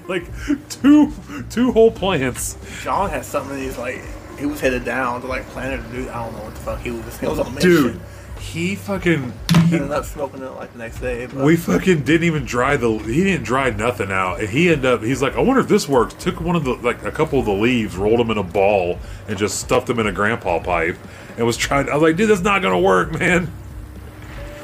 like 0.10 0.26
two 0.68 1.14
two 1.49 1.72
whole 1.72 1.91
plants. 1.91 2.57
John 2.84 3.10
had 3.10 3.23
something. 3.23 3.57
He's 3.57 3.77
like, 3.77 4.02
he 4.38 4.45
was 4.45 4.60
headed 4.60 4.84
down 4.84 5.22
to 5.22 5.27
like 5.27 5.48
Planet 5.48 5.81
to 5.81 5.91
do. 5.94 6.10
I 6.10 6.26
don't 6.26 6.34
know 6.35 6.44
what 6.44 6.56
the 6.56 6.60
fuck 6.60 6.81
he 6.81 6.91
was. 6.91 7.18
He 7.19 7.26
was 7.26 7.40
on 7.40 7.48
a 7.48 7.52
mission. 7.52 7.72
Dude, 7.72 8.02
he 8.38 8.76
fucking. 8.76 9.31
He 9.69 9.77
ended 9.77 9.91
up 9.91 10.03
smoking 10.03 10.44
it 10.44 10.49
like 10.49 10.73
the 10.73 10.80
next 10.80 10.99
day. 10.99 11.26
But 11.26 11.45
We 11.45 11.56
fucking 11.56 12.03
didn't 12.03 12.27
even 12.27 12.44
dry 12.44 12.76
the. 12.76 12.98
He 12.98 13.23
didn't 13.23 13.45
dry 13.45 13.69
nothing 13.69 14.11
out, 14.11 14.41
and 14.41 14.49
he 14.49 14.68
ended 14.69 14.85
up. 14.85 15.02
He's 15.02 15.22
like, 15.22 15.38
I 15.38 15.40
wonder 15.40 15.61
if 15.61 15.69
this 15.69 15.88
works. 15.88 16.15
Took 16.15 16.41
one 16.41 16.57
of 16.57 16.65
the 16.65 16.73
like 16.73 17.02
a 17.06 17.11
couple 17.14 17.40
of 17.40 17.45
the 17.45 17.53
leaves, 17.53 17.95
rolled 17.95 18.19
them 18.19 18.30
in 18.30 18.38
a 18.38 18.44
ball, 18.44 18.99
and 19.30 19.38
just 19.38 19.61
stuffed 19.61 19.88
them 19.88 19.99
in 19.99 20.07
a 20.07 20.11
grandpa 20.11 20.61
pipe, 20.61 20.98
and 21.38 21.45
was 21.45 21.56
trying. 21.56 21.88
I 21.88 21.94
was 21.94 22.03
like, 22.03 22.18
dude, 22.18 22.30
that's 22.30 22.41
not 22.41 22.61
gonna 22.61 22.77
work, 22.77 23.18
man. 23.18 23.49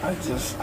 I 0.03 0.15
just. 0.15 0.57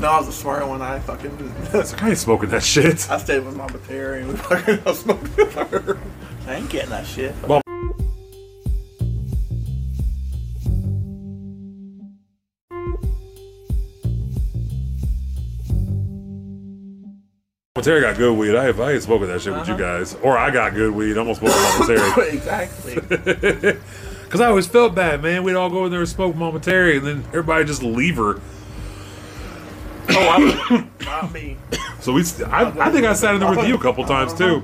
No, 0.00 0.08
I 0.10 0.18
was 0.18 0.28
a 0.28 0.32
smart 0.32 0.66
one. 0.68 0.82
I 0.82 0.98
fucking. 1.00 1.54
It's 1.72 1.92
like, 1.92 2.02
I 2.02 2.08
ain't 2.10 2.18
smoking 2.18 2.50
that 2.50 2.62
shit. 2.62 3.10
I 3.10 3.18
stayed 3.18 3.40
with 3.44 3.56
Mama 3.56 3.78
Terry 3.88 4.20
and 4.22 4.28
we 4.30 4.36
fucking 4.36 4.80
I 4.86 4.92
smoked 4.92 5.36
with 5.36 5.54
her. 5.54 5.98
I 6.46 6.54
ain't 6.56 6.68
getting 6.70 6.90
that 6.90 7.06
shit. 7.06 7.34
Well- 7.46 7.62
Terry 17.82 18.00
got 18.00 18.16
good 18.16 18.36
weed. 18.36 18.56
I, 18.56 18.68
I 18.68 18.92
ain't 18.92 19.02
smoking 19.02 19.28
that 19.28 19.40
shit 19.42 19.52
with 19.52 19.68
you 19.68 19.74
Uh-huh. 19.74 19.98
guys. 19.98 20.14
Or 20.22 20.36
I 20.36 20.50
got 20.50 20.74
good 20.74 20.92
weed. 20.94 21.16
I'm 21.16 21.26
gonna 21.32 21.34
smoke 21.34 22.18
exactly. 22.32 23.76
Because 24.26 24.40
I 24.40 24.46
always 24.46 24.66
felt 24.66 24.92
bad, 24.96 25.22
man. 25.22 25.44
We'd 25.44 25.54
all 25.54 25.70
go 25.70 25.84
in 25.84 25.92
there 25.92 26.00
and 26.00 26.08
smoke 26.08 26.34
Terry, 26.60 26.96
and 26.96 27.06
then 27.06 27.18
everybody 27.28 27.64
just 27.64 27.84
leave 27.84 28.16
her. 28.16 28.40
Oh, 30.08 30.28
I 30.28 30.88
not 31.04 31.32
me. 31.34 31.56
So 32.00 32.12
we, 32.12 32.22
I, 32.46 32.86
I 32.86 32.90
think 32.90 33.06
I 33.06 33.12
sat 33.14 33.34
in 33.34 33.40
there 33.40 33.50
with 33.50 33.66
you 33.66 33.74
a 33.74 33.80
couple 33.80 34.04
times 34.04 34.32
too. 34.34 34.62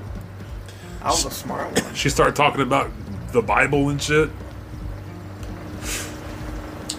I 1.01 1.07
was 1.09 1.25
a 1.25 1.31
smart 1.31 1.81
one. 1.81 1.93
She 1.93 2.09
started 2.09 2.35
talking 2.35 2.61
about 2.61 2.89
the 3.31 3.41
Bible 3.41 3.89
and 3.89 4.01
shit. 4.01 4.29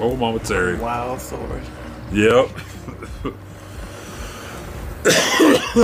Oh, 0.00 0.16
Mama 0.16 0.40
Terry. 0.40 0.76
Wild 0.76 1.20
sword. 1.20 1.62
Yep. 2.12 2.48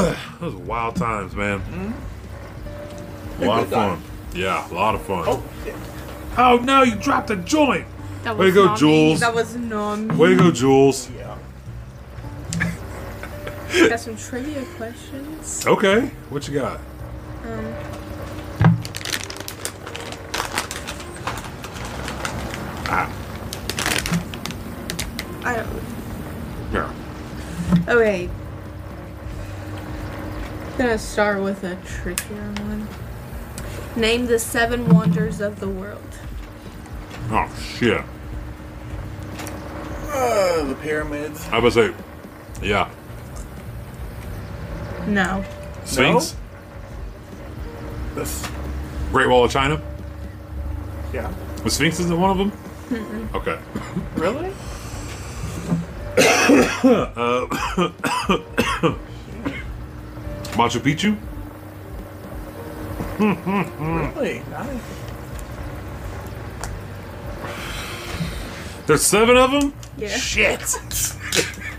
Those 0.41 0.55
were 0.55 0.61
wild 0.61 0.97
times, 0.97 1.35
man. 1.35 1.61
Hmm? 1.61 3.43
A 3.43 3.47
lot 3.47 3.63
of 3.63 3.69
good 3.71 3.75
time. 3.75 4.01
fun. 4.01 4.11
Yeah, 4.35 4.71
a 4.71 4.75
lot 4.75 4.95
of 4.95 5.03
fun. 5.03 5.25
Oh, 5.27 5.43
shit. 5.65 5.75
Oh, 6.37 6.57
no, 6.59 6.83
you 6.83 6.97
dropped 6.97 7.31
a 7.31 7.37
joint. 7.37 7.87
That 8.25 8.37
Way 8.37 8.47
to 8.47 8.53
go, 8.53 8.65
not 8.67 8.81
me. 8.81 8.89
Julz. 9.15 9.21
That 9.21 9.35
was 9.35 9.57
not 9.57 9.99
me. 9.99 10.15
Way 10.17 10.31
to 10.31 10.37
go, 10.37 10.51
Julz. 10.51 11.11
Yeah. 13.73 13.89
Got 13.89 14.01
some 14.01 14.17
trivia 14.17 14.65
questions. 14.77 15.67
Okay, 15.67 16.07
what 16.29 16.47
you 16.49 16.55
got? 16.55 16.81
Um, 17.45 17.75
Ah, 22.93 23.09
I 25.45 25.57
don't. 25.57 25.83
yeah. 26.73 26.93
Okay. 27.89 28.29
Gonna 30.77 30.99
start 30.99 31.41
with 31.43 31.63
a 31.63 31.77
trickier 31.87 32.53
one. 32.63 32.89
Name 33.97 34.27
the 34.27 34.39
seven 34.39 34.89
wonders 34.89 35.41
of 35.41 35.61
the 35.61 35.69
world. 35.69 36.03
Oh 37.31 37.49
shit. 37.77 38.03
Uh, 40.13 40.65
the 40.65 40.75
pyramids. 40.83 41.47
I 41.53 41.59
was 41.59 41.75
say, 41.75 41.93
yeah. 42.63 42.91
No. 45.07 45.45
Sphinx, 45.85 46.37
This. 48.15 48.47
Great 49.11 49.29
Wall 49.29 49.45
of 49.45 49.51
China. 49.51 49.81
Yeah. 51.13 51.33
The 51.65 51.71
Sphinx 51.71 51.99
isn't 52.01 52.19
one 52.21 52.31
of 52.31 52.39
them. 52.39 52.53
Okay. 53.35 53.59
Really? 54.17 54.53
Machu 60.57 60.81
Picchu. 60.81 61.17
Really? 63.19 64.43
Nice. 64.51 64.83
There's 68.87 69.03
seven 69.03 69.37
of 69.37 69.51
them. 69.53 69.73
Yeah. 69.97 70.09
Shit. 70.09 70.61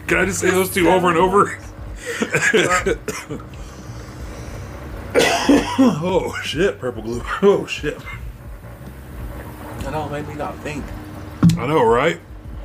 Can 0.07 0.18
I 0.19 0.26
just 0.26 0.39
say 0.39 0.49
those 0.52 0.69
two 0.73 0.89
over 0.89 1.10
and 1.10 1.18
over? 1.18 1.57
oh 5.15 6.39
shit, 6.43 6.80
purple 6.80 7.02
glue. 7.02 7.22
Oh 7.41 7.65
shit. 7.65 7.98
I 9.85 9.89
know. 9.91 10.06
It 10.07 10.11
made 10.11 10.27
me 10.27 10.35
not 10.35 10.57
think. 10.60 10.84
I 11.57 11.65
know, 11.68 11.84
right? 11.84 12.19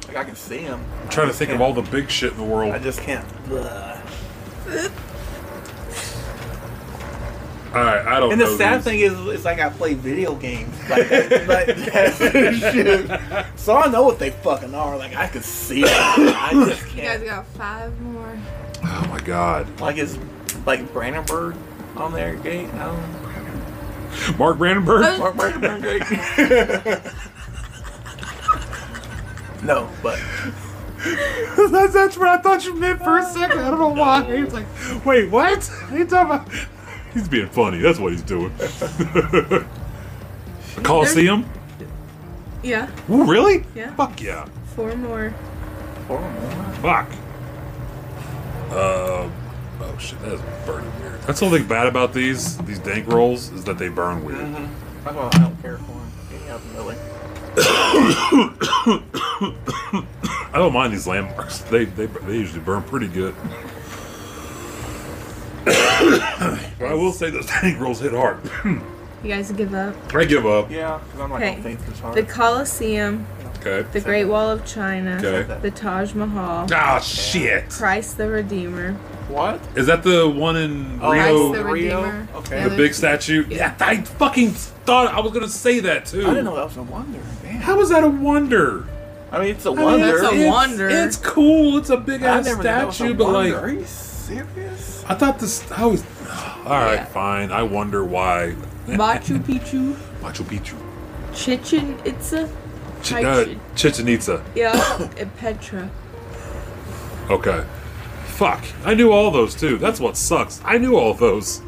Like 0.06 0.16
I 0.16 0.24
can 0.24 0.36
see 0.36 0.58
them. 0.58 0.84
I'm 1.02 1.08
trying 1.08 1.28
to 1.28 1.34
think 1.34 1.50
of 1.50 1.60
all 1.60 1.72
the 1.72 1.82
big 1.82 2.10
shit 2.10 2.32
in 2.32 2.38
the 2.38 2.44
world. 2.44 2.72
I 2.72 2.78
just 2.78 3.00
can't. 3.00 3.26
All 7.74 7.82
right, 7.82 8.06
I 8.06 8.20
don't 8.20 8.30
And 8.32 8.40
know. 8.40 8.50
the 8.50 8.56
sad 8.56 8.78
these. 8.78 8.84
thing 8.84 9.00
is, 9.00 9.12
it's 9.34 9.44
like 9.44 9.58
I 9.60 9.68
play 9.68 9.92
video 9.94 10.34
games. 10.34 10.72
Like, 10.88 11.10
like 11.46 11.66
shit. 11.76 13.10
So 13.56 13.76
I 13.76 13.88
know 13.90 14.02
what 14.04 14.18
they 14.18 14.30
fucking 14.30 14.74
are. 14.74 14.96
Like 14.96 15.14
I 15.16 15.26
can 15.26 15.42
see 15.42 15.82
it. 15.82 15.88
I 15.90 16.52
just 16.52 16.94
You 16.94 17.02
guys 17.02 17.22
got 17.22 17.46
five 17.48 17.98
more. 18.00 18.38
Oh 18.98 19.06
my 19.10 19.20
god. 19.20 19.81
Like 19.81 19.98
is 19.98 20.18
like 20.64 20.93
Brandenburg 20.93 21.55
on 21.97 22.12
their 22.12 22.36
gate? 22.36 22.68
I 22.74 22.86
don't 22.86 23.12
know. 23.12 24.39
Mark 24.39 24.56
Brandenburg. 24.59 25.05
Oh. 25.05 25.18
Mark 25.18 25.36
Brandenburg. 25.36 25.82
gate. 25.82 26.01
no, 29.62 29.90
but 30.02 30.18
that's, 31.70 31.93
that's 31.93 32.16
what 32.16 32.28
I 32.28 32.39
thought 32.39 32.64
you 32.64 32.74
meant 32.74 33.02
for 33.02 33.18
a 33.18 33.23
second. 33.23 33.59
I 33.59 33.70
don't 33.70 33.78
know 33.78 33.89
why. 33.89 34.24
He's 34.36 34.55
like, 34.55 34.66
wait, 35.05 35.31
what? 35.31 35.62
What 35.62 35.93
are 35.93 35.98
you 35.98 36.06
talking 36.06 36.35
about? 36.35 36.48
He's 37.12 37.28
being 37.28 37.48
funny. 37.48 37.78
That's 37.78 37.98
what 37.98 38.12
he's 38.12 38.23
doing. 38.23 38.52
Coliseum? 40.82 41.48
Yeah, 42.62 42.90
Ooh, 43.10 43.24
really? 43.24 43.64
Yeah. 43.74 43.94
Fuck 43.94 44.20
yeah. 44.20 44.47
four 44.74 44.97
more. 44.97 45.35
four 46.06 46.20
more. 46.20 46.73
Fuck. 46.82 47.09
Uh, 48.70 49.28
oh 49.80 49.98
shit, 49.98 50.18
that 50.20 50.32
is 50.34 50.40
burning 50.66 50.90
weird. 51.01 51.20
That's 51.22 51.40
the 51.40 51.47
only 51.47 51.60
thing 51.60 51.68
bad 51.68 51.86
about 51.86 52.12
these 52.12 52.59
these 52.59 52.78
dank 52.80 53.10
rolls 53.12 53.51
is 53.52 53.64
that 53.64 53.78
they 53.78 53.88
burn 53.88 54.24
weird. 54.24 54.38
That's 55.05 55.16
why 55.16 55.30
I 55.32 55.38
don't 55.38 55.62
care 55.62 55.78
for 55.78 55.93
them. 55.93 56.10
Any 56.32 56.51
of 56.51 56.74
them 56.74 56.76
really. 56.76 56.97
I 60.52 60.55
don't 60.55 60.72
mind 60.72 60.93
these 60.93 61.06
landmarks. 61.06 61.59
They 61.60 61.84
they 61.84 62.06
they 62.06 62.34
usually 62.36 62.60
burn 62.60 62.82
pretty 62.82 63.09
good. 63.09 63.34
but 65.66 66.86
I 66.86 66.94
will 66.94 67.12
say 67.12 67.30
those 67.30 67.47
dank 67.47 67.80
rolls 67.80 68.01
hit 68.01 68.12
hard. 68.12 68.38
You 68.64 68.80
guys 69.28 69.51
give 69.52 69.74
up. 69.74 69.94
I 70.14 70.24
give 70.24 70.47
up. 70.47 70.70
Yeah, 70.70 71.01
because 71.05 71.20
I'm 71.20 71.30
not 71.30 71.36
Okay. 71.43 71.51
gonna 71.52 71.62
think 71.62 71.84
this 71.86 71.98
hard. 71.98 72.14
The 72.14 72.22
Colosseum, 72.22 73.26
Okay. 73.66 73.88
the 73.93 74.01
Great 74.01 74.24
Wall 74.26 74.51
of 74.51 74.64
China, 74.64 75.16
Okay. 75.22 75.59
the 75.60 75.70
Taj 75.70 76.14
Mahal, 76.14 76.66
Ah 76.72 76.98
shit. 77.01 77.68
Christ 77.70 78.16
the 78.18 78.28
Redeemer, 78.28 78.93
what? 79.28 79.60
Is 79.74 79.86
that 79.86 80.02
the 80.02 80.28
one 80.28 80.56
in 80.56 80.98
Oh, 81.02 81.10
Rio? 81.12 81.22
Christ 81.51 81.52
the 81.64 81.64
Rio? 81.72 82.01
Redeemer. 82.02 82.28
Okay. 82.36 82.56
Yeah, 82.59 82.68
the 82.68 82.76
big 82.76 82.94
statue? 82.94 83.44
Yeah, 83.48 83.74
I 83.80 83.97
fucking 84.02 84.51
thought 84.52 85.12
I 85.12 85.20
was 85.20 85.32
gonna 85.32 85.48
say 85.48 85.80
that 85.80 86.06
too. 86.06 86.22
I 86.22 86.28
didn't 86.30 86.44
know 86.44 86.55
that 86.56 86.64
was 86.66 86.76
a 86.76 86.82
wonder. 86.82 87.18
Man. 87.43 87.60
How 87.60 87.76
was 87.76 87.88
that 87.90 88.05
a 88.05 88.09
wonder? 88.09 88.84
I 89.32 89.40
mean, 89.40 89.48
it's 89.51 89.66
a 89.66 89.70
I 89.70 89.74
mean, 89.74 89.84
wonder. 89.84 90.06
That's 90.20 90.32
a 90.32 90.36
it's, 90.36 90.51
wonder. 90.52 90.88
It's 90.88 91.16
cool. 91.16 91.78
It's 91.78 91.90
a 91.90 91.97
big 91.97 92.22
I 92.22 92.38
ass 92.38 92.44
never 92.44 92.59
knew 92.59 92.62
that 92.62 92.86
was 92.86 92.94
a 92.94 92.98
statue, 92.98 93.14
but 93.14 93.26
wonder. 93.26 93.51
like, 93.55 93.62
are 93.62 93.68
you 93.70 93.84
serious? 93.84 95.05
I 95.09 95.14
thought 95.14 95.38
this. 95.40 95.68
I 95.72 95.84
was. 95.86 96.05
All 96.64 96.70
right, 96.72 96.94
Yeah. 96.94 97.05
fine. 97.06 97.51
I 97.51 97.62
wonder 97.64 98.05
why. 98.05 98.55
Machu 98.86 99.40
Picchu, 99.40 99.94
Machu 100.22 100.44
Picchu. 100.44 100.76
Chichen 101.34 101.98
Itza, 102.05 102.48
Ch- 103.06 103.12
uh, 103.24 103.44
Chichen 103.74 104.08
Itza. 104.08 104.44
yeah, 104.54 105.08
and 105.18 105.34
Petra. 105.36 105.90
Okay. 107.30 107.64
Fuck. 108.26 108.64
I 108.84 108.94
knew 108.94 109.12
all 109.12 109.30
those 109.30 109.54
too. 109.54 109.78
That's 109.78 109.98
what 110.00 110.16
sucks. 110.16 110.60
I 110.64 110.78
knew 110.78 110.96
all 110.96 111.14
those. 111.14 111.62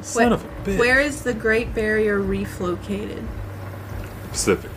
Son 0.00 0.30
Wait, 0.30 0.32
of 0.34 0.44
a 0.44 0.48
bitch. 0.70 0.78
Where 0.78 1.00
is 1.00 1.22
the 1.22 1.34
Great 1.34 1.74
Barrier 1.74 2.20
Reef 2.20 2.60
located? 2.60 3.24
Pacific. 4.30 4.70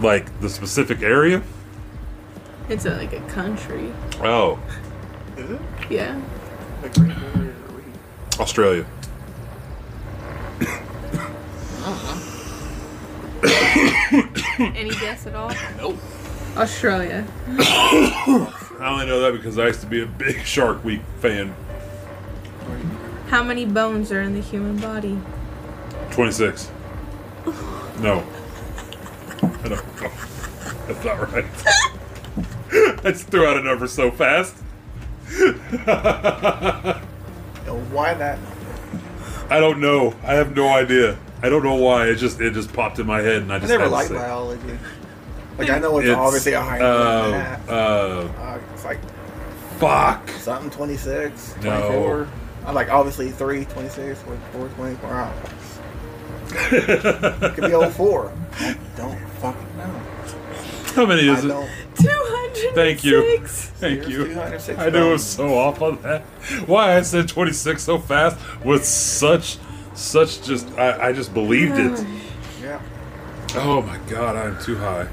Like 0.00 0.40
the 0.40 0.48
specific 0.48 1.02
area? 1.02 1.42
It's 2.68 2.84
a, 2.84 2.90
like 2.96 3.12
a 3.12 3.20
country. 3.28 3.92
Oh, 4.20 4.58
Is 5.36 5.50
it? 5.50 5.60
Yeah. 5.90 6.20
The 6.82 6.88
Great 7.00 7.16
Barrier 7.16 7.54
Reef. 7.70 8.40
Australia. 8.40 8.86
Any 14.58 14.90
guess 14.90 15.26
at 15.26 15.34
all? 15.34 15.52
Nope. 15.76 15.98
Australia. 16.56 17.26
I 17.48 18.78
only 18.80 19.06
know 19.06 19.20
that 19.20 19.32
because 19.32 19.58
I 19.58 19.66
used 19.66 19.80
to 19.80 19.86
be 19.86 20.02
a 20.02 20.06
big 20.06 20.44
Shark 20.44 20.82
Week 20.84 21.02
fan. 21.20 21.54
How 23.28 23.42
many 23.42 23.66
bones 23.66 24.12
are 24.12 24.22
in 24.22 24.34
the 24.34 24.40
human 24.40 24.78
body? 24.78 25.18
26. 26.12 26.70
No. 28.00 28.24
I 29.42 29.68
don't 29.68 30.00
know. 30.00 30.10
That's 30.86 31.04
not 31.04 31.32
right. 31.32 31.44
I 33.04 33.10
just 33.10 33.28
threw 33.28 33.46
out 33.46 33.56
a 33.56 33.62
number 33.62 33.86
so 33.86 34.10
fast. 34.10 34.56
Yo, 37.66 37.76
why 37.90 38.14
that? 38.14 38.38
I 39.50 39.60
don't 39.60 39.80
know. 39.80 40.14
I 40.22 40.34
have 40.34 40.54
no 40.54 40.68
idea. 40.68 41.18
I 41.44 41.50
don't 41.50 41.62
know 41.62 41.74
why. 41.74 42.06
It 42.06 42.14
just 42.14 42.40
it 42.40 42.54
just 42.54 42.72
popped 42.72 42.98
in 42.98 43.06
my 43.06 43.20
head 43.20 43.42
and 43.42 43.52
I 43.52 43.56
I 43.56 43.58
just 43.58 43.68
never 43.70 43.82
had 43.84 43.88
to 43.90 43.94
liked 43.94 44.08
say 44.08 44.14
biology. 44.16 44.78
Like 45.58 45.68
I 45.68 45.78
know 45.78 45.98
it's, 45.98 46.08
It's, 46.08 46.16
obviously 46.16 46.52
a 46.54 46.60
higher 46.62 46.78
than 46.80 47.30
that. 47.32 47.68
uh, 47.68 47.72
uh, 47.72 48.28
Uh, 48.38 48.58
it's 48.72 48.84
like 48.84 48.98
fuck. 49.78 50.26
something 50.40 50.70
26, 50.70 51.56
No. 51.62 51.80
24. 51.86 52.28
I 52.64 52.72
like 52.72 52.88
obviously 52.90 53.30
3, 53.30 53.66
26, 53.66 54.20
4, 54.52 54.68
24 54.68 55.10
hours. 55.10 55.34
Could 57.54 57.64
be 57.66 57.74
all 57.74 57.90
04. 57.90 58.32
I 58.60 58.76
don't 58.96 59.18
fucking 59.42 59.76
know. 59.76 60.00
How 60.94 61.04
many 61.04 61.28
I 61.28 61.34
is 61.34 61.44
it? 61.44 61.48
don't. 61.48 61.68
206. 61.96 62.74
Thank 62.74 63.04
you. 63.04 63.38
Thank 63.46 64.08
you. 64.08 64.26
206 64.28 64.78
I 64.78 64.88
knew 64.90 65.08
it 65.08 65.12
was 65.12 65.24
so 65.26 65.54
off 65.58 65.82
on 65.82 66.00
that. 66.02 66.22
Why 66.66 66.96
I 66.96 67.02
said 67.02 67.28
26 67.28 67.82
so 67.82 67.98
fast 67.98 68.38
with 68.64 68.84
such, 68.86 69.58
such 69.94 70.42
just, 70.42 70.68
I, 70.78 71.08
I 71.08 71.12
just 71.12 71.32
believed 71.34 71.78
it. 71.78 71.92
Ah. 71.96 72.06
Yeah. 72.62 72.82
Oh 73.56 73.82
my 73.82 73.98
god, 74.08 74.36
I'm 74.36 74.60
too 74.62 74.76
high. 74.76 75.04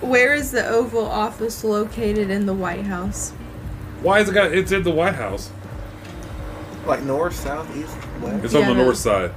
Where 0.00 0.34
is 0.34 0.50
the 0.50 0.66
Oval 0.68 1.06
Office 1.06 1.62
located 1.64 2.30
in 2.30 2.46
the 2.46 2.54
White 2.54 2.84
House? 2.86 3.30
Why 4.02 4.20
is 4.20 4.28
it 4.28 4.32
got, 4.34 4.52
it's 4.52 4.72
in 4.72 4.82
the 4.82 4.90
White 4.90 5.14
House. 5.14 5.50
Like 6.86 7.02
north, 7.02 7.34
south, 7.34 7.68
east, 7.76 7.96
west. 8.20 8.44
It's 8.44 8.54
on 8.54 8.62
Yeah, 8.62 8.68
the 8.68 8.74
the- 8.74 8.82
north 8.84 8.96
side. 8.96 9.32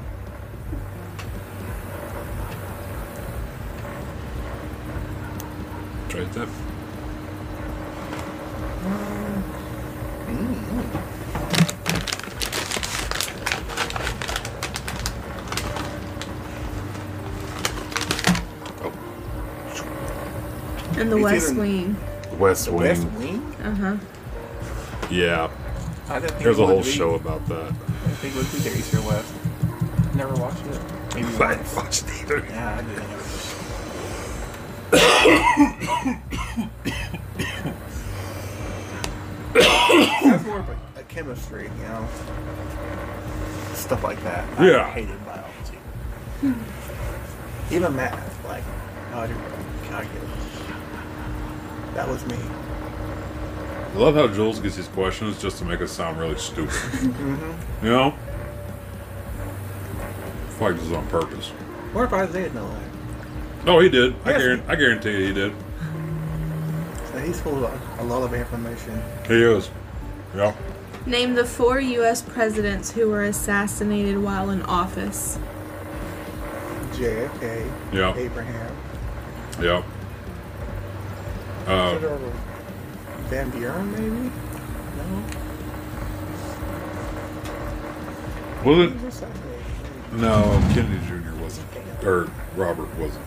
Try 6.10 6.24
that. 6.24 6.48
In 21.04 21.10
the 21.10 21.18
West 21.18 21.54
Wing. 21.56 21.98
West 22.40 22.70
Wing. 22.70 22.78
west 22.78 23.04
wing? 23.20 23.56
Uh 23.62 23.76
huh. 23.76 23.98
Yeah. 25.12 25.52
I 26.08 26.20
didn't 26.20 26.32
think 26.32 26.44
There's 26.44 26.60
a 26.60 26.66
whole 26.66 26.82
show 26.82 27.16
about 27.16 27.46
that. 27.50 27.72
I 27.72 28.10
think 28.22 28.36
it 28.36 28.38
would 28.38 28.50
be 28.64 28.80
east 28.80 28.94
or 28.94 29.02
west. 29.02 29.34
Never 30.16 30.34
watched 30.36 30.66
it. 30.66 30.82
Maybe 31.14 31.28
I 31.28 31.56
once. 31.58 31.76
watched 31.76 32.06
either. 32.22 32.38
Yeah, 32.50 32.78
I 32.78 32.82
didn't. 32.84 33.24
That's 39.54 40.44
more 40.46 40.60
of 40.60 40.70
a, 40.70 40.78
a 41.00 41.04
chemistry, 41.04 41.64
you 41.78 41.84
know, 41.84 42.08
stuff 43.74 44.04
like 44.04 44.22
that. 44.24 44.46
Yeah. 44.62 44.86
I 44.86 44.90
hated 44.92 45.20
biology. 45.26 46.58
Even 47.72 47.96
math, 47.96 48.46
like, 48.46 48.64
algebra, 49.12 49.52
calculus. 49.90 50.43
That 51.96 52.08
was 52.08 52.26
me. 52.26 52.38
I 53.94 53.98
love 53.98 54.16
how 54.16 54.28
Julz 54.28 54.62
gets 54.62 54.76
these 54.78 54.88
questions 54.88 55.40
just 55.42 55.58
to 55.60 55.66
make 55.66 55.82
us 55.82 55.92
sound 55.92 56.18
really 56.20 56.38
stupid. 56.38 56.74
Mm-hmm. 57.04 57.86
You 57.86 57.92
know? 57.92 58.14
I 60.00 60.52
feel 60.58 60.68
like 60.70 60.78
this 60.78 60.86
is 60.88 60.94
on 60.94 61.06
purpose. 61.08 61.50
What 61.94 62.06
if 62.06 62.14
Isaiah 62.14 62.44
did 62.46 62.56
know 62.56 62.68
that? 62.68 63.66
No, 63.66 63.80
he 63.80 63.90
did. 63.90 64.16
I, 64.26 64.32
Yes. 64.32 64.42
guarantee, 64.42 64.64
I 64.68 64.76
guarantee 64.76 65.12
you 65.12 65.26
he 65.28 65.34
did. 65.34 65.54
So 67.12 67.20
he's 67.20 67.40
full 67.42 67.64
of 67.66 68.00
a 68.00 68.04
lot 68.04 68.24
of 68.24 68.34
information. 68.34 69.02
He 69.28 69.36
is. 69.44 69.70
Yeah. 70.36 70.56
Name 71.06 71.36
the 71.36 71.46
four 71.46 71.80
U.S. 71.80 72.22
presidents 72.22 72.92
who 72.92 73.10
were 73.10 73.24
assassinated 73.24 74.18
while 74.18 74.50
in 74.50 74.62
office. 74.64 75.38
JFK, 76.94 77.72
Yeah. 77.92 78.16
Abraham, 78.16 78.76
Yeah. 79.62 79.84
Uh, 81.66 81.98
Van 83.30 83.50
Buren, 83.52 83.92
maybe? 83.92 84.32
No? 84.98 85.24
was 88.66 89.22
it? 89.22 89.28
No, 90.14 90.44
Kennedy 90.74 91.00
Jr. 91.08 91.34
wasn't. 91.42 91.68
Or 92.04 92.30
Robert 92.56 92.94
wasn't 92.98 93.26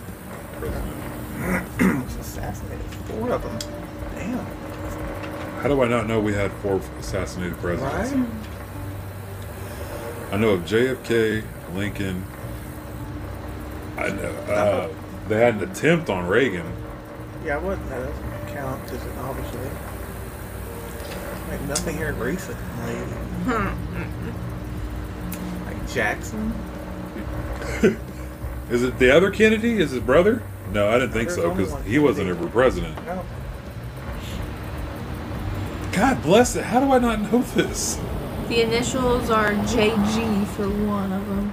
president. 0.59 2.05
Was 2.05 2.17
assassinated. 2.17 2.87
Four 3.07 3.31
of 3.31 3.43
them. 3.43 3.59
Damn. 4.15 4.47
How 5.63 5.69
do 5.69 5.83
I 5.83 5.89
not 5.89 6.07
know 6.07 6.21
we 6.21 6.35
had 6.35 6.53
four 6.63 6.81
assassinated 6.99 7.59
presidents? 7.59 8.13
Right? 8.13 8.29
I 10.33 10.37
know 10.37 10.51
of 10.51 10.61
JFK, 10.63 11.45
Lincoln. 11.75 12.25
I 13.97 14.09
know. 14.09 14.31
Uh, 14.49 14.89
they 15.29 15.41
had 15.41 15.57
an 15.57 15.71
attempt 15.71 16.11
on 16.11 16.27
Reagan. 16.27 16.67
Yeah, 17.47 17.59
what? 17.59 17.79
That 17.91 18.01
doesn't 18.01 18.49
count 18.49 18.83
because 18.85 19.07
it 19.07 19.13
obviously. 19.19 19.61
Like 21.49 21.61
nothing 21.69 21.97
here 21.97 22.13
recently. 22.15 22.97
Like 25.65 25.89
Jackson. 25.89 26.53
Is 28.71 28.83
it 28.83 28.99
the 28.99 29.13
other 29.13 29.31
Kennedy? 29.31 29.79
Is 29.81 29.93
his 29.93 30.01
brother? 30.01 30.43
No, 30.73 30.89
I 30.89 30.95
didn't 30.99 31.13
think 31.13 31.29
There's 31.29 31.37
so 31.41 31.51
only 31.51 31.63
because 31.63 31.73
one 31.75 31.85
he 31.85 32.01
wasn't 32.01 32.27
Kennedy. 32.27 32.45
ever 32.47 32.51
president. 32.53 33.07
No. 33.07 33.25
God 35.93 36.21
bless 36.23 36.57
it. 36.57 36.65
How 36.65 36.81
do 36.81 36.91
I 36.91 36.99
not 36.99 37.21
know 37.33 37.43
this? 37.43 38.01
The 38.49 38.63
initials 38.63 39.31
are 39.31 39.53
JG 39.53 40.47
for 40.49 40.69
one 40.69 41.13
of 41.13 41.27
them. 41.29 41.53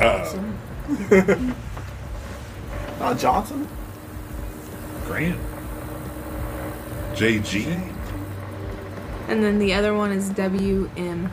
Uh, 0.00 1.54
Uh, 3.00 3.14
Johnson. 3.14 3.66
Grant. 5.10 5.40
JG. 7.14 7.66
And 9.26 9.42
then 9.42 9.58
the 9.58 9.74
other 9.74 9.92
one 9.92 10.12
is 10.12 10.30
WM. 10.30 11.32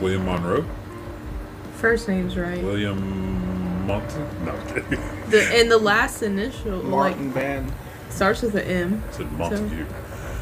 William 0.00 0.24
Monroe. 0.24 0.64
First 1.74 2.08
name's 2.08 2.38
right. 2.38 2.64
William 2.64 3.86
Monson. 3.86 4.26
No, 4.46 4.52
I'm 4.52 4.66
kidding. 4.68 5.02
The 5.26 5.42
and 5.58 5.70
the 5.70 5.76
last 5.76 6.22
initial 6.22 6.82
Martin 6.84 7.26
like 7.26 7.34
Van. 7.34 7.72
starts 8.08 8.40
with 8.42 8.54
an 8.54 8.62
M. 8.62 9.02
I 9.06 9.12
said 9.12 9.32
Montague. 9.32 9.86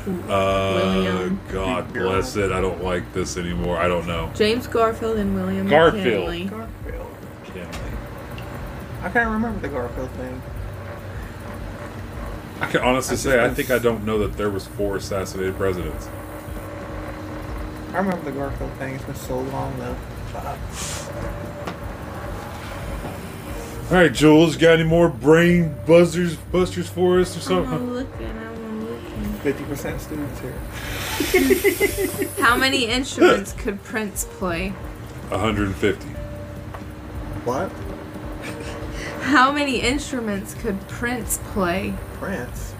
So, 0.05 0.13
Uh, 0.33 1.29
God 1.51 1.93
bless 1.93 2.37
it. 2.37 2.53
I 2.53 2.61
don't 2.61 2.85
like 2.85 3.11
this 3.15 3.37
anymore. 3.37 3.79
I 3.79 3.89
don't 3.89 4.07
know. 4.07 4.31
James 4.35 4.67
Garfield 4.69 5.17
and 5.17 5.35
William 5.35 5.67
Garfield. 5.69 6.05
McKinley. 6.29 6.45
Garfield. 6.45 7.07
I 9.03 9.09
can't 9.11 9.31
remember 9.31 9.59
the 9.61 9.69
Garfield 9.69 10.11
thing. 10.13 10.43
I 12.65 12.71
can 12.71 12.81
honestly 12.81 13.13
I 13.13 13.17
say 13.17 13.45
I 13.45 13.53
think 13.53 13.71
I 13.71 13.79
don't 13.79 14.05
know 14.05 14.19
that 14.21 14.39
there 14.39 14.49
was 14.49 14.67
four 14.67 14.97
assassinated 14.97 15.57
presidents. 15.57 16.09
I 17.93 17.99
remember 17.99 18.25
the 18.25 18.33
Garfield 18.33 18.73
thing. 18.73 18.95
It's 18.95 19.05
been 19.05 19.15
so 19.15 19.39
long 19.39 19.79
though. 19.79 19.97
All 23.91 24.01
right, 24.01 24.11
Julz, 24.11 24.59
got 24.59 24.81
any 24.81 24.85
more 24.85 25.11
brain 25.11 25.77
buzzers, 25.87 26.37
busters 26.37 26.89
for 26.89 27.21
us 27.21 27.37
or 27.37 27.41
something? 27.41 27.75
I'm 27.75 27.93
looking. 27.93 28.27
I'm 28.27 28.91
looking. 28.91 29.33
Fifty 29.43 29.65
percent 29.65 30.01
students 30.01 30.41
here. 30.41 30.55
How 32.43 32.57
many 32.57 32.87
instruments 32.87 33.53
could 33.53 33.83
Prince 33.85 34.25
play? 34.25 34.71
150. 35.29 36.09
What? 37.45 37.71
How 39.21 39.53
many 39.53 39.81
instruments 39.83 40.55
could 40.55 40.81
Prince 40.89 41.39
play? 41.53 41.95
Prince. 42.25 42.73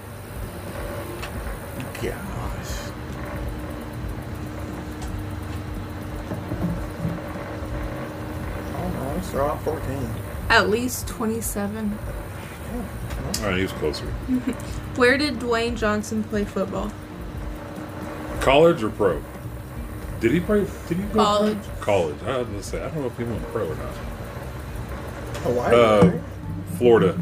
Gosh. 2.01 2.91
I 8.73 8.81
don't 8.81 8.95
know. 8.95 9.13
Let's 9.15 9.29
throw 9.31 9.47
out 9.49 9.63
14. 9.63 10.09
At 10.49 10.71
least 10.71 11.07
27. 11.09 11.99
All 12.73 13.43
right, 13.43 13.57
he 13.57 13.63
was 13.65 13.73
closer. 13.73 14.07
Where 14.97 15.19
did 15.19 15.35
Dwayne 15.41 15.77
Johnson 15.77 16.25
play 16.25 16.45
football? 16.47 16.91
College 18.41 18.83
or 18.83 18.89
pro? 18.89 19.23
Did 20.21 20.31
he 20.33 20.41
play? 20.41 20.67
Did 20.89 20.97
he 20.97 21.03
go 21.05 21.11
pro? 21.13 21.25
College. 21.25 21.59
College. 21.81 22.17
I 22.27 22.39
was 22.39 22.47
gonna 22.47 22.63
say 22.63 22.83
I 22.83 22.89
don't 22.89 23.01
know 23.01 23.07
if 23.09 23.19
he 23.19 23.25
went 23.25 23.43
pro 23.49 23.67
or 23.71 23.75
not. 23.75 23.95
Hawaii, 25.43 25.75
Uh, 25.75 26.07
right? 26.09 26.21
Florida. 26.79 27.19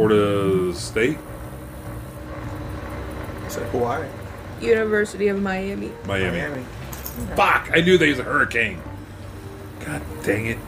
Florida 0.00 0.74
State, 0.74 1.18
Said 3.48 3.68
Hawaii. 3.68 4.08
University 4.62 5.28
of 5.28 5.42
Miami. 5.42 5.92
Miami. 6.06 6.38
Miami. 6.38 6.62
Fuck! 7.36 7.70
I 7.70 7.82
knew 7.82 7.98
there 7.98 8.08
was 8.08 8.18
a 8.18 8.22
hurricane. 8.22 8.80
God 9.84 10.00
dang 10.24 10.46
it. 10.46 10.58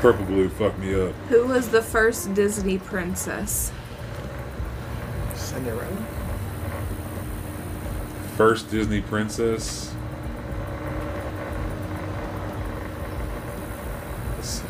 Purple 0.00 0.24
blue 0.24 0.48
fucked 0.48 0.78
me 0.78 0.98
up. 0.98 1.12
Who 1.28 1.46
was 1.46 1.68
the 1.68 1.82
first 1.82 2.32
Disney 2.32 2.78
princess? 2.78 3.70
Cinderella. 5.34 6.06
First 8.38 8.70
Disney 8.70 9.02
princess. 9.02 9.94
Let's 14.36 14.48
see. 14.48 14.66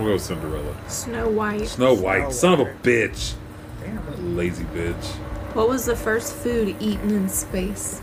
I'm 0.00 0.06
gonna 0.06 0.14
go 0.16 0.22
Cinderella. 0.22 0.74
Snow 0.88 1.28
White. 1.28 1.68
Snow 1.68 1.92
White. 1.92 2.32
Son 2.32 2.54
of 2.54 2.60
a 2.60 2.72
bitch. 2.82 3.34
Damn. 3.82 4.34
Lazy 4.34 4.64
bitch. 4.64 5.04
What 5.54 5.68
was 5.68 5.84
the 5.84 5.94
first 5.94 6.32
food 6.34 6.74
eaten 6.80 7.10
in 7.10 7.28
space? 7.28 8.00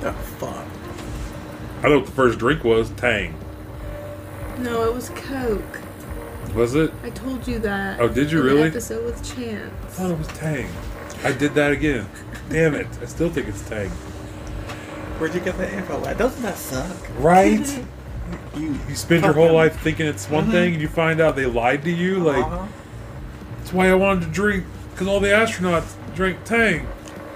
The 0.00 0.12
fuck? 0.12 0.66
I 1.82 1.88
know 1.88 1.96
what 2.00 2.04
the 2.06 2.12
first 2.12 2.38
drink 2.38 2.62
was. 2.62 2.90
Tang. 2.90 3.34
No, 4.58 4.84
it 4.84 4.94
was 4.94 5.08
Coke. 5.08 5.80
Was 6.54 6.74
it? 6.74 6.92
I 7.02 7.08
told 7.08 7.48
you 7.48 7.58
that. 7.60 8.00
Oh, 8.00 8.08
did 8.08 8.30
you 8.30 8.40
in 8.40 8.46
the 8.46 8.54
really? 8.54 8.68
episode 8.68 9.02
with 9.06 9.18
I 9.32 9.34
Chance. 9.34 9.94
thought 9.94 10.10
it 10.10 10.18
was 10.18 10.26
Tang. 10.28 10.68
I 11.24 11.32
did 11.32 11.54
that 11.54 11.72
again. 11.72 12.06
Damn 12.50 12.74
it. 12.74 12.86
I 13.00 13.06
still 13.06 13.30
think 13.30 13.48
it's 13.48 13.66
Tang. 13.66 13.90
Where'd 15.24 15.34
you 15.34 15.40
get 15.40 15.56
that 15.56 15.72
info 15.72 16.04
at? 16.04 16.18
Doesn't 16.18 16.42
that 16.42 16.58
suck? 16.58 16.94
Right? 17.18 17.80
You, 18.56 18.78
You 18.88 18.94
spend 18.94 19.24
your 19.24 19.32
whole 19.32 19.44
fucking- 19.44 19.56
life 19.56 19.80
thinking 19.80 20.06
it's 20.06 20.28
one 20.28 20.50
thing 20.50 20.74
and 20.74 20.82
you 20.82 20.88
find 20.88 21.18
out 21.20 21.34
they 21.34 21.46
lied 21.46 21.82
to 21.84 21.90
you. 21.90 22.18
Like, 22.18 22.44
Uh-huh. 22.44 22.66
that's 23.58 23.72
why 23.72 23.88
I 23.88 23.94
wanted 23.94 24.26
to 24.26 24.30
drink, 24.30 24.64
because 24.92 25.06
all 25.08 25.18
the 25.20 25.28
astronauts 25.28 25.94
drink 26.14 26.38
Tang. 26.44 26.86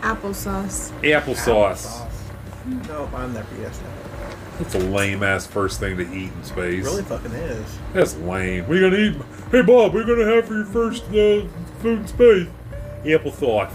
Applesauce. 0.03 0.91
Applesauce. 1.03 2.07
No, 2.89 3.09
I'm 3.15 3.33
never 3.33 3.47
yes. 3.61 3.81
That's 4.59 4.75
a 4.75 4.79
lame 4.81 5.23
ass 5.23 5.47
first 5.47 5.81
thing 5.81 5.97
to 5.97 6.03
eat 6.05 6.31
in 6.33 6.45
space. 6.45 6.85
Really 6.85 7.03
fucking 7.03 7.33
is. 7.33 7.79
That's 7.95 8.15
lame. 8.19 8.67
What 8.69 8.77
are 8.77 8.81
you 8.81 8.91
gonna 8.91 9.03
eat? 9.03 9.17
Hey 9.51 9.63
Bob, 9.63 9.95
what 9.95 9.97
are 9.97 10.07
you 10.07 10.17
gonna 10.17 10.35
have 10.37 10.47
for 10.47 10.55
your 10.55 10.67
first 10.67 11.05
uh, 11.09 11.47
food 11.81 12.01
in 12.01 12.07
space? 12.07 12.49
Applesauce. 13.05 13.73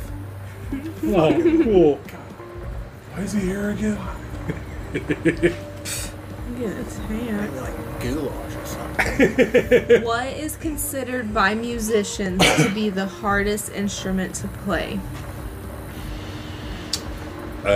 Oh, 1.06 1.64
cool. 1.64 1.99
Why 3.14 3.22
is 3.22 3.34
he 3.34 3.41
here 3.41 3.69
again? 3.69 3.98
Yeah, 6.60 6.69
it's 6.69 6.98
ham. 6.98 7.41
Maybe 7.41 7.60
like 7.60 8.02
goulash 8.02 8.56
or 8.56 8.65
something. 8.65 10.03
what 10.03 10.27
is 10.27 10.56
considered 10.56 11.34
by 11.34 11.53
musicians 11.56 12.41
to 12.57 12.72
be 12.73 12.90
the 12.90 13.06
hardest 13.06 13.72
instrument 13.72 14.34
to 14.35 14.48
play? 14.48 14.99
Uh, 17.64 17.72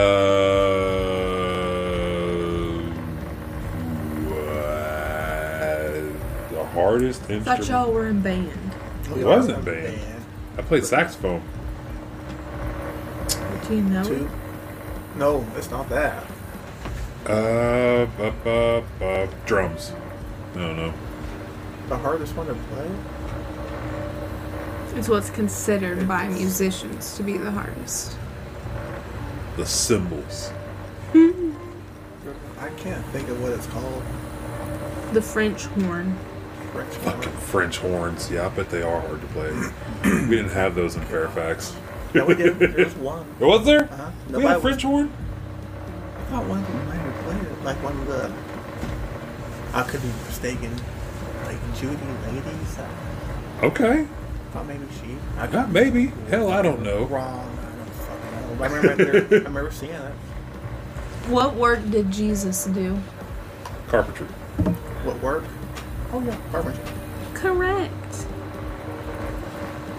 the 6.51 6.65
hardest 6.73 7.21
I 7.29 7.33
instrument. 7.33 7.45
thought 7.45 7.67
y'all 7.67 7.91
were 7.91 8.07
in 8.07 8.21
band. 8.21 8.75
It 9.15 9.25
wasn't 9.25 9.63
band. 9.63 9.99
I 10.57 10.61
played 10.63 10.83
saxophone. 10.85 11.41
Do 13.67 13.75
you 13.75 13.81
know? 13.81 14.03
Two. 14.03 14.29
No, 15.17 15.43
it's 15.55 15.71
not 15.71 15.89
that. 15.89 16.23
Uh, 17.25 18.07
uh, 18.19 18.31
uh, 18.45 19.03
uh, 19.03 19.27
drums. 19.47 19.91
I 20.53 20.59
don't 20.59 20.77
know. 20.77 20.93
The 21.89 21.97
hardest 21.97 22.35
one 22.35 22.45
to 22.47 22.53
play? 22.53 22.89
It's 24.97 25.09
what's 25.09 25.31
considered 25.31 26.07
by 26.07 26.27
musicians 26.27 27.17
to 27.17 27.23
be 27.23 27.37
the 27.37 27.49
hardest. 27.49 28.15
The 29.55 29.65
cymbals. 29.65 30.51
I 31.13 32.69
can't 32.77 33.05
think 33.07 33.27
of 33.29 33.41
what 33.41 33.53
it's 33.53 33.67
called. 33.67 34.03
The 35.13 35.21
French 35.21 35.65
horn. 35.65 36.15
French 36.73 36.93
Fucking 36.95 37.31
horn. 37.31 37.43
French 37.43 37.77
horns. 37.79 38.29
Yeah, 38.29 38.45
I 38.45 38.49
bet 38.49 38.69
they 38.69 38.83
are 38.83 39.01
hard 39.01 39.21
to 39.21 39.27
play. 39.27 39.51
we 40.27 40.35
didn't 40.35 40.51
have 40.51 40.75
those 40.75 40.95
in 40.95 41.01
Fairfax. 41.03 41.75
No, 42.13 42.25
we 42.25 42.35
did. 42.35 42.57
There's 42.59 42.95
one. 42.95 43.25
Was 43.39 43.65
there? 43.65 43.83
Uh-huh. 43.85 44.11
We 44.27 44.31
Nobody 44.33 44.47
had 44.47 44.51
a 44.51 44.55
was- 44.55 44.61
French 44.63 44.83
horn? 44.83 45.11
I 46.17 46.29
thought 46.29 46.45
one 46.47 46.59
of 46.59 46.67
them 46.67 46.87
might 46.87 46.95
have 46.95 47.23
played 47.23 47.43
it. 47.51 47.63
Like 47.63 47.83
one 47.83 47.97
of 47.99 48.07
the. 48.07 48.31
I 49.77 49.83
could 49.83 50.01
be 50.01 50.07
mistaken. 50.25 50.75
Like 51.45 51.57
Judy 51.75 51.95
Ladies. 52.27 52.77
I 52.79 53.65
Okay. 53.65 54.07
thought 54.51 54.65
maybe 54.67 54.85
she. 54.99 55.17
I 55.37 55.47
Not 55.47 55.71
maybe. 55.71 56.07
Hell, 56.29 56.49
I 56.51 56.61
don't 56.61 56.81
know. 56.81 57.05
Wrong. 57.05 57.39
I 57.39 57.75
don't 57.77 57.89
fucking 57.93 58.31
know. 58.49 58.55
But 58.57 58.71
I 58.71 58.75
remember, 58.75 59.21
there, 59.21 59.39
I 59.41 59.43
remember 59.45 59.71
seeing 59.71 59.93
it. 59.93 60.13
What 61.29 61.55
work 61.55 61.79
did 61.89 62.11
Jesus 62.11 62.65
do? 62.65 62.99
Carpentry. 63.87 64.27
What 64.27 65.21
work? 65.21 65.43
Oh 66.11 66.21
yeah, 66.21 66.37
carpentry. 66.51 66.83
Correct. 67.33 67.93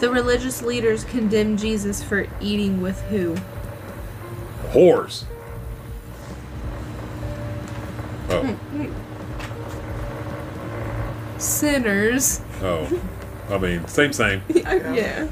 The 0.01 0.11
religious 0.11 0.63
leaders 0.63 1.03
condemned 1.05 1.59
Jesus 1.59 2.03
for 2.03 2.27
eating 2.41 2.81
with 2.81 3.01
who? 3.03 3.37
Whores. 4.69 5.25
Oh. 8.31 8.57
Sinners. 11.39 12.43
Oh. 12.61 13.01
I 13.51 13.59
mean, 13.59 13.89
same, 13.89 14.13
same. 14.13 14.43
yeah. 14.55 15.29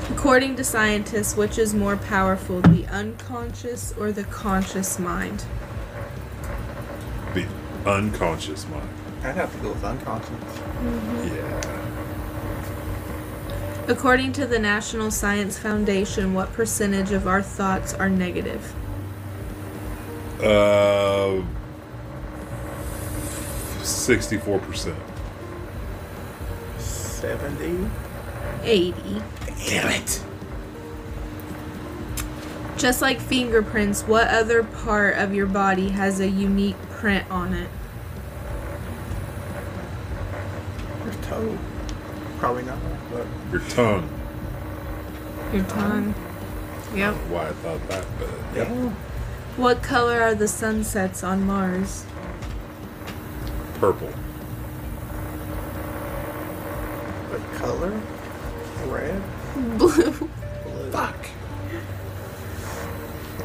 According 0.09 0.55
to 0.57 0.63
scientists, 0.63 1.35
which 1.35 1.57
is 1.57 1.73
more 1.73 1.97
powerful, 1.97 2.61
the 2.61 2.85
unconscious 2.87 3.93
or 3.97 4.11
the 4.11 4.23
conscious 4.25 4.99
mind? 4.99 5.45
The 7.83 7.89
unconscious 7.89 8.67
mind. 8.67 8.89
I'd 9.23 9.35
have 9.35 9.51
to 9.53 9.57
go 9.59 9.69
with 9.69 9.83
unconscious. 9.83 10.29
Yeah. 11.33 11.61
According 13.87 14.33
to 14.33 14.45
the 14.45 14.59
National 14.59 15.11
Science 15.11 15.57
Foundation, 15.57 16.33
what 16.33 16.53
percentage 16.53 17.11
of 17.11 17.27
our 17.27 17.41
thoughts 17.41 17.93
are 17.93 18.09
negative? 18.09 18.73
Uh, 20.41 21.41
sixty-four 23.83 24.59
percent. 24.59 24.97
70. 26.77 27.87
80. 28.63 29.21
Damn 29.67 29.89
it. 29.89 30.23
Just 32.77 33.01
like 33.01 33.19
fingerprints, 33.19 34.01
what 34.03 34.27
other 34.27 34.63
part 34.63 35.17
of 35.17 35.35
your 35.35 35.45
body 35.45 35.89
has 35.89 36.19
a 36.19 36.27
unique 36.27 36.75
print 37.01 37.25
on 37.31 37.51
it? 37.51 37.67
Your 41.03 41.23
toe. 41.23 41.57
Probably 42.37 42.61
not, 42.61 42.77
but 43.11 43.25
Your 43.51 43.61
tongue. 43.69 44.07
Your 45.51 45.63
tongue. 45.63 46.13
Yep. 46.93 47.15
Why 47.15 47.47
I 47.47 47.51
thought 47.53 47.87
that, 47.89 48.05
but 48.19 48.29
yeah. 48.55 48.65
What 49.57 49.81
color 49.81 50.21
are 50.21 50.35
the 50.35 50.47
sunsets 50.47 51.23
on 51.23 51.43
Mars? 51.43 52.05
purple. 53.79 54.11
The 57.31 57.39
color? 57.57 57.99
Red? 58.85 59.23
Blue. 59.79 60.11
Blue. 60.11 60.91
Fuck. 60.91 61.25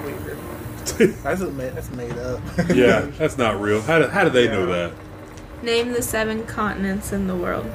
Weird. 0.04 0.38
That's, 1.22 1.40
a 1.42 1.50
made, 1.50 1.74
that's 1.74 1.90
made 1.92 2.16
up. 2.18 2.40
Yeah, 2.74 3.00
that's 3.18 3.36
not 3.36 3.60
real. 3.60 3.82
How 3.82 3.98
do, 3.98 4.06
how 4.08 4.24
do 4.24 4.30
they 4.30 4.48
know 4.48 4.64
that? 4.66 4.92
Name 5.62 5.92
the 5.92 6.00
seven 6.02 6.46
continents 6.46 7.12
in 7.12 7.26
the 7.26 7.36
world. 7.36 7.70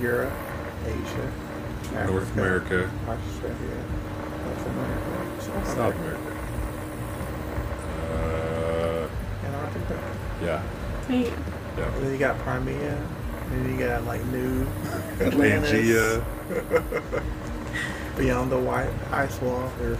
Europe, 0.00 0.32
Asia, 0.86 1.32
North 2.06 2.32
America, 2.34 2.90
Australia, 3.06 3.84
North 4.44 4.66
America, 4.66 5.42
South, 5.42 5.66
South 5.68 5.94
America, 5.96 6.20
America. 6.20 6.36
Uh, 8.12 9.08
Antarctica. 9.46 9.98
yeah, 10.42 10.62
Hey, 11.06 11.26
And 11.28 11.36
yeah. 11.76 11.90
then 12.00 12.12
you 12.12 12.18
got 12.18 12.38
Crimea. 12.38 12.96
And 13.50 13.66
then 13.66 13.78
you 13.78 13.86
got 13.86 14.04
like 14.04 14.24
New 14.26 14.66
Atlantis. 15.20 16.22
Beyond 18.16 18.52
the 18.52 18.58
white 18.58 18.90
ice 19.10 19.40
wall, 19.40 19.70
there's 19.78 19.98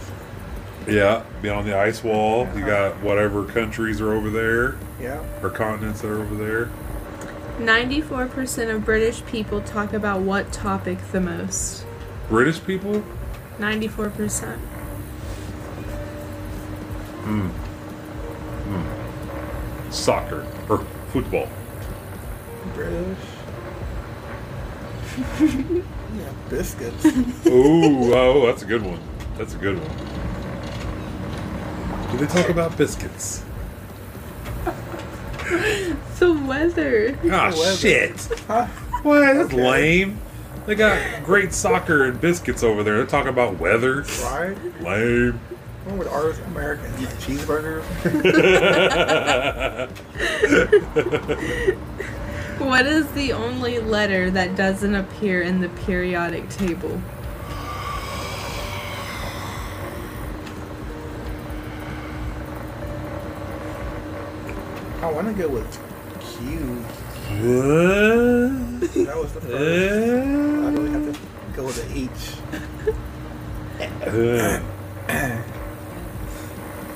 Yeah, 0.87 1.23
beyond 1.41 1.67
the 1.67 1.77
ice 1.77 2.03
wall, 2.03 2.47
you 2.55 2.65
got 2.65 2.99
whatever 3.01 3.45
countries 3.45 4.01
are 4.01 4.13
over 4.13 4.29
there 4.29 4.77
yeah. 4.99 5.23
or 5.41 5.49
continents 5.49 6.01
that 6.01 6.09
are 6.09 6.21
over 6.21 6.35
there. 6.35 6.69
94% 7.57 8.73
of 8.73 8.83
British 8.83 9.23
people 9.25 9.61
talk 9.61 9.93
about 9.93 10.21
what 10.21 10.51
topic 10.51 10.97
the 11.11 11.21
most? 11.21 11.85
British 12.29 12.63
people? 12.63 13.03
94%. 13.59 14.57
Hmm. 17.23 17.47
Hmm. 18.69 19.91
Soccer 19.91 20.47
or 20.67 20.79
football. 21.11 21.47
British. 22.73 23.17
yeah, 26.15 26.31
biscuits. 26.49 27.05
Ooh, 27.45 28.13
oh, 28.15 28.45
that's 28.47 28.63
a 28.63 28.65
good 28.65 28.81
one. 28.81 28.99
That's 29.37 29.53
a 29.53 29.57
good 29.57 29.77
one. 29.77 30.10
Do 32.11 32.17
they 32.17 32.27
talk 32.27 32.49
about 32.49 32.77
biscuits? 32.77 33.43
The 36.19 36.33
weather. 36.33 37.17
Ah, 37.31 37.51
weather. 37.57 37.75
shit. 37.75 38.15
huh? 38.47 38.67
What? 39.01 39.19
That's 39.21 39.51
Okay. 39.53 39.69
lame. 39.69 40.19
They 40.67 40.75
got 40.75 41.23
great 41.25 41.51
soccer 41.51 42.05
and 42.05 42.21
biscuits 42.21 42.61
over 42.63 42.83
there. 42.83 42.97
They're 42.97 43.05
talking 43.07 43.29
about 43.29 43.59
weather. 43.59 44.03
Right? 44.23 44.55
Lame. 44.81 45.39
What 45.85 45.97
would 45.97 46.07
ours 46.07 46.37
American 46.47 46.91
cheeseburgers? 47.21 47.83
What 52.59 52.85
is 52.85 53.11
the 53.13 53.33
only 53.33 53.79
letter 53.79 54.29
that 54.29 54.55
doesn't 54.55 54.93
appear 54.93 55.41
in 55.41 55.61
the 55.61 55.69
periodic 55.69 56.47
table? 56.49 57.01
I 65.01 65.11
want 65.11 65.27
to 65.27 65.33
go 65.33 65.49
with 65.49 65.79
Q. 66.19 66.57
What? 67.41 68.93
That 69.05 69.17
was 69.17 69.33
the 69.33 69.41
first. 69.41 69.55
I 69.55 70.69
really 70.69 70.91
have 70.91 71.05
to 71.11 71.19
go 71.55 71.63
with 71.65 71.77
the 71.77 71.87
H. 71.97 72.37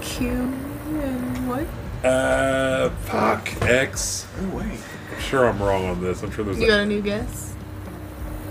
Q 0.01 0.29
and 0.29 1.47
what? 1.49 1.65
Uh, 2.05 2.89
fuck 3.05 3.61
X. 3.63 4.27
Oh 4.39 4.49
wait, 4.57 4.79
I'm 5.11 5.19
sure 5.19 5.47
I'm 5.47 5.59
wrong 5.61 5.85
on 5.85 6.01
this. 6.01 6.21
I'm 6.21 6.29
sure 6.31 6.45
there's 6.45 6.59
You 6.59 6.67
got 6.67 6.79
a, 6.79 6.83
a 6.83 6.85
new 6.85 7.01
guess? 7.01 7.55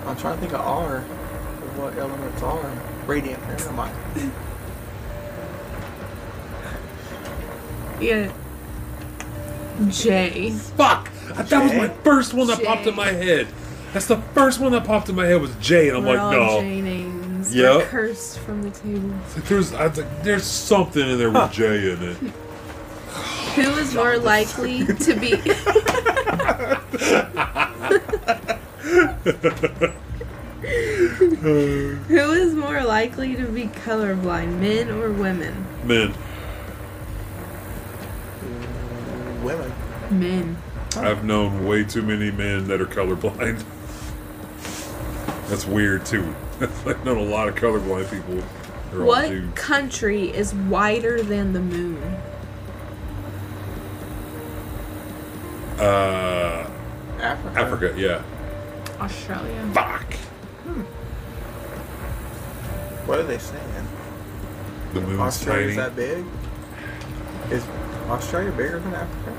I'm 0.05 0.17
trying 0.17 0.35
to 0.35 0.41
think 0.41 0.53
of 0.53 0.61
R. 0.63 1.01
What 1.77 1.97
elements 1.97 2.43
are 2.43 2.83
radiant? 3.07 3.41
Never 3.47 3.73
mind. 3.73 3.97
Yeah. 8.01 8.33
J. 9.89 10.51
fuck. 10.51 11.11
That 11.35 11.63
was 11.63 11.73
my 11.73 11.89
first 12.03 12.35
one 12.35 12.47
that 12.49 12.59
J. 12.59 12.65
popped 12.65 12.87
in 12.87 12.95
my 12.95 13.11
head. 13.11 13.49
That's 13.93 14.07
the 14.07 14.19
first 14.35 14.61
one 14.61 14.73
that 14.73 14.85
popped 14.85 15.09
in 15.09 15.15
my 15.15 15.27
head 15.27 15.41
was 15.41 15.55
J, 15.57 15.89
and 15.89 15.99
I'm 15.99 16.05
We're 16.05 16.17
like, 16.17 16.23
all 16.23 16.33
no. 16.33 16.61
J 16.61 16.81
names. 16.81 17.55
Yep. 17.55 17.77
We're 17.77 17.87
cursed 17.87 18.39
from 18.41 18.63
the 18.63 18.71
table. 18.71 19.15
It's 19.27 19.37
like, 19.37 19.45
There's, 19.47 19.75
I 19.75 19.87
was 19.87 19.99
like, 19.99 20.23
there's 20.23 20.45
something 20.45 21.09
in 21.09 21.19
there 21.19 21.31
with 21.31 21.53
J 21.53 21.93
in 21.93 22.03
it. 22.03 22.17
Who 23.55 23.71
is 23.79 23.95
more 23.95 24.19
likely 24.19 24.85
to 24.85 25.15
be? 25.15 25.37
Who 31.45 32.33
is 32.33 32.55
more 32.55 32.83
likely 32.85 33.37
to 33.37 33.47
be 33.47 33.65
colorblind, 33.67 34.61
men 34.61 34.91
or 34.91 35.13
women? 35.13 35.67
Men, 35.85 36.15
Women. 39.45 39.73
Men. 40.11 40.57
I've 40.97 41.25
known 41.25 41.67
way 41.67 41.85
too 41.85 42.03
many 42.03 42.31
men 42.31 42.67
that 42.69 42.81
are 42.81 42.87
colorblind. 42.87 43.63
That's 45.49 45.67
weird 45.67 46.07
too. 46.07 46.35
I've 46.61 47.05
known 47.05 47.19
a 47.19 47.23
lot 47.23 47.49
of 47.49 47.55
colorblind 47.55 48.11
people. 48.11 48.43
They're 48.91 49.05
What 49.05 49.55
country 49.55 50.31
is 50.35 50.55
wider 50.55 51.23
than 51.23 51.53
the 51.53 51.61
moon? 51.61 52.03
Uh, 55.79 56.71
Africa. 57.19 57.61
Africa, 57.61 57.95
yeah. 57.97 58.23
Australia. 59.01 59.71
Fuck. 59.75 60.15
What 63.07 63.19
are 63.19 63.25
they 63.25 63.39
saying? 63.39 63.89
The 64.95 65.01
moon's 65.01 65.21
Australia's 65.21 65.77
tiny. 65.77 65.89
that 65.89 65.97
big? 65.97 66.25
Is 67.53 67.67
Australia 68.09 68.53
bigger 68.53 68.79
than 68.81 68.95
Africa? 68.95 69.33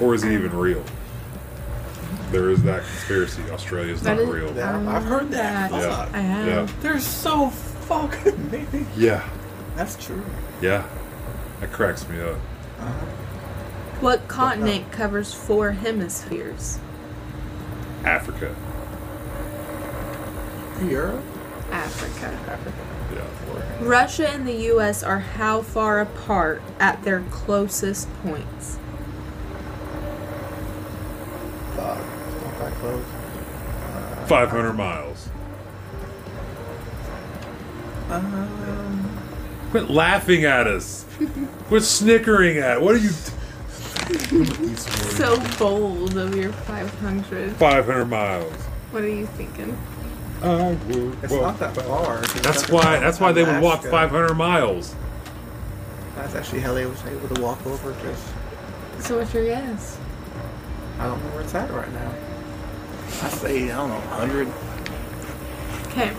Or 0.00 0.14
is 0.14 0.24
it 0.24 0.32
even 0.32 0.56
real? 0.56 0.82
There 2.30 2.50
is 2.50 2.62
that 2.64 2.82
conspiracy. 2.82 3.42
Australia 3.50 3.92
is 3.92 4.02
not 4.02 4.18
is- 4.18 4.28
real. 4.28 4.54
Yeah, 4.54 4.78
I've 4.88 5.04
heard 5.04 5.30
that. 5.30 5.70
Yeah. 5.70 6.10
I 6.12 6.18
have. 6.18 6.46
Yeah. 6.70 6.76
They're 6.80 7.00
so 7.00 7.50
fucking 7.50 8.48
big. 8.48 8.66
Yeah. 8.96 9.26
That's 9.76 10.02
true. 10.04 10.24
Yeah. 10.60 10.86
That 11.60 11.72
cracks 11.72 12.08
me 12.08 12.20
up. 12.20 12.36
Uh-huh. 12.80 13.06
What 14.00 14.20
uh, 14.20 14.26
continent 14.26 14.90
covers 14.92 15.32
four 15.32 15.72
hemispheres? 15.72 16.78
Africa. 18.04 18.54
Europe? 20.82 21.24
Africa. 21.70 22.26
Africa. 22.50 22.85
Yeah. 23.56 23.62
Russia 23.80 24.28
and 24.28 24.46
the 24.46 24.72
US 24.74 25.02
are 25.02 25.18
how 25.20 25.62
far 25.62 26.00
apart 26.00 26.62
at 26.78 27.02
their 27.02 27.20
closest 27.30 28.08
points? 28.22 28.78
Fuck. 31.74 31.98
Not 31.98 32.58
that 32.58 32.72
close. 32.74 33.04
500 34.28 34.72
miles. 34.72 35.28
Um, 38.10 39.18
Quit 39.70 39.90
laughing 39.90 40.44
at 40.44 40.66
us. 40.66 41.04
Quit 41.68 41.82
snickering 41.82 42.58
at. 42.58 42.80
What 42.80 42.94
are 42.96 42.98
you? 42.98 43.10
So 45.16 45.42
bold 45.58 46.16
of 46.16 46.36
your 46.36 46.52
500. 46.52 47.56
500 47.56 48.04
miles. 48.04 48.52
What 48.92 49.02
are 49.02 49.08
you 49.08 49.26
thinking? 49.26 49.76
I 50.42 50.68
would 50.72 51.24
It's 51.24 51.32
walk 51.32 51.42
not 51.42 51.58
that 51.60 51.76
far. 51.84 52.20
It's 52.22 52.32
That's 52.40 52.68
why. 52.68 52.98
That's 52.98 53.18
why 53.20 53.32
they 53.32 53.42
would 53.42 53.62
walk 53.62 53.80
Alaska. 53.80 53.90
500 53.90 54.34
miles. 54.34 54.94
That's 56.14 56.34
actually 56.34 56.60
how 56.60 56.72
they 56.74 56.86
was 56.86 57.04
able 57.06 57.34
to 57.34 57.42
walk 57.42 57.64
over. 57.66 57.92
Just 58.02 58.24
So 59.06 59.18
what's 59.18 59.32
your 59.34 59.44
guess? 59.44 59.98
I 60.98 61.04
don't 61.06 61.22
know 61.22 61.30
where 61.30 61.42
it's 61.42 61.54
at 61.54 61.70
right 61.70 61.92
now. 61.92 62.14
I 63.22 63.28
say 63.28 63.70
I 63.70 63.76
don't 63.76 63.88
know, 63.88 64.00
hundred. 64.00 64.48
Okay. 65.88 66.12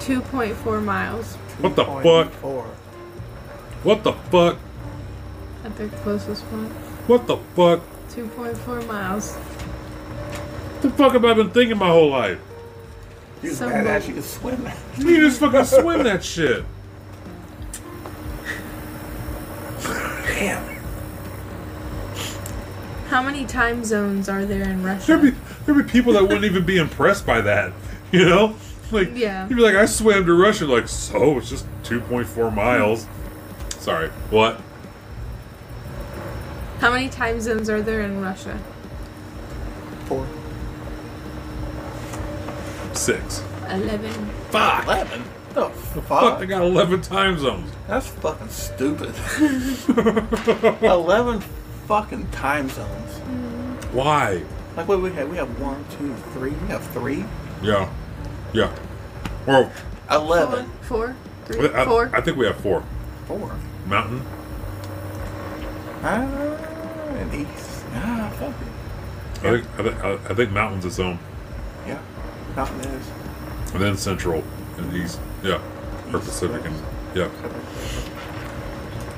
2.4 0.00 0.82
miles 0.82 1.34
What 1.60 1.76
the 1.76 1.84
fuck? 1.84 2.32
Four. 2.32 2.64
What 3.82 4.04
the 4.04 4.12
fuck? 4.12 4.58
at 5.64 5.76
their 5.76 5.88
closest 5.88 6.48
point. 6.50 6.70
What 7.06 7.26
the 7.26 7.36
fuck? 7.54 7.80
2.4 8.10 8.86
miles. 8.86 9.36
The 10.80 10.90
fuck 10.90 11.12
have 11.12 11.24
I 11.24 11.34
been 11.34 11.50
thinking 11.50 11.76
my 11.76 11.88
whole 11.88 12.08
life? 12.10 12.40
You 13.42 13.52
So 13.52 13.68
badass. 13.68 13.84
bold. 13.84 14.08
You 14.08 14.14
can 14.14 14.22
swim 14.22 14.64
that. 14.64 14.76
You 14.98 15.20
just 15.20 15.40
fucking 15.40 15.64
swim 15.64 16.02
that 16.04 16.22
shit. 16.24 16.64
Damn. 20.26 20.76
How 23.08 23.22
many 23.22 23.44
time 23.44 23.84
zones 23.84 24.28
are 24.28 24.44
there 24.44 24.62
in 24.62 24.82
Russia? 24.82 25.06
There'd 25.08 25.22
be 25.22 25.30
there'd 25.66 25.86
be 25.86 25.90
people 25.92 26.12
that 26.14 26.22
wouldn't 26.22 26.44
even 26.44 26.64
be 26.64 26.78
impressed 26.78 27.26
by 27.26 27.40
that. 27.42 27.72
You 28.12 28.24
know? 28.28 28.56
Like 28.90 29.10
Yeah. 29.14 29.48
you'd 29.48 29.54
be 29.54 29.62
like, 29.62 29.76
I 29.76 29.86
swam 29.86 30.26
to 30.26 30.32
Russia, 30.34 30.66
like, 30.66 30.88
so 30.88 31.38
it's 31.38 31.48
just 31.48 31.64
two 31.84 32.00
point 32.00 32.26
four 32.26 32.50
miles. 32.50 33.06
Sorry. 33.78 34.08
What? 34.30 34.60
How 36.80 36.90
many 36.90 37.08
time 37.08 37.40
zones 37.40 37.70
are 37.70 37.80
there 37.80 38.00
in 38.00 38.20
Russia? 38.20 38.58
Four. 40.06 40.26
Six. 43.00 43.42
11. 43.70 44.10
Fuck. 44.50 44.84
Eleven. 44.84 45.22
The 45.54 45.70
Fuck, 45.70 46.04
fuck? 46.04 46.38
they 46.38 46.46
got 46.46 46.60
eleven 46.62 47.00
time 47.00 47.38
zones. 47.38 47.72
That's 47.88 48.06
fucking 48.06 48.50
stupid. 48.50 49.14
Eleven 50.82 51.40
fucking 51.88 52.28
time 52.30 52.68
zones. 52.68 53.18
Why? 53.92 54.42
Like 54.76 54.86
what 54.86 55.00
we 55.00 55.10
have? 55.14 55.28
We 55.30 55.38
have 55.38 55.58
one, 55.60 55.82
two, 55.98 56.14
three. 56.34 56.50
We 56.50 56.66
have 56.68 56.84
three. 56.90 57.24
Yeah. 57.62 57.90
Yeah. 58.52 58.70
Well, 59.46 59.72
Eleven. 60.10 60.70
Four? 60.82 61.16
Three? 61.46 61.68
I, 61.72 61.84
Four? 61.86 62.10
I 62.14 62.20
think 62.20 62.36
we 62.36 62.44
have 62.46 62.60
four. 62.60 62.84
Four. 63.26 63.56
Mountain. 63.86 64.22
Ah, 66.02 66.20
and 67.16 67.34
east. 67.34 67.84
Ah, 67.94 68.30
fuck 68.38 68.50
it. 68.50 69.44
I 69.46 69.50
think 69.50 69.66
I, 69.78 69.82
think 69.82 70.04
I, 70.04 70.12
I 70.30 70.34
think 70.34 70.50
mountain's 70.52 70.84
its 70.84 70.98
own, 71.00 71.14
Yeah. 71.14 71.29
Mountain 72.56 72.80
is. 72.80 73.06
and 73.74 73.82
then 73.82 73.96
central 73.96 74.42
and 74.78 74.92
east. 74.94 75.20
Yeah. 75.42 75.60
Or 76.12 76.18
East, 76.18 76.26
Pacific 76.28 76.64
and 76.64 76.74
yeah. 77.14 77.28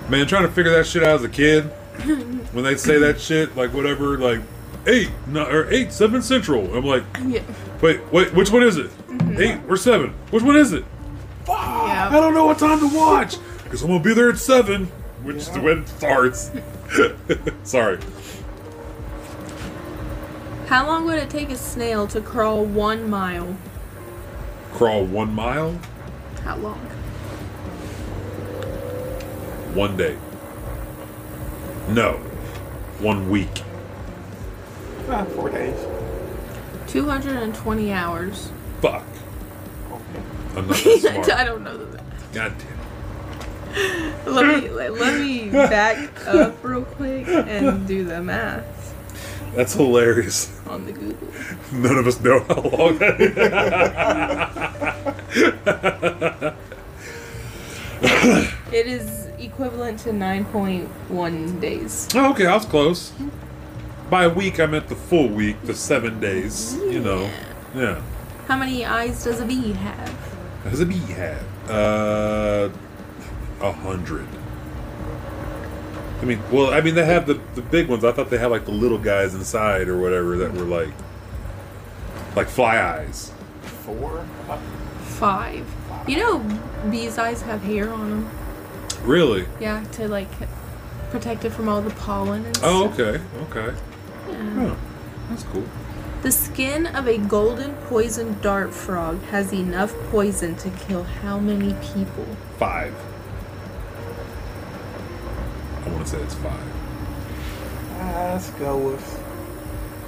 Man, 0.08 0.26
trying 0.26 0.42
to 0.46 0.52
figure 0.52 0.72
that 0.72 0.86
shit 0.86 1.02
out 1.02 1.16
as 1.16 1.24
a 1.24 1.28
kid, 1.28 1.64
when 2.52 2.64
they 2.64 2.76
say 2.76 2.98
that 2.98 3.20
shit, 3.20 3.56
like 3.56 3.72
whatever, 3.72 4.18
like 4.18 4.40
eight, 4.86 5.10
no, 5.26 5.44
or 5.46 5.70
eight, 5.70 5.92
seven 5.92 6.20
central. 6.22 6.74
I'm 6.74 6.84
like, 6.84 7.04
Yeah. 7.26 7.42
wait, 7.80 8.00
wait, 8.12 8.34
which 8.34 8.50
one 8.50 8.62
is 8.62 8.76
it? 8.76 8.90
Mm-hmm. 9.08 9.40
Eight 9.40 9.60
or 9.68 9.76
seven? 9.76 10.10
Which 10.30 10.42
one 10.42 10.56
is 10.56 10.72
it? 10.72 10.84
I 11.48 12.08
Yeah. 12.12 12.20
don't 12.20 12.34
know 12.34 12.46
what 12.46 12.58
time 12.58 12.80
to 12.80 12.88
watch 12.94 13.36
because 13.64 13.82
I'm 13.82 13.88
gonna 13.88 14.02
be 14.02 14.12
there 14.14 14.28
at 14.30 14.38
seven, 14.38 14.86
which 15.22 15.36
is 15.36 15.48
when 15.50 15.78
it 15.82 15.88
starts. 15.88 16.50
Sorry, 17.64 17.98
How 20.72 20.86
long 20.86 21.04
would 21.04 21.18
it 21.18 21.28
take 21.28 21.50
a 21.50 21.56
snail 21.58 22.06
to 22.06 22.22
crawl 22.22 22.64
one 22.64 23.10
mile? 23.10 23.58
crawl 24.72 25.04
one 25.04 25.34
mile, 25.34 25.78
How 26.44 26.56
long? 26.56 26.78
one 29.74 29.98
day. 29.98 30.16
No, 31.90 32.12
one 33.00 33.28
week. 33.28 33.50
Ah, 35.10 35.26
four 35.36 35.50
days. 35.50 35.78
220 36.86 37.92
hours. 37.92 38.50
Fuck, 38.80 39.04
Okay. 39.90 40.22
I'm 40.56 40.66
not 40.68 40.76
that 40.78 41.00
smart. 41.12 41.32
I 41.32 41.44
don't 41.44 41.64
know 41.64 41.76
that. 41.84 42.02
God 42.32 42.54
damn. 42.56 44.34
Let 44.34 44.62
me 44.62 44.70
let, 44.70 44.94
let 44.94 45.20
me 45.20 45.50
back 45.50 46.26
up 46.26 46.64
real 46.64 46.86
quick 46.86 47.28
and 47.28 47.86
do 47.86 48.04
the 48.06 48.22
math 48.22 48.81
That's 49.54 49.74
hilarious. 49.74 50.50
on 50.66 50.86
the 50.86 50.92
Google. 50.92 51.28
None 51.72 51.98
of 51.98 52.06
us 52.06 52.20
know 52.20 52.40
how 52.40 52.60
long 52.62 52.98
that 52.98 53.20
is. 53.20 53.36
It 58.72 58.86
is 58.86 59.26
equivalent 59.38 59.98
to 60.00 60.10
9.1 60.10 61.60
days. 61.60 62.08
Oh, 62.14 62.30
okay, 62.32 62.46
I 62.46 62.54
was 62.54 62.64
close. 62.64 63.12
By 64.08 64.24
a 64.24 64.30
week, 64.30 64.58
I 64.60 64.66
meant 64.66 64.88
the 64.88 64.96
full 64.96 65.28
week, 65.28 65.62
the 65.64 65.74
seven 65.74 66.18
days. 66.20 66.74
You 66.76 67.00
know, 67.00 67.30
yeah. 67.74 68.00
How 68.48 68.56
many 68.56 68.84
eyes 68.84 69.24
does 69.24 69.40
a 69.40 69.44
bee 69.44 69.72
have? 69.72 70.08
What 70.62 70.70
does 70.70 70.80
a 70.80 70.86
bee 70.86 70.98
have? 70.98 71.44
Uh, 71.70 72.68
a 73.60 73.72
hundred. 73.72 74.26
I 76.22 76.24
mean, 76.24 76.40
well, 76.52 76.72
I 76.72 76.80
mean, 76.80 76.94
they 76.94 77.04
have 77.04 77.26
the 77.26 77.40
the 77.54 77.62
big 77.62 77.88
ones. 77.88 78.04
I 78.04 78.12
thought 78.12 78.30
they 78.30 78.38
had 78.38 78.50
like 78.52 78.64
the 78.64 78.70
little 78.70 78.98
guys 78.98 79.34
inside 79.34 79.88
or 79.88 79.98
whatever 79.98 80.36
that 80.38 80.54
were 80.54 80.64
like, 80.64 80.94
like 82.36 82.48
fly 82.48 82.80
eyes. 82.80 83.32
Four. 83.62 84.24
Five. 85.00 85.66
You 86.06 86.18
know, 86.18 86.60
bees' 86.90 87.18
eyes 87.18 87.42
have 87.42 87.62
hair 87.62 87.92
on 87.92 88.10
them. 88.10 88.30
Really? 89.02 89.46
Yeah, 89.60 89.82
to 89.92 90.08
like 90.08 90.28
protect 91.10 91.44
it 91.44 91.50
from 91.50 91.68
all 91.68 91.82
the 91.82 91.90
pollen 91.90 92.44
and 92.44 92.56
stuff. 92.56 92.70
Oh, 92.70 92.92
stuff. 92.92 93.00
okay, 93.00 93.60
okay. 93.60 93.76
Yeah. 94.28 94.54
Oh, 94.58 94.78
that's 95.28 95.42
cool. 95.44 95.64
The 96.22 96.30
skin 96.30 96.86
of 96.86 97.08
a 97.08 97.18
golden 97.18 97.74
poison 97.88 98.38
dart 98.40 98.72
frog 98.72 99.20
has 99.24 99.52
enough 99.52 99.92
poison 100.10 100.54
to 100.56 100.70
kill 100.70 101.02
how 101.02 101.40
many 101.40 101.74
people? 101.92 102.26
Five. 102.58 102.94
I 106.02 106.04
want 106.04 106.14
to 106.14 106.18
say 106.18 106.24
it's 106.24 106.34
five. 106.34 106.72
ah, 108.00 108.30
let's 108.32 108.50
go 108.50 108.76
with 108.76 109.22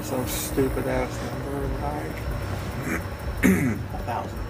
some 0.03 0.27
stupid 0.27 0.89
ass 0.89 1.17
number 1.31 1.69
like 1.83 2.17
a 3.45 3.77
thousand. 3.99 4.41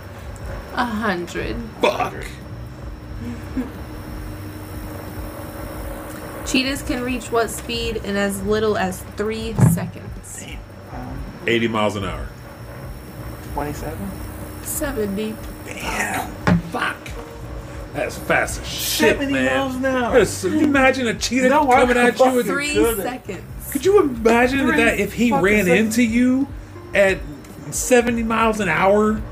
A 0.72 0.86
hundred. 0.86 1.56
Fuck. 1.82 2.14
Cheetahs 6.46 6.80
can 6.80 7.02
reach 7.02 7.30
what 7.30 7.50
speed 7.50 7.96
in 7.96 8.16
as 8.16 8.40
little 8.44 8.78
as 8.78 9.02
three 9.18 9.52
seconds? 9.70 10.46
Um, 10.92 11.22
80 11.46 11.68
miles 11.68 11.96
an 11.96 12.06
hour. 12.06 12.26
Twenty-seven. 13.52 14.10
70. 14.62 15.36
Damn. 15.66 16.30
Fuck. 16.70 17.03
That's 17.94 18.18
fast 18.18 18.60
as 18.60 18.68
shit, 18.68 19.16
70 19.18 19.32
man. 19.32 19.44
miles 19.46 19.76
an 19.76 19.84
hour. 19.86 20.12
That's- 20.12 20.42
Can 20.42 20.52
you 20.58 20.64
imagine 20.64 21.06
a 21.06 21.14
cheetah 21.14 21.48
No, 21.48 21.70
I 21.70 21.80
coming 21.80 21.96
at 21.96 22.04
you? 22.06 22.12
fucking 22.18 22.34
With, 22.36 22.46
Three 22.46 22.74
couldn't. 22.74 23.02
seconds. 23.02 23.70
could 23.72 23.84
you 23.86 24.00
imagine 24.00 24.66
Three 24.66 24.76
that 24.78 24.98
if 24.98 25.12
he 25.12 25.30
fucking 25.30 25.44
ran 25.44 25.64
seconds. 25.66 25.98
into 25.98 26.02
you 26.02 26.48
at 26.92 27.18
70 27.70 28.22
miles 28.24 28.58
an 28.60 28.68
hour? 28.68 29.22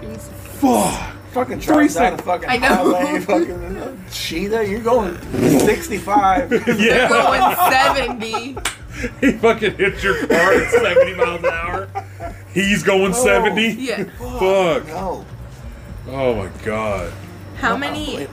Three 0.00 0.08
seconds. 0.08 0.28
Fuck. 0.60 1.14
Fucking 1.32 1.60
Three 1.60 1.74
drives 1.74 1.94
down 1.96 2.16
the 2.16 2.22
fucking 2.22 2.48
I 2.48 2.56
know. 2.56 2.94
highway. 2.94 3.20
Fucking 3.20 3.76
uh, 3.76 3.94
cheetah. 4.10 4.66
You're 4.68 4.80
going 4.80 5.14
sixty-five. 5.60 6.50
Yeah. 6.80 7.08
Going 7.10 7.54
70. 7.70 8.56
he 9.20 9.32
fucking 9.32 9.76
hits 9.76 10.02
your 10.02 10.26
car 10.26 10.52
at 10.54 10.70
70 10.72 11.14
miles 11.14 11.40
an 11.44 11.50
hour. 11.52 11.88
He's 12.54 12.82
going 12.82 13.12
70. 13.12 13.62
Yeah. 13.74 14.04
Fuck. 14.18 14.86
No. 14.86 15.26
Oh 16.08 16.34
my 16.34 16.50
god. 16.64 17.12
How 17.58 17.68
I 17.68 17.70
don't 17.72 17.80
many? 17.80 18.06
believe 18.06 18.30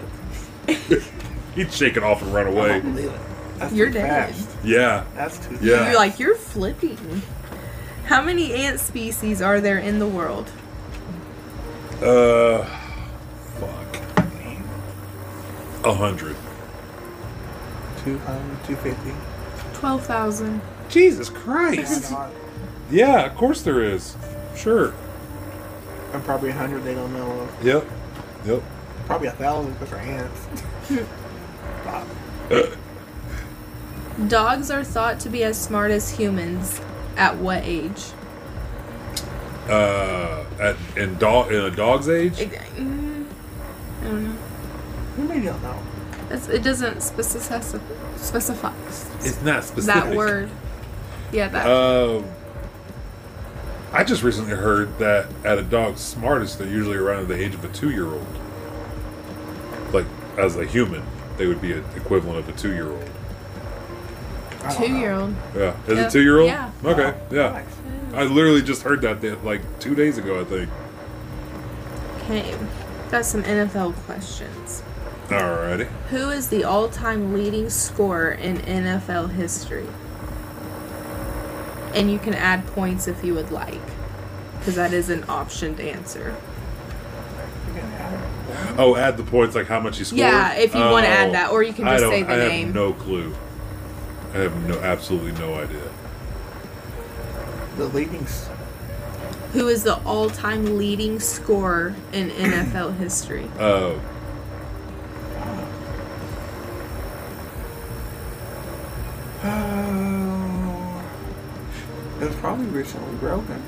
it. 0.67 1.03
He'd 1.55 1.71
shake 1.71 1.97
it 1.97 2.03
off 2.03 2.21
and 2.21 2.33
run 2.33 2.47
away. 2.47 2.67
don't 2.79 2.93
believe 2.95 3.11
it. 3.11 3.19
That's 3.57 3.73
You're 3.73 3.87
too 3.87 3.93
dead. 3.93 4.35
fast. 4.35 4.49
Yeah. 4.63 5.05
That's 5.15 5.37
too. 5.45 5.57
Yeah. 5.61 5.85
You're 5.89 5.95
like, 5.95 6.19
you're 6.19 6.35
flipping. 6.35 7.21
How 8.05 8.21
many 8.21 8.53
ant 8.53 8.79
species 8.79 9.41
are 9.41 9.59
there 9.61 9.77
in 9.79 9.99
the 9.99 10.07
world? 10.07 10.49
Uh. 12.01 12.63
Fuck. 13.59 14.01
A 15.85 15.93
hundred. 15.93 16.35
200, 18.03 18.65
250. 18.65 19.11
12,000. 19.79 20.61
Jesus 20.89 21.29
Christ. 21.29 22.13
Yeah, 22.91 23.25
of 23.25 23.35
course 23.35 23.61
there 23.63 23.81
is. 23.81 24.15
Sure. 24.55 24.93
And 26.13 26.23
probably 26.23 26.49
a 26.49 26.55
100 26.55 26.83
they 26.83 26.93
don't 26.93 27.13
know 27.13 27.31
of. 27.41 27.65
Yep. 27.65 27.85
Yep. 28.45 28.63
Probably 29.05 29.27
a 29.27 29.31
thousand 29.31 29.73
because 29.73 29.89
they're 29.91 29.99
ants. 29.99 30.47
Stop. 31.81 32.07
Dogs 34.27 34.71
are 34.71 34.83
thought 34.83 35.19
to 35.21 35.29
be 35.29 35.43
as 35.43 35.59
smart 35.59 35.91
as 35.91 36.11
humans. 36.11 36.81
At 37.17 37.37
what 37.37 37.63
age? 37.63 38.11
Uh, 39.69 40.43
at 40.59 40.75
in 40.97 41.17
dog 41.17 41.51
in 41.51 41.61
a 41.61 41.71
dog's 41.71 42.09
age. 42.09 42.33
Mm, 42.37 43.25
I 44.01 44.03
don't 44.03 44.23
know. 44.25 44.35
You 45.17 45.23
mean 45.23 45.43
you 45.43 45.49
don't 45.49 45.63
know? 45.63 45.79
It's, 46.29 46.49
it 46.49 46.61
doesn't 46.63 47.01
specify 47.01 47.61
specify 48.17 48.73
It's 49.19 49.41
not 49.41 49.63
specific. 49.63 50.03
that 50.03 50.15
word. 50.15 50.49
Yeah, 51.31 51.47
that. 51.49 51.67
Um, 51.67 52.25
I 53.93 54.03
just 54.03 54.23
recently 54.23 54.51
heard 54.55 54.97
that 54.99 55.27
at 55.45 55.57
a 55.57 55.63
dog's 55.63 56.01
smartest, 56.01 56.59
they're 56.59 56.67
usually 56.67 56.97
around 56.97 57.27
the 57.29 57.41
age 57.41 57.53
of 57.53 57.63
a 57.63 57.69
two-year-old. 57.69 58.27
Like 59.93 60.05
as 60.37 60.55
a 60.57 60.65
human, 60.65 61.03
they 61.37 61.47
would 61.47 61.61
be 61.61 61.73
an 61.73 61.83
equivalent 61.95 62.39
of 62.39 62.49
a 62.49 62.51
two-year-old. 62.53 63.09
I 64.63 64.73
don't 64.73 64.79
know. 64.81 64.87
Two 64.87 64.93
year 64.97 65.13
old. 65.13 65.35
Yeah, 65.55 65.75
is 65.87 65.97
Yeah. 65.97 66.05
it 66.07 66.11
two-year-old? 66.11 66.47
Yeah. 66.47 66.71
Okay, 66.83 67.13
yeah. 67.31 67.61
I 68.13 68.23
literally 68.23 68.61
just 68.61 68.81
heard 68.83 69.01
that 69.01 69.21
the- 69.21 69.37
like 69.43 69.61
two 69.79 69.93
days 69.95 70.17
ago, 70.17 70.39
I 70.39 70.43
think. 70.45 70.69
Okay. 72.23 72.55
Got 73.11 73.25
some 73.25 73.43
NFL 73.43 73.93
questions. 74.05 74.81
Alrighty. 75.29 75.87
Who 76.09 76.29
is 76.29 76.49
the 76.49 76.63
all 76.63 76.87
time 76.89 77.33
leading 77.33 77.69
scorer 77.69 78.31
in 78.31 78.57
NFL 78.61 79.27
history? 79.31 79.87
And 81.93 82.11
you 82.11 82.19
can 82.19 82.33
add 82.33 82.65
points 82.67 83.07
if 83.07 83.23
you 83.23 83.33
would 83.35 83.51
like. 83.51 83.79
Because 84.59 84.75
that 84.75 84.93
is 84.93 85.09
an 85.09 85.23
optioned 85.23 85.79
answer. 85.79 86.35
You 87.67 87.79
can 87.79 87.91
have 87.91 88.13
it. 88.13 88.19
Oh, 88.77 88.95
add 88.95 89.17
the 89.17 89.23
points 89.23 89.55
like 89.55 89.67
how 89.67 89.79
much 89.79 89.97
he 89.97 90.03
scored. 90.03 90.19
Yeah, 90.19 90.53
if 90.55 90.73
you 90.73 90.81
wanna 90.81 91.07
add 91.07 91.29
Oh, 91.29 91.31
that, 91.33 91.51
or 91.51 91.63
you 91.63 91.73
can 91.73 91.87
I 91.87 91.91
just 91.97 92.03
don't- 92.03 92.11
say 92.11 92.23
the 92.23 92.33
I 92.33 92.37
name. 92.47 92.65
have 92.67 92.75
no 92.75 92.93
clue. 92.93 93.33
I 94.33 94.37
have 94.39 94.67
no, 94.67 94.79
absolutely 94.79 95.31
no 95.33 95.55
idea. 95.55 95.81
The 97.77 97.85
leading. 97.85 98.27
Who 99.53 99.67
is 99.69 99.83
the 99.83 99.95
all 100.05 100.29
time 100.29 100.77
leading 100.77 101.19
scorer 101.19 101.95
in 102.11 102.29
NFL 102.31 102.97
history? 102.97 103.49
Uh, 103.57 103.93
Oh. 109.43 111.03
It 112.21 112.27
was 112.27 112.35
probably 112.37 112.65
recently 112.67 113.15
broken. 113.17 113.61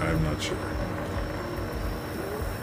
I'm 0.00 0.22
not 0.24 0.42
sure. 0.42 0.56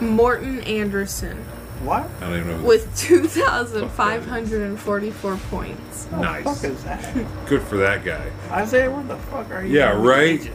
Morten 0.00 0.60
Andersen 0.60 1.36
What? 1.84 2.08
I 2.20 2.28
don't 2.28 2.38
even 2.40 2.60
know. 2.62 2.68
With 2.68 2.94
2,544 2.98 5.36
points. 5.50 6.04
The 6.04 6.16
Nice. 6.18 6.44
fuck 6.44 6.62
is 6.64 6.84
that? 6.84 7.14
Good 7.46 7.62
for 7.62 7.76
that 7.78 8.04
guy. 8.04 8.30
Isaiah, 8.50 8.90
where 8.90 9.02
the 9.04 9.16
fuck 9.16 9.50
are 9.50 9.64
you? 9.64 9.78
Yeah, 9.78 9.92
right? 9.96 10.50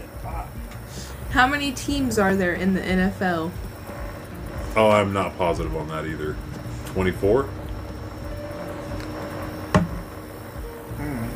How 1.32 1.48
many 1.48 1.72
teams 1.72 2.20
are 2.20 2.36
there 2.36 2.54
in 2.54 2.74
the 2.76 2.82
NFL? 2.82 3.50
Oh, 4.78 4.92
I'm 4.92 5.12
not 5.14 5.36
positive 5.38 5.76
on 5.76 5.88
that 5.90 6.06
either. 6.06 6.36
24? 6.94 7.44
Hmm. 10.98 11.28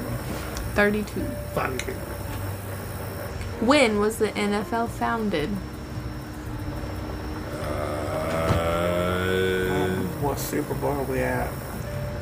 32. 0.76 1.22
Fuck. 1.54 1.82
When 3.62 4.00
was 4.00 4.18
the 4.18 4.28
NFL 4.30 4.88
founded? 4.90 5.50
Uh, 8.70 9.88
What 10.22 10.29
Super 10.40 10.74
Bowl 10.76 11.04
we 11.04 11.20
at? 11.20 11.50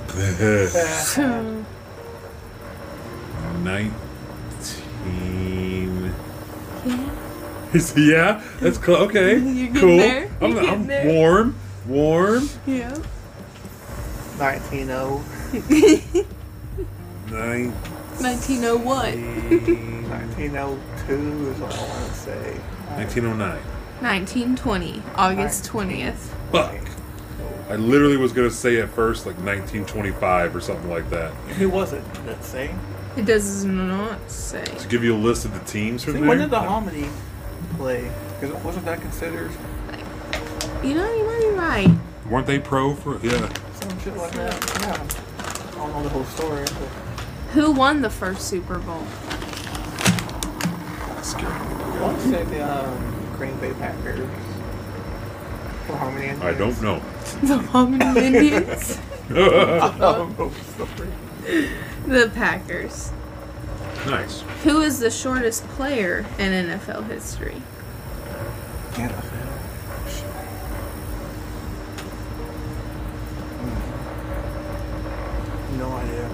19. 3.63 3.93
Yeah. 6.85 7.09
yeah, 7.95 8.43
that's 8.59 8.77
cool. 8.77 8.95
Okay, 8.95 9.37
You're 9.37 9.73
cool. 9.75 9.97
there. 9.97 10.29
I'm, 10.41 10.51
You're 10.51 10.59
I'm 10.59 10.65
getting 10.65 10.87
there. 10.87 11.05
warm, 11.13 11.55
warm. 11.87 12.49
Yeah. 12.65 12.93
1900. 14.37 15.23
9. 17.31 17.71
1901. 17.71 20.09
1902 20.09 21.51
is 21.51 21.61
all 21.61 21.67
I 21.67 21.69
want 21.89 22.07
to 22.07 22.13
say. 22.13 22.53
1909. 22.95 23.57
1920. 24.01 25.01
August 25.15 25.65
20th. 25.65 26.15
Fuck. 26.51 26.75
I 27.69 27.75
literally 27.75 28.17
was 28.17 28.31
gonna 28.31 28.49
say 28.49 28.79
at 28.79 28.89
first 28.89 29.25
like 29.25 29.35
1925 29.35 30.55
or 30.55 30.61
something 30.61 30.89
like 30.89 31.09
that. 31.09 31.33
Who 31.59 31.69
was 31.69 31.91
it? 31.93 32.01
that 32.25 32.37
it 32.37 32.43
say? 32.43 32.73
It 33.17 33.25
does 33.25 33.65
not 33.65 34.29
say. 34.29 34.63
To 34.63 34.87
give 34.87 35.03
you 35.03 35.15
a 35.15 35.17
list 35.17 35.43
of 35.43 35.53
the 35.53 35.59
teams 35.71 36.03
from 36.03 36.13
See, 36.13 36.19
there. 36.19 36.29
when 36.29 36.37
did 36.37 36.49
the 36.49 36.59
Hominy 36.59 37.09
play? 37.75 38.09
Because 38.39 38.55
wasn't 38.63 38.85
that 38.85 39.01
considered 39.01 39.51
You 40.83 40.93
know, 40.93 41.13
you 41.13 41.25
might 41.25 41.39
be 41.41 41.49
right. 41.57 41.97
Weren't 42.29 42.47
they 42.47 42.59
pro 42.59 42.93
for? 42.95 43.17
Yeah. 43.25 43.51
some 43.73 43.99
shit 43.99 44.15
like 44.15 44.31
that? 44.33 44.79
Yeah. 44.81 45.71
I 45.71 45.75
don't 45.75 45.91
know 45.93 46.03
the 46.03 46.09
whole 46.09 46.25
story. 46.25 46.63
But 46.65 46.89
Who 47.53 47.71
won 47.71 48.01
the 48.01 48.09
first 48.09 48.47
Super 48.47 48.79
Bowl? 48.79 49.03
Scary. 51.21 51.51
I 51.51 52.01
want 52.01 52.17
to 52.21 52.29
say 52.29 52.43
the 52.45 52.61
um, 52.61 53.33
Green 53.37 53.57
Bay 53.57 53.73
Packers. 53.73 54.19
Or 55.89 55.95
Harmony 55.95 56.29
I 56.41 56.53
don't 56.53 56.81
know. 56.81 57.01
The 57.43 57.57
Hominy 57.57 58.05
Indians? 58.25 58.99
I 59.29 59.33
don't 59.99 60.37
the 62.07 62.31
Packers. 62.33 63.11
nice. 64.05 64.41
Who 64.63 64.81
is 64.81 64.99
the 64.99 65.11
shortest 65.11 65.67
player 65.69 66.25
in 66.39 66.51
NFL 66.67 67.07
history? 67.09 67.61
NFL. 68.93 69.43
No 75.77 75.91
idea. 75.91 76.29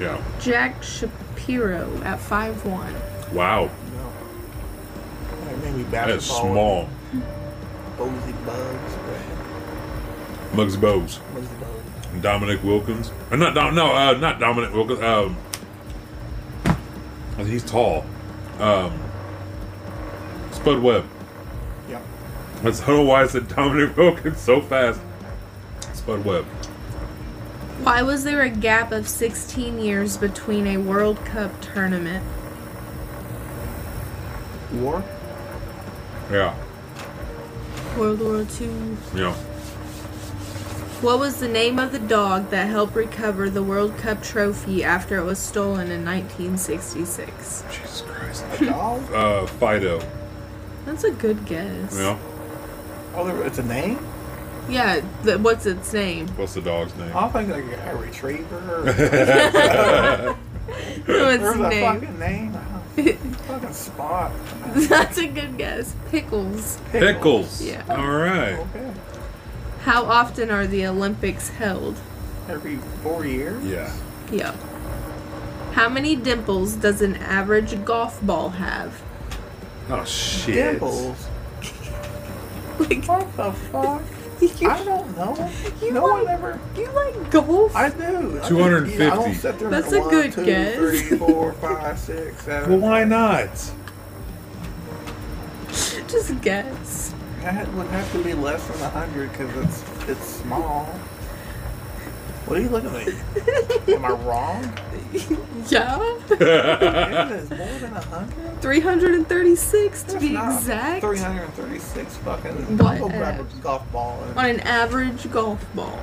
Yeah. 0.00 0.22
Jack 0.40 0.82
Shapiro 0.82 2.00
at 2.04 2.18
5'1. 2.18 3.32
Wow. 3.32 3.64
No. 3.64 4.12
Like 5.46 5.58
maybe 5.58 5.82
That 5.84 6.08
is 6.10 6.26
basketball. 6.26 6.52
small. 6.52 6.88
Bosey 8.00 8.32
Bugs. 8.46 8.94
Muggsy 10.54 10.80
Bogues. 10.80 11.18
Bosey 11.34 11.60
Bugs. 11.60 12.22
Dominique 12.22 12.64
Wilkins. 12.64 13.12
Uh, 13.30 13.36
not 13.36 13.54
Dom. 13.54 13.74
No, 13.74 13.92
uh, 13.94 14.14
not 14.14 14.40
Dominique 14.40 14.72
Wilkins. 14.72 15.02
Um, 15.02 15.36
he's 17.46 17.62
tall. 17.62 18.06
Um, 18.58 18.98
Spud 20.50 20.82
Webb. 20.82 21.04
Yep. 21.90 22.02
That's 22.62 22.80
I 22.80 22.86
don't 22.86 23.06
why 23.06 23.20
I 23.20 23.26
said 23.26 23.48
Dominique 23.48 23.94
Wilkins 23.94 24.40
so 24.40 24.62
fast. 24.62 24.98
Spud 25.92 26.24
Webb. 26.24 26.46
Why 27.82 28.00
was 28.00 28.24
there 28.24 28.40
a 28.40 28.48
gap 28.48 28.92
of 28.92 29.08
16 29.08 29.78
years 29.78 30.16
between 30.16 30.66
a 30.66 30.78
World 30.78 31.22
Cup 31.26 31.60
tournament? 31.60 32.24
War? 34.72 35.04
Yeah. 36.30 36.54
World 38.00 38.20
War 38.20 38.46
II. 38.60 38.96
Yeah. 39.14 39.34
What 41.02 41.18
was 41.18 41.38
the 41.38 41.48
name 41.48 41.78
of 41.78 41.92
the 41.92 41.98
dog 41.98 42.48
that 42.50 42.66
helped 42.68 42.94
recover 42.96 43.50
the 43.50 43.62
World 43.62 43.96
Cup 43.98 44.22
trophy 44.22 44.82
after 44.82 45.18
it 45.18 45.24
was 45.24 45.38
stolen 45.38 45.90
in 45.90 46.02
1966? 46.04 47.62
Jesus 47.70 48.00
Christ. 48.06 48.44
A 48.60 48.64
dog? 48.70 49.12
Uh, 49.12 49.46
Fido. 49.46 50.00
That's 50.86 51.04
a 51.04 51.10
good 51.10 51.44
guess. 51.44 51.94
Yeah. 51.94 52.18
oh, 53.14 53.24
there, 53.26 53.46
it's 53.46 53.58
a 53.58 53.62
name? 53.64 53.98
Yeah, 54.68 55.00
the, 55.22 55.38
what's 55.38 55.66
its 55.66 55.92
name? 55.92 56.26
What's 56.36 56.54
the 56.54 56.62
dog's 56.62 56.94
name? 56.96 57.14
I 57.14 57.28
think 57.28 57.50
like 57.50 57.64
a 57.64 57.96
retriever. 57.96 58.56
Or, 58.56 60.36
What's 60.70 61.06
there's 61.06 61.42
its 61.42 61.64
a 61.64 61.68
name? 61.68 62.00
fucking 62.00 62.18
name. 62.18 62.52
Fucking 63.02 63.72
spot. 63.72 64.32
That's 64.74 65.18
a 65.18 65.26
good 65.26 65.56
guess. 65.58 65.94
Pickles. 66.10 66.78
Pickles. 66.90 67.62
Yeah. 67.62 67.84
All 67.88 68.10
right. 68.16 68.58
Okay. 68.58 68.92
How 69.82 70.04
often 70.04 70.50
are 70.50 70.66
the 70.66 70.86
Olympics 70.86 71.48
held? 71.48 71.98
Every 72.48 72.76
four 73.02 73.24
years? 73.26 73.64
Yeah. 73.64 73.92
Yep. 74.30 74.54
How 75.72 75.88
many 75.88 76.16
dimples 76.16 76.74
does 76.74 77.00
an 77.00 77.16
average 77.16 77.84
golf 77.84 78.20
ball 78.22 78.50
have? 78.50 79.02
Oh 79.88 80.04
shit. 80.04 80.54
Dimples. 80.54 81.26
Like, 82.78 83.04
What 83.06 83.36
the 83.36 83.52
fuck? 83.52 84.02
You, 84.40 84.48
I 84.70 84.84
don't 84.84 85.16
know. 85.16 85.50
You 85.82 85.92
no 85.92 86.04
like- 86.06 86.24
one 86.24 86.28
ever. 86.34 86.60
you 86.76 86.90
like 86.92 87.30
golf? 87.30 87.74
I 87.76 87.90
do. 87.90 88.40
250. 88.48 88.96
just- 88.98 89.00
I 89.12 89.14
don't 89.16 89.34
sit 89.34 89.58
there 89.58 89.68
and 89.68 89.74
That's 89.76 89.92
a 89.92 90.00
one, 90.00 90.10
good 90.10 90.32
two, 90.32 90.44
guess. 90.44 90.76
three, 90.76 91.00
four, 91.18 91.52
five, 91.54 91.98
six, 91.98 92.42
seven. 92.44 92.70
Well, 92.70 92.90
why 92.90 93.04
not? 93.04 93.50
Just 96.08 96.40
guess. 96.40 97.14
That 97.42 97.72
would 97.74 97.86
have 97.88 98.12
to 98.12 98.22
be 98.24 98.34
less 98.34 98.66
than 98.66 98.80
a 98.82 98.90
hundred 98.90 99.30
because 99.32 99.54
it's 99.64 100.08
it's 100.08 100.26
small. 100.26 100.86
What 102.50 102.58
are 102.58 102.62
you 102.62 102.68
looking 102.68 102.90
at? 102.90 103.86
Me? 103.86 103.94
Am 103.94 104.04
I 104.04 104.10
wrong? 104.10 104.78
Yeah. 105.68 106.00
It 106.30 107.32
is 107.32 107.50
more 107.50 107.58
than 107.78 107.92
a 107.92 108.00
hundred. 108.00 108.60
336 108.62 110.02
to 110.04 110.18
be 110.20 110.34
exact. 110.36 111.00
336 111.02 112.16
fucking. 112.18 112.78
What, 112.78 112.86
I'll 112.86 112.98
go 113.00 113.08
grab 113.08 113.40
uh, 113.40 113.42
a 113.42 113.62
golf 113.62 113.92
ball. 113.92 114.22
And, 114.24 114.38
On 114.38 114.44
an 114.46 114.60
average 114.60 115.30
golf 115.30 115.64
ball. 115.74 115.98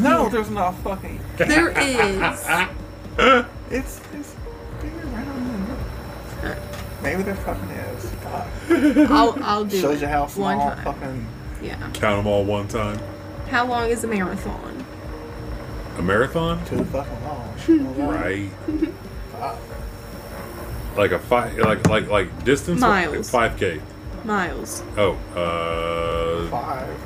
no, 0.00 0.28
there's 0.28 0.50
not 0.50 0.72
fucking. 0.78 1.20
There 1.36 1.70
is. 1.76 2.46
It's 3.70 4.00
it's 4.12 4.34
bigger 4.80 4.98
around 5.08 5.68
than. 6.42 6.56
Maybe 7.02 7.22
there 7.22 7.36
fucking 7.36 7.70
is. 7.70 8.04
God. 8.22 9.10
I'll, 9.10 9.44
I'll 9.44 9.64
do 9.64 9.80
Shows 9.80 9.98
it. 9.98 10.02
you 10.02 10.08
how 10.08 10.22
one 10.22 10.30
small 10.30 10.70
time. 10.70 10.84
fucking. 10.84 11.26
Yeah. 11.62 11.78
Count 11.92 12.18
them 12.18 12.26
all 12.26 12.44
one 12.44 12.66
time. 12.68 12.98
How 13.54 13.64
long 13.64 13.88
is 13.88 14.02
a 14.02 14.08
marathon? 14.08 14.84
A 15.96 16.02
marathon? 16.02 16.64
Too 16.66 16.84
fucking 16.86 17.22
long. 17.22 17.94
Right. 18.08 18.50
Like 20.96 21.12
a 21.12 21.20
five, 21.20 21.56
like 21.58 21.86
like 21.86 22.08
like 22.08 22.44
distance. 22.44 22.80
Miles. 22.80 23.30
Five 23.30 23.56
k. 23.56 23.80
Miles. 24.24 24.82
Oh, 24.96 25.12
uh, 25.36 26.50
Five. 26.50 27.00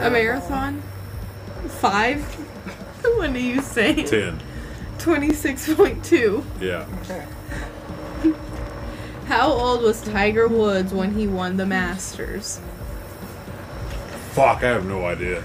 A 0.00 0.10
marathon? 0.10 0.82
Five? 1.78 2.24
what 3.04 3.30
are 3.30 3.38
you 3.38 3.62
saying? 3.62 4.06
ten. 4.06 4.42
26.2. 4.98 6.44
Yeah. 6.60 6.86
Okay. 7.02 8.34
How 9.26 9.52
old 9.52 9.82
was 9.82 10.02
Tiger 10.02 10.48
Woods 10.48 10.92
when 10.92 11.14
he 11.14 11.28
won 11.28 11.56
the 11.56 11.66
Masters? 11.66 12.60
Fuck, 14.32 14.62
I 14.62 14.68
have 14.68 14.86
no 14.86 15.04
idea. 15.04 15.42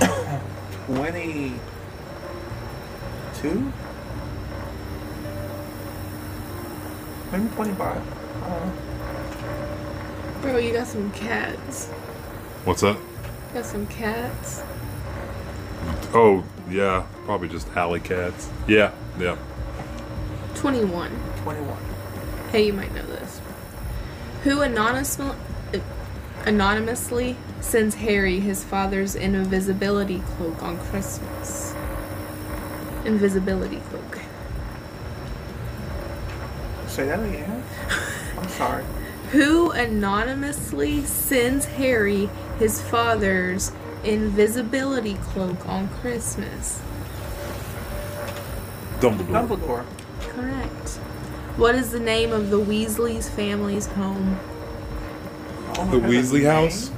Twenty-two. 0.86 1.58
Maybe 7.30 7.48
twenty-five. 7.54 8.02
I 8.42 8.48
don't 8.48 8.66
know. 8.66 8.72
Bro, 10.42 10.56
you 10.58 10.72
got 10.72 10.86
some 10.86 11.10
cats. 11.12 11.88
What's 12.64 12.80
that? 12.82 12.96
Got 13.54 13.64
some 13.64 13.86
cats. 13.86 14.62
Oh, 16.14 16.44
yeah, 16.68 17.06
probably 17.24 17.48
just 17.48 17.68
alley 17.76 18.00
cats. 18.00 18.50
Yeah, 18.66 18.92
yeah. 19.18 19.36
21. 20.54 21.10
Twenty-one. 21.42 21.91
Hey, 22.52 22.66
you 22.66 22.74
might 22.74 22.94
know 22.94 23.06
this. 23.06 23.40
Who 24.44 24.60
anonymously, 24.60 25.34
anonymously 26.44 27.34
sends 27.62 27.94
Harry 27.94 28.40
his 28.40 28.62
father's 28.62 29.14
invisibility 29.14 30.18
cloak 30.36 30.62
on 30.62 30.76
Christmas? 30.78 31.74
Invisibility 33.06 33.78
cloak. 33.88 34.18
Say 36.88 37.06
that 37.06 37.20
again. 37.20 37.64
I'm 38.36 38.48
sorry. 38.50 38.84
Who 39.30 39.70
anonymously 39.70 41.06
sends 41.06 41.64
Harry 41.64 42.28
his 42.58 42.82
father's 42.82 43.72
invisibility 44.04 45.14
cloak 45.14 45.66
on 45.66 45.88
Christmas? 45.88 46.82
Dumbledore. 49.00 49.48
Dumbledore. 49.48 49.84
Correct. 50.20 51.00
What 51.56 51.74
is 51.74 51.90
the 51.90 52.00
name 52.00 52.32
of 52.32 52.50
the 52.50 52.58
Weasley's 52.58 53.28
family's 53.28 53.86
home? 53.86 54.38
Oh, 55.78 55.86
The 55.90 55.98
it 55.98 56.04
a 56.04 56.08
Weasley 56.08 56.44
house? 56.46 56.90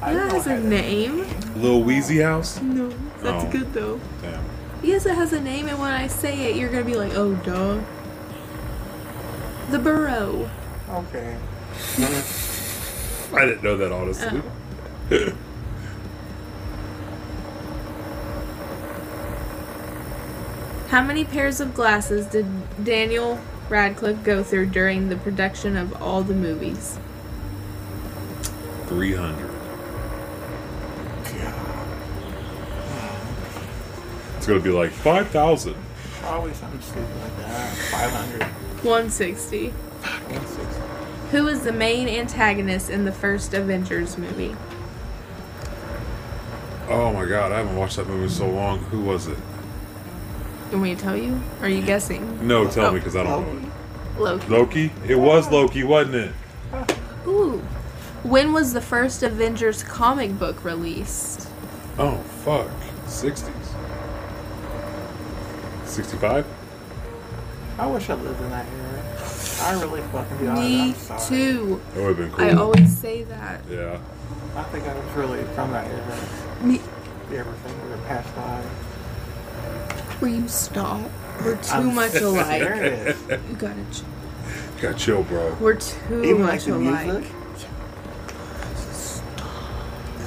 I 0.00 0.12
It 0.12 0.32
has 0.32 0.46
a 0.46 0.60
name. 0.60 1.26
Little 1.56 1.82
Wheezy 1.82 2.18
house? 2.20 2.60
No, 2.60 2.90
that's 3.22 3.44
Oh. 3.44 3.48
good 3.50 3.72
though. 3.72 4.00
Damn. 4.22 4.40
Yes, 4.82 5.06
it 5.06 5.14
has 5.14 5.32
a 5.32 5.40
name, 5.40 5.66
and 5.68 5.78
when 5.80 5.90
I 5.90 6.06
say 6.06 6.50
it, 6.50 6.56
you're 6.56 6.68
gonna 6.68 6.84
be 6.84 6.94
like, 6.94 7.12
"Oh, 7.16 7.32
duh." 7.34 7.78
The 9.70 9.78
Burrow. 9.78 10.48
Okay. 10.90 11.36
I 13.34 13.44
didn't 13.46 13.64
know 13.64 13.76
that, 13.76 13.90
honestly. 13.90 14.42
Oh. 15.10 15.32
How 20.88 21.02
many 21.02 21.24
pairs 21.24 21.60
of 21.60 21.74
glasses 21.74 22.26
did 22.26 22.46
Daniel 22.84 23.40
Radcliffe 23.68 24.22
go 24.22 24.42
through 24.42 24.66
during 24.66 25.08
the 25.08 25.16
production 25.16 25.76
of 25.76 26.00
all 26.00 26.22
the 26.22 26.34
movies? 26.34 26.98
300. 28.86 29.50
It's 34.36 34.46
going 34.46 34.62
to 34.62 34.64
be 34.64 34.70
like 34.70 34.92
5,000. 34.92 35.74
Probably 36.20 36.54
something 36.54 36.80
stupid 36.80 37.16
like 37.20 37.36
that. 37.38 37.76
Five 37.76 38.10
hundred. 38.10 38.42
160. 38.42 39.68
One 39.68 40.46
sixty. 40.46 40.80
Who 41.30 41.46
is 41.48 41.62
the 41.62 41.72
main 41.72 42.08
antagonist 42.08 42.90
in 42.90 43.04
the 43.04 43.12
first 43.12 43.54
Avengers 43.54 44.16
movie? 44.18 44.56
Oh 46.88 47.12
my 47.12 47.26
god, 47.26 47.52
I 47.52 47.58
haven't 47.58 47.76
watched 47.76 47.96
that 47.96 48.06
movie 48.08 48.24
in 48.24 48.30
so 48.30 48.48
long. 48.48 48.78
Who 48.78 49.02
was 49.02 49.26
it? 49.26 49.38
You 50.70 50.78
want 50.78 50.82
me 50.82 50.94
to 50.96 51.00
tell 51.00 51.16
you? 51.16 51.40
Are 51.60 51.68
you 51.68 51.82
guessing? 51.82 52.46
No, 52.46 52.66
tell 52.68 52.86
Oh. 52.86 52.92
me 52.92 52.98
because 52.98 53.16
I 53.16 53.22
don't 53.24 53.62
know. 53.62 53.70
Loki. 54.18 54.46
Loki. 54.48 54.48
Loki? 54.48 54.92
It 55.12 55.14
was 55.16 55.48
Loki, 55.50 55.84
wasn't 55.84 56.14
it? 56.16 56.32
Ooh. 57.26 57.62
When 58.22 58.52
was 58.52 58.72
the 58.72 58.80
first 58.80 59.22
Avengers 59.22 59.82
comic 59.84 60.38
book 60.38 60.64
released? 60.64 61.48
Oh, 61.98 62.16
fuck. 62.44 62.68
60s. 63.06 63.52
65? 65.84 66.44
I 67.78 67.86
wish 67.86 68.10
I 68.10 68.14
lived 68.14 68.40
in 68.40 68.50
that 68.50 68.66
era. 68.66 69.02
I 69.62 69.80
really 69.80 70.00
fucking 70.02 70.38
do. 70.38 70.52
Me 70.52 70.94
too. 71.28 71.80
That 71.94 72.00
would 72.02 72.08
have 72.08 72.16
been 72.16 72.32
cool. 72.32 72.44
I 72.44 72.52
always 72.52 72.96
say 72.98 73.22
that. 73.24 73.60
yeah. 73.70 73.98
I 74.56 74.62
think 74.64 74.84
I 74.86 74.94
was 74.94 75.12
really 75.14 75.42
from 75.54 75.70
that 75.72 75.86
era. 75.86 76.18
Me. 76.62 76.80
Everything 77.32 77.82
would 77.82 77.98
have 77.98 78.06
passed 78.06 78.34
by. 78.34 78.62
Will 80.20 80.28
you 80.28 80.48
stop? 80.48 81.00
We're 81.44 81.56
too 81.56 81.74
I'm- 81.74 81.94
much 81.94 82.14
alike. 82.16 82.62
it 82.62 83.08
is. 83.08 83.16
You 83.30 83.56
gotta. 83.58 83.74
Ch- 83.92 84.02
You 84.76 84.82
gotta 84.82 84.94
chill, 84.94 85.22
bro. 85.24 85.54
we're 85.60 85.74
too 85.74 86.22
Even 86.24 86.42
like 86.42 86.52
much 86.54 86.64
the 86.64 86.74
alike. 86.74 87.06
music. 87.06 87.32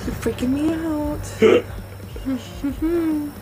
You're 0.06 0.16
freaking 0.16 0.49
me 0.49 0.74
out. 0.74 1.26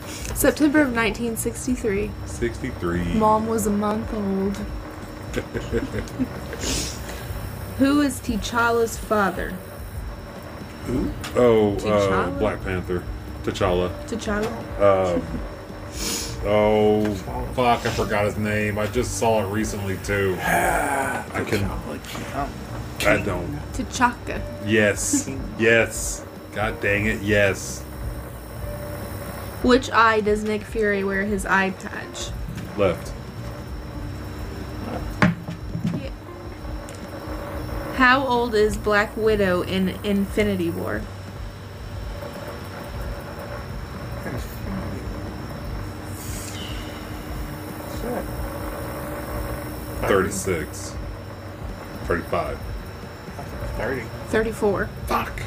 September 0.37 0.81
of 0.81 0.93
1963. 0.93 2.11
63. 2.25 3.03
Mom 3.15 3.47
was 3.47 3.65
a 3.67 3.71
month 3.71 4.13
old. 4.13 4.57
Who 7.77 8.01
is 8.01 8.19
T'Challa's 8.19 8.97
father? 8.97 9.53
Who? 10.85 11.11
Oh, 11.35 11.73
uh, 11.73 11.77
T'Challa? 11.79 12.39
Black 12.39 12.63
Panther. 12.63 13.03
T'Challa. 13.43 13.91
T'Challa? 14.07 14.51
Um, 15.15 15.21
oh, 16.47 17.13
fuck, 17.53 17.85
I 17.85 17.89
forgot 17.91 18.25
his 18.25 18.37
name. 18.37 18.79
I 18.79 18.87
just 18.87 19.17
saw 19.17 19.45
it 19.45 19.51
recently, 19.51 19.97
too. 20.03 20.35
I 20.41 21.43
can. 21.45 21.63
I 23.05 23.21
don't. 23.23 23.55
T'Chaka. 23.73 24.41
Yes. 24.65 25.29
Yes. 25.59 26.25
God 26.53 26.81
dang 26.81 27.05
it, 27.05 27.21
yes. 27.21 27.83
Which 29.61 29.91
eye 29.91 30.21
does 30.21 30.43
Nick 30.43 30.63
Fury 30.63 31.03
wear 31.03 31.23
his 31.23 31.45
eye 31.45 31.71
patch? 31.71 32.29
Left. 32.77 33.13
How 37.97 38.25
old 38.27 38.53
is 38.53 38.77
Black 38.77 39.17
Widow 39.17 39.63
in 39.63 39.89
Infinity 40.03 40.69
War? 40.69 41.01
Shit. 47.99 48.23
36. 50.07 50.95
35. 52.05 52.57
30. 53.77 54.01
34. 54.27 54.87
Fuck. 55.05 55.39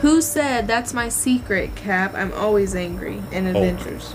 Who 0.00 0.20
said 0.22 0.66
that's 0.66 0.92
my 0.94 1.08
secret, 1.08 1.74
Cap? 1.76 2.14
I'm 2.14 2.32
always 2.32 2.74
angry 2.74 3.22
in 3.32 3.46
Avengers. 3.46 4.14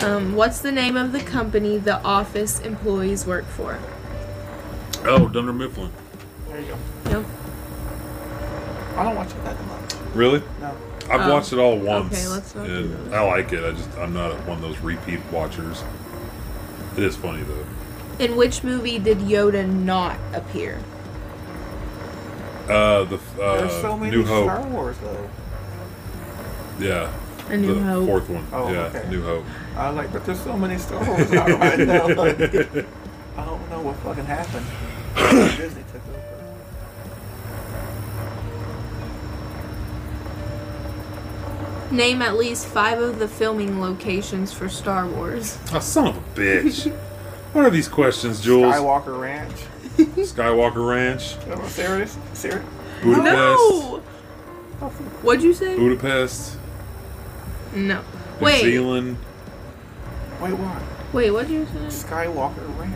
Um, 0.00 0.36
what's 0.36 0.60
the 0.60 0.70
name 0.70 0.96
of 0.96 1.10
the 1.12 1.20
company 1.20 1.76
the 1.76 2.00
office 2.02 2.60
employees 2.60 3.26
work 3.26 3.44
for? 3.46 3.78
Oh, 5.04 5.28
Dunder 5.28 5.52
Mifflin. 5.52 5.90
There 6.48 6.60
you 6.60 6.66
go. 6.68 6.76
No. 7.10 7.24
I 8.96 9.04
don't 9.04 9.16
watch 9.16 9.30
it 9.30 9.44
that 9.44 9.56
much. 9.66 9.94
Really? 10.14 10.42
No. 10.60 10.76
I've 11.10 11.22
Oh. 11.22 11.32
watched 11.34 11.52
it 11.52 11.58
all 11.58 11.76
once. 11.78 12.14
Okay, 12.14 12.28
let's 12.28 12.54
not 12.54 12.66
and. 12.66 13.14
I 13.14 13.22
like 13.22 13.52
it. 13.52 13.64
I 13.64 13.72
just 13.72 13.88
I'm 13.98 14.12
not 14.12 14.32
one 14.46 14.58
of 14.58 14.62
those 14.62 14.78
repeat 14.78 15.20
watchers. 15.32 15.82
It 16.98 17.04
is 17.04 17.14
funny 17.14 17.44
though. 17.44 17.64
In 18.18 18.34
which 18.34 18.64
movie 18.64 18.98
did 18.98 19.18
Yoda 19.18 19.64
not 19.68 20.18
appear? 20.34 20.80
Uh, 22.68 23.04
the 23.04 23.20
uh, 23.40 23.58
There's 23.58 23.80
so 23.80 23.96
many 23.96 24.16
New 24.16 24.24
Hope. 24.24 24.46
Star 24.46 24.66
Wars 24.66 24.96
though. 24.98 25.30
Yeah. 26.80 27.12
A 27.50 27.56
New 27.56 27.76
the 27.76 27.82
Hope. 27.82 28.06
fourth 28.08 28.28
one. 28.28 28.44
Oh, 28.52 28.72
yeah, 28.72 28.86
okay. 28.86 29.08
New 29.08 29.22
Hope. 29.22 29.44
I 29.76 29.90
like, 29.90 30.12
but 30.12 30.26
there's 30.26 30.40
so 30.40 30.56
many 30.56 30.76
Star 30.76 31.06
Wars 31.06 31.30
out 31.34 31.48
right 31.60 31.78
now. 31.78 32.08
Like, 32.08 32.40
I 33.36 33.44
don't 33.44 33.70
know 33.70 33.80
what 33.80 33.94
fucking 33.98 34.24
happened. 34.24 34.66
Disney 35.56 35.84
Name 41.90 42.20
at 42.20 42.36
least 42.36 42.66
five 42.66 42.98
of 43.00 43.18
the 43.18 43.28
filming 43.28 43.80
locations 43.80 44.52
for 44.52 44.68
Star 44.68 45.06
Wars. 45.06 45.58
Oh, 45.72 45.78
son 45.80 46.08
of 46.08 46.16
a 46.16 46.20
bitch. 46.38 46.92
what 47.52 47.64
are 47.64 47.70
these 47.70 47.88
questions, 47.88 48.40
Jules? 48.42 48.74
Skywalker 48.74 49.18
Ranch. 49.18 49.52
Skywalker 49.96 50.86
Ranch, 50.86 51.36
Am 51.48 51.60
I 51.60 51.68
serious? 51.68 52.16
Serious? 52.34 52.64
Budapest, 53.02 53.24
No! 53.26 54.02
What'd 55.22 55.42
you 55.42 55.54
say? 55.54 55.76
Budapest, 55.76 56.56
No. 57.74 58.02
New 58.02 58.44
Wait, 58.44 58.60
Zealand. 58.62 59.16
Wait, 60.40 60.52
what? 60.52 60.82
wait, 61.14 61.30
what'd 61.30 61.50
you 61.50 61.66
say? 61.66 62.06
Skywalker 62.06 62.78
Ranch. 62.78 62.94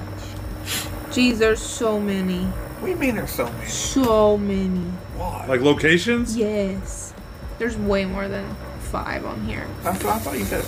Jeez, 1.10 1.39
there's 1.39 1.60
so 1.60 1.98
many. 1.98 2.44
What 2.44 2.86
do 2.86 2.93
you 2.93 2.98
mean 2.98 3.16
there's 3.16 3.31
so 3.32 3.51
many? 3.51 3.66
So 3.66 4.36
many. 4.39 4.85
Why? 5.16 5.47
Like 5.47 5.60
locations? 5.62 6.36
Yes. 6.36 7.14
There's 7.59 7.77
way 7.77 8.05
more 8.05 8.28
than 8.28 8.44
five 8.93 9.24
on 9.24 9.43
here. 9.47 9.66
That's 9.82 10.05
what 10.05 10.16
I 10.16 10.19
thought 10.19 10.39
you 10.39 10.44
said. 10.44 10.64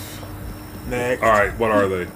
Next. 0.89 1.23
All 1.23 1.29
right, 1.31 1.57
what 1.59 1.71
are 1.71 1.87
they? 1.87 2.09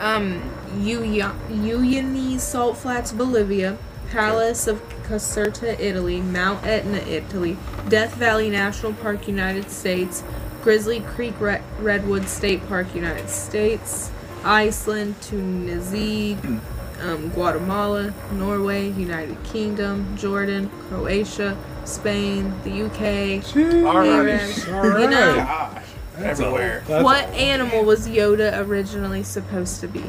Um, 0.00 0.42
Uya- 0.80 1.34
Uyuni 1.48 2.38
Salt 2.40 2.76
Flats, 2.76 3.12
Bolivia, 3.12 3.78
Palace 4.10 4.66
of 4.66 4.82
Caserta, 5.04 5.78
Italy, 5.78 6.20
Mount 6.20 6.64
Etna, 6.66 6.98
Italy, 6.98 7.56
Death 7.88 8.14
Valley 8.14 8.50
National 8.50 8.92
Park, 8.92 9.28
United 9.28 9.70
States, 9.70 10.24
Grizzly 10.62 11.00
Creek 11.00 11.34
Re- 11.40 11.62
Redwood 11.78 12.28
State 12.28 12.66
Park, 12.68 12.92
United 12.94 13.28
States, 13.30 14.10
Iceland, 14.44 15.14
Tunisia, 15.22 16.36
um, 17.02 17.28
Guatemala, 17.30 18.12
Norway, 18.32 18.90
United 18.90 19.42
Kingdom, 19.44 20.16
Jordan, 20.16 20.68
Croatia, 20.88 21.56
Spain, 21.86 22.52
the 22.64 22.82
UK. 22.84 23.84
Alright. 23.86 24.68
Arab. 24.68 25.00
You 25.00 25.08
know, 25.08 25.36
Gosh. 25.36 25.82
Everywhere. 26.18 26.82
That's 26.86 27.04
what 27.04 27.24
animal 27.30 27.84
was 27.84 28.08
Yoda 28.08 28.66
originally 28.66 29.22
supposed 29.22 29.80
to 29.80 29.88
be? 29.88 30.04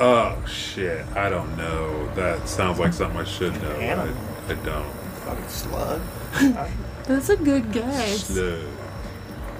Oh 0.00 0.42
shit! 0.46 1.06
I 1.14 1.28
don't 1.28 1.56
know. 1.56 2.12
That 2.14 2.48
sounds 2.48 2.78
like 2.80 2.92
something 2.92 3.20
I 3.20 3.24
should 3.24 3.60
know. 3.62 3.70
I, 3.70 3.82
Animal. 3.82 4.16
I 4.48 4.54
don't. 4.54 4.92
Fucking 5.24 5.48
slug. 5.48 6.00
That's 7.04 7.28
a 7.28 7.36
good 7.36 7.70
guess. 7.72 8.24
Slug. 8.24 8.60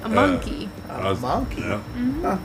A 0.02 0.06
uh, 0.06 0.08
monkey. 0.08 0.68
I 0.88 1.10
was- 1.10 1.20
monkey. 1.20 1.60
Yeah. 1.60 1.82
Mm-hmm. 1.96 2.22
Huh. 2.22 2.38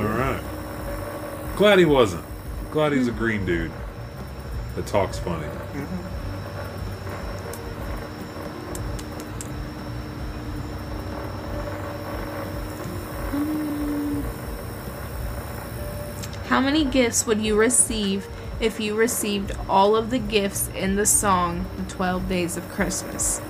All 0.00 0.08
right. 0.08 1.56
Glad 1.56 1.78
he 1.80 1.84
wasn't. 1.84 2.24
Glad 2.70 2.92
he's 2.92 3.08
a 3.08 3.12
green 3.12 3.44
dude 3.44 3.72
that 4.76 4.86
talks 4.86 5.18
funny. 5.18 5.46
Mm-hmm. 5.46 6.07
How 16.48 16.60
many 16.62 16.84
gifts 16.86 17.26
would 17.26 17.42
you 17.42 17.56
receive 17.56 18.26
if 18.58 18.80
you 18.80 18.94
received 18.94 19.52
all 19.68 19.94
of 19.94 20.08
the 20.08 20.18
gifts 20.18 20.68
in 20.68 20.96
the 20.96 21.04
song 21.04 21.66
The 21.76 21.84
12 21.84 22.26
Days 22.26 22.56
of 22.56 22.66
Christmas? 22.70 23.42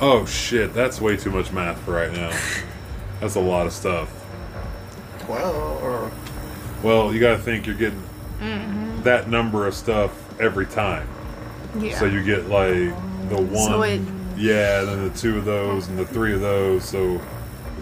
Oh 0.00 0.24
shit! 0.24 0.72
That's 0.72 1.00
way 1.00 1.16
too 1.16 1.30
much 1.30 1.52
math 1.52 1.78
for 1.82 1.92
right 1.92 2.10
now. 2.10 2.36
That's 3.20 3.36
a 3.36 3.40
lot 3.40 3.66
of 3.66 3.72
stuff. 3.72 4.10
Twelve 5.20 5.82
or 5.82 6.10
Well, 6.82 7.12
you 7.12 7.20
got 7.20 7.36
to 7.36 7.42
think 7.42 7.66
you're 7.66 7.76
getting 7.76 8.02
mm-hmm. 8.40 9.02
that 9.02 9.28
number 9.28 9.66
of 9.66 9.74
stuff 9.74 10.40
every 10.40 10.66
time. 10.66 11.06
Yeah. 11.78 11.98
So 11.98 12.06
you 12.06 12.24
get 12.24 12.48
like 12.48 12.74
the 13.28 13.36
one, 13.40 13.68
So 13.68 13.82
it- 13.82 14.00
yeah, 14.36 14.80
and 14.80 14.88
then 14.88 15.08
the 15.08 15.16
two 15.16 15.36
of 15.36 15.44
those, 15.44 15.86
and 15.88 15.98
the 15.98 16.06
three 16.06 16.32
of 16.32 16.40
those. 16.40 16.84
So 16.84 17.20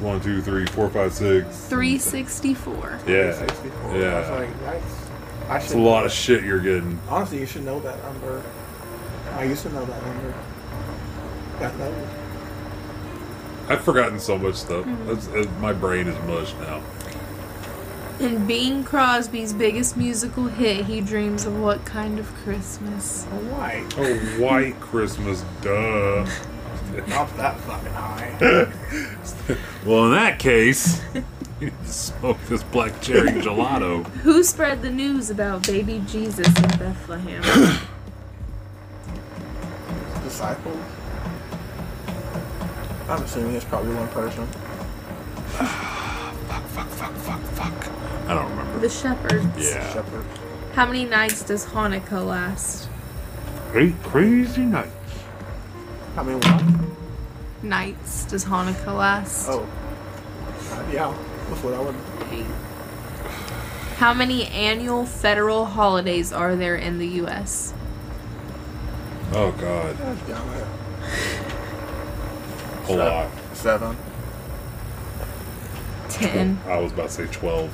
one, 0.01 0.20
two, 0.20 0.40
three, 0.43 0.66
four, 0.66 0.89
five, 0.90 1.12
six. 1.12 1.66
364. 1.66 3.01
Yeah, 3.06 3.32
64. 3.32 3.97
yeah. 3.97 4.06
I 4.06 4.20
was 4.20 4.31
like, 4.31 4.60
yikes. 4.60 5.10
I 5.48 5.56
It's 5.59 5.74
a 5.74 5.78
lot 5.78 6.06
of 6.06 6.12
shit 6.12 6.44
you're 6.44 6.60
getting. 6.60 7.01
Honestly, 7.09 7.40
you 7.40 7.47
should 7.47 7.64
know 7.64 7.81
that 7.81 8.02
number. 8.05 8.43
I 9.32 9.44
used 9.44 9.62
to 9.62 9.72
know 9.72 9.85
that 9.85 10.06
number. 10.06 10.35
That 11.59 11.77
number. 11.77 12.09
I've 13.68 13.82
forgotten 13.82 14.18
so 14.18 14.36
much 14.36 14.56
stuff. 14.56 14.85
That's, 15.06 15.28
uh, 15.28 15.48
my 15.60 15.72
brain 15.72 16.09
is 16.09 16.18
mush 16.27 16.55
now. 16.60 16.82
In 18.18 18.47
Bing 18.47 18.85
Crosby's 18.85 19.52
biggest 19.52 19.97
musical 19.97 20.48
hit, 20.48 20.85
he 20.86 21.01
dreams 21.01 21.47
of 21.47 21.59
what 21.59 21.85
kind 21.85 22.18
of 22.18 22.27
Christmas? 22.44 23.24
A 23.24 23.28
white. 23.28 23.98
A 23.98 24.18
white 24.43 24.78
Christmas, 24.81 25.44
duh. 25.62 26.27
Not 27.09 27.37
that 27.37 27.59
fucking 27.61 27.93
high. 27.93 28.67
Well, 29.85 30.05
in 30.07 30.12
that 30.12 30.39
case, 30.39 31.01
you 31.15 31.25
need 31.61 31.73
to 31.85 31.89
smoke 31.89 32.37
this 32.49 32.62
black 32.62 33.01
cherry 33.01 33.31
gelato. 33.31 34.05
Who 34.23 34.45
spread 34.45 34.83
the 34.83 34.91
news 34.91 35.31
about 35.31 35.67
baby 35.67 36.03
Jesus 36.07 36.47
in 36.47 36.69
Bethlehem? 36.79 37.43
Disciples. 40.23 40.77
I'm 43.09 43.23
assuming 43.23 43.55
it's 43.57 43.65
probably 43.65 43.95
one 43.95 44.09
person. 44.09 44.47
Fuck, 45.57 46.65
fuck, 46.69 46.89
fuck, 46.89 47.12
fuck, 47.15 47.41
fuck. 47.41 48.29
I 48.29 48.35
don't 48.35 48.51
remember. 48.51 48.79
the 48.81 48.89
shepherds. 48.89 49.47
Yeah. 49.71 49.93
Shepherd. 49.93 50.25
How 50.75 50.87
many 50.87 51.05
nights 51.05 51.43
does 51.43 51.67
Hanukkah 51.67 52.25
last? 52.25 52.89
Eight 53.75 53.95
crazy 54.03 54.62
nights. 54.62 54.93
I 56.16 56.23
many 56.23 56.39
what? 56.39 56.65
Nights 57.62 58.24
does 58.24 58.45
Hanukkah 58.45 58.97
last? 58.97 59.49
Oh. 59.49 59.61
Uh, 60.70 60.91
yeah. 60.93 61.16
That's 61.49 61.62
what 61.62 61.74
I 61.74 61.81
would. 61.81 61.95
Eight. 62.31 62.47
How 63.97 64.15
many 64.15 64.47
annual 64.47 65.05
federal 65.05 65.66
holidays 65.66 66.32
are 66.32 66.57
there 66.57 66.77
in 66.77 66.99
the 66.99 67.07
U.S.? 67.07 67.74
Oh, 69.32 69.53
God. 69.53 69.97
Yeah, 70.28 70.66
A 72.89 72.97
lot. 72.97 73.31
Seven. 73.53 73.97
Ten. 76.09 76.59
I 76.66 76.78
was 76.78 76.93
about 76.93 77.09
to 77.09 77.12
say 77.12 77.27
12. 77.27 77.70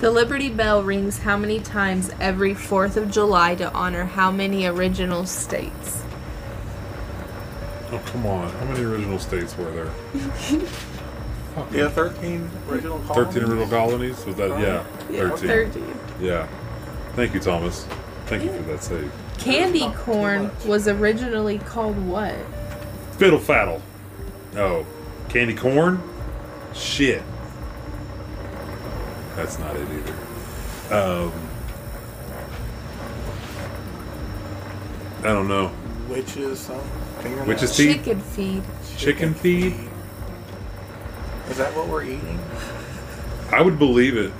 The 0.00 0.10
Liberty 0.10 0.48
Bell 0.48 0.82
rings 0.82 1.18
how 1.18 1.36
many 1.36 1.60
times 1.60 2.10
every 2.18 2.54
4th 2.54 2.96
of 2.96 3.10
July 3.10 3.54
to 3.54 3.72
honor 3.72 4.04
how 4.04 4.32
many 4.32 4.66
original 4.66 5.26
states? 5.26 6.02
Oh, 7.92 8.02
come 8.06 8.26
on. 8.26 8.50
How 8.50 8.64
many 8.64 8.84
original 8.84 9.18
states 9.18 9.56
were 9.56 9.70
there? 9.70 9.90
Yeah, 11.70 11.90
13 11.90 12.50
original 12.66 12.98
colonies. 13.00 13.34
13 13.34 13.42
original 13.42 13.68
colonies? 13.68 14.24
Was 14.24 14.36
that? 14.36 14.48
Yeah. 14.58 14.86
Yeah, 15.10 15.28
13. 15.36 15.48
13. 15.48 15.94
Yeah. 16.18 16.48
Thank 17.14 17.34
you, 17.34 17.40
Thomas. 17.40 17.86
Thank 18.24 18.44
you 18.44 18.52
for 18.52 18.62
that 18.62 18.82
save. 18.82 19.12
Candy 19.36 19.90
corn 19.96 20.50
was 20.64 20.88
originally 20.88 21.58
called 21.58 21.98
what? 22.06 22.34
Fiddle 23.18 23.38
faddle. 23.38 23.82
Oh. 24.56 24.86
Candy 25.28 25.54
corn? 25.54 26.02
Shit. 26.74 27.22
That's 29.36 29.58
not 29.58 29.76
it 29.76 29.86
either. 29.90 30.94
Um. 30.94 31.32
I 35.18 35.28
don't 35.34 35.48
know. 35.48 35.70
Witches, 36.08 36.60
something. 36.60 37.01
Fingernails. 37.22 37.48
Witches' 37.48 37.76
teeth? 37.76 37.96
Chicken 37.96 38.20
feed. 38.20 38.62
Chicken 38.96 39.34
feed? 39.34 39.74
Is 41.48 41.56
that 41.58 41.74
what 41.76 41.88
we're 41.88 42.04
eating? 42.04 42.38
I 43.52 43.60
would 43.60 43.78
believe 43.78 44.16
it. 44.16 44.32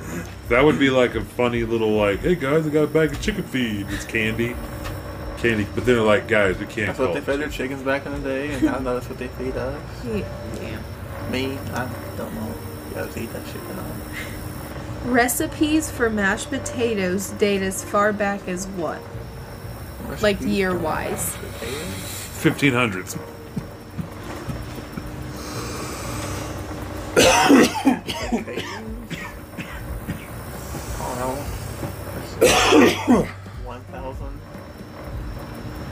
That 0.48 0.64
would 0.64 0.78
be 0.78 0.90
like 0.90 1.14
a 1.14 1.22
funny 1.22 1.64
little 1.64 1.90
like, 1.90 2.20
hey 2.20 2.34
guys, 2.34 2.66
I 2.66 2.70
got 2.70 2.84
a 2.84 2.86
bag 2.86 3.12
of 3.12 3.20
chicken 3.20 3.42
feed. 3.44 3.86
It's 3.90 4.04
candy, 4.04 4.56
candy. 5.38 5.66
But 5.74 5.84
then 5.84 5.96
they're 5.96 6.04
like, 6.04 6.28
guys, 6.28 6.58
we 6.58 6.66
can't 6.66 6.86
That's 6.88 6.98
call 6.98 7.08
what 7.08 7.14
they 7.14 7.20
fed 7.20 7.40
their 7.40 7.48
chickens 7.48 7.82
back 7.82 8.06
in 8.06 8.12
the 8.12 8.28
day, 8.28 8.52
and 8.52 8.62
now 8.62 8.78
that's 8.78 9.08
what 9.08 9.18
they 9.18 9.28
feed 9.28 9.56
us. 9.56 10.04
Yeah. 10.04 10.24
yeah. 10.60 11.30
Me, 11.30 11.58
I 11.72 11.90
don't 12.16 12.34
know. 12.34 12.54
You 12.88 12.94
guys 12.94 13.16
eat 13.16 13.32
that 13.32 13.46
shit 13.46 13.62
or. 13.68 13.84
Recipes 15.04 15.90
for 15.90 16.08
mashed 16.08 16.48
potatoes 16.48 17.30
date 17.30 17.62
as 17.62 17.84
far 17.84 18.12
back 18.12 18.48
as 18.48 18.66
what? 18.68 19.00
Like 20.20 20.40
Recipes 20.40 20.46
year 20.46 20.70
for 20.70 20.78
wise. 20.78 21.36
Mashed 22.44 22.54
potatoes? 22.54 22.60
Fifteen 22.60 22.72
hundreds. 22.72 23.16
Oh, 32.44 33.28
1000 33.64 34.40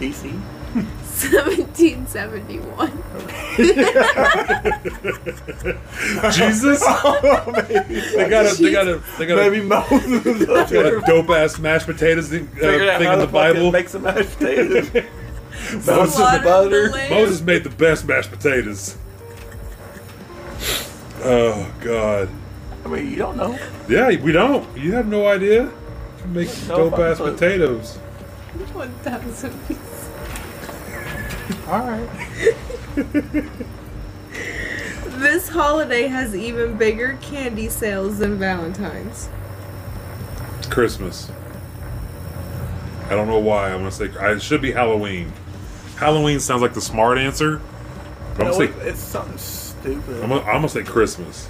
BC. 0.01 0.33
1771. 1.21 2.91
Jesus, 6.33 6.81
they 8.15 8.29
got 8.29 8.47
a 8.47 8.55
they 8.55 8.71
got 8.73 8.89
a 8.89 9.03
they 9.19 9.27
got 9.27 9.39
a, 9.39 9.51
Maybe 9.51 9.61
Moses 9.61 10.23
they 10.39 10.47
got 10.47 10.73
a 10.73 11.03
dope 11.07 11.31
ass 11.31 11.59
mashed 11.59 11.87
potatoes 11.87 12.29
thing, 12.31 12.49
uh, 12.57 12.99
thing 12.99 13.13
in 13.13 13.19
the 13.19 13.29
Bible. 13.31 13.71
Make 13.71 13.89
some 13.89 14.03
mashed 14.03 14.39
potatoes. 14.39 14.91
Moses 15.87 16.15
Slaughtered 16.15 16.41
the 16.43 16.45
butter. 16.45 16.89
the. 16.89 17.07
Moses 17.11 17.41
made 17.43 17.65
the 17.65 17.71
best 17.71 18.07
mashed 18.07 18.31
potatoes. 18.31 18.97
Oh 21.23 21.71
God. 21.81 22.29
I 22.85 22.89
mean, 22.89 23.11
you 23.11 23.17
don't 23.17 23.37
know. 23.37 23.59
Yeah, 23.89 24.09
we 24.21 24.33
don't. 24.33 24.67
You 24.77 24.93
have 24.95 25.07
no 25.07 25.27
idea. 25.29 25.65
You 25.65 26.27
make 26.29 26.49
No 26.69 26.91
dope 26.91 26.99
ass 26.99 27.19
potatoes. 27.19 27.97
1000 28.73 29.53
All 31.69 31.87
right. 31.87 32.09
This 35.21 35.51
holiday 35.51 36.07
has 36.07 36.35
even 36.35 36.79
bigger 36.79 37.19
candy 37.21 37.69
sales 37.69 38.19
than 38.21 38.39
Valentine's. 38.39 39.29
Christmas. 40.71 41.31
I 43.07 43.11
don't 43.11 43.27
know 43.27 43.39
why. 43.39 43.71
I'm 43.71 43.81
gonna 43.81 43.91
say 43.91 44.11
I- 44.19 44.33
it 44.33 44.41
should 44.43 44.63
be 44.63 44.73
Halloween. 44.73 45.31
Halloween 46.01 46.41
sounds 46.41 46.63
like 46.63 46.73
the 46.75 46.81
smart 46.81 47.19
answer. 47.19 47.61
But 48.37 48.47
I'm 48.47 48.53
No, 48.53 48.59
gonna 48.59 48.65
it- 48.65 48.75
say 48.81 48.89
it's 48.89 49.01
something 49.01 49.39
stupid. 49.39 50.23
I'm 50.23 50.31
gonna, 50.31 50.41
I'm 50.43 50.55
gonna 50.55 50.69
say 50.69 50.83
Christmas 50.83 51.49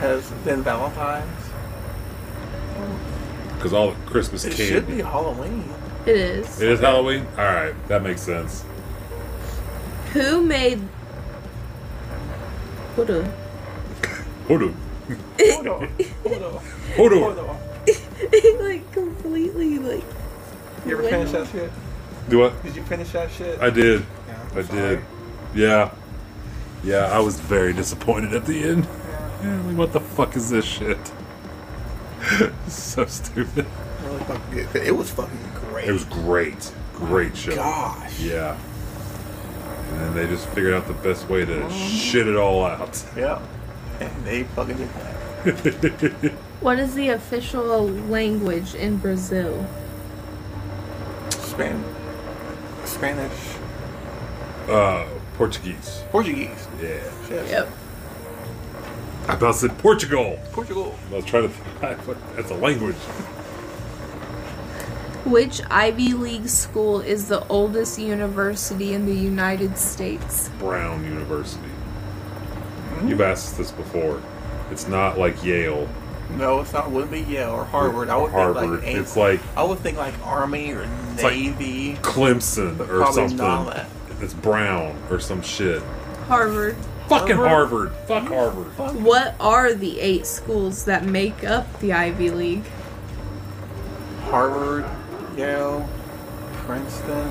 Has 0.00 0.30
been 0.44 0.62
Valentine's. 0.62 1.26
because 3.56 3.72
all 3.72 3.90
the 3.92 3.96
Christmas 4.06 4.44
It 4.44 4.50
candy. 4.50 4.66
should 4.72 4.86
be 4.86 5.00
Halloween. 5.00 5.64
It 6.06 6.16
is. 6.16 6.60
It 6.60 6.68
is 6.70 6.80
Halloween. 6.80 7.26
All 7.38 7.44
right, 7.44 7.74
that 7.88 8.02
makes 8.02 8.20
sense. 8.20 8.62
Who 10.12 10.42
made. 10.42 10.80
What 12.96 13.08
a. 13.10 13.24
Hoodoo. 14.48 14.72
Hold 15.40 15.66
on. 15.66 15.88
Hold 16.22 16.42
on. 16.42 16.62
Hoodoo. 16.94 17.20
Hold 17.20 17.38
on. 17.38 18.64
like, 18.64 18.92
completely, 18.92 19.78
like. 19.78 20.04
You 20.86 20.92
ever 20.92 21.02
went 21.02 21.14
finish 21.14 21.30
that 21.32 21.40
off. 21.42 21.52
shit? 21.52 21.70
Do 22.28 22.38
what? 22.38 22.62
Did 22.62 22.76
you 22.76 22.82
finish 22.84 23.10
that 23.12 23.30
shit? 23.30 23.60
I 23.60 23.70
did. 23.70 24.00
Yeah, 24.26 24.48
I 24.54 24.62
sorry. 24.62 24.80
did. 24.80 25.04
Yeah. 25.54 25.90
Yeah, 26.82 27.06
I 27.06 27.20
was 27.20 27.40
very 27.40 27.72
disappointed 27.72 28.34
at 28.34 28.44
the 28.46 28.62
end. 28.62 28.86
Yeah, 29.42 29.60
like, 29.62 29.76
what 29.76 29.92
the 29.92 30.00
fuck 30.00 30.36
is 30.36 30.50
this 30.50 30.64
shit? 30.64 30.98
so 32.68 33.04
stupid. 33.06 33.66
Really 34.04 34.18
fucking 34.24 34.50
good. 34.50 34.76
It 34.76 34.96
was 34.96 35.10
fucking 35.10 35.38
great. 35.54 35.88
It 35.88 35.92
was 35.92 36.04
great. 36.04 36.72
Great 36.94 37.36
show. 37.36 37.54
Gosh. 37.54 38.20
Yeah. 38.20 38.58
And 39.90 40.00
then 40.00 40.14
they 40.14 40.26
just 40.26 40.48
figured 40.48 40.74
out 40.74 40.86
the 40.86 40.94
best 40.94 41.28
way 41.28 41.44
to 41.44 41.52
mm-hmm. 41.52 41.68
shit 41.70 42.26
it 42.26 42.36
all 42.36 42.64
out. 42.64 43.04
Yeah. 43.16 43.40
And 44.00 44.24
they 44.24 44.42
fucking 44.42 44.76
did 44.76 44.88
that. 44.88 46.32
What 46.60 46.78
is 46.78 46.94
the 46.94 47.10
official 47.10 47.86
language 47.88 48.74
in 48.74 48.96
Brazil? 48.96 49.66
Span- 51.30 51.84
Spanish. 53.12 53.56
uh, 54.68 55.06
Portuguese. 55.34 56.02
Portuguese. 56.10 56.68
Yeah. 56.80 57.26
Shit. 57.28 57.48
Yep. 57.48 57.68
I 59.28 59.34
about 59.34 59.54
said 59.56 59.76
Portugal. 59.78 60.38
Portugal. 60.52 60.94
I 61.10 61.14
was 61.16 61.24
trying 61.24 61.44
to. 61.44 61.48
Think 61.48 61.98
what 62.06 62.36
that's 62.36 62.50
a 62.50 62.54
language. 62.56 62.96
Which 65.24 65.62
Ivy 65.70 66.12
League 66.12 66.48
school 66.48 67.00
is 67.00 67.28
the 67.28 67.46
oldest 67.48 67.98
university 67.98 68.92
in 68.92 69.06
the 69.06 69.14
United 69.14 69.78
States? 69.78 70.50
Brown 70.58 71.02
University. 71.04 71.62
You've 73.06 73.22
asked 73.22 73.56
this 73.56 73.70
before. 73.70 74.22
It's 74.70 74.86
not 74.86 75.18
like 75.18 75.42
Yale 75.42 75.88
No, 76.36 76.60
it's 76.60 76.72
not. 76.74 76.90
Wouldn't 76.90 77.10
be 77.12 77.20
Yale 77.20 77.50
or 77.52 77.64
Harvard. 77.64 78.08
I 78.10 78.16
or 78.16 78.22
would 78.24 78.32
Harvard. 78.32 78.80
think 78.82 78.84
like 78.84 78.96
it's 79.02 79.16
like 79.16 79.40
I 79.56 79.62
would 79.64 79.78
think 79.78 79.96
like 79.96 80.14
Army 80.26 80.72
or 80.72 80.86
like- 81.22 81.34
Navy. 81.34 81.94
Clemson 82.02 82.80
or 82.80 82.98
probably 82.98 83.28
something. 83.28 83.36
not. 83.38 83.86
It's 84.20 84.34
Brown 84.34 84.96
or 85.10 85.18
some 85.20 85.42
shit. 85.42 85.82
Harvard. 86.28 86.76
Fucking 87.08 87.36
Harvard? 87.36 87.90
Harvard. 88.08 88.08
Fuck 88.08 88.28
Harvard. 88.28 89.02
What 89.04 89.34
are 89.38 89.74
the 89.74 90.00
eight 90.00 90.26
schools 90.26 90.84
that 90.86 91.04
make 91.04 91.44
up 91.44 91.80
the 91.80 91.92
Ivy 91.92 92.30
League? 92.30 92.64
Harvard, 94.30 94.86
Yale, 95.36 95.86
Princeton. 96.64 97.28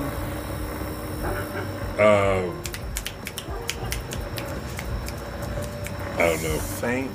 Uh, 1.98 2.50
I 6.12 6.18
don't 6.18 6.42
know. 6.42 6.58
Saint. 6.58 7.10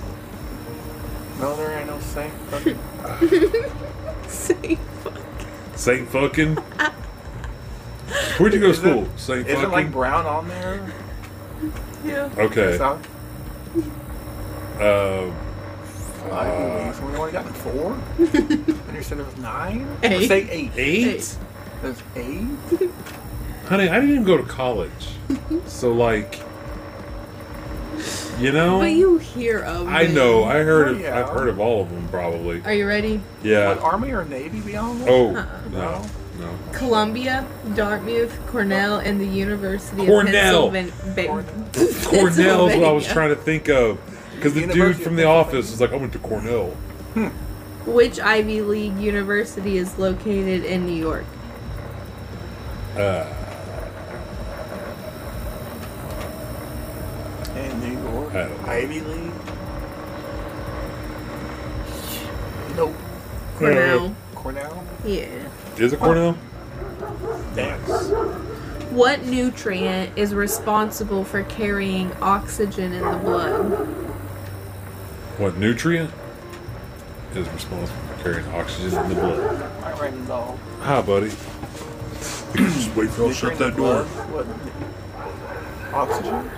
No, 1.40 1.56
there 1.56 1.80
ain't 1.80 1.88
no 1.88 2.00
Saint. 2.02 2.34
fucking- 2.50 2.78
Say 4.30 4.76
fuck. 4.76 4.89
Saint 5.80 6.10
fucking. 6.10 6.56
Where'd 8.38 8.54
you 8.54 8.60
go 8.60 8.66
to 8.66 8.72
Is 8.72 8.80
it- 8.80 8.82
school? 8.82 9.08
Saint 9.16 9.18
Fucking. 9.18 9.46
Isn't 9.48 9.56
fucking. 9.56 9.72
like 9.72 9.92
Brown 9.94 10.26
on 10.26 10.48
there? 10.50 10.92
Yeah. 12.04 12.30
okay. 12.38 12.78
So, 12.78 13.00
Uh, 14.80 15.32
Ivy 16.34 16.84
League. 16.86 16.96
So 16.96 17.06
we 17.06 17.16
only 17.16 17.32
gotten 17.32 17.54
four. 17.54 17.94
and 18.18 18.94
you 18.96 19.02
said 19.04 19.20
it 19.20 19.26
was 19.26 19.38
nine. 19.38 19.84
Or 19.84 19.98
Eight. 20.04 20.28
Say 20.28 20.50
eight. 20.50 20.72
eight. 20.76 21.38
That's 21.82 22.04
eight. 22.18 22.46
Honey, 23.70 23.88
I 23.88 23.96
didn't 24.02 24.10
even 24.12 24.24
go 24.26 24.36
to 24.36 24.44
college. 24.44 25.10
so 25.66 25.94
like, 25.94 26.40
you 28.40 28.52
know. 28.52 28.80
But 28.80 28.92
you 28.92 29.18
hear 29.18 29.60
of 29.60 29.88
I 29.88 30.06
them. 30.06 30.16
know. 30.16 30.44
I 30.46 30.60
heard. 30.60 30.88
Oh, 30.88 30.92
Of, 30.92 31.00
yeah. 31.02 31.20
I've 31.20 31.30
heard 31.30 31.48
of 31.50 31.60
all 31.60 31.82
of 31.84 31.90
them 31.92 32.08
probably. 32.10 32.62
Are 32.66 32.74
you 32.74 32.88
ready? 32.88 33.14
Would 33.42 33.50
Yeah. 33.50 33.74
Army 33.82 34.12
or 34.12 34.26
Navy 34.26 34.60
be 34.62 34.76
on 34.76 35.00
there? 35.00 35.10
Oh 35.10 35.36
Uh-uh. 35.36 35.46
no, 35.72 36.06
no. 36.40 36.50
Columbia, 36.74 37.46
Dartmouth, 37.76 38.38
Cornell, 38.48 38.98
and 39.00 39.20
the 39.20 39.26
University 39.28 40.06
Cornell. 40.06 40.68
of 40.68 40.74
Pennsylvania. 40.74 41.44
Cornell 42.04 42.04
Cornell 42.04 42.68
is 42.70 42.76
what 42.78 42.86
I 42.88 42.92
was 42.92 43.06
trying 43.08 43.30
to 43.30 43.36
think 43.36 43.70
of. 43.70 44.00
Because 44.36 44.54
the 44.54 44.68
dude 44.68 44.96
from 44.96 45.18
the 45.18 45.26
office 45.26 45.70
was 45.70 45.82
like, 45.82 45.92
I 45.92 45.98
went 45.98 46.14
to 46.14 46.20
Cornell. 46.20 46.68
Which 47.86 48.20
Ivy 48.22 48.62
League 48.62 48.98
university 48.98 49.78
is 49.78 49.98
located 49.98 50.64
in 50.64 50.86
New 50.86 50.94
York? 50.96 51.26
Uh, 52.96 53.26
In 58.30 58.36
New 58.36 58.40
York. 58.40 58.42
I 58.42 58.48
don't 58.48 58.66
know. 58.66 58.72
Ivy 58.72 59.00
League. 59.02 59.32
Nope. 62.76 62.96
Cornell. 63.58 64.16
Cornell. 64.36 64.86
Yeah. 65.06 65.50
is 65.78 65.94
it 65.94 66.00
Cornell? 66.00 66.38
Damn. 67.56 67.80
What 68.92 69.24
nutrient 69.26 70.18
is 70.18 70.34
responsible 70.34 71.24
for 71.24 71.44
carrying 71.44 72.14
oxygen 72.22 72.94
in 72.94 73.04
the 73.04 73.18
blood? 73.18 73.64
What 75.38 75.58
nutrient 75.58 76.12
is 77.36 77.48
responsible 77.50 78.02
for 78.02 78.24
carrying 78.24 78.48
oxygen 78.50 78.98
in 79.04 79.10
the 79.10 79.16
blood? 79.16 79.72
I 79.84 79.94
write 80.00 80.30
all. 80.30 80.60
Hi, 80.82 81.02
buddy. 81.02 81.30
Just 82.56 82.96
wait 82.96 83.10
for 83.10 83.26
I'll 83.26 83.32
shut 83.32 83.58
that 83.60 83.76
door. 83.76 84.04
What? 84.04 84.48
Oxygen? 85.94 86.50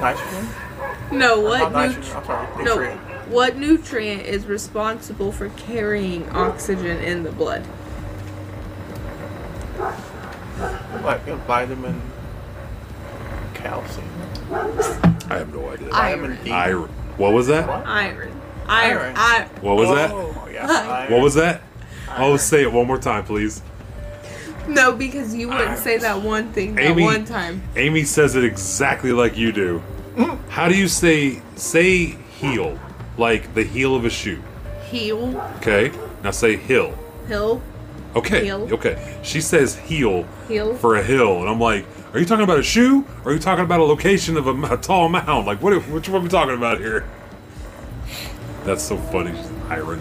Nitrogen? 0.00 0.65
No, 1.12 1.36
Not 1.36 1.42
what 1.42 1.72
nitrogen. 1.72 2.02
I'm 2.16 2.24
sorry. 2.24 2.64
no, 2.64 2.74
Nutrient. 2.76 3.00
what 3.30 3.56
nutrient 3.56 4.22
is 4.22 4.46
responsible 4.46 5.32
for 5.32 5.48
carrying 5.50 6.28
oxygen 6.30 6.98
in 6.98 7.22
the 7.22 7.32
blood? 7.32 7.64
Like 11.02 11.26
a 11.28 11.36
vitamin, 11.46 12.00
calcium. 13.54 14.08
I 14.52 15.36
have 15.38 15.52
no 15.54 15.68
idea. 15.70 15.88
Vitamin 15.90 16.38
D. 16.44 16.50
Iron. 16.50 16.88
What 17.18 17.32
was 17.32 17.46
that? 17.48 17.68
Iron. 17.68 18.32
Iron. 18.68 19.14
Iron. 19.16 19.48
What 19.60 19.76
was 19.76 19.88
that? 19.90 20.10
Oh, 20.12 20.48
yeah. 20.52 21.10
What 21.10 21.20
was 21.22 21.34
that? 21.34 21.62
Oh, 22.18 22.36
say 22.36 22.62
it 22.62 22.72
one 22.72 22.86
more 22.86 22.98
time, 22.98 23.24
please. 23.24 23.62
no, 24.68 24.92
because 24.92 25.34
you 25.34 25.48
wouldn't 25.48 25.78
say 25.78 25.98
that 25.98 26.22
one 26.22 26.52
thing 26.52 26.74
that 26.76 26.84
Amy- 26.84 27.02
one 27.04 27.24
time. 27.24 27.62
Amy 27.76 28.04
says 28.04 28.34
it 28.34 28.44
exactly 28.44 29.12
like 29.12 29.36
you 29.36 29.52
do. 29.52 29.82
How 30.48 30.68
do 30.68 30.76
you 30.76 30.88
say 30.88 31.42
say 31.56 32.06
heel? 32.40 32.78
Like 33.18 33.54
the 33.54 33.62
heel 33.64 33.94
of 33.94 34.04
a 34.04 34.10
shoe. 34.10 34.42
Heel. 34.90 35.38
Okay. 35.58 35.92
Now 36.22 36.30
say 36.30 36.56
hill. 36.56 36.96
Hill. 37.28 37.62
Okay. 38.14 38.44
Heel. 38.44 38.68
Okay. 38.72 39.18
She 39.22 39.40
says 39.40 39.76
heel 39.76 40.26
Heel. 40.48 40.74
for 40.76 40.96
a 40.96 41.02
hill, 41.02 41.40
and 41.40 41.48
I'm 41.48 41.60
like, 41.60 41.84
are 42.14 42.18
you 42.18 42.24
talking 42.24 42.44
about 42.44 42.58
a 42.58 42.62
shoe, 42.62 43.04
or 43.24 43.30
are 43.30 43.34
you 43.34 43.40
talking 43.40 43.64
about 43.64 43.80
a 43.80 43.84
location 43.84 44.36
of 44.38 44.46
a, 44.46 44.74
a 44.74 44.76
tall 44.78 45.08
mound? 45.08 45.46
Like, 45.46 45.60
what? 45.60 45.74
Which 45.88 46.08
one 46.08 46.20
are 46.20 46.24
we 46.24 46.30
talking 46.30 46.54
about 46.56 46.78
here? 46.78 47.06
That's 48.64 48.82
so 48.82 48.96
funny, 48.96 49.38
Iron. 49.68 50.00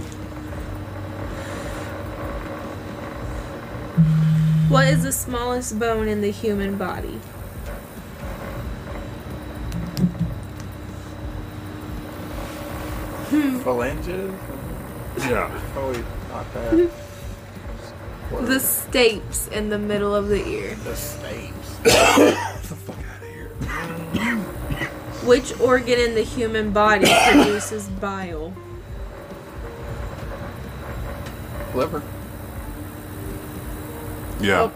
What 4.69 4.87
is 4.87 5.03
the 5.03 5.11
smallest 5.11 5.77
bone 5.77 6.07
in 6.07 6.21
the 6.21 6.31
human 6.31 6.77
body? 6.77 7.19
Hmm. 13.29 13.59
Phalanges? 13.59 14.33
Yeah. 15.17 15.61
Probably 15.73 16.03
not 16.29 16.53
that. 16.53 16.71
Hmm. 16.73 16.85
What 18.33 18.45
The 18.47 18.55
stapes 18.55 19.51
in 19.51 19.69
the 19.69 19.77
middle 19.79 20.13
of 20.15 20.27
the 20.27 20.43
ear. 20.45 20.75
the 20.83 20.91
stapes. 20.91 21.83
Get 21.83 22.63
the 22.63 22.75
fuck 22.75 22.97
out 22.97 23.21
of 23.21 24.13
here. 24.13 24.37
Which 25.25 25.59
organ 25.59 25.99
in 25.99 26.15
the 26.15 26.21
human 26.23 26.71
body 26.71 27.07
produces 27.31 27.87
bile? 27.87 28.53
Liver. 31.73 32.03
Yeah. 34.39 34.61
Oh. 34.61 34.67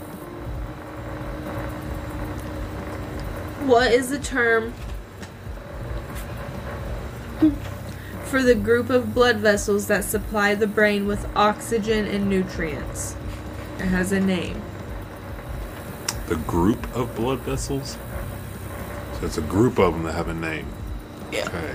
What 3.66 3.92
is 3.92 4.10
the 4.10 4.19
term 4.19 4.72
hmm. 7.40 7.50
For 8.30 8.43
the 8.43 8.56
group 8.56 8.90
of 8.90 9.14
blood 9.14 9.38
vessels 9.38 9.88
that 9.88 10.03
supply 10.03 10.53
the 10.56 10.67
brain 10.67 11.08
with 11.08 11.27
oxygen 11.35 12.06
and 12.06 12.30
nutrients? 12.30 13.16
It 13.80 13.85
has 13.85 14.11
a 14.11 14.19
name. 14.19 14.61
The 16.27 16.35
group 16.35 16.95
of 16.95 17.16
blood 17.16 17.40
vessels? 17.40 17.98
So 19.19 19.25
it's 19.25 19.38
a 19.38 19.41
group 19.41 19.80
of 19.80 19.93
them 19.93 20.03
that 20.03 20.14
have 20.14 20.27
a 20.27 20.33
name. 20.33 20.67
Yeah. 21.32 21.48
Okay. 21.48 21.74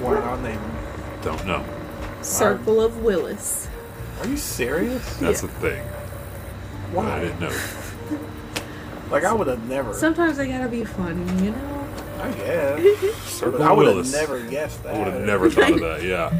Why 0.00 0.14
not 0.14 0.42
name 0.42 0.56
them? 0.60 0.76
Don't 1.22 1.46
know. 1.46 1.64
Circle 2.22 2.80
of 2.80 3.02
Willis. 3.02 3.68
Are 4.20 4.26
you 4.26 4.36
serious? 4.36 5.16
That's 5.18 5.42
Yeah. 5.42 5.48
a 5.48 5.52
thing. 5.52 5.82
Why? 6.92 7.16
I 7.16 7.20
didn't 7.20 7.40
know. 7.40 7.56
Like 9.10 9.24
I 9.24 9.32
would 9.34 9.46
have 9.48 9.62
never. 9.68 9.92
Sometimes 9.92 10.38
I 10.38 10.46
gotta 10.48 10.66
be 10.66 10.82
funny, 10.84 11.20
you 11.44 11.50
know? 11.50 11.73
I 12.20 12.30
guess. 12.32 13.42
I 13.42 13.72
would 13.72 13.96
have 13.96 14.12
never 14.12 14.40
guessed 14.40 14.82
that. 14.84 14.94
I 14.94 14.98
would 14.98 15.12
have 15.12 15.22
never 15.22 15.50
thought 15.50 15.72
of 15.72 15.80
that, 15.80 16.02
yeah. 16.02 16.30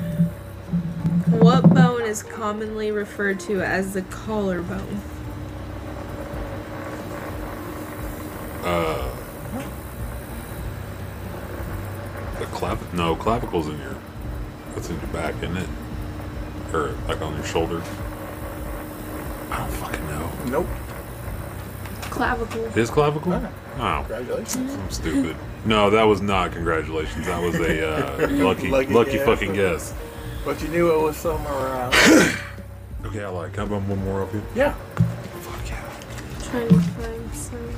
What 1.38 1.68
bone 1.74 2.02
is 2.02 2.22
commonly 2.22 2.90
referred 2.90 3.40
to 3.40 3.60
as 3.62 3.92
the 3.94 4.02
collarbone? 4.02 5.00
Uh, 8.62 9.10
the 12.38 12.46
clav 12.46 12.92
no 12.94 13.14
clavicle's 13.14 13.68
in 13.68 13.78
your 13.78 13.96
that's 14.74 14.88
in 14.88 14.96
your 14.98 15.06
back, 15.08 15.34
isn't 15.42 15.56
it? 15.56 15.68
Or 16.72 16.94
like 17.08 17.20
on 17.20 17.34
your 17.34 17.44
shoulder. 17.44 17.82
I 19.50 19.58
don't 19.58 19.70
fucking 19.72 20.06
know. 20.06 20.30
Nope. 20.46 20.66
Clavicle. 22.10 22.70
His 22.70 22.90
clavicle? 22.90 23.32
Oh, 23.34 24.04
Congratulations. 24.06 24.72
I'm 24.74 24.90
stupid. 24.90 25.36
No, 25.64 25.90
that 25.90 26.02
was 26.04 26.20
not 26.20 26.52
congratulations. 26.52 27.26
That 27.26 27.40
was 27.42 27.54
a 27.56 27.88
uh, 27.88 28.28
lucky, 28.44 28.68
lucky, 28.68 28.92
Lucky 28.92 29.12
guess. 29.12 29.24
fucking 29.26 29.54
guess. 29.54 29.94
But 30.44 30.60
you 30.62 30.68
knew 30.68 30.92
it 30.92 31.00
was 31.02 31.16
somewhere 31.16 31.52
around. 31.54 31.94
Okay, 33.06 33.22
I 33.22 33.28
like. 33.28 33.52
Can 33.52 33.64
I 33.64 33.66
bum 33.66 33.86
one 33.86 34.02
more 34.02 34.22
up 34.22 34.32
here? 34.32 34.40
yeah. 34.54 34.72
Fuck 34.72 35.68
yeah. 35.68 35.84
Trying 36.42 36.68
to 36.68 36.80
find 36.80 37.34
some. 37.34 37.68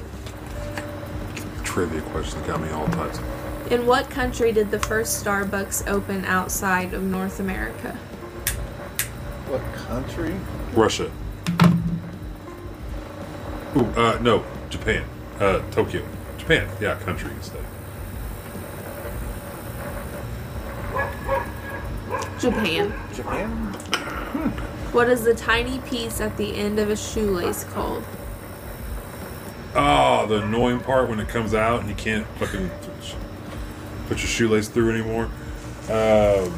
Trivia 1.64 2.00
questions 2.02 2.46
got 2.46 2.60
me 2.60 2.70
all 2.70 2.86
types. 2.86 3.18
In 3.72 3.86
what 3.86 4.08
country 4.08 4.52
did 4.52 4.70
the 4.70 4.78
first 4.78 5.24
Starbucks 5.24 5.88
open 5.88 6.24
outside 6.26 6.94
of 6.94 7.02
North 7.02 7.40
America? 7.40 7.96
What 9.48 9.62
country? 9.74 10.36
Russia. 10.74 11.10
Ooh, 13.76 13.84
uh, 14.00 14.18
no, 14.22 14.44
Japan. 14.70 15.04
Uh, 15.40 15.60
Tokyo. 15.72 16.06
Japan. 16.38 16.68
Yeah, 16.80 16.94
country 17.00 17.32
instead. 17.32 17.64
Japan. 22.38 22.92
Japan? 23.14 23.72
What 24.92 25.08
is 25.08 25.24
the 25.24 25.34
tiny 25.34 25.78
piece 25.80 26.20
at 26.20 26.36
the 26.36 26.56
end 26.56 26.78
of 26.78 26.90
a 26.90 26.96
shoelace 26.96 27.64
called? 27.64 28.04
Oh, 29.74 30.26
the 30.26 30.42
annoying 30.42 30.80
part 30.80 31.08
when 31.08 31.20
it 31.20 31.28
comes 31.28 31.52
out 31.52 31.80
and 31.80 31.88
you 31.88 31.94
can't 31.94 32.26
fucking 32.38 32.70
put 34.08 34.18
your 34.18 34.26
shoelace 34.28 34.68
through 34.68 34.90
anymore. 34.90 35.24
Um, 35.88 36.52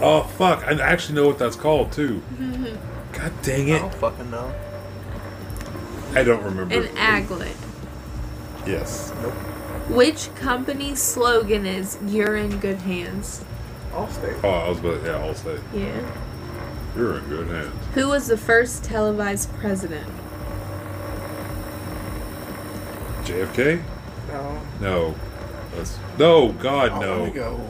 oh 0.00 0.30
fuck! 0.38 0.64
I 0.66 0.80
actually 0.80 1.16
know 1.16 1.26
what 1.26 1.38
that's 1.38 1.56
called 1.56 1.92
too. 1.92 2.22
God 3.12 3.32
dang 3.42 3.68
it. 3.68 3.74
I 3.74 3.76
it! 3.76 3.80
don't 3.80 3.94
fucking 3.94 4.30
know. 4.30 4.54
I 6.14 6.24
don't 6.24 6.42
remember. 6.42 6.74
An 6.74 6.86
aglet. 6.96 7.56
Yes. 8.66 9.12
Nope. 9.20 9.34
Which 9.90 10.34
company's 10.36 11.02
slogan 11.02 11.66
is 11.66 11.98
"You're 12.06 12.36
in 12.36 12.60
good 12.60 12.78
hands"? 12.78 13.44
Allstate. 13.94 14.40
Oh, 14.44 14.48
I 14.50 14.68
was 14.68 14.78
about 14.80 15.04
yeah. 15.04 15.16
I'll 15.24 15.34
say 15.34 15.58
Yeah. 15.72 16.00
you're 16.96 17.18
in 17.18 17.24
good 17.28 17.48
hands. 17.48 17.74
Who 17.94 18.08
was 18.08 18.26
the 18.26 18.36
first 18.36 18.84
televised 18.84 19.52
president? 19.54 20.06
JFK? 23.24 23.82
No. 24.28 24.60
No. 24.80 25.14
That's 25.76 25.98
no. 26.18 26.52
God 26.52 26.92
Oh, 26.92 27.00
no. 27.00 27.22
Let 27.22 27.26
me 27.32 27.34
go. 27.34 27.60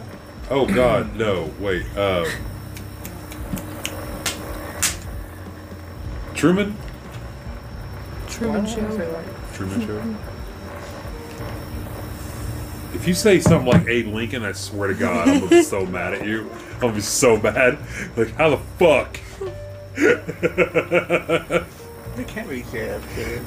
Oh 0.51 0.67
God 0.67 1.15
no. 1.17 1.51
Wait. 1.61 1.85
Um. 1.97 2.27
Truman. 6.35 6.77
Truman 8.29 8.65
Why 8.65 8.75
don't 8.75 8.87
I 8.87 8.91
say 8.91 8.97
Show. 8.99 9.25
Truman 9.55 9.87
Show. 9.87 10.17
If 12.95 13.09
you 13.09 13.15
say 13.15 13.41
something 13.41 13.71
like 13.71 13.87
Abe 13.89 14.07
Lincoln, 14.09 14.45
I 14.45 14.53
swear 14.53 14.89
to 14.89 14.95
God, 14.95 15.29
I'm 15.29 15.39
gonna 15.41 15.51
be 15.51 15.63
so 15.63 15.85
mad 15.85 16.15
at 16.15 16.27
you. 16.27 16.49
I'm 16.75 16.81
gonna 16.81 16.93
be 16.95 17.01
so 17.01 17.37
mad. 17.37 17.79
Like, 18.17 18.33
how 18.35 18.51
the 18.51 18.59
fuck? 18.79 19.19
It 19.97 21.65
can't 22.29 22.49
be 22.49 22.63
JFK. 22.63 23.43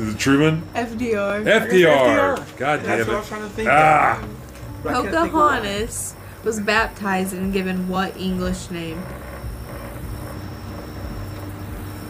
Is 0.00 0.14
it 0.14 0.18
Truman? 0.18 0.62
FDR. 0.74 1.44
FDR. 1.44 1.68
FDR. 1.68 2.58
God 2.58 2.82
damn 2.82 2.86
That's 2.86 2.86
damn 2.86 3.06
what 3.06 3.08
I 3.08 3.18
was 3.18 3.26
it. 3.26 3.28
trying 3.28 3.42
to 3.42 3.48
think 3.50 3.68
Ah. 3.70 4.20
of. 4.22 4.82
But 4.82 4.92
think 5.02 5.06
of. 5.06 5.12
Pocahontas 5.30 6.14
was 6.44 6.60
baptized 6.60 7.34
and 7.34 7.52
given 7.52 7.88
what 7.88 8.16
English 8.16 8.70
name? 8.70 9.02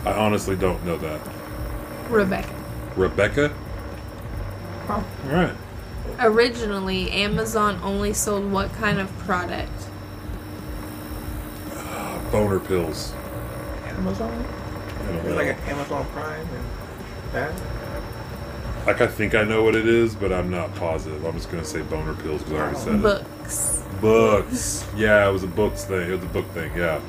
I 0.05 0.13
honestly 0.13 0.57
don't 0.57 0.85
know 0.85 0.97
that. 0.99 1.21
Rebecca. 2.09 2.55
Rebecca? 2.97 3.51
Huh. 4.87 5.03
All 5.27 5.31
right. 5.31 5.53
Originally, 6.21 7.11
Amazon 7.11 7.79
only 7.83 8.13
sold 8.13 8.51
what 8.51 8.73
kind 8.73 8.99
of 8.99 9.09
product? 9.19 9.71
Uh, 11.73 12.31
boner 12.31 12.59
pills. 12.59 13.13
Amazon? 13.87 14.45
It's 15.11 15.37
like 15.37 15.49
an 15.49 15.59
Amazon 15.69 16.05
Prime 16.13 16.41
and 16.41 16.65
that. 17.33 17.53
Like 18.87 19.01
I 19.01 19.07
think 19.07 19.35
I 19.35 19.45
know 19.45 19.63
what 19.63 19.75
it 19.75 19.87
is, 19.87 20.15
but 20.15 20.33
I'm 20.33 20.51
not 20.51 20.75
positive. 20.75 21.25
I'm 21.25 21.35
just 21.35 21.51
gonna 21.51 21.65
say 21.65 21.83
boner 21.83 22.15
pills 22.15 22.43
because 22.43 22.55
I 22.55 22.57
already 22.59 22.79
said 22.79 22.95
it. 22.97 23.03
Books. 23.03 23.83
Books. 24.01 24.87
Yeah, 24.97 25.29
it 25.29 25.33
was 25.33 25.45
a 25.45 25.47
books 25.49 25.85
thing. 25.85 26.11
It 26.11 26.15
was 26.15 26.25
a 26.25 26.27
book 26.27 26.47
thing. 26.53 26.75
Yeah. 26.77 27.01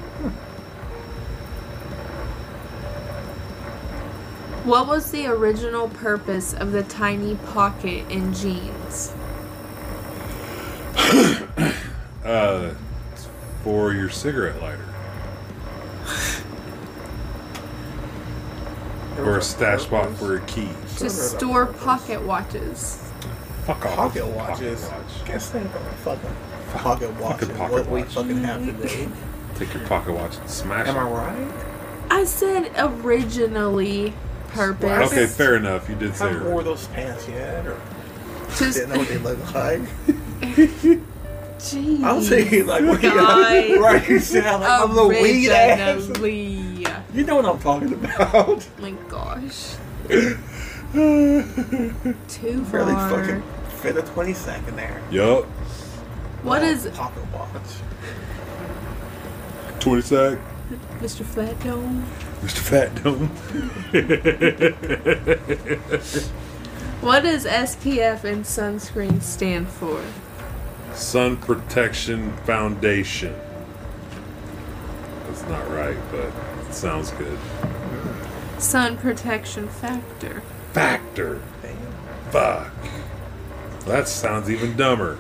What 4.65 4.87
was 4.87 5.11
the 5.11 5.25
original 5.27 5.89
purpose 5.89 6.53
of 6.53 6.71
the 6.71 6.83
tiny 6.83 7.35
pocket 7.35 8.09
in 8.09 8.33
jeans? 8.33 9.13
Uh, 12.25 12.75
for 13.63 13.91
your 13.91 14.07
cigarette 14.07 14.61
lighter 14.61 14.85
or 19.19 19.37
a 19.37 19.41
stash 19.41 19.83
spot 19.83 20.09
for 20.17 20.37
a 20.37 20.41
key. 20.41 20.69
To 20.97 21.09
store 21.09 21.65
pocket 21.67 22.21
watches. 22.21 23.03
Fuck 23.65 23.85
off. 23.85 23.95
Pocket 23.95 24.25
watches. 24.27 24.85
Pocket 24.85 25.03
watch. 25.03 25.25
Guess 25.27 25.49
think 25.51 25.65
of 25.65 25.75
a 25.75 25.91
fucking 25.91 26.35
pocket 26.73 27.19
watch. 27.19 27.41
and 27.41 27.57
pocket 27.57 27.87
what 27.87 27.89
we 27.89 28.03
fucking 28.03 28.43
have 28.43 28.65
today. 28.65 29.09
Take 29.55 29.73
your 29.73 29.85
pocket 29.87 30.13
watch 30.13 30.37
and 30.37 30.49
smash 30.49 30.87
Am 30.87 30.97
I 30.97 31.03
right? 31.03 31.53
I 32.09 32.23
said 32.23 32.71
originally 32.77 34.13
purpose. 34.51 35.11
Okay, 35.11 35.25
fair 35.25 35.55
enough. 35.55 35.89
You 35.89 35.95
did 35.95 36.15
say 36.15 36.27
haven't 36.29 36.49
wore 36.51 36.63
those 36.63 36.87
pants 36.87 37.27
yet, 37.27 37.65
or 37.65 37.79
Just, 38.57 38.73
didn't 38.77 38.89
know 38.89 38.99
what 38.99 39.07
they 39.07 39.17
look 39.17 39.53
like. 39.53 39.81
Jeez. 41.59 42.03
I'm 42.03 42.21
saying 42.21 42.67
like 42.67 42.85
what 42.85 43.03
you 43.03 43.09
Guys. 43.09 43.77
right? 43.79 44.09
You 44.09 44.19
sound 44.19 44.61
like 44.63 44.81
I'm 44.81 44.95
the 44.95 45.07
weed 45.07 45.49
ass. 45.49 46.07
Originally. 46.07 46.85
You 47.13 47.23
know 47.25 47.35
what 47.35 47.45
I'm 47.45 47.59
talking 47.59 47.93
about. 47.93 48.67
My 48.79 48.91
gosh. 49.09 49.75
Too 50.07 50.35
far. 52.65 52.79
Really 52.79 52.93
far. 52.93 53.25
fucking 53.25 53.43
fit 53.81 53.97
a 53.97 54.01
20 54.01 54.33
second 54.33 54.75
there. 54.77 55.01
Yup. 55.11 55.45
What 56.43 56.61
Oh, 56.61 56.65
is 56.65 56.87
pocket 56.93 57.23
watch? 57.33 57.51
20 59.81 60.01
sec. 60.01 60.39
Mr. 60.99 61.25
Flat 61.25 61.59
Dome. 61.63 62.05
Mr. 62.41 62.59
Fat 62.59 63.03
Dome. 63.03 63.29
What 67.01 67.23
does 67.23 67.45
SPF 67.45 68.25
and 68.25 68.43
sunscreen 68.43 69.21
stand 69.21 69.69
for? 69.69 70.03
Sun 70.93 71.37
Protection 71.37 72.35
Foundation. 72.43 73.33
That's 75.23 75.43
not 75.43 75.69
right, 75.71 75.97
but 76.11 76.29
it 76.67 76.73
sounds 76.73 77.11
good. 77.11 77.39
Sun 78.57 78.97
protection 78.97 79.69
factor. 79.69 80.41
Factor. 80.73 81.41
Damn. 81.61 81.77
Fuck. 82.31 82.73
That 83.85 84.09
sounds 84.09 84.49
even 84.49 84.75
dumber. 84.75 85.17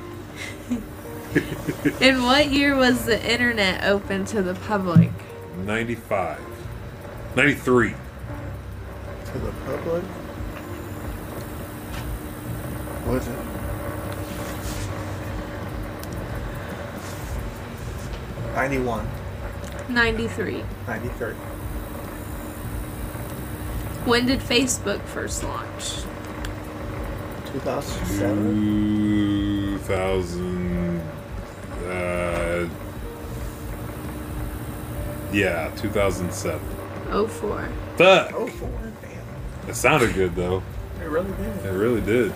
In 2.01 2.23
what 2.23 2.51
year 2.51 2.75
was 2.75 3.05
the 3.05 3.31
internet 3.31 3.85
open 3.85 4.25
to 4.25 4.41
the 4.41 4.55
public? 4.55 5.11
95. 5.65 6.39
93. 7.35 7.89
To 7.89 7.95
the 9.39 9.51
public. 9.65 10.03
What 13.05 13.17
is 13.21 13.27
it? 13.27 13.35
Ninety-one. 18.55 19.07
93. 19.89 20.63
Ninety-three. 20.87 21.33
When 24.05 24.25
did 24.25 24.39
Facebook 24.39 25.01
first 25.03 25.43
launch? 25.43 26.01
Two 27.45 27.59
thousand 27.59 28.05
seven. 28.07 29.79
2000. 29.79 31.01
Uh, 31.85 32.69
yeah, 35.31 35.71
2007. 35.77 36.59
04. 37.09 37.69
Fuck. 37.97 38.33
Oh 38.33 38.47
four. 38.47 38.69
Damn. 39.01 39.69
It 39.69 39.75
sounded 39.75 40.13
good, 40.13 40.35
though. 40.35 40.61
It 41.01 41.05
really 41.05 41.31
did. 41.31 41.65
It 41.65 41.71
really 41.71 42.01
did. 42.01 42.33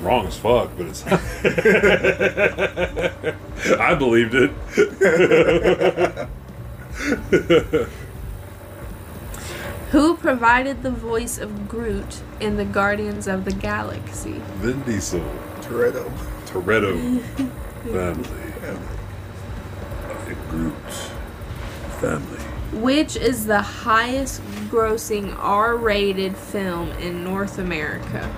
Wrong 0.00 0.26
as 0.26 0.36
fuck, 0.36 0.70
but 0.76 0.86
it's. 0.86 1.04
I 3.80 3.94
believed 3.94 4.34
it. 4.34 4.50
Who 9.90 10.16
provided 10.16 10.82
the 10.82 10.90
voice 10.90 11.38
of 11.38 11.66
Groot 11.66 12.20
in 12.40 12.56
the 12.58 12.64
Guardians 12.64 13.26
of 13.26 13.44
the 13.44 13.52
Galaxy? 13.52 14.40
Vin 14.56 14.82
Diesel, 14.82 15.20
Toretto. 15.62 16.10
Toretto, 16.44 17.20
family, 17.84 18.28
Groot, 18.60 18.78
family. 22.00 22.38
Which 22.80 23.16
is 23.16 23.46
the 23.46 23.62
highest 23.62 24.42
grossing 24.70 25.36
R 25.38 25.76
rated 25.76 26.36
film 26.36 26.90
in 26.92 27.24
North 27.24 27.58
America? 27.58 28.30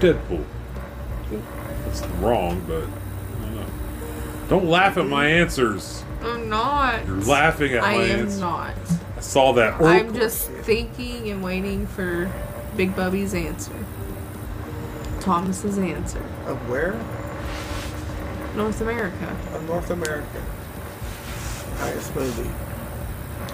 Deadpool. 0.00 0.44
That's 1.84 2.06
wrong, 2.20 2.62
but 2.66 2.84
I 2.84 3.54
don't. 3.54 4.48
Don't 4.48 4.66
laugh 4.66 4.96
at 4.96 5.06
my 5.06 5.26
answers. 5.26 6.04
I'm 6.22 6.48
not. 6.48 7.06
You're 7.06 7.16
laughing 7.22 7.72
at 7.74 7.82
I 7.82 7.96
my 7.96 8.02
am 8.04 8.20
answers. 8.20 8.40
not. 8.40 8.74
I 9.16 9.20
saw 9.20 9.52
that. 9.52 9.80
I'm 9.80 10.14
just 10.14 10.48
thinking 10.50 11.30
and 11.30 11.42
waiting 11.42 11.86
for 11.86 12.30
Big 12.76 12.94
Bubby's 12.96 13.34
answer. 13.34 13.72
Thomas's 15.20 15.78
answer. 15.78 16.22
Of 16.46 16.68
where? 16.68 16.92
North 18.56 18.80
America. 18.80 19.36
Of 19.52 19.66
North 19.68 19.90
America. 19.90 20.42
Highest 21.78 22.14
movie. 22.14 22.50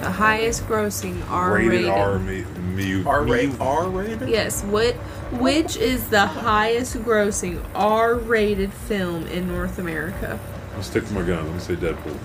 The 0.00 0.10
highest 0.10 0.66
grossing 0.66 1.28
R 1.30 1.54
rated 1.54 1.70
rated. 1.72 1.88
R 1.90 2.18
me, 2.18 2.42
me, 2.74 3.04
R 3.04 3.22
me- 3.24 3.30
rated. 3.32 3.60
R 3.60 3.88
rated. 3.88 4.28
Yes, 4.28 4.62
what 4.64 4.94
which 5.32 5.76
is 5.76 6.08
the 6.08 6.26
highest 6.26 6.96
grossing 6.98 7.62
R 7.74 8.14
rated 8.14 8.72
film 8.72 9.26
in 9.28 9.48
North 9.48 9.78
America? 9.78 10.38
I'll 10.76 10.82
stick 10.82 11.06
to 11.06 11.12
my 11.12 11.22
gun. 11.22 11.44
Let 11.46 11.54
me 11.54 11.60
say 11.60 11.76
Deadpool. 11.76 12.16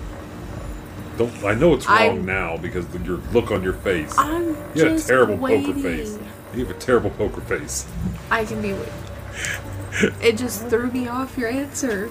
Don't. 1.18 1.44
I 1.44 1.54
know 1.54 1.74
it's 1.74 1.86
wrong 1.86 1.96
I'm- 1.98 2.24
now 2.26 2.56
because 2.56 2.84
of 2.94 3.06
your 3.06 3.18
look 3.32 3.50
on 3.50 3.62
your 3.62 3.72
face. 3.74 4.14
I'm 4.18 4.56
You 4.74 4.84
had 4.84 4.92
a 4.92 5.00
terrible 5.00 5.36
waiting. 5.36 5.66
poker 5.66 5.78
face. 5.80 6.18
You 6.54 6.64
have 6.66 6.74
a 6.74 6.78
terrible 6.78 7.10
poker 7.10 7.40
face. 7.42 7.86
I 8.30 8.44
can 8.44 8.62
be 8.62 8.72
with. 8.72 8.92
It 10.22 10.36
just 10.36 10.66
threw 10.68 10.90
me 10.90 11.08
off 11.08 11.36
your 11.38 11.48
answer. 11.48 12.10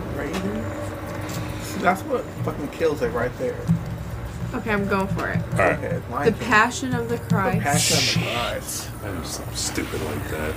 Highest 0.00 0.44
movie. 0.44 0.60
R 0.60 0.64
rated. 0.64 1.62
See, 1.62 1.80
that's 1.80 2.02
what 2.02 2.24
fucking 2.44 2.68
kills 2.68 3.02
it 3.02 3.08
right 3.08 3.36
there. 3.38 3.58
Okay, 4.54 4.70
I'm 4.70 4.86
going 4.86 5.06
for 5.08 5.28
it. 5.30 5.38
All 5.52 5.58
right. 5.58 5.78
Okay, 5.78 5.96
The 5.96 6.10
mine. 6.10 6.34
Passion 6.34 6.94
of 6.94 7.08
the 7.08 7.16
The 7.16 7.24
Christ. 7.24 7.62
Passion 7.62 8.22
of 8.22 8.28
the 8.28 8.30
Christ. 8.30 8.90
I 9.02 9.12
know 9.12 9.22
something 9.22 9.54
stupid 9.54 10.02
like 10.02 10.28
that. 10.28 10.54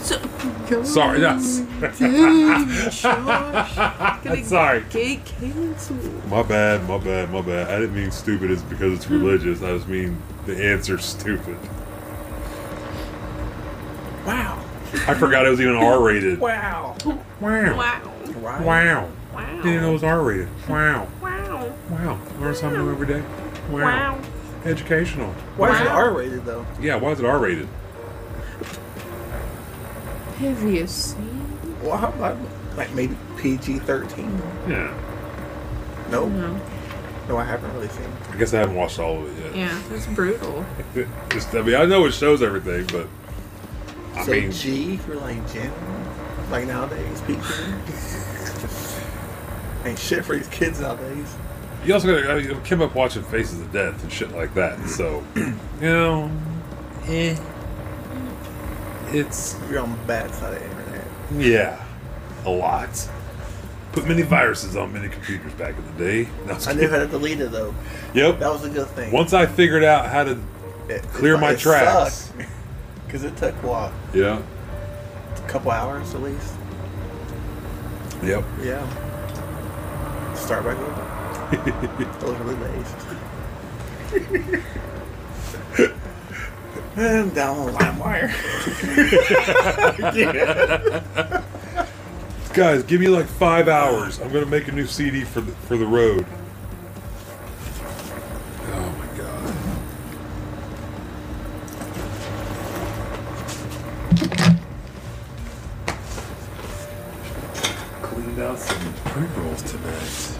So, 0.00 0.20
go 0.68 0.82
Sorry, 0.82 1.20
that's 1.20 1.58
Dang, 1.98 2.68
Josh. 2.90 3.02
Gonna 3.02 4.44
sorry. 4.44 4.84
Get 4.90 5.24
canceled. 5.24 6.26
My 6.28 6.42
bad, 6.42 6.88
my 6.88 6.98
bad, 6.98 7.30
my 7.30 7.40
bad. 7.40 7.70
I 7.70 7.78
didn't 7.78 7.94
mean 7.94 8.10
stupid 8.10 8.50
is 8.50 8.62
because 8.62 8.94
it's 8.94 9.04
hmm. 9.04 9.22
religious. 9.22 9.62
I 9.62 9.76
just 9.76 9.86
mean 9.86 10.20
the 10.46 10.72
answer's 10.72 11.04
stupid. 11.04 11.58
Wow. 14.26 14.65
I 15.08 15.14
forgot 15.14 15.46
it 15.46 15.50
was 15.50 15.60
even 15.60 15.76
R 15.76 16.02
rated. 16.02 16.38
Wow. 16.40 16.96
Wow. 17.04 17.18
Wow. 17.40 18.12
Right. 18.40 18.60
Wow. 18.62 19.10
Wow. 19.34 19.62
Didn't 19.62 19.82
know 19.82 19.90
it 19.90 19.92
was 19.94 20.04
R 20.04 20.22
rated. 20.22 20.48
Wow. 20.68 21.08
Wow. 21.20 21.72
Wow. 21.90 22.18
Learn 22.40 22.54
something 22.54 22.80
new 22.84 22.90
every 22.90 23.06
day. 23.06 23.20
Wow. 23.70 23.80
Wow. 23.82 24.20
Educational. 24.64 25.32
Why 25.56 25.74
is 25.74 25.80
it 25.80 25.86
R 25.88 26.12
rated 26.12 26.44
though? 26.44 26.66
Yeah, 26.80 26.96
why 26.96 27.10
is 27.12 27.20
it 27.20 27.26
R 27.26 27.38
rated? 27.38 27.68
Have 30.38 30.62
you 30.62 30.86
seen? 30.86 31.58
Well, 31.82 31.96
how 31.96 32.08
about 32.08 32.36
like 32.76 32.92
maybe 32.94 33.16
PG 33.38 33.78
thirteen? 33.80 34.40
Yeah. 34.68 34.92
No, 36.10 36.28
No. 36.28 36.60
no, 37.28 37.36
I 37.36 37.44
haven't 37.44 37.72
really 37.74 37.88
seen. 37.88 38.06
I 38.32 38.36
guess 38.36 38.54
I 38.54 38.58
haven't 38.58 38.76
watched 38.76 38.98
all 38.98 39.18
of 39.22 39.38
it 39.38 39.44
yet. 39.44 39.56
Yeah, 39.56 39.82
it's 39.92 40.06
brutal. 40.06 40.64
Just, 41.30 41.54
I 41.54 41.62
mean, 41.62 41.74
I 41.74 41.84
know 41.86 42.04
it 42.06 42.12
shows 42.12 42.42
everything, 42.42 42.86
but 42.86 43.08
I 44.16 44.24
Say 44.24 44.40
mean, 44.42 44.52
G 44.52 44.96
for 44.98 45.14
like 45.16 45.52
Gen, 45.52 45.72
like 46.50 46.66
nowadays 46.66 47.20
PG. 47.22 47.40
Ain't 49.84 49.98
shit 49.98 50.24
for 50.24 50.34
these 50.36 50.48
kids 50.48 50.80
nowadays. 50.80 51.34
you 51.84 51.94
also 51.94 52.08
got 52.20 52.30
I 52.30 52.40
mean, 52.42 52.60
came 52.62 52.82
up 52.82 52.94
watching 52.94 53.22
Faces 53.22 53.60
of 53.60 53.72
Death 53.72 54.02
and 54.02 54.12
shit 54.12 54.32
like 54.32 54.52
that. 54.54 54.88
So, 54.88 55.22
you 55.36 55.54
know, 55.80 56.30
eh, 57.06 57.36
it's 59.12 59.56
You're 59.70 59.80
on 59.80 59.92
the 59.92 59.98
bad 60.06 60.34
side 60.34 60.54
of 60.54 60.60
the 60.60 60.66
internet. 60.70 61.04
yeah, 61.36 61.84
a 62.44 62.50
lot. 62.50 63.08
Put 63.92 64.06
many 64.08 64.22
viruses 64.22 64.76
on 64.76 64.92
many 64.92 65.08
computers 65.08 65.52
back 65.54 65.74
in 65.76 65.84
the 65.96 66.04
day. 66.04 66.28
No, 66.46 66.58
I 66.66 66.72
knew 66.74 66.88
how 66.88 66.98
to 66.98 67.06
delete 67.06 67.40
it 67.40 67.50
though. 67.52 67.74
Yep. 68.14 68.40
That 68.40 68.50
was 68.50 68.64
a 68.64 68.68
good 68.70 68.88
thing. 68.88 69.12
Once 69.12 69.32
I 69.32 69.46
figured 69.46 69.84
out 69.84 70.06
how 70.08 70.24
to 70.24 70.38
It- 70.88 71.02
clear 71.12 71.38
my 71.38 71.54
tracks. 71.54 72.32
sucked. 73.18 73.22
Cause 73.22 73.24
it 73.24 73.36
took 73.36 73.62
what 73.62 73.92
Yeah. 74.14 74.42
a 75.36 75.48
couple 75.48 75.70
hours 75.70 76.14
at 76.14 76.22
least. 76.22 76.54
Yep. 78.22 78.44
Yeah. 78.62 78.86
Start 80.34 80.64
by 80.64 80.72
are 80.72 82.44
the 82.44 82.54
days. 82.56 82.94
and 86.96 87.34
down 87.34 87.58
on 87.58 87.72
LimeWire. 87.74 88.32
Guys, 92.54 92.82
give 92.84 93.00
me 93.00 93.08
like 93.08 93.26
five 93.26 93.68
hours. 93.68 94.18
I'm 94.20 94.32
gonna 94.32 94.46
make 94.46 94.68
a 94.68 94.72
new 94.72 94.86
CD 94.86 95.24
for 95.24 95.42
the 95.42 95.52
for 95.52 95.76
the 95.76 95.86
road. 95.86 96.24
Some 109.16 109.28
print 109.28 109.46
rolls 109.46 109.62
tonight. 109.62 110.38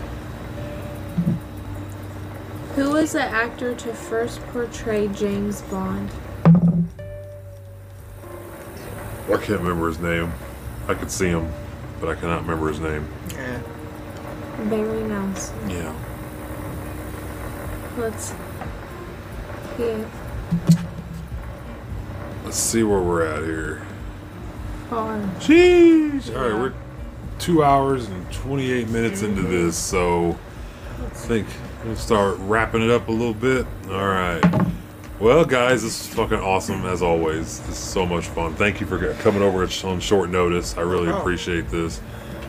Who 2.74 2.90
was 2.92 3.12
the 3.12 3.22
actor 3.22 3.74
to 3.74 3.94
first 3.94 4.40
portray 4.48 5.08
James 5.08 5.62
Bond? 5.62 6.10
I 9.28 9.38
can't 9.38 9.60
remember 9.60 9.88
his 9.88 9.98
name. 9.98 10.32
I 10.88 10.94
could 10.94 11.10
see 11.10 11.28
him, 11.28 11.50
but 12.00 12.08
I 12.08 12.14
cannot 12.14 12.42
remember 12.42 12.68
his 12.68 12.80
name. 12.80 13.08
Yeah. 13.30 13.60
Barry 14.68 15.02
Nelson. 15.05 15.70
Yeah. 15.70 15.94
Let's. 17.96 18.34
Yeah. 19.78 20.05
Let's 22.44 22.58
see 22.58 22.82
where 22.82 23.00
we're 23.00 23.24
at 23.24 23.42
here. 23.42 23.86
Far. 24.90 25.18
Jeez. 25.38 26.34
All 26.34 26.48
right, 26.48 26.55
we're 26.55 26.85
two 27.39 27.62
hours 27.62 28.08
and 28.08 28.32
28 28.32 28.89
minutes 28.89 29.23
into 29.23 29.42
this, 29.42 29.76
so 29.76 30.39
I 31.00 31.08
think 31.10 31.47
we'll 31.84 31.97
start 31.97 32.36
wrapping 32.40 32.82
it 32.82 32.90
up 32.90 33.08
a 33.08 33.12
little 33.12 33.34
bit. 33.34 33.66
All 33.89 34.08
right. 34.08 34.42
Well, 35.18 35.44
guys, 35.44 35.82
this 35.82 36.00
is 36.02 36.15
fucking 36.15 36.40
awesome 36.40 36.84
as 36.84 37.02
always. 37.02 37.60
This 37.60 37.70
is 37.70 37.78
so 37.78 38.05
much 38.05 38.26
fun. 38.26 38.55
Thank 38.55 38.81
you 38.81 38.86
for 38.86 39.15
coming 39.15 39.42
over 39.42 39.62
on 39.84 40.00
short 40.00 40.28
notice. 40.28 40.76
I 40.76 40.82
really 40.82 41.08
appreciate 41.08 41.68
this. 41.68 42.00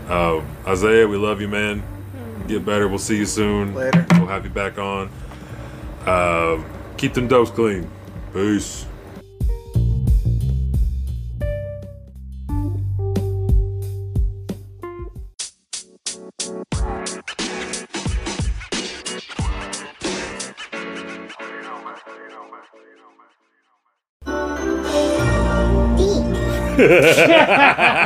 Uh, 0.09 0.41
Isaiah, 0.65 1.07
we 1.07 1.17
love 1.17 1.39
you, 1.39 1.47
man. 1.47 1.83
Get 2.47 2.65
better. 2.65 2.87
We'll 2.87 2.97
see 2.97 3.17
you 3.17 3.25
soon. 3.25 3.75
Later. 3.75 4.05
We'll 4.13 4.27
have 4.27 4.43
you 4.43 4.49
back 4.49 4.77
on. 4.77 5.09
Uh, 6.05 6.63
keep 6.97 7.13
them 7.13 7.27
dokes 7.27 7.53
clean. 7.53 7.89
Peace. 8.33 8.86
Deep. 26.77 26.87